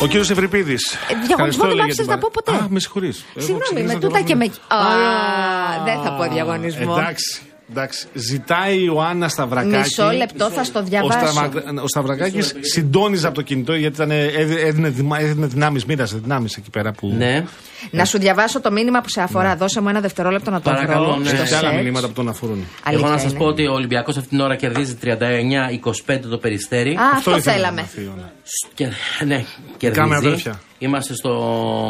Ο 0.00 0.06
κύριος 0.06 0.30
Ευρυπίδης. 0.30 0.92
Ε, 0.94 1.26
διαγωνισμό 1.26 1.66
δεν 1.66 1.76
μ' 1.76 1.80
άφησες 1.80 2.06
να 2.06 2.18
πω 2.18 2.28
ποτέ; 2.32 2.52
Α, 2.52 2.66
με 2.68 2.80
συγχωρείς. 2.80 3.24
Συγγνώμη, 3.36 3.86
με 3.94 4.00
τούτα 4.00 4.20
και 4.20 4.34
με. 4.34 4.44
Α, 4.44 4.50
δεν 5.84 6.02
θα 6.02 6.12
πω 6.12 6.32
διαγωνισμό. 6.32 6.94
Εντάξει. 6.98 7.40
Εντάξει. 7.70 8.06
Ζητάει 8.14 8.76
η 8.76 8.82
Ιωάννα 8.84 9.28
Σταυρακάκη. 9.28 9.76
Μισό 9.76 10.10
λεπτό 10.10 10.50
θα 10.50 10.64
στο 10.64 10.78
Ο, 10.78 10.82
διαβάσω. 10.82 11.26
Σταυρα... 11.26 11.82
ο 11.82 11.86
Σταυρακάκης 11.88 12.54
συντόνιζε 12.60 13.26
από 13.26 13.34
το 13.36 13.42
κινητό 13.42 13.74
γιατί 13.74 13.94
ήταν, 13.94 14.10
έδι- 14.10 14.58
έδινε, 14.64 14.88
δημα- 14.88 15.20
έδινε 15.20 15.46
δυνάμεις, 15.46 15.84
μοίρασε 15.84 16.18
δυνάμεις 16.22 16.56
εκεί 16.56 16.70
πέρα 16.70 16.92
που. 16.92 17.14
Ναι. 17.16 17.44
Να 17.90 18.04
σου 18.04 18.18
διαβάσω 18.18 18.60
το 18.60 18.70
μήνυμα 18.72 19.00
που 19.00 19.08
σε 19.08 19.20
αφορά. 19.22 19.56
Δώσε 19.56 19.80
μου 19.80 19.88
ένα 19.88 20.00
δευτερόλεπτο 20.00 20.50
να 20.50 20.60
το 20.60 20.70
Παρακαλώ, 20.70 21.04
βρω. 21.04 21.16
ναι. 21.16 21.28
στο 21.28 21.42
Έχει 21.42 21.54
άλλα 21.54 21.72
search. 21.72 21.82
μηνύματα 21.82 22.06
που 22.06 22.12
τον 22.12 22.28
αφορούν. 22.28 22.56
Εγώ 22.90 23.00
να 23.00 23.06
Αλήθεια 23.06 23.18
σας 23.22 23.30
είναι. 23.30 23.38
πω 23.40 23.46
ότι 23.46 23.66
ο 23.66 23.72
Ολυμπιακός 23.72 24.16
αυτή 24.16 24.28
την 24.28 24.40
ώρα 24.40 24.56
κερδίζει 24.56 24.96
39-25 25.02 26.18
το 26.30 26.38
περιστέρι. 26.38 26.94
Α, 26.94 27.00
αυτό 27.16 27.36
ήθελα 27.36 27.54
να 27.54 27.60
θέλαμε. 27.60 27.80
μάθει 27.80 28.00
η 28.00 28.02
Ιωάννα. 28.06 28.32
Και, 28.74 28.84
ναι, 29.24 29.34
Κάμε 29.36 29.46
κερδίζει. 29.78 30.14
αδέρφια. 30.26 30.60
Είμαστε 30.78 31.14
στο, 31.14 31.30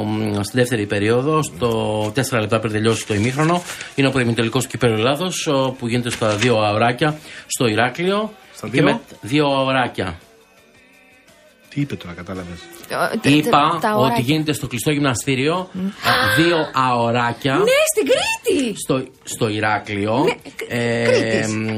μ, 0.07 0.41
στη 0.43 0.57
δεύτερη 0.57 0.87
περίοδο, 0.87 1.43
στο 1.43 2.13
4 2.31 2.41
λεπτά 2.41 2.59
πριν 2.61 2.73
τελειώσει 2.73 3.07
το 3.07 3.15
ημίχρονο. 3.15 3.63
Είναι 3.95 4.09
ο 4.09 4.11
προημιτελικό 4.11 4.59
του 4.59 4.67
κυπέλου 4.67 4.95
Ελλάδο 4.95 5.29
που 5.79 5.89
γίνεται 5.89 6.11
στα 6.11 6.37
δύο 6.37 6.57
αωράκια 6.59 7.19
στο 7.47 7.67
Ηράκλειο. 7.67 8.33
Στα 8.55 8.67
Και 8.69 8.73
δύο; 8.73 8.83
με 8.85 9.01
δύο 9.21 9.47
αωράκια. 9.47 10.19
Τι 11.69 11.81
είπε 11.81 11.95
τώρα, 11.97 12.15
κατάλαβες; 12.15 12.59
Ε, 12.89 13.09
τε- 13.09 13.21
τε- 13.23 13.33
Είπα 13.47 13.79
τα 13.81 13.95
ότι 13.95 14.03
ωράκια. 14.03 14.23
γίνεται 14.27 14.53
στο 14.53 14.67
κλειστό 14.67 14.91
γυμναστήριο 14.91 15.55
α, 15.57 16.35
δύο 16.37 16.57
αωράκια 16.75 17.55
Ναι, 17.55 17.65
στην 17.95 18.05
Κρήτη! 18.13 18.75
στο, 18.79 19.05
στο 19.25 19.49
Ηράκλειο. 19.49 20.25
Ναι, 20.25 20.35
Κρήτης. 21.05 21.55
μ, 21.55 21.77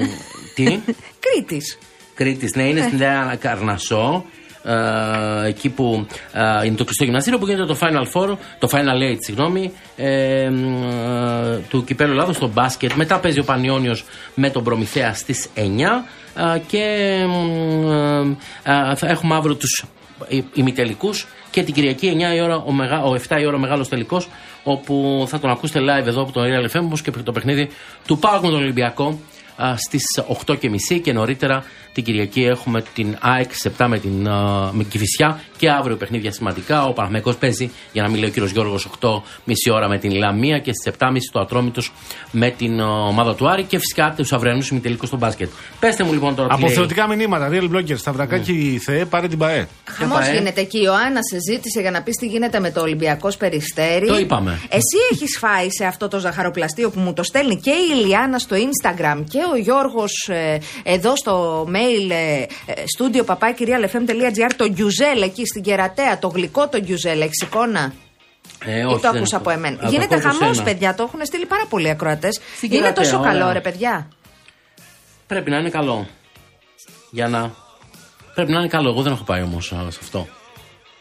τι; 0.55 0.65
Κρήτης. 1.25 1.79
Κρήτης, 2.15 2.55
ναι, 2.55 2.63
είναι 2.69 2.83
στην 2.83 2.99
Νέα 2.99 3.37
Καρνασό. 3.41 4.25
Ε, 4.65 5.49
εκεί 5.49 5.69
που 5.69 6.07
ε, 6.33 6.67
είναι 6.67 6.77
το 6.77 6.85
κλειστό 6.85 7.05
γυμναστήριο 7.05 7.39
που 7.39 7.47
γίνεται 7.47 7.67
το 7.67 7.79
Final 7.81 8.05
Four, 8.13 8.37
το 8.59 8.69
Final 8.71 9.11
Eight, 9.11 9.17
συγγνώμη, 9.19 9.73
ε, 9.97 10.49
μ, 10.51 10.83
ε, 10.83 11.59
του 11.69 11.85
Κυπέλου 11.85 12.13
Ελλάδος 12.13 12.37
στο 12.37 12.49
μπάσκετ. 12.49 12.93
Μετά 12.93 13.19
παίζει 13.19 13.39
ο 13.39 13.45
Πανιόνιος 13.45 14.05
με 14.35 14.51
τον 14.51 14.65
Προμηθέα 14.65 15.15
στις 15.15 15.49
9 15.55 15.61
ε, 16.55 16.59
και 16.67 17.15
μ, 17.29 17.91
ε, 17.91 18.91
ε, 18.91 18.95
θα 18.95 19.07
έχουμε 19.09 19.35
αύριο 19.35 19.55
τους 19.55 19.85
ε, 20.29 20.39
ημιτελικούς 20.55 21.27
και 21.51 21.63
την 21.63 21.75
Κυριακή 21.75 22.17
9 22.33 22.37
η 22.37 22.41
ώρα, 22.41 22.57
ο, 22.57 22.73
μεγα, 22.73 23.03
ο 23.03 23.15
7 23.29 23.41
η 23.41 23.47
ώρα 23.47 23.57
ο 23.57 23.59
μεγάλος 23.59 23.89
τελικός 23.89 24.29
όπου 24.63 25.25
θα 25.29 25.39
τον 25.39 25.51
ακούσετε 25.51 25.81
live 25.81 26.07
εδώ 26.07 26.23
από 26.23 26.33
τον 26.33 26.45
Real 26.45 26.77
FM 26.77 26.83
όπως 26.85 27.03
και 27.03 27.11
το 27.11 27.33
παιχνίδι 27.33 27.69
του 28.07 28.19
Πάουκ 28.19 28.43
με 28.43 28.49
τον 28.49 28.59
Ολυμπιακό 28.59 29.19
στις 29.77 30.03
8.30 30.47 31.01
και 31.03 31.13
νωρίτερα 31.13 31.65
την 31.93 32.05
Κυριακή 32.05 32.43
έχουμε 32.43 32.83
την 32.95 33.17
ΑΕΚ 33.21 33.55
σε 33.55 33.73
7 33.79 33.87
με 33.89 33.99
την 33.99 34.29
α, 34.29 34.71
με 34.73 34.85
Κηφισιά 34.85 35.41
και 35.57 35.71
αύριο 35.71 35.97
παιχνίδια 35.97 36.33
σημαντικά. 36.33 36.85
Ο 36.85 36.93
Παναγμαϊκός 36.93 37.37
παίζει, 37.37 37.71
για 37.93 38.03
να 38.03 38.09
μην 38.09 38.19
λέει 38.21 38.29
ο 38.29 38.33
κύριος 38.33 38.51
Γιώργος, 38.51 38.89
8 39.01 39.09
μισή 39.45 39.71
ώρα 39.71 39.89
με 39.89 39.99
την 39.99 40.13
Λαμία 40.13 40.59
και 40.59 40.73
στις 40.73 40.95
7.30 40.99 41.17
το 41.33 41.41
Ατρόμητος 41.41 41.93
με 42.31 42.51
την 42.51 42.81
α, 42.81 43.07
ομάδα 43.07 43.35
του 43.35 43.49
Άρη 43.49 43.63
και 43.63 43.79
φυσικά 43.79 44.15
τους 44.17 44.33
αυριανούς 44.33 44.69
ημιτελικού 44.69 45.07
στο 45.07 45.17
μπάσκετ. 45.17 45.51
Πετε 45.81 46.05
μου 46.05 46.13
λοιπόν 46.13 46.35
τώρα 46.35 46.49
τι 46.49 46.61
λέει. 46.61 46.65
Αποθεωτικά 46.65 47.07
μηνύματα, 47.07 47.49
real 47.53 47.71
bloggers, 47.75 47.99
Σταυρακάκι 47.99 48.81
Θεέ, 48.85 49.05
πάρε 49.05 49.29
την 49.29 49.39
ΠαΕ. 49.39 49.69
Χαμός 49.85 50.19
πάει, 50.19 50.31
ε; 50.31 50.33
γίνεται 50.33 50.61
εκεί. 50.61 50.79
Η 50.79 50.83
Ιωάννα 50.85 51.21
σε 51.31 51.39
ζήτησε 51.51 51.81
για 51.81 51.91
να 51.91 52.03
πεις 52.03 52.17
τι 52.17 52.27
γίνεται 52.27 52.61
με 52.61 52.71
το 52.71 52.81
Ολυμπιακός 52.81 53.37
Περιστέρι. 53.37 54.07
Το 54.07 54.19
είπαμε. 54.19 54.61
Εσύ 54.69 54.99
έχεις 55.13 55.39
φάει 55.39 55.71
σε 55.71 55.85
αυτό 55.85 56.09
το 56.09 56.19
ζαχαροπλαστείο 56.19 56.91
που 56.91 57.01
μου 57.01 57.13
το 57.13 57.23
στέλνει 57.23 57.57
και 57.57 57.71
η 57.71 58.01
Ηλιάνα 58.01 58.39
στο 58.39 58.57
Instagram 58.57 59.25
και 59.29 59.42
ο 59.53 59.57
Γιώργος 59.57 60.31
εδώ 60.83 61.17
στο 61.17 61.65
mail 61.69 62.11
ε, 62.11 62.43
ε, 62.43 62.47
studio 62.99 63.25
παπάκι 63.25 63.75
realfm.gr 63.75 64.51
το 64.57 64.69
γκιουζέλ 64.69 65.23
εκεί 65.23 65.47
στην 65.47 65.63
κερατέα, 65.63 66.19
το 66.19 66.29
γλυκό 66.29 66.69
το 66.69 66.79
γκιουζέλ. 66.81 67.21
Έχει 67.21 67.31
εικόνα. 67.43 67.93
Ε, 68.65 68.79
Ή 68.79 68.83
όχι, 68.85 68.95
το 68.95 68.99
δεν 69.01 69.17
άκουσα 69.17 69.37
έχω. 69.37 69.37
από 69.37 69.51
εμένα. 69.51 69.77
Α, 69.77 69.81
το 69.81 69.89
Γίνεται 69.89 70.15
ακούω 70.15 70.29
από 70.31 70.39
χαμός, 70.39 70.57
σένα. 70.57 70.69
παιδιά. 70.69 70.95
Το 70.95 71.03
έχουν 71.03 71.25
στείλει 71.27 71.47
πάρα 71.47 71.67
πολλοί 71.69 71.91
ακροατές. 71.91 72.41
Στην 72.57 72.69
Είναι 72.71 72.81
Κερατέα, 72.81 73.05
τόσο 73.05 73.19
ωραία. 73.19 73.33
καλό, 73.33 73.53
ρε 73.53 73.61
παιδιά. 73.61 74.09
Πρέπει 75.27 75.51
να 75.51 75.57
είναι 75.59 75.71
καλό. 75.71 76.07
Για 77.11 77.29
να. 77.29 77.51
Πρέπει 78.35 78.53
να 78.53 78.59
είναι 78.59 78.69
καλό. 78.69 78.89
Εγώ 78.89 79.03
δεν 79.03 79.13
έχω 79.13 79.25
πάει 79.25 79.43
όμως 79.43 79.67
σε 79.67 79.99
αυτό. 80.03 80.27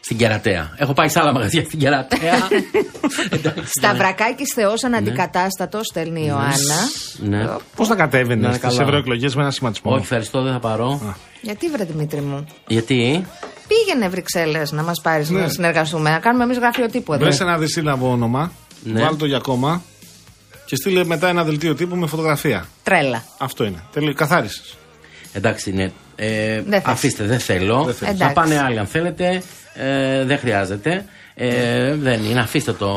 Στην 0.04 0.16
κερατέα. 0.16 0.74
Έχω 0.76 0.92
πάει 0.92 1.08
σε 1.08 1.20
άλλα 1.20 1.32
μαγαζιά 1.32 1.64
στην 1.64 1.78
κερατέα. 1.78 2.34
Εντάξει, 3.30 3.62
Σταυρακάκης 3.78 4.52
Θεός 4.54 4.84
αναντικατάστατος, 4.84 5.86
στέλνει 5.86 6.20
η 6.20 6.24
Ιωάννα. 6.28 6.76
Ναι. 7.18 7.46
Πώς 7.76 7.88
θα 7.88 7.94
Να 7.94 8.00
κατέβαινε 8.02 8.46
είναι 8.46 8.56
στις 8.56 8.68
καλά. 8.68 8.82
ευρωεκλογές 8.82 9.34
με 9.34 9.42
ένα 9.42 9.50
σχηματισμό; 9.50 9.92
Όχι, 9.92 10.02
ευχαριστώ, 10.02 10.42
δεν 10.42 10.52
θα 10.52 10.58
πάρω. 10.58 11.16
Γιατί 11.40 11.68
βρε 11.68 11.84
Δημήτρη 11.84 12.20
μου; 12.20 12.46
Γιατί; 12.66 13.26
Πήγαινε 13.68 14.08
Βρυξέλλες 14.08 14.72
να 14.72 14.82
μας 14.82 15.00
πάρεις 15.00 15.30
Ναι. 15.30 15.40
να 15.40 15.48
συνεργαστούμε. 15.48 16.10
Να 16.10 16.18
κάνουμε 16.18 16.44
εμείς 16.44 16.58
γραφείο 16.58 16.86
τύπου 16.90 17.12
εδώ. 17.12 17.24
Βρες 17.24 17.40
ένα 17.40 17.58
δυσύλλαβο 17.58 18.10
όνομα, 18.10 18.52
Ναι. 18.84 19.00
βάλ 19.00 19.16
το 19.16 19.26
για 19.26 19.38
κόμμα 19.38 19.82
και 20.64 20.76
στείλε 20.76 21.04
μετά 21.04 21.28
ένα 21.28 21.44
δελτίο 21.44 21.74
τύπου 21.74 21.96
με 21.96 22.06
φωτογραφία. 22.06 22.66
Τρέλα. 22.82 23.24
Αυτό 23.38 23.64
είναι. 23.64 23.82
Τελείω, 23.92 24.14
καθάρισες. 24.14 24.74
Εντάξει, 25.32 25.72
ναι. 25.72 25.90
Ε, 26.16 26.54
Δεν 26.62 26.80
θες. 26.82 26.92
αφήστε, 26.92 27.24
δεν 27.24 27.38
θέλω. 27.38 27.82
Δεν 27.84 27.94
θες. 27.94 28.08
Θα 28.08 28.14
Εντάξει. 28.14 28.34
πάνε 28.34 28.58
άλλοι 28.60 28.78
αν 28.78 28.86
θέλετε. 28.86 29.42
Ε, 29.74 30.24
δεν 30.24 30.38
χρειάζεται. 30.38 31.04
Ε, 31.34 31.94
δεν 31.94 32.24
είναι, 32.24 32.40
αφήστε 32.40 32.72
το. 32.72 32.90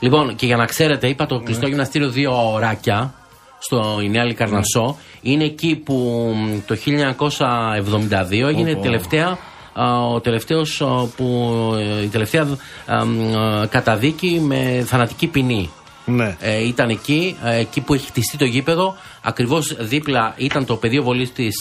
Λοιπόν, 0.00 0.34
και 0.36 0.46
για 0.46 0.56
να 0.56 0.64
ξέρετε, 0.64 1.08
είπα 1.08 1.26
το 1.26 1.38
κλειστό 1.38 1.66
γυμναστήριο 1.66 2.08
δύο 2.08 2.52
ωράκια 2.52 3.14
στο 3.58 4.00
η 4.02 4.08
Νέα 4.08 4.24
Λικαρνασσό. 4.24 4.96
Είναι 5.22 5.44
εκεί 5.44 5.76
που 5.76 5.94
μ, 6.36 6.58
το 6.66 6.76
1972 6.86 8.48
έγινε 8.48 8.70
η 8.70 8.76
τελευταία 8.76 9.38
α, 9.72 10.06
ο 10.06 10.20
τελευταίος 10.20 10.82
α, 10.82 10.86
που 11.16 11.50
ε, 11.78 12.02
η 12.02 12.08
τελευταία 12.08 12.46
α, 12.86 13.04
μ, 13.04 13.36
α, 13.36 13.66
καταδίκη 13.66 14.40
με 14.44 14.84
θανατική 14.86 15.26
ποινή. 15.26 15.70
Ναι. 16.08 16.36
Ε, 16.40 16.66
ήταν 16.66 16.88
εκεί, 16.88 17.36
ε, 17.44 17.56
εκεί 17.58 17.80
που 17.80 17.94
έχει 17.94 18.06
χτιστεί 18.06 18.36
το 18.36 18.44
γήπεδο. 18.44 18.96
Ακριβώς 19.22 19.76
δίπλα 19.80 20.34
ήταν 20.36 20.64
το 20.66 20.76
πεδίο 20.76 21.02
βολής 21.02 21.32
της 21.32 21.54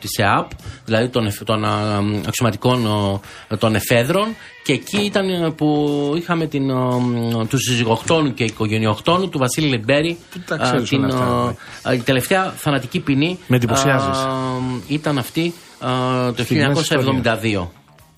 της 0.00 0.18
ΕΑΠ, 0.18 0.50
δηλαδή 0.84 1.08
των, 1.08 1.26
εφ- 1.26 1.44
των 1.44 1.64
α, 1.64 2.02
αξιωματικών 2.26 2.86
ε, 3.48 3.56
των 3.56 3.74
εφέδρων. 3.74 4.26
Και 4.64 4.72
εκεί 4.72 5.00
ήταν 5.04 5.28
ε, 5.28 5.50
που 5.50 5.88
είχαμε 6.16 6.46
την, 6.46 6.70
ε, 6.70 6.74
μ, 6.74 7.46
τους 7.48 7.62
συζυγοκτόνου 7.62 8.34
και 8.34 8.44
οικογενειοκτόνου 8.44 9.28
του 9.28 9.38
Βασίλη 9.38 9.68
Λεμπέρη. 9.68 10.18
τα 10.46 10.56
ξέρεις 10.56 10.88
την, 10.88 11.04
όλα 11.04 11.14
αυτά, 11.14 11.56
ε, 11.90 11.92
ε, 11.92 11.96
η 11.96 11.98
τελευταία 11.98 12.52
θανατική 12.56 13.00
ποινή. 13.00 13.38
Με 13.46 13.56
εντυπωσιάζεις. 13.56 14.18
ε, 14.88 14.94
ήταν 14.94 15.18
αυτή 15.18 15.54
ε, 16.28 16.32
το 16.32 16.42
Στιγμές 16.42 16.90
1972. 16.92 17.66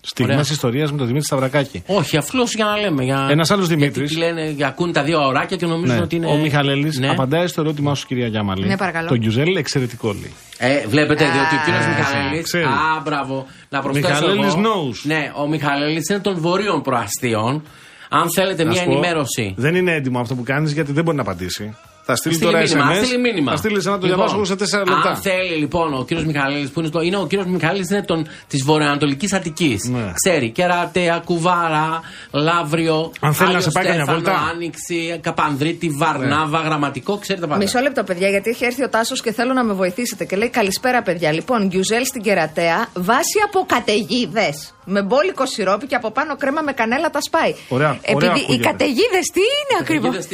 Στιγμές 0.09 0.35
Ωραία. 0.37 0.47
ιστορίας 0.51 0.91
με 0.91 0.97
τον 0.97 1.07
Δημήτρη 1.07 1.27
Σταυρακάκη. 1.27 1.83
Όχι, 1.87 2.17
απλώ 2.17 2.43
για 2.55 2.65
να 2.65 2.77
λέμε. 2.77 3.05
Για... 3.05 3.27
Ένας 3.31 3.51
άλλος 3.51 3.67
γιατί 3.67 3.81
Δημήτρης. 3.83 4.11
τι 4.11 4.17
λένε, 4.19 4.49
για 4.51 4.67
ακούνε 4.67 4.93
τα 4.93 5.03
δύο 5.03 5.27
ωράκια 5.27 5.57
και 5.57 5.67
νομίζουν 5.67 5.97
Ναι. 5.97 6.03
ότι 6.03 6.17
είναι. 6.17 6.27
Ο 6.27 6.37
Μιχαλέλης 6.37 6.99
Ναι. 6.99 7.09
απαντάει 7.09 7.47
στο 7.47 7.61
ερώτημά 7.61 7.95
σου, 7.95 8.07
κυρία 8.07 8.27
Γιάμαλη. 8.27 8.67
Ναι, 8.67 8.77
παρακαλώ. 8.77 9.09
Το 9.09 9.17
γκιουζέλ 9.17 9.57
εξαιρετικό 9.57 10.09
λέει. 10.13 10.33
Ε, 10.59 10.87
βλέπετε, 10.87 11.25
διότι 11.25 11.55
ο 11.55 11.59
κύριος 11.65 11.85
Α, 11.85 11.89
Μιχαλέλη. 11.89 12.43
ξέρει. 12.43 12.65
Α, 12.65 13.01
μπράβο. 13.05 13.47
Να 13.69 13.81
προσθέσω. 13.81 14.09
Μιχαλέλης 14.09 14.55
εγώ. 14.55 14.63
knows. 14.63 14.95
Ναι, 15.03 15.33
ο 15.37 15.49
Μιχαλέλης 15.49 16.09
είναι 16.09 16.19
των 16.19 16.35
βορείων 16.41 16.83
προαστίων. 16.83 17.63
Αν 18.09 18.25
θέλετε 18.37 18.63
Να 18.65 18.71
μια 18.71 18.79
σου 18.81 18.85
πω, 18.87 18.91
ενημέρωση. 18.93 19.55
Δεν 19.57 19.75
είναι 19.75 19.93
έτοιμο 19.95 20.19
αυτό 20.21 20.35
που 20.35 20.43
κάνεις 20.43 20.73
γιατί 20.73 20.93
δεν 20.93 21.05
μπορεί 21.05 21.17
να 21.17 21.23
απαντήσει. 21.23 21.75
Θα 22.09 22.17
στείλει 22.17 22.35
Στείλει 22.35 22.51
τώρα 22.51 22.63
μήνυμα, 22.63 22.91
SMS. 22.91 23.05
στείλει 23.05 23.21
μήνυμα. 23.21 23.51
Θα 23.51 23.57
στείλει 23.57 23.75
ένα 23.87 23.99
το 23.99 24.07
Λοιπόν, 24.07 24.09
διαβάσω 24.09 24.35
εγώ 24.35 24.45
σε 24.45 24.55
4 24.55 24.59
λεπτά. 24.79 25.09
Αν 25.09 25.17
θέλει 25.17 25.55
λοιπόν 25.59 25.95
ο 25.95 26.05
κύριος 26.05 26.27
Μιχαλέλη 26.27 26.69
που 26.69 26.79
είναι, 26.81 26.89
στο, 26.89 27.01
είναι 27.01 27.17
ο 27.17 27.27
κύριος 27.27 27.47
Μιχαλέλη 27.47 27.87
είναι 27.91 28.05
της 28.49 28.63
βορειοανατολικής 28.65 29.33
Αττικής. 29.33 29.85
Ναι. 29.85 30.13
Ξέρει 30.15 30.51
κερατέα, 30.51 31.19
κουβάρα, 31.25 32.01
λαύριο. 32.31 33.13
Αν 33.21 33.33
θέλει 33.35 33.49
να 33.51 33.57
Άγιος 33.57 33.65
σε 33.65 33.71
πάει 33.71 33.85
καμιά 33.85 34.05
Στέφανο, 34.05 34.25
βόλτα. 34.25 34.51
Άνοιξη, 34.53 35.19
Καπανδρίτη, 35.23 35.89
Βαρνάβα, 35.89 36.61
γραμματικό, 36.61 37.19
ξέρει 37.19 37.41
τα 37.41 37.47
πάντα. 37.47 37.59
Μισό 37.63 37.81
λεπτό, 37.81 38.05
παιδιά, 38.05 38.29
γιατί 38.29 38.51
έχει 38.51 38.65
έρθει 38.65 38.83
ο 38.85 38.89
Τάσος 38.89 39.21
και 39.23 39.33
θέλω 39.33 39.53
να 39.53 39.65
με 39.65 39.73
βοηθήσετε. 39.73 40.25
Και 40.25 40.37
λέει 40.37 40.49
Καλησπέρα, 40.49 41.03
παιδιά. 41.03 41.33
Λοιπόν, 41.33 41.67
γκιουζέλ 41.67 42.05
στην 42.05 42.23
κερατέα, 42.23 42.89
βάση 42.95 43.39
από 43.47 43.65
καταιγίδες. 43.67 44.75
Με 44.85 45.03
μπόλικο 45.03 45.47
σιρόπι 45.47 45.87
και 45.87 45.95
από 45.95 46.11
πάνω 46.11 46.37
κρέμα 46.37 46.61
με 46.63 46.73
κανέλα 46.73 47.11
τα 47.11 47.21
σπάει. 47.21 47.55
Ωραία, 47.69 47.89
ωραία 47.89 48.01
Επειδή 48.03 48.41
οι 48.41 48.43
ακούγεται. 48.43 48.65
καταιγίδες 48.69 49.27
τι 49.33 49.41
είναι 49.41 49.77
ακριβώς; 49.81 50.27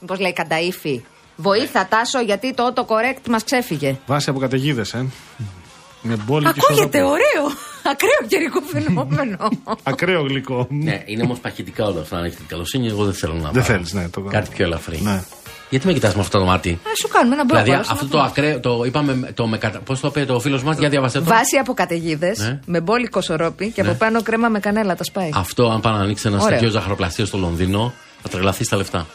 Καταιγίδες 0.00 0.08
τι 0.08 0.08
είναι. 0.08 0.08
Μήπως 0.12 0.18
λέει 0.20 0.32
κανταήφι. 0.32 1.02
Βοήθα, 1.36 1.86
Τάσο, 1.86 2.20
γιατί 2.20 2.54
το 2.54 2.72
autocorrect 2.74 3.28
μας 3.30 3.44
ξέφυγε. 3.44 3.96
Βάσει 4.06 4.30
από 4.30 4.38
καταιγίδες, 4.38 4.94
ε. 4.94 5.06
Με 6.02 6.16
μπόλικη 6.16 6.52
Ακούγεται 6.62 6.98
σωρό- 6.98 7.10
ωραίο. 7.10 7.52
Ακραίο 7.84 8.26
καιρικό 8.28 8.60
φαινόμενο. 8.60 9.48
Ακραίο 9.82 10.22
γλυκό. 10.22 10.66
Ναι, 10.70 11.02
είναι 11.06 11.22
όμως 11.22 11.38
παχυτικά 11.38 11.84
όλα 11.86 12.00
αυτά. 12.00 12.16
Αν 12.16 12.24
έχετε 12.24 12.38
την 12.38 12.48
καλοσύνη, 12.48 12.88
εγώ 12.88 13.04
δεν 13.04 13.14
θέλω 13.14 13.32
να 13.34 13.40
Δεν 13.40 13.52
πάρω. 13.52 13.64
θέλεις, 13.64 13.92
ναι, 13.92 14.08
το- 14.08 14.20
Κάτι 14.20 14.48
πιο 14.54 14.64
ελαφρύ. 14.64 15.00
Ναι. 15.02 15.22
Γιατί 15.70 15.86
με 15.86 15.92
κοιτάς 15.92 16.14
με 16.14 16.20
αυτό 16.20 16.38
το 16.38 16.44
μάτι; 16.44 16.70
Α 16.70 16.90
σου 17.00 17.08
κάνουμε 17.08 17.34
ένα 17.34 17.44
μπλοκ. 17.44 17.62
δηλαδή 17.62 17.84
αυτό 17.90 18.06
το 18.06 18.20
ακραίο, 18.20 18.60
το 18.60 18.82
είπαμε, 18.86 19.30
το 19.34 19.46
με 19.46 19.58
κατα... 19.58 19.78
πώς 19.78 20.00
το 20.00 20.06
είπε 20.08 20.24
το 20.24 20.40
φίλος 20.40 20.62
μας, 20.62 20.78
για 20.78 20.88
διαβασέ 20.88 21.18
το. 21.18 21.24
Βάση 21.24 21.56
από 21.56 21.74
καταιγίδες, 21.74 22.38
Ναι. 22.38 22.60
με 22.66 22.80
μπόλικο 22.80 23.20
σωρόπι 23.20 23.70
και 23.70 23.82
Ναι. 23.82 23.88
από 23.88 23.96
πάνω 23.98 24.22
κρέμα 24.22 24.48
με 24.48 24.60
κανέλα 24.60 24.94
τα 24.96 25.04
σπάει. 25.04 25.30
Αυτό, 25.34 25.68
αν 25.70 25.80
πάει 25.80 25.92
να 25.94 26.00
ανοίξει 26.00 26.28
ένα 26.28 26.36
Ωραίο. 26.38 26.48
τέτοιο 26.48 26.68
ζαχαροπλαστείο 26.70 27.24
στο 27.24 27.38
Λονδίνο, 27.38 27.92
θα 28.22 28.28
τρελαθεί 28.28 28.64
στα 28.64 28.76
λεφτά. 28.76 29.06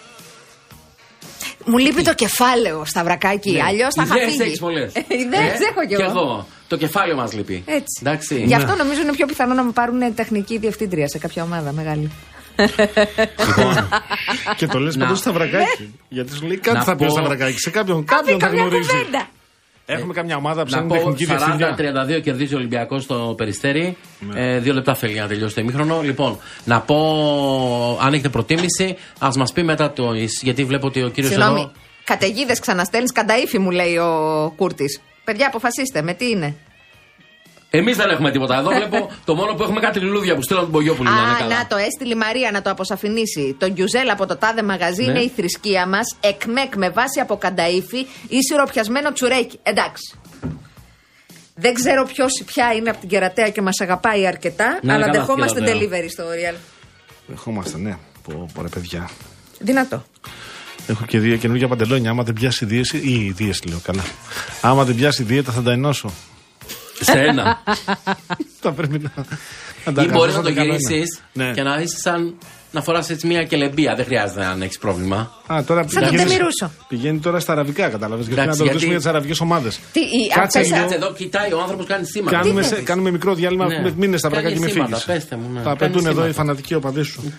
Μου 1.66 1.78
λείπει 1.78 2.04
το 2.04 2.14
κεφάλαιο, 2.14 2.86
Σταυρακάκι. 2.86 3.52
Ναι. 3.52 3.62
Αλλιώς 3.64 3.94
θα 3.94 4.04
είχα 4.04 4.16
Ιδέες 4.16 4.30
φύγει. 4.32 4.42
έχεις 4.42 4.60
πολλές. 4.60 4.92
Ιδέες 5.08 5.60
Ε, 5.60 5.64
έχω 5.70 5.82
κι 5.88 5.96
Και 5.96 6.04
εγώ. 6.04 6.10
εδώ. 6.20 6.48
Το 6.68 6.78
κεφάλαιο 6.78 7.16
μας 7.16 7.34
λείπει. 7.34 7.64
Έτσι. 7.66 8.00
Εντάξει. 8.02 8.44
Γι' 8.46 8.54
αυτό 8.56 8.76
νομίζω 8.76 9.02
είναι 9.02 9.12
πιο 9.12 9.26
πιθανό 9.26 9.54
να 9.54 9.64
με 9.64 9.72
πάρουν 9.72 10.16
τεχνική 10.16 10.58
διευθύντρια 10.58 11.08
σε 11.08 11.18
κάποια 11.18 11.44
ομάδα 11.44 11.72
μεγάλη. 11.72 12.12
Λοιπόν, 13.48 13.90
Και 14.58 14.68
το 14.68 14.80
λες 14.80 14.96
με 14.98 15.04
Να. 15.04 15.10
το 15.10 15.16
σταυρακάκι. 15.16 16.00
Γιατί 16.10 16.36
σου 16.36 16.46
λέει 16.46 16.58
κάτι 16.58 16.78
Να 16.78 16.84
θα 16.84 16.96
πει 16.96 17.04
ο 17.04 17.08
πω- 17.08 17.16
σταυρακάκι. 17.18 17.60
Σε 17.60 17.70
κάποιον, 17.70 18.06
κάποιον 18.06 18.40
θα 18.40 18.46
Αφήκα 18.48 18.62
μια 18.62 18.70
γνωρίζει. 18.70 18.90
Κουβέντα. 19.86 20.00
Έχουμε 20.00 20.14
καμιά 20.14 20.36
ομάδα 20.36 20.64
που 20.64 20.70
να 20.70 20.86
ψάχνει 20.86 20.88
πω 20.88 20.94
τεχνική 20.94 21.26
διευθύντρια. 21.26 21.76
40-32 22.18 22.22
κερδίζει 22.22 22.54
ο 22.54 22.58
Ολυμπιακός 22.58 23.04
στο 23.04 23.34
περιστέρι. 23.38 23.98
Ναι. 24.20 24.54
Ε, 24.54 24.60
δύο 24.60 24.74
λεπτά 24.74 24.96
θέλει 24.96 25.20
να 25.20 25.28
τελειώσει 25.28 25.56
το 25.56 25.62
ημίχρονο. 25.62 26.02
Λοιπόν, 26.02 26.38
να 26.66 26.82
πω, 26.82 26.98
αν 28.02 28.14
έχετε 28.14 28.30
προτίμηση, 28.30 28.98
ας 29.20 29.38
μας 29.38 29.52
πει 29.54 29.64
μετά 29.64 29.92
το. 29.92 30.14
Γιατί 30.42 30.64
βλέπω 30.64 30.88
ότι 30.88 31.04
ο 31.04 31.10
κύριος 31.10 31.34
Συγγνώμη. 31.34 31.60
εδώ. 31.60 31.72
Καταιγίδες 32.04 32.60
ξαναστέλνεις 32.60 33.12
κανταήφι, 33.12 33.60
μου 33.60 33.72
λέει 33.72 33.98
ο 33.98 34.54
Κούρτης. 34.56 35.02
Παιδιά, 35.24 35.48
αποφασίστε 35.48 36.02
με 36.02 36.14
τι 36.14 36.30
είναι. 36.30 36.56
Εμείς 37.78 37.98
δεν 37.98 38.10
έχουμε 38.10 38.32
τίποτα. 38.32 38.58
Εδώ 38.58 38.70
βλέπω 38.70 39.12
το 39.26 39.36
μόνο 39.36 39.54
που 39.54 39.64
έχουμε 39.64 39.80
κάτι 39.80 40.00
λουλούδια 40.00 40.36
που 40.36 40.42
στέλνουν 40.42 40.66
τον 40.66 40.74
Πογιόπουλο. 40.74 41.10
να 41.10 41.22
είναι 41.22 41.32
Α, 41.32 41.36
καλά. 41.38 41.58
να 41.58 41.68
το 41.68 41.76
έστειλε 41.76 42.14
η 42.14 42.18
Μαρία 42.18 42.52
να 42.52 42.62
το 42.62 42.70
αποσαφηνίσει. 42.70 43.56
Το 43.60 43.70
γκιουζέλ 43.70 44.10
από 44.10 44.26
το 44.26 44.36
τάδε 44.38 44.64
μαγαζί 44.64 45.04
Ναι. 45.04 45.12
είναι 45.12 45.20
η 45.20 45.32
θρησκεία 45.36 45.88
μας. 45.88 46.16
Εκμεκ 46.20 46.76
με 46.76 46.90
βάση 46.90 47.20
από 47.20 47.38
κανταήφι 47.38 47.98
ή 48.28 48.38
σιροπιασμένο 48.50 49.12
τσουρέκι. 49.14 49.60
Εντάξει. 49.64 50.18
Δεν 51.56 51.74
ξέρω 51.74 52.06
ποιος 52.06 52.40
ή 52.40 52.44
ποια 52.44 52.74
είναι 52.74 52.90
από 52.90 53.00
την 53.00 53.10
κερατέα 53.10 53.50
και 53.50 53.62
μας 53.62 53.80
αγαπάει 53.82 54.28
αρκετά, 54.28 54.66
Να 54.68 54.80
είναι 54.82 54.94
αλλά 54.94 55.06
καλά 55.06 55.20
δεχόμαστε 55.20 55.60
αυτή 55.64 55.72
η 55.84 55.90
delivery 55.92 56.08
στο 56.10 56.24
Real. 56.24 56.56
Δεχόμαστε, 57.28 57.78
ναι. 57.78 57.98
Πω, 58.24 58.50
πω, 58.54 58.62
ρε 58.62 58.68
παιδιά. 58.68 59.10
Δυνατό. 59.60 60.04
Έχω 60.88 61.06
και 61.06 61.20
δύο 61.20 61.36
καινούργια 61.38 61.68
παντελόνια. 61.68 62.10
Άμα 62.10 62.24
δεν 62.24 62.34
πιάσει 62.34 62.66
δίαιση, 62.66 62.98
ή 62.98 63.32
δίαιση 63.38 63.68
λέω 63.68 63.80
καλά. 63.84 64.04
Άμα 64.62 64.84
δεν 64.84 64.96
πιάσει 64.96 65.24
δίαιτα 65.24 65.52
θα 65.52 65.62
τα 65.62 65.72
ενώσω. 65.72 66.12
Σε 67.00 67.20
ένα. 67.20 67.64
θα 68.62 68.72
πρέπει 68.72 69.00
να. 69.00 69.12
να 69.86 69.94
τα 69.94 70.04
Ή 70.04 70.06
μπορείς 70.06 70.14
καθίσω 70.34 70.38
να 70.38 70.44
το 70.44 70.50
τα 70.50 70.54
κανένα. 70.56 70.78
γυρίσεις 70.78 71.20
Ναι. 71.34 71.52
και 71.52 71.62
να 71.64 71.82
είσαι 71.82 71.98
σαν 71.98 72.36
να 72.72 72.82
φοράς 72.82 73.10
έτσι 73.10 73.28
μια 73.28 73.44
κελεμπία. 73.44 73.96
Δεν 73.96 74.06
χρειάζεται 74.06 74.46
αν 74.46 74.62
έχεις 74.62 74.78
πρόβλημα. 74.78 75.32
Α, 75.48 75.64
τώρα 75.64 75.82
Σαν 75.88 76.02
τον 76.02 76.10
πηγαίνεις- 76.10 76.32
Τεμιρούσο. 76.32 76.72
Πηγαίνει 76.88 77.20
τώρα 77.20 77.40
στα 77.40 77.52
αραβικά, 77.54 77.90
κατάλαβες. 77.90 78.26
Γιατί 78.28 78.42
Εντάξει, 78.42 78.60
να 78.60 78.66
το 78.66 78.72
ρωτήσουμε 78.72 78.72
γιατί- 78.72 78.86
για 78.86 78.98
τις 78.98 79.06
αραβικές 79.08 79.40
ομάδες. 79.40 79.80
Τι, 79.92 80.00
οι- 80.00 80.28
Κάτσε 80.28 80.42
αυτές- 80.60 80.66
λίγο. 80.66 80.78
Κάτσε 80.82 80.96
εδώ, 80.96 81.14
κοιτάει 81.14 81.54
ο 81.54 81.62
άνθρωπος 81.62 81.86
κάνει 81.86 82.06
σήμα. 82.06 82.32
Κάνουμε, 82.32 82.62
Τι 82.62 82.68
σε- 82.68 82.76
θες; 82.76 82.84
κάνουμε 82.84 83.12
μικρό 83.12 83.34
διάλειμμα. 83.34 83.66
Ναι. 83.68 83.78
Ναι. 83.80 83.92
Μείνε 83.98 84.18
στα 84.18 84.30
Κάνει 84.30 84.42
βρακά 84.42 84.56
και 84.58 84.62
με 84.66 84.70
σήματα, 84.72 84.90
φύγεις. 84.98 85.06
πέστε 85.06 85.36
μου, 85.36 85.48
ναι. 85.54 85.58
Θα 85.58 85.64
Κάνει 85.64 85.74
απαιτούν 85.76 86.02
εδώ 86.06 86.10
σήματα. 86.12 86.28
οι 86.30 86.32
φανατικοί 86.32 86.74
οπαδοί 86.74 87.02
σου. 87.02 87.34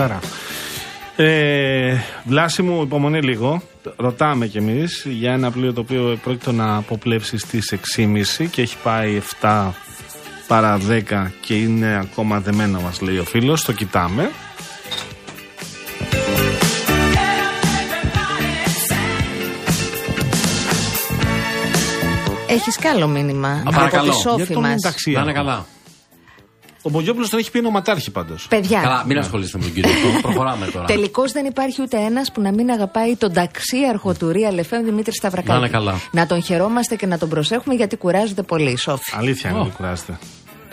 Στον 0.00 0.08
πατέρα. 0.08 0.18
Ε, 1.16 1.96
Βλάση 2.24 2.62
μου, 2.62 2.82
υπομονή 2.82 3.22
λίγο. 3.22 3.62
Ρωτάμε 3.96 4.46
κι 4.46 4.58
εμείς 4.58 5.06
για 5.08 5.32
ένα 5.32 5.50
πλοίο 5.50 5.72
το 5.72 5.80
οποίο 5.80 6.18
πρόκειται 6.22 6.52
να 6.52 6.76
αποπλέψει 6.76 7.38
στις 7.38 7.74
6.30 7.96 8.46
και 8.50 8.62
έχει 8.62 8.76
πάει 8.82 9.20
7 9.40 9.68
παρά 10.46 10.78
10 10.88 11.30
και 11.40 11.54
είναι 11.54 11.98
ακόμα 12.02 12.40
δεμένο, 12.40 12.80
μας 12.80 13.00
λέει 13.00 13.18
ο 13.18 13.24
φίλος. 13.24 13.64
Το 13.64 13.72
κοιτάμε. 13.72 14.30
Έχεις 22.48 22.76
κι 22.76 22.86
άλλο 22.86 23.06
μήνυμα. 23.06 23.62
από 23.66 23.70
παρακαλώ. 23.76 24.02
τη 24.02 24.10
Για 24.10 24.30
Σόφη 24.30 24.52
το 24.54 24.60
μας. 24.60 24.70
μεταξύ. 24.70 25.10
Να 25.10 25.20
είναι 25.20 25.32
καλά. 25.32 25.66
Ο 26.82 26.90
Μπογιόπουλος 26.90 27.28
τον 27.28 27.38
έχει 27.38 27.50
πει 27.50 27.58
ονοματάρχη 27.58 28.10
πάντως. 28.10 28.46
Παιδιά, 28.48 28.80
Καλά, 28.80 29.04
μην 29.06 29.18
ασχολείστε 29.18 29.58
με 29.58 29.64
τον 29.64 29.72
κύριο 29.72 29.90
αυτό. 29.90 30.20
Προχωράμε 30.22 30.66
τώρα. 30.66 30.84
Τελικώς 30.86 31.32
δεν 31.32 31.44
υπάρχει 31.44 31.82
ούτε 31.82 31.96
ένας 31.96 32.32
που 32.32 32.40
να 32.40 32.52
μην 32.52 32.70
αγαπάει 32.70 33.16
τον 33.16 33.32
ταξίαρχο 33.32 34.14
του 34.14 34.32
Real 34.34 34.58
FM 34.60 34.80
Δημήτρη 34.84 35.14
Σταυρακάκη. 35.14 35.52
Να 35.52 35.58
είναι 35.58 35.68
καλά. 35.68 36.00
Να 36.10 36.26
τον 36.26 36.42
χαιρόμαστε 36.42 36.96
και 36.96 37.06
να 37.06 37.18
τον 37.18 37.28
προσέχουμε 37.28 37.74
γιατί 37.74 37.96
κουράζεται 37.96 38.42
πολύ, 38.42 38.76
Σόφη. 38.78 39.12
Αλήθεια 39.16 39.50
είναι, 39.50 39.58
Ω. 39.58 39.62
μην 39.62 39.72
κουράζεται. 39.72 40.18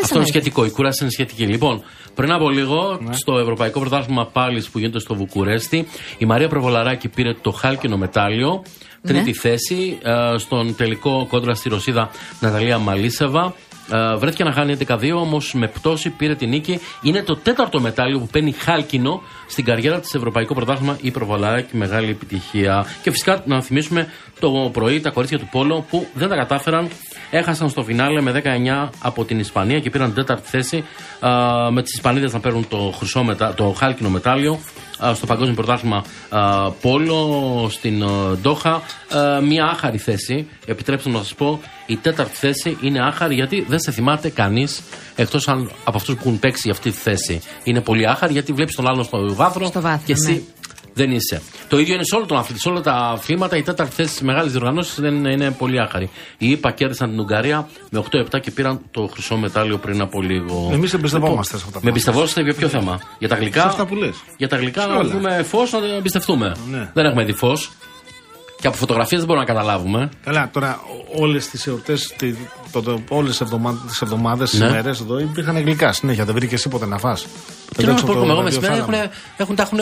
Αυτό 0.01 0.17
είναι 0.17 0.27
σχετικό. 0.27 0.65
Η 0.65 0.69
κούραση 0.69 0.97
είναι 1.03 1.11
σχετική. 1.11 1.45
Λοιπόν, 1.45 1.83
πριν 2.15 2.31
από 2.31 2.49
λίγο, 2.49 2.99
στο 3.11 3.37
Ευρωπαϊκό 3.37 3.79
Πρωτάθλημα 3.79 4.25
Πάλι 4.25 4.63
που 4.71 4.79
γίνεται 4.79 4.99
στο 4.99 5.15
Βουκουρέστι, 5.15 5.87
η 6.17 6.25
Μαρία 6.25 6.47
Προβολαράκη 6.47 7.07
πήρε 7.07 7.33
το 7.33 7.51
χάλκινο 7.51 7.97
μετάλλιο. 7.97 8.63
Τρίτη 9.01 9.33
θέση. 9.33 9.97
Ε, 10.03 10.37
στον 10.37 10.75
τελικό 10.75 11.25
κόντρα 11.29 11.53
στη 11.53 11.69
Ρωσίδα 11.69 12.09
Ναταλία 12.39 12.77
Μαλίσεβα. 12.77 13.53
Ε, 13.91 14.15
βρέθηκε 14.15 14.43
να 14.43 14.51
χάνει 14.51 14.77
11-2, 14.87 15.11
όμως 15.13 15.53
με 15.53 15.67
πτώση 15.67 16.09
πήρε 16.09 16.35
την 16.35 16.49
νίκη. 16.49 16.79
Είναι 17.01 17.23
το 17.23 17.35
τέταρτο 17.35 17.81
μετάλλιο 17.81 18.19
που 18.19 18.27
παίρνει 18.27 18.51
χάλκινο 18.51 19.21
στην 19.47 19.65
καριέρα 19.65 19.99
της 19.99 20.13
Ευρωπαϊκό 20.13 20.53
Πρωτάθλημα 20.53 20.97
η 21.01 21.11
Προβολαράκη. 21.11 21.77
Μεγάλη 21.77 22.09
επιτυχία. 22.09 22.85
Και 23.01 23.11
φυσικά 23.11 23.41
να 23.45 23.61
θυμίσουμε 23.61 24.07
το 24.39 24.69
πρωί 24.73 24.99
τα 25.01 25.09
κορίτσια 25.09 25.39
του 25.39 25.47
Πόλο 25.51 25.85
που 25.89 26.07
δεν 26.13 26.29
τα 26.29 26.35
κατάφεραν. 26.35 26.87
Έχασαν 27.31 27.69
στο 27.69 27.83
φινάλε 27.83 28.21
με 28.21 28.41
19 28.85 28.89
από 29.01 29.25
την 29.25 29.39
Ισπανία 29.39 29.79
και 29.79 29.89
πήραν 29.89 30.13
τέταρτη 30.13 30.49
θέση 30.49 30.83
α, 31.19 31.31
με 31.71 31.81
τις 31.81 31.93
Ισπανίδες 31.93 32.33
να 32.33 32.39
παίρνουν 32.39 32.67
το, 32.67 32.93
χρυσό 32.97 33.23
μετα, 33.23 33.53
το 33.53 33.75
χάλκινο 33.77 34.09
μετάλλιο 34.09 34.53
α, 34.53 34.59
στο 35.13 35.25
Παγκόσμιο 35.25 35.55
Πρωτάθλημα 35.55 36.03
α, 36.29 36.71
Πόλο 36.71 37.67
στην 37.71 38.03
α, 38.03 38.35
Ντόχα. 38.41 38.71
Α, 38.71 38.81
μια 39.41 39.65
άχαρη 39.65 39.97
θέση. 39.97 40.47
Επιτρέψτε 40.65 41.09
μου 41.09 41.17
να 41.17 41.23
σας 41.23 41.33
πω, 41.33 41.59
η 41.85 41.95
τέταρτη 41.95 42.35
θέση 42.35 42.77
είναι 42.81 42.99
άχαρη 42.99 43.33
γιατί 43.33 43.65
δεν 43.67 43.79
σε 43.79 43.91
θυμάται 43.91 44.29
κανείς 44.29 44.81
εκτός 45.15 45.47
αν 45.47 45.71
από 45.83 45.97
αυτούς 45.97 46.15
που 46.15 46.21
έχουν 46.25 46.39
παίξει 46.39 46.61
για 46.63 46.71
αυτή 46.71 46.91
τη 46.91 46.97
θέση. 46.97 47.41
Είναι 47.63 47.81
πολύ 47.81 48.07
άχαρη 48.07 48.33
γιατί 48.33 48.53
βλέπεις 48.53 48.75
τον 48.75 48.87
άλλον 48.87 49.03
στο 49.03 49.35
βάθρο, 49.35 49.65
Στο 49.65 49.81
βάθρο, 49.81 50.01
και 50.05 50.11
εσύ 50.11 50.31
ναι. 50.31 50.41
Δεν 50.97 51.11
είσαι. 51.11 51.41
Το 51.67 51.79
ίδιο 51.79 51.93
είναι 51.93 52.03
σε 52.03 52.15
όλο 52.15 52.25
τον 52.25 52.37
αθλητή. 52.37 52.59
Σε 52.59 52.69
όλα 52.69 52.81
τα 52.81 52.93
αθλήματα 52.93 53.57
η 53.57 53.61
τέταρτη 53.61 53.95
θέση 53.95 54.13
στι 54.13 54.23
μεγάλες 54.25 54.51
διοργανώσεις 54.51 54.99
δεν 54.99 55.15
είναι, 55.15 55.31
είναι 55.31 55.51
πολύ 55.51 55.79
άχαρη. 55.79 56.09
Οι 56.37 56.49
ΗΠΑ 56.51 56.71
κέρδισαν 56.71 57.09
την 57.09 57.19
Ουγγαρία 57.19 57.67
με 57.89 58.03
8-7 58.33 58.39
και 58.41 58.51
πήραν 58.51 58.81
το 58.91 59.09
χρυσό 59.13 59.37
μετάλλιο 59.37 59.77
πριν 59.77 60.01
από 60.01 60.21
λίγο. 60.21 60.69
Εμείς 60.73 60.93
εμπιστευόμαστε 60.93 61.57
σε 61.57 61.63
αυτά 61.65 61.65
τα 61.65 61.65
Με 61.65 61.71
πράγματα. 61.71 61.89
εμπιστευόμαστε 61.89 62.41
για 62.41 62.53
ποιο 62.53 62.67
θέμα; 62.67 62.99
Για 63.19 63.27
τα 63.27 63.35
γλυκά; 63.35 63.61
Σε 63.61 63.67
αυτά 63.67 63.85
που 63.85 63.95
λες. 63.95 64.15
Για 64.37 64.47
τα 64.47 64.55
γλυκά 64.57 64.81
Σε 64.81 64.87
να 64.87 64.95
όλα. 64.95 65.09
δούμε 65.09 65.43
φως 65.43 65.71
να 65.71 65.95
εμπιστευτούμε. 65.95 66.55
Ναι. 66.71 66.89
Δεν 66.93 67.05
έχουμε 67.05 67.23
δει 67.23 67.33
φως. 67.33 67.71
Και 68.61 68.67
από 68.67 68.75
φωτογραφίες 68.77 69.19
δεν 69.19 69.27
μπορούμε 69.29 69.45
να 69.45 69.53
καταλάβουμε. 69.53 70.09
Καλά, 70.23 70.49
τώρα 70.53 70.79
όλες 71.15 71.47
τις 71.49 71.67
εορτές, 71.67 72.15
όλες 73.09 73.41
τις 73.87 74.01
εβδομάδε, 74.01 74.43
τις 74.43 74.59
Ναι. 74.59 74.69
μέρες 74.69 74.99
εδώ 74.99 75.19
υπήρχαν 75.19 75.57
γλυκά 75.61 75.91
συνέχεια. 75.91 76.25
Δεν 76.25 76.33
βρήκε 76.35 76.55
τίποτε 76.55 76.85
να 76.85 76.97
φας. 76.97 77.25
Τι 77.77 77.85
να 77.85 77.97
σου 77.97 78.05
πω, 78.05 78.11
εγώ 78.11 78.41
μεσημέρι 78.41 78.77
έχουν, 78.77 78.93
έχουν, 79.37 79.55
τα 79.55 79.63
έχουν, 79.63 79.79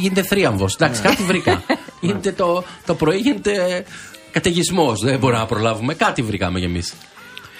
γίνεται 0.00 0.22
θρίαμβος. 0.22 0.74
Εντάξει, 0.74 1.02
Ναι. 1.02 1.08
κάτι 1.08 1.22
βρήκα. 1.22 1.62
γίνεται 2.00 2.32
το, 2.32 2.64
το 2.86 2.94
πρωί 2.94 3.16
γίνεται 3.18 3.84
καταιγισμός. 4.30 5.00
Δεν 5.00 5.18
μπορούμε 5.18 5.38
να 5.38 5.46
προλάβουμε. 5.46 5.94
Κάτι 5.94 6.22
βρήκαμε 6.22 6.58
κι 6.58 6.64
εμείς. 6.64 6.92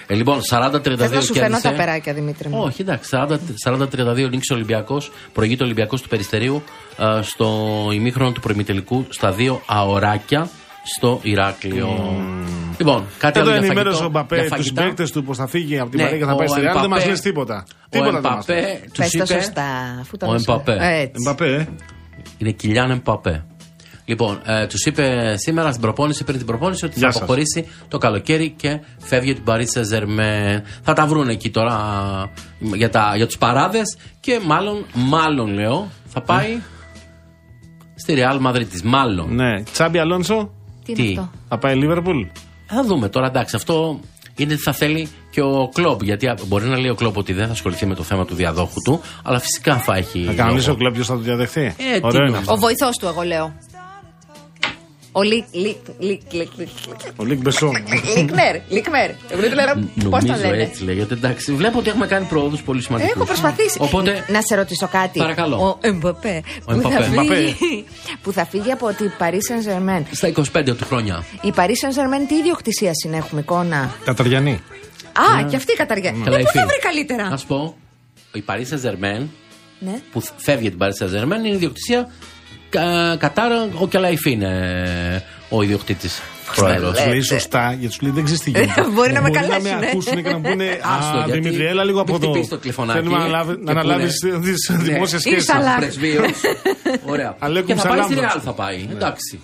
Ε, 0.07 0.15
λοιπόν, 0.15 0.41
40-32 0.51 0.97
Δεν 0.97 1.09
θα 1.09 1.21
σου 1.21 1.33
φαίνω 1.35 1.47
κέρδισε. 1.47 1.61
τα 1.69 1.73
περάκια, 1.75 2.13
Δημήτρη 2.15 2.49
μου. 2.49 2.63
Όχι, 2.63 2.83
εντάξει, 2.83 3.09
40 3.13 3.39
40-32 3.65 4.31
νίκησε 4.31 4.53
ο 4.53 4.57
Ολυμπιακός. 4.57 5.11
Προηγείται 5.33 5.63
ο 5.63 5.67
Ολυμπιακός 5.67 6.03
του 6.03 6.09
Περιστερίου 6.09 6.63
α, 7.03 7.23
στο 7.23 7.69
ημίχρονο 7.93 8.33
του 8.33 8.41
προημιτελικού 8.41 9.07
στα 9.09 9.31
δύο 9.33 9.63
αοράκια 9.67 10.49
στο 10.97 11.19
Ηράκλειο. 11.23 11.89
Λοιπόν, 12.79 13.05
κάτι 13.19 13.39
Εδώ 13.39 13.49
άλλο 13.51 13.59
για 13.59 13.67
ενημέρωσε 13.67 13.97
φαγητό, 13.97 14.05
ο 14.19 14.21
Μπαπέ 14.23 14.35
για 14.35 14.45
τους 14.45 14.51
φαγητά. 14.57 14.83
παίκτες 14.83 15.11
του 15.11 15.25
πως 15.25 15.37
θα 15.37 15.47
φύγει 15.47 15.79
από 15.79 15.91
τη 15.91 15.97
Ναι, 15.97 16.03
Μαρία 16.03 16.19
και 16.19 16.25
θα 16.25 16.33
ο 16.33 16.37
πάει 16.37 16.47
στη 16.47 16.61
Ρεάλ. 16.61 16.73
Δεν 16.73 16.81
μας 16.81 16.87
Εμπαπέ- 16.99 17.09
λες 17.11 17.21
τίποτα. 17.21 17.65
Ο 17.69 17.87
Τίποτα 17.91 18.21
δεν 18.21 18.33
μας 18.33 18.49
λες. 18.49 18.57
Εμπαπέ 18.65 18.81
τους 18.93 18.99
Πες 18.99 19.11
το 19.11 19.19
είπε. 19.25 19.35
σωστά, 19.35 19.63
αφού 20.01 20.17
το 20.17 20.27
Ο 20.27 20.33
λες. 20.33 20.45
Εμπαπέ. 20.49 20.73
Έτσι. 20.81 21.13
Εμπαπέ, 21.27 21.55
ε. 21.55 21.67
Είναι 22.39 22.51
Κιλιάν 22.51 22.91
Εμπαπέ. 22.91 23.45
Λοιπόν, 24.05 24.41
ε, 24.45 24.67
τους 24.67 24.85
είπε 24.87 25.35
σήμερα 25.37 25.69
στην 25.69 25.81
προπόνηση, 25.81 26.25
πριν 26.25 26.37
την 26.37 26.47
προπόνηση, 26.47 26.85
ότι 26.85 26.99
Γεια 26.99 27.07
θα 27.07 27.13
σας. 27.13 27.23
αποχωρήσει 27.23 27.67
το 27.89 27.99
καλοκαίρι 27.99 28.51
και 28.51 28.81
φεύγει 28.99 29.35
την 29.35 29.43
Paris 29.47 29.65
Saint-Germain. 29.75 30.61
Θα 30.83 30.93
τα 30.93 31.07
βρουν 31.07 31.29
εκεί 31.29 31.51
τώρα 31.51 31.77
για, 32.59 32.91
τα, 32.91 33.13
για 33.17 33.27
τους 33.27 33.39
παράδες 33.39 33.97
και 34.21 34.41
μάλλον, 34.45 34.85
μάλλον 34.95 35.55
λέω, 35.55 35.89
θα 36.07 36.23
πάει 36.23 36.59
στη 37.95 38.15
Real 38.17 38.47
Madrid 38.47 38.67
της. 38.71 38.83
Μάλλον. 38.83 39.35
Ναι. 39.35 39.63
Τσάμπι 39.63 39.99
Αλόνσο; 39.99 40.51
Τι 40.85 40.93
Τι; 40.93 41.03
είναι 41.03 41.21
αυτό; 41.21 41.31
θα 41.49 41.59
πάει 41.59 41.75
Λίβερπουλ; 41.77 42.23
Θα 42.67 42.85
δούμε 42.85 43.09
τώρα, 43.09 43.27
εντάξει, 43.27 43.57
αυτό 43.57 44.01
είναι 44.37 44.55
τι 44.55 44.63
θα 44.63 44.73
θέλει 44.73 45.09
και 45.31 45.41
ο 45.41 45.69
Κλοπ. 45.75 46.03
Γιατί 46.03 46.27
α, 46.27 46.39
μπορεί 46.47 46.67
να 46.67 46.79
λέει 46.79 46.91
ο 46.91 46.95
Κλοπ 46.95 47.17
ότι 47.17 47.33
δεν 47.33 47.47
θα 47.47 47.53
ασχοληθεί 47.53 47.87
με 47.87 47.95
το 47.95 48.03
θέμα 48.03 48.25
του 48.25 48.35
διαδόχου 48.35 48.81
του, 48.85 49.01
αλλά 49.23 49.39
φυσικά 49.39 49.77
θα 49.79 49.95
έχει. 49.97 50.25
Θα 50.25 50.33
κανονίσει 50.33 50.65
ο 50.67 50.73
λόγο. 50.73 50.79
κλόπ 50.81 50.93
ποιος 50.95 51.07
θα 51.07 51.15
το 51.15 51.21
διαδεχθεί. 51.21 51.61
Ε, 51.61 51.73
τι 51.73 51.77
Ωραίο 52.03 52.09
είναι 52.11 52.19
νομίζω. 52.19 52.39
αυτό. 52.39 52.53
Ο 52.53 52.57
βοηθός 52.57 52.97
του, 52.97 53.07
εγώ 53.07 53.23
λέω. 53.23 53.55
Ο 55.15 55.23
Λικ. 55.23 55.45
Λικ. 55.53 55.77
Λικ. 55.99 56.21
Λικ. 56.33 56.49
Λικ. 56.59 56.69
Ο 57.17 57.25
Λίκ 57.25 57.39
Μπεσόν. 57.41 57.77
Λικμέρ. 58.17 58.57
Λικμέρ. 58.69 59.11
Εγώ 59.29 59.41
δεν 59.41 59.55
λέω 59.55 59.65
πώς 60.11 60.25
τον 60.25 60.31
Νομίζω 60.31 60.49
λένε; 60.49 60.63
έτσι 60.63 60.85
λέγεται. 60.85 61.15
Εντάξει, 61.15 61.53
βλέπω 61.55 61.79
ότι 61.79 61.89
έχουμε 61.89 62.07
κάνει 62.07 62.27
πρόοδου 62.27 62.59
πολύ 62.65 62.83
σημαντικούς. 62.83 63.15
Έχω 63.15 63.25
προσπαθήσει. 63.25 63.77
Οπότε. 63.81 64.25
Να 64.29 64.41
σε 64.43 64.55
ρωτήσω 64.55 64.89
κάτι. 64.93 65.19
Παρακαλώ. 65.19 65.57
Ο 65.57 65.79
Εμπαπέ. 65.81 66.43
Ο 66.65 66.73
Που, 66.75 66.81
θα 66.91 67.05
Εμπαπέ. 67.05 67.35
φύγει, 67.35 67.85
που 68.23 68.33
θα 68.33 68.47
φύγει 68.47 68.71
από 68.71 68.93
την 68.93 69.13
Paris 69.19 69.33
Saint-Germain. 69.33 70.03
Στα 70.11 70.29
25 70.29 70.77
του 70.77 70.85
χρόνια. 70.85 71.25
Η 71.43 71.53
Paris 71.57 71.61
Saint-Germain 71.85 72.27
τι 72.29 72.35
ιδιοκτησία 72.35 72.91
είναι, 73.07 73.17
έχουμε 73.17 73.41
εικόνα; 73.41 73.95
Καταριανή. 74.05 74.53
Α, 75.13 75.43
και 75.51 75.57
αυτή 75.57 75.73
η 75.73 75.77
καταριά. 75.77 76.11
Ε, 76.11 76.25
Καλά, 76.25 76.37
Πού 76.37 76.43
η 76.43 76.45
θα 76.45 76.51
φίλη. 76.51 76.65
βρει 76.65 76.79
καλύτερα; 76.79 77.29
Να 77.29 77.37
σου 77.37 77.47
πω, 77.47 77.77
η 78.33 78.45
Paris 78.47 78.53
Saint-Germain 78.75 79.27
Ναι. 79.79 80.01
που 80.13 80.23
φεύγει 80.37 80.67
από 80.69 80.77
την 80.77 80.87
Paris 80.87 81.05
Saint-Germain 81.05 81.39
είναι 81.45 81.55
ιδιοκτησία 81.55 82.11
κα, 82.73 83.17
Κατάρα. 83.19 83.69
Ο 83.79 83.89
Κελαϊφή 83.89 84.31
είναι 84.31 84.53
ο 85.49 85.63
ιδιοκτήτης 85.63 86.23
πρόεδρος. 86.57 86.91
λέτε. 86.91 87.03
Του 87.03 87.09
λέει 87.11 87.21
σωστά, 87.21 87.73
γιατί 87.73 87.97
του 87.99 88.05
λέει 88.05 88.13
δεν 88.15 88.25
ξέρεις 88.25 88.43
τι 88.43 88.51
γίνεται. 88.51 88.81
Ε, 88.81 88.85
Μπορεί 88.91 89.13
να 89.13 89.21
με 89.23 89.29
να 89.29 89.41
καλέσουν, 89.41 89.63
με 89.63 89.87
ε. 89.87 89.89
ακούσουν 89.91 90.23
και 90.23 90.31
να 90.31 90.41
πούνε 90.41 90.65
Άστο, 90.99 91.17
Α, 91.19 91.23
γιατί 91.25 91.41
Δημήτρη, 91.41 91.65
έλα 91.67 91.85
λίγο 91.85 92.01
από 92.01 92.13
μην 92.13 92.23
εδώ. 92.23 92.31
χτυπήσεις 92.31 92.51
το 92.51 92.59
τηλεφωνάκι 92.59 92.99
Θέλουμε 92.99 93.17
να 93.19 93.25
αναλάβει- 93.25 93.57
και 93.57 93.63
να 93.65 93.71
αναλάβει 93.71 94.07
πούνε. 94.21 94.39
τις 94.41 94.71
δημόσιες 94.73 95.21
σχέσεις. 95.21 95.49
Ήρθαλα. 95.49 95.77
Πρεσβείο. 95.77 96.23
Ωραία. 97.13 97.37
Αλέκουμ 97.39 97.67
και 97.67 97.75
θα 97.75 97.89
πάει 97.89 98.03
στη 98.03 98.15
σαλάμ. 98.15 98.31
Real 98.37 98.41
θα 98.45 98.53
πάει. 98.53 98.89
Εντάξει. 98.91 99.41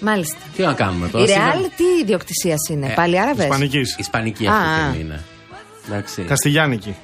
Μάλιστα. 0.00 0.36
Τι 0.56 0.62
να 0.62 0.72
κάνουμε 0.72 1.08
τώρα. 1.08 1.24
Η 1.24 1.28
σιγά- 1.28 1.52
Real 1.54 1.70
τι 1.76 1.84
ιδιοκτησίας 2.02 2.68
είναι, 2.70 2.86
Ε, 2.86 2.92
πάλι 2.94 3.20
Άραβες; 3.20 3.44
Ισπανικής. 3.44 3.96
Ισπανική 3.98 4.46
Α, 4.46 4.50
αυτή 4.52 4.64
τη 4.64 4.70
α. 4.70 4.82
στιγμή 4.82 5.00
είναι. 5.04 5.20
Εντάξει. 5.88 6.22
Καστιγιάννικη. 6.22 6.96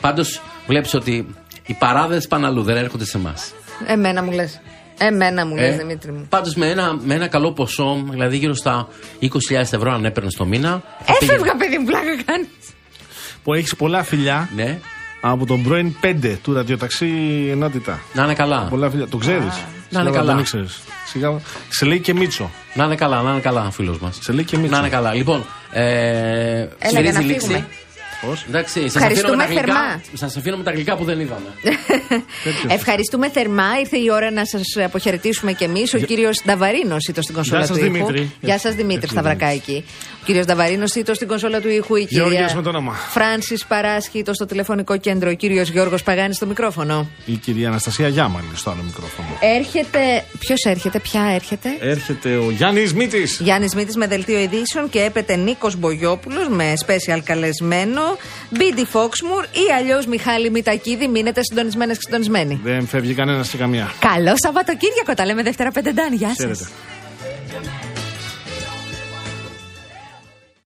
Πάντως 0.00 0.42
βλέπεις 0.66 0.94
ότι 0.94 1.26
οι 1.66 1.74
παράδες 1.74 2.26
πάνε 2.26 2.46
αλλού, 2.46 2.62
δεν 2.62 2.76
έρχονται 2.76 3.04
σε 3.04 3.16
εμάς. 3.16 3.52
Εμένα 3.86 4.22
μου 4.22 4.30
λες. 4.30 4.60
Εμένα 5.02 5.46
μου 5.46 5.56
λες, 5.56 5.74
Ε, 5.74 5.76
Δημήτρη 5.76 6.12
μου. 6.12 6.26
Πάντως 6.28 6.54
με 6.54 6.70
ένα, 6.70 6.98
με 7.04 7.14
ένα 7.14 7.26
καλό 7.28 7.52
ποσό, 7.52 8.04
δηλαδή 8.10 8.36
γύρω 8.36 8.54
στα 8.54 8.88
20.000 9.20 9.28
ευρώ 9.72 9.92
αν 9.92 10.04
έπαιρνες 10.04 10.34
το 10.34 10.44
μήνα. 10.44 10.82
θα 11.04 11.16
Έφευγα, 11.20 11.56
παιδί 11.56 11.78
μου, 11.78 11.84
πλάκα 11.84 12.22
κάνεις. 12.24 12.48
Που 13.44 13.54
έχεις 13.54 13.76
πολλά 13.76 14.02
φιλιά 14.02 14.48
πήγαινε- 14.50 14.68
Ναι, 14.72 14.78
από 15.20 15.46
τον 15.46 15.62
πρώην 15.62 15.94
5 16.00 16.38
του 16.42 16.52
ραδιοταξί 16.52 17.08
ενότητα. 17.50 18.00
να 18.12 18.24
είναι 18.24 18.34
καλά. 18.34 18.66
Πολλά 18.70 18.90
φιλιά. 18.90 19.08
Το 19.08 19.16
ξέρεις. 19.16 19.60
να 19.90 20.00
είναι 20.00 20.10
καλά. 20.10 20.34
Δεν 20.34 20.44
ξέρεις. 20.44 20.78
Σιγά. 21.06 21.40
Σε 21.68 21.84
λέει 21.84 22.00
και 22.00 22.14
Μίτσο. 22.14 22.50
Να 22.74 22.84
είναι 22.84 22.94
καλά, 22.94 23.22
να 23.22 23.30
είναι 23.30 23.40
καλά 23.40 23.66
ο 23.66 23.70
φίλος 23.70 23.98
μας. 23.98 24.18
Σε 24.20 24.32
λέει 24.32 24.44
και 24.44 24.56
Μίτσο. 24.56 24.72
Να 24.74 24.78
είναι 24.80 24.88
καλά. 24.88 25.14
Λοιπόν, 25.14 25.44
ε, 25.72 25.82
για 25.82 26.68
να 26.80 26.88
σφυρίζει 26.88 27.18
λήξη. 27.22 27.46
φύγουμε. 27.46 27.66
Πώς; 28.26 28.44
Εντάξει, 28.48 28.80
σας 28.80 28.94
Ευχαριστούμε 28.94 29.42
αφήνω, 29.42 29.60
με 29.60 29.60
τα 29.60 29.72
θερμά. 29.72 29.86
γλυκά- 29.92 30.18
σας 30.18 30.36
αφήνω 30.36 30.56
με 30.56 30.62
τα 30.62 30.70
γλυκά 30.70 30.96
που 30.96 31.04
δεν 31.04 31.20
είδαμε. 31.20 31.48
Ευχαριστούμε 32.78 33.28
θερμά. 33.30 33.78
Ήρθε 33.80 33.96
η 33.96 34.10
ώρα 34.12 34.30
να 34.30 34.44
σας 34.44 34.62
αποχαιρετήσουμε 34.84 35.52
κι 35.52 35.64
εμείς. 35.64 35.94
Ο 35.94 35.98
κύριος 35.98 36.42
Νταβαρίνος 36.46 37.06
ήταν 37.08 37.22
στην 37.22 37.34
κονσόλα 37.34 37.58
Γεια 37.58 37.66
σας, 37.68 37.78
του 37.78 37.84
ήχου. 37.84 37.92
Δημήτρη. 37.94 38.30
Γεια 38.40 38.58
σας, 38.58 38.74
Δημήτρη 38.74 38.94
Έτσι, 39.02 39.10
Σταυρακάκη. 39.10 39.84
Ο 40.20 40.24
κύριος 40.24 40.44
Νταβαρίνος 40.46 40.94
ήταν 40.94 41.14
στην 41.14 41.28
κονσόλα 41.28 41.60
του 41.60 41.68
ήχου. 41.68 41.96
Η 41.96 42.06
Γεώργιος 42.10 42.40
κυρία 42.40 42.56
με 42.56 42.62
το 42.62 42.68
όνομα. 42.68 42.92
Φράνση 42.92 43.54
Παράσχη 43.68 44.18
ήταν 44.18 44.34
στο 44.34 44.46
τηλεφωνικό 44.46 44.96
κέντρο. 44.96 45.30
Ο 45.30 45.34
κύριος 45.34 45.68
Γιώργος 45.70 46.02
Παγάνης 46.02 46.36
στο 46.36 46.46
μικρόφωνο. 46.46 47.08
Η 47.26 47.32
κυρία 47.36 47.68
Αναστασία 47.68 48.08
Γιάμαλη 48.08 48.46
στο 48.54 48.70
άλλο 48.70 48.82
μικρόφωνο. 48.82 49.28
Έρχεται. 49.58 50.24
Ποιος 50.38 50.62
έρχεται, 50.64 50.98
ποια 51.00 51.22
έρχεται; 51.34 51.68
Έρχεται 51.80 52.36
ο 52.36 52.50
Γιάννης 52.50 52.94
Μήτης. 52.94 53.40
Γιάννης 53.42 53.74
Μήτης 53.74 53.96
με 53.96 54.06
δελτίο 54.06 54.38
ειδήσεων 54.38 54.88
και 54.90 55.00
έπεται 55.00 55.36
Νίκος 55.36 55.76
Μπογιόπουλος 55.76 56.48
με 56.48 56.72
special 56.86 57.18
καλεσμένο. 57.24 58.09
Μπίντι 58.50 58.84
Φόξμουρ 58.84 59.44
ή 59.44 59.72
αλλιώς 59.78 60.06
Μιχάλη 60.06 60.50
Μητακίδη. 60.50 61.08
Μείνετε 61.08 61.40
συντονισμένες 61.42 61.96
και 61.96 62.02
συντονισμένοι. 62.04 62.60
Δεν 62.62 62.86
φεύγει 62.86 63.14
κανένας 63.14 63.48
σε 63.48 63.56
καμία. 63.56 63.92
Καλό 63.98 64.34
Σαββατοκύριακο. 64.36 65.14
Τα 65.14 65.26
λέμε 65.26 65.42
Δευτέρα 65.42 65.70
5 65.70 65.92
Ντάν. 65.92 66.12
Γεια 66.12 66.28
σας. 66.28 66.36
Ξέρετε. 66.36 66.68